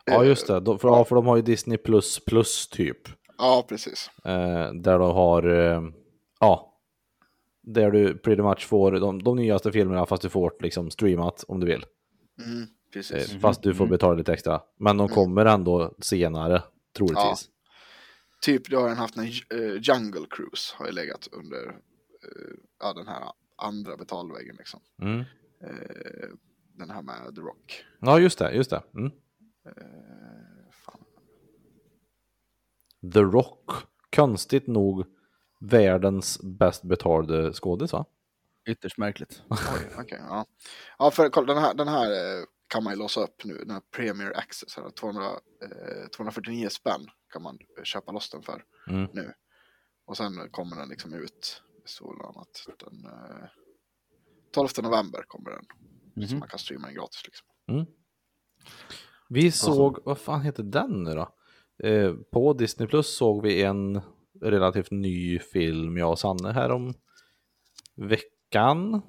Ja 0.05 0.25
just 0.25 0.47
det, 0.47 0.61
de, 0.61 0.79
för, 0.79 0.89
ja, 0.89 1.05
för 1.05 1.17
de 1.17 1.27
har 1.27 1.37
ju 1.37 1.43
Disney 1.43 1.79
plus 1.79 2.25
plus 2.25 2.69
typ. 2.69 2.99
Ja, 3.39 3.65
precis. 3.69 4.11
Eh, 4.25 4.73
där 4.73 4.99
de 4.99 5.15
har, 5.15 5.49
eh, 5.49 5.83
ja, 6.41 6.81
där 7.63 7.91
du 7.91 8.19
pretty 8.19 8.43
much 8.43 8.67
får 8.67 8.93
de, 8.93 9.23
de 9.23 9.37
nyaste 9.37 9.73
filmerna 9.73 10.07
fast 10.07 10.23
du 10.23 10.29
får 10.29 10.53
liksom 10.61 10.91
streamat 10.91 11.45
om 11.49 11.61
du 11.61 11.67
vill. 11.67 11.85
Mm, 12.47 12.67
precis. 12.93 13.35
Eh, 13.35 13.41
Fast 13.41 13.63
du 13.63 13.75
får 13.75 13.87
betala 13.87 14.15
lite 14.15 14.33
extra. 14.33 14.61
Men 14.79 14.97
de 14.97 15.09
kommer 15.09 15.47
ändå 15.47 15.95
senare, 15.99 16.63
troligtvis. 16.97 17.51
Typ 18.47 18.70
du 18.70 18.77
har 18.77 18.89
den 18.89 18.97
haft 18.97 19.16
en 19.16 19.24
uh, 19.24 19.81
Jungle 19.82 20.27
Cruise 20.31 20.74
har 20.77 20.86
ju 20.86 20.93
legat 20.93 21.28
under 21.32 21.68
eh, 21.68 22.56
ja, 22.81 22.93
den 22.93 23.06
här 23.06 23.32
andra 23.56 23.97
betalväggen 23.97 24.56
liksom. 24.56 24.81
Mm. 25.02 25.20
Eh, 25.60 26.28
den 26.74 26.90
här 26.90 27.02
med 27.02 27.35
The 27.35 27.40
Rock. 27.40 27.85
Ja, 28.01 28.18
just 28.18 28.39
det, 28.39 28.52
just 28.52 28.70
det. 28.70 28.82
Mm. 28.94 29.06
Eh, 29.66 30.70
fan. 30.73 31.05
The 33.12 33.20
Rock, 33.20 33.70
konstigt 34.16 34.66
nog 34.66 35.06
världens 35.60 36.40
bäst 36.43 36.82
betalde 36.82 37.52
skådis 37.52 37.93
va? 37.93 38.05
Ytterst 38.68 38.98
märkligt. 38.98 39.43
Oj, 39.51 39.90
okej, 39.98 40.20
ja. 40.28 40.47
ja, 40.98 41.10
för 41.10 41.28
kolla, 41.28 41.55
den 41.55 41.62
här, 41.62 41.74
den 41.74 41.89
här 41.89 42.10
eh, 42.10 42.44
kan 42.68 42.85
man 42.85 42.93
ju 42.93 42.98
låsa 42.98 43.20
upp 43.20 43.44
nu, 43.44 43.55
den 43.55 43.70
här 43.70 43.82
Premier 43.97 44.39
Access, 44.39 44.77
här, 44.77 44.90
200, 44.90 45.24
eh, 45.24 46.09
249 46.16 46.68
spänn 46.68 47.06
kan 47.32 47.43
man 47.43 47.59
eh, 47.78 47.85
köpa 47.85 48.12
loss 48.12 48.31
den 48.31 48.43
för 48.43 48.65
Mm. 48.90 49.09
nu. 49.12 49.32
Och 50.05 50.16
sen 50.16 50.32
kommer 50.51 50.77
den 50.77 50.89
liksom 50.89 51.15
ut, 51.15 51.62
står 51.85 52.16
väl 52.16 52.27
annat, 52.27 52.66
den 52.78 53.05
eh, 53.05 53.48
12 54.51 54.69
november 54.82 55.24
kommer 55.28 55.51
den. 55.51 55.65
Så 56.28 56.32
Mhm. 56.35 56.39
man 56.40 56.48
kan 56.48 56.59
streama 56.59 56.86
den 56.86 56.94
gratis 56.97 57.23
liksom. 57.24 57.47
Vi 59.28 59.53
såg, 59.53 59.98
vad 60.05 60.19
fan 60.19 60.40
heter 60.43 60.62
den 60.62 61.03
nu 61.05 61.15
då? 61.15 61.28
Eh, 61.89 62.15
på 62.32 62.53
Disney 62.53 62.89
Plus 62.89 63.16
såg 63.16 63.43
vi 63.43 63.62
en 63.62 64.01
relativt 64.40 64.90
ny 64.90 65.39
film, 65.39 65.97
jag 65.97 66.11
och 66.11 66.19
Sanne, 66.19 66.53
här 66.53 66.70
om 66.70 66.94
veckan. 67.94 69.03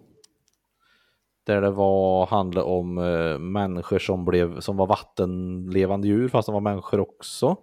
Där 1.44 1.62
det 1.62 1.72
var, 1.72 2.26
handlade 2.26 2.68
om 2.68 2.98
eh, 2.98 3.38
människor 3.40 4.00
som, 4.00 4.26
blev, 4.26 4.60
som 4.60 4.78
var 4.78 4.88
vattenlevande 4.88 6.08
djur 6.08 6.28
fast 6.30 6.46
de 6.46 6.54
var 6.54 6.62
människor 6.62 7.00
också. 7.00 7.58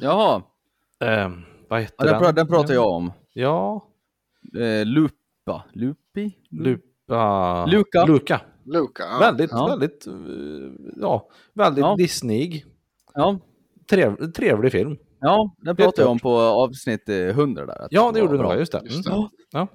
Jaha, 0.00 0.42
Eh, 1.00 1.30
vad 1.68 1.80
heter 1.80 2.06
ja, 2.06 2.12
den, 2.12 2.22
den? 2.22 2.34
den 2.34 2.46
pratar 2.48 2.74
jag 2.74 2.86
om. 2.88 3.12
Ja, 3.32 3.84
Eh, 4.58 4.86
Lupa, 4.86 5.64
Lupi? 5.72 6.32
Lupa... 6.50 7.66
Luca. 7.66 8.04
Luca. 8.06 8.40
Luca, 8.64 9.02
ja. 9.12 9.18
Väldigt, 9.18 9.50
Ja. 9.50 9.66
väldigt, 9.66 10.06
eh, 10.06 10.12
ja, 10.96 11.28
väldigt 11.54 11.82
Ja. 11.84 11.94
Disneyig. 11.98 12.64
Ja, 13.14 13.38
Trev, 13.90 14.32
trevlig 14.32 14.72
film. 14.72 14.96
ja 15.20 15.54
den 15.58 15.76
pratar 15.76 16.02
jag 16.02 16.10
om 16.10 16.18
på 16.18 16.38
avsnitt 16.38 17.08
eh, 17.08 17.16
100 17.16 17.66
där. 17.66 17.82
att 17.84 17.88
Ja, 17.92 18.12
det 18.12 18.18
gjorde 18.20 18.32
du 18.32 18.38
bra. 18.38 18.58
just 18.58 18.72
det. 18.72 18.80
Just 18.84 19.06
Mm. 19.08 19.20
det. 19.20 19.28
Ja, 19.50 19.68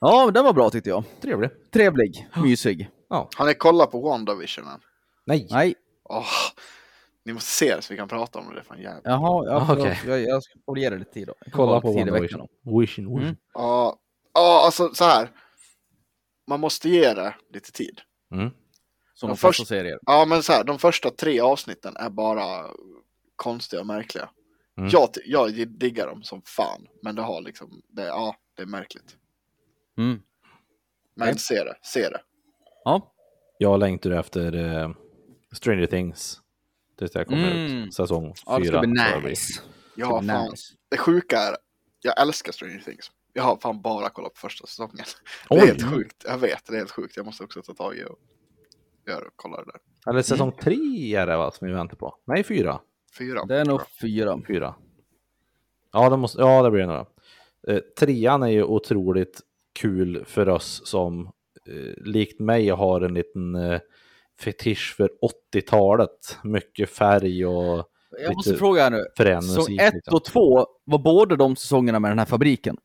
Ja, 0.00 0.30
den 0.30 0.44
var 0.44 0.52
bra 0.52 0.70
tyckte 0.70 0.90
jag. 0.90 1.04
trevlig. 1.22 1.50
Trevlig, 1.72 2.28
mysig. 2.42 2.90
Har 3.08 3.46
ni 3.46 3.54
kollat 3.54 3.90
på 3.90 4.00
WandaVision 4.00 4.64
än? 4.68 4.80
Nej. 5.26 5.46
Nej, 5.50 5.74
Åh, 6.04 6.24
ni 7.24 7.32
måste 7.32 7.50
se 7.50 7.76
det 7.76 7.82
så 7.82 7.92
vi 7.92 7.96
kan 7.98 8.08
prata 8.08 8.38
om 8.38 8.54
det, 8.54 8.62
fan 8.62 8.80
jävligt. 8.82 9.04
jaha, 9.04 9.44
ja, 9.46 9.66
Ah, 9.68 9.72
okej. 9.72 10.00
jag, 10.06 10.22
jag 10.22 10.42
ska 10.42 10.58
få 10.66 10.76
ge 10.78 10.90
det 10.90 10.98
lite 10.98 11.12
tid 11.12 11.26
då. 11.26 11.34
Kolla 11.52 11.80
på 11.80 11.88
då. 11.88 12.20
Wishing, 12.20 12.80
wishing. 12.80 13.12
Mm. 13.18 13.36
Ja, 13.54 13.98
ja, 14.34 14.62
alltså 14.64 14.94
så 14.94 15.04
här. 15.04 15.28
Man 16.46 16.60
måste 16.60 16.88
ge 16.88 17.14
det 17.14 17.34
lite 17.52 17.72
tid. 17.72 18.00
Mm. 18.34 18.50
Som 19.14 19.28
de 19.28 19.36
flesta 19.36 19.48
först- 19.60 19.68
serier. 19.68 19.98
Ja, 20.02 20.24
men 20.28 20.42
så 20.42 20.52
här, 20.52 20.64
de 20.64 20.78
första 20.78 21.10
tre 21.10 21.40
avsnitten 21.40 21.96
är 21.96 22.10
bara 22.10 22.66
konstiga 23.36 23.80
och 23.80 23.86
märkliga. 23.86 24.28
Mm. 24.78 24.90
Jag, 24.92 25.08
jag 25.26 25.68
diggar 25.68 26.06
dem 26.06 26.22
som 26.22 26.42
fan, 26.46 26.86
men 27.02 27.14
det 27.14 27.22
har 27.22 27.40
liksom, 27.42 27.82
det, 27.88 28.02
ja, 28.06 28.36
det 28.56 28.62
är 28.62 28.66
märkligt. 28.66 29.16
Mm. 29.98 30.22
Men 31.16 31.28
Okej. 31.28 31.38
se 31.38 31.64
det, 31.64 31.74
se 31.82 32.08
det. 32.08 32.20
Ja, 32.84 33.12
Jag 33.58 33.80
längtar 33.80 34.10
efter 34.10 34.52
eh, 34.82 34.90
Stranger 35.52 35.86
Things. 35.86 36.40
Tills 36.98 37.12
det 37.12 37.24
kommer 37.24 37.50
Mm. 37.50 37.82
ut. 37.84 37.94
Säsong 37.94 38.34
ja 38.46 38.58
det 38.58 38.64
fyra. 38.64 38.78
ska 38.78 38.86
bli 38.88 38.94
det 39.22 39.28
nice. 39.28 39.60
Bli 39.94 40.04
fan, 40.04 40.26
nice. 40.26 40.74
det 40.90 40.96
sjuka 40.96 41.38
är, 41.38 41.56
jag 42.00 42.20
älskar 42.20 42.52
Stranger 42.52 42.80
Things. 42.80 43.10
Jag 43.32 43.42
har 43.42 43.56
fan 43.56 43.82
bara 43.82 44.08
kollat 44.08 44.34
på 44.34 44.38
första 44.40 44.66
säsongen. 44.66 44.96
Det 45.48 45.54
Oj. 45.54 45.60
är 45.62 45.66
helt 45.66 45.94
sjukt, 45.94 46.24
jag 46.28 46.38
vet, 46.38 46.66
det 46.66 46.72
är 46.72 46.78
helt 46.78 46.90
sjukt. 46.90 47.16
Jag 47.16 47.26
måste 47.26 47.44
också 47.44 47.62
ta 47.62 47.74
tag 47.74 47.96
i 47.96 48.04
och 48.04 48.18
göra, 49.08 49.24
kolla 49.36 49.56
det 49.56 49.64
där. 49.72 50.10
Eller 50.10 50.22
säsong 50.22 50.48
Mm. 50.48 50.60
tre 50.60 51.14
är 51.16 51.26
det 51.26 51.36
va, 51.36 51.50
som 51.50 51.66
vi 51.68 51.74
väntar 51.74 51.96
på? 51.96 52.14
Nej, 52.26 52.44
fyra. 52.44 52.80
Fyra. 53.18 53.44
Det 53.44 53.56
är 53.56 53.64
nog 53.64 53.80
fyra. 54.00 54.40
Fyra. 54.48 54.74
Ja, 55.92 56.10
det, 56.10 56.16
måste, 56.16 56.40
ja, 56.40 56.62
det 56.62 56.70
blir 56.70 56.80
det 56.80 56.86
nog. 56.86 57.06
Eh, 57.68 57.78
trean 57.98 58.42
är 58.42 58.48
ju 58.48 58.62
otroligt 58.64 59.40
kul 59.78 60.24
för 60.26 60.48
oss 60.48 60.82
som 60.84 61.26
eh, 61.68 62.04
likt 62.04 62.40
mig 62.40 62.68
har 62.68 63.00
en 63.00 63.14
liten 63.14 63.54
eh, 63.54 63.80
fetisch 64.40 64.94
för 64.96 65.10
80-talet. 65.54 66.38
Mycket 66.42 66.90
färg 66.90 67.46
och 67.46 67.84
Jag 68.22 68.34
måste 68.34 68.56
fråga 68.56 68.82
här 68.82 68.90
nu. 68.90 69.04
Säsong 69.16 69.60
musik. 69.60 69.80
1 69.80 69.94
liksom. 69.94 70.14
och 70.14 70.24
2 70.24 70.66
var 70.84 70.98
båda 70.98 71.36
de 71.36 71.56
säsongerna 71.56 72.00
med 72.00 72.10
den 72.10 72.18
här 72.18 72.26
fabriken. 72.26 72.76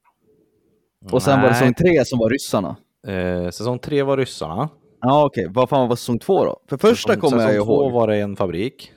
Och 1.12 1.24
sen 1.24 1.42
var 1.42 1.48
det 1.48 1.52
Nej. 1.52 1.60
säsong 1.60 1.74
3 1.74 2.06
som 2.06 2.20
var 2.20 2.30
ryssarna. 2.30 2.76
Eh, 3.08 3.50
säsong 3.50 3.80
tre 3.80 4.04
var 4.04 4.18
ryssarna. 4.18 4.70
Ja 5.02 5.26
okej, 5.26 5.48
vad 5.50 5.70
fan 5.70 5.90
var 5.90 5.96
säsong 5.96 6.20
2 6.20 6.46
då? 6.46 6.62
För 6.68 6.78
första 6.78 7.14
säsong, 7.14 7.30
kommer 7.30 7.44
jag 7.44 7.52
ju 7.52 7.60
säsong 7.60 7.68
två 7.68 7.84
ihåg. 7.84 7.92
var 7.92 8.08
det 8.08 8.18
en 8.18 8.36
fabrik. 8.36 8.94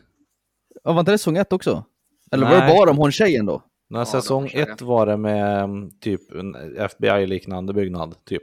Ja, 0.85 0.93
var 0.93 1.01
inte 1.01 1.13
det 1.13 1.19
säsong 1.19 1.37
1 1.37 1.53
också? 1.53 1.85
Eller 2.31 2.47
var 2.47 2.55
det 2.55 2.61
Nej. 2.67 2.77
bara 2.77 2.91
om 2.91 2.99
hon 2.99 3.13
tjejen 3.13 3.47
då? 3.47 3.63
När 3.91 3.99
Ja, 3.99 4.05
säsong 4.05 4.51
det 4.53 4.65
var 4.65 4.73
ett 4.73 4.83
var 4.83 5.07
det 5.07 5.17
med 5.17 5.65
mm, 5.65 5.91
typ 6.01 6.33
en 6.33 6.77
FBI-liknande 6.79 7.73
byggnad, 7.73 8.25
typ. 8.25 8.43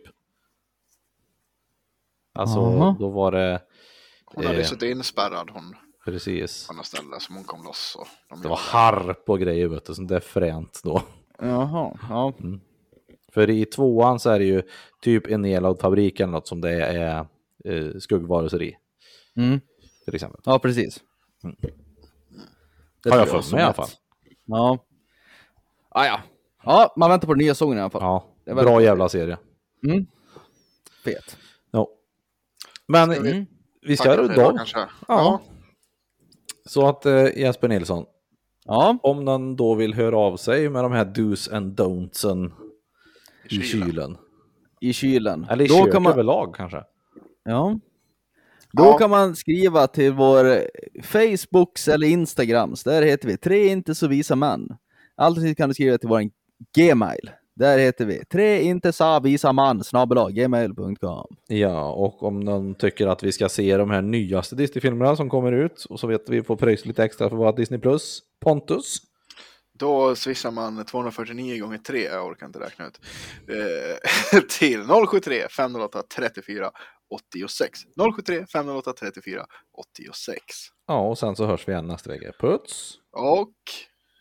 Alltså, 2.34 2.60
Aha. 2.60 2.95
då 2.99 3.10
var 3.10 3.31
det 3.31 3.60
Hon 4.35 4.45
hade 4.45 4.57
Eh. 4.60 4.65
suttit 4.65 4.89
inspärrad 4.97 5.49
hon 5.53 5.76
precis. 6.06 6.68
på 6.68 6.73
något 6.73 6.85
ställe 6.85 7.19
som 7.19 7.35
hon 7.35 7.43
kom 7.45 7.64
loss. 7.64 7.95
Och 7.99 8.07
de 8.30 8.41
Det 8.41 8.47
var 8.49 8.57
harp 8.57 9.30
och 9.30 9.39
grejer, 9.39 9.68
vet 9.68 9.85
du, 9.85 9.93
sånt 9.95 10.10
där 10.10 10.19
fränt 10.19 10.81
då. 10.84 11.01
Jaha, 11.39 11.97
ja. 12.10 12.34
För 13.34 13.49
i 13.49 13.65
tvåan 13.65 14.19
så 14.19 14.30
är 14.30 14.39
det 14.39 14.45
ju 14.45 14.61
typ 15.01 15.27
en 15.27 15.41
nedlagd 15.41 15.81
fabrik 15.81 16.19
eller 16.19 16.31
något 16.31 16.47
som 16.47 16.61
det 16.61 16.72
är 16.85 17.26
eh, 17.65 17.97
skuggvarelser 17.99 18.61
i, 18.61 18.77
Mm. 19.35 19.60
till 20.06 20.15
exempel. 20.15 20.41
Ja, 20.45 20.60
precis. 20.60 20.99
Mm. 21.43 21.56
Det 23.03 23.10
Har 23.10 23.18
jag 23.18 23.27
för 23.30 23.51
mig 23.51 23.61
i 23.61 23.64
alla 23.64 23.73
fall. 23.73 23.88
Ja. 24.45 24.85
Ah, 25.89 26.06
ja. 26.06 26.19
Ja, 26.64 26.93
man 26.97 27.10
väntar 27.10 27.27
på 27.27 27.34
den 27.34 27.43
nya 27.43 27.53
säsongen 27.56 27.77
i 27.77 27.81
alla 27.81 27.89
fall. 27.89 28.01
Ja, 28.01 28.26
Det 28.45 28.51
är 28.51 28.56
bra. 28.56 28.81
jävla 28.81 29.10
serie. 29.10 29.38
Mm. 29.88 30.06
Fet. 31.03 31.38
Ja. 31.72 31.88
Men 32.88 33.10
Vi- 33.81 33.97
ska 33.97 34.15
det 34.15 34.35
då. 34.35 34.57
kanske. 34.57 34.80
Ja. 35.07 35.41
Så 36.65 36.88
att 36.88 37.06
eh, 37.06 37.38
Jesper 37.39 37.68
Nilsson, 37.68 38.06
Ja, 38.65 38.97
om 39.03 39.26
någon 39.26 39.56
då 39.56 39.76
vill 39.76 39.93
höra 39.93 40.18
av 40.18 40.38
sig 40.38 40.69
med 40.69 40.84
de 40.84 40.91
här 40.91 41.06
do's 41.06 41.56
and 41.56 41.80
don'tsen 41.80 42.51
i 43.49 43.56
I 43.56 43.61
kylen. 43.61 43.88
kylen. 43.89 44.18
i 44.81 44.93
kylen. 44.93 45.47
Eller 45.49 45.65
i 45.65 45.68
Då 45.68 45.76
kök 45.84 45.93
kan 45.93 46.03
man, 46.03 46.11
överlag 46.14 46.56
kanske. 46.56 46.84
ja. 47.43 47.80
Då 48.73 48.84
Ja. 48.84 48.97
kan 48.97 49.10
man 49.10 49.35
skriva 49.35 49.88
till 49.88 50.14
vår 50.14 50.45
Facebooks 51.03 51.88
eller 51.88 52.07
Instagrams. 52.07 52.84
Där 52.84 53.01
heter 53.01 53.27
vi 53.27 53.38
Tre 53.38 53.68
inte 53.68 53.95
så 53.95 54.07
visa 54.07 54.35
män. 54.35 54.68
Alltid 55.15 55.57
kan 55.57 55.69
du 55.69 55.73
skriva 55.76 55.97
till 55.97 56.10
vår 56.10 56.22
Gmail. 56.77 57.31
Där 57.60 57.77
heter 57.77 58.06
vi 58.06 58.26
tre 58.26 58.61
inte 58.61 58.94
sa 58.94 59.19
visa 59.19 59.52
man 59.53 59.84
gmail.com. 60.31 61.36
Ja, 61.48 61.91
och 61.91 62.23
om 62.23 62.40
någon 62.40 62.76
tycker 62.76 63.07
att 63.07 63.23
vi 63.23 63.31
ska 63.31 63.49
se 63.49 63.77
de 63.77 63.90
här 63.90 64.02
nyaste 64.02 64.56
Disney-filmerna 64.56 65.15
som 65.15 65.30
kommer 65.30 65.52
ut 65.52 65.86
och 65.90 65.99
så 65.99 66.07
vet 66.07 66.30
vi 66.30 66.44
får 66.44 66.56
pröjsa 66.56 66.88
lite 66.88 67.03
extra 67.03 67.30
för 67.30 67.36
våra 67.36 67.52
Disney 67.52 67.80
Plus. 67.80 68.19
Pontus. 68.41 68.98
Då 69.80 70.15
swishar 70.15 70.52
man 70.52 70.86
249 70.86 71.61
gånger 71.61 71.77
3, 71.77 72.03
jag 72.03 72.26
orkar 72.26 72.45
inte 72.45 72.60
räkna 72.60 72.88
ut, 72.88 72.99
eh, 73.48 74.40
till 74.60 74.84
073 75.07 75.48
508 75.49 76.03
34 76.15 76.72
86. 77.10 77.80
073 78.15 78.45
508 78.53 78.94
34 78.99 79.45
86. 79.77 80.44
Ja, 80.88 80.99
och 80.99 81.18
sen 81.18 81.36
så 81.36 81.45
hörs 81.45 81.68
vi 81.68 81.72
igen 81.72 81.88
nästa 81.88 82.10
vecka. 82.10 82.31
Puts! 82.40 82.94
Och 83.11 83.53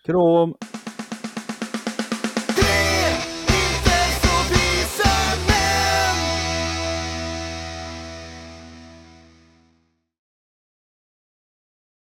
Krom! 0.07 0.55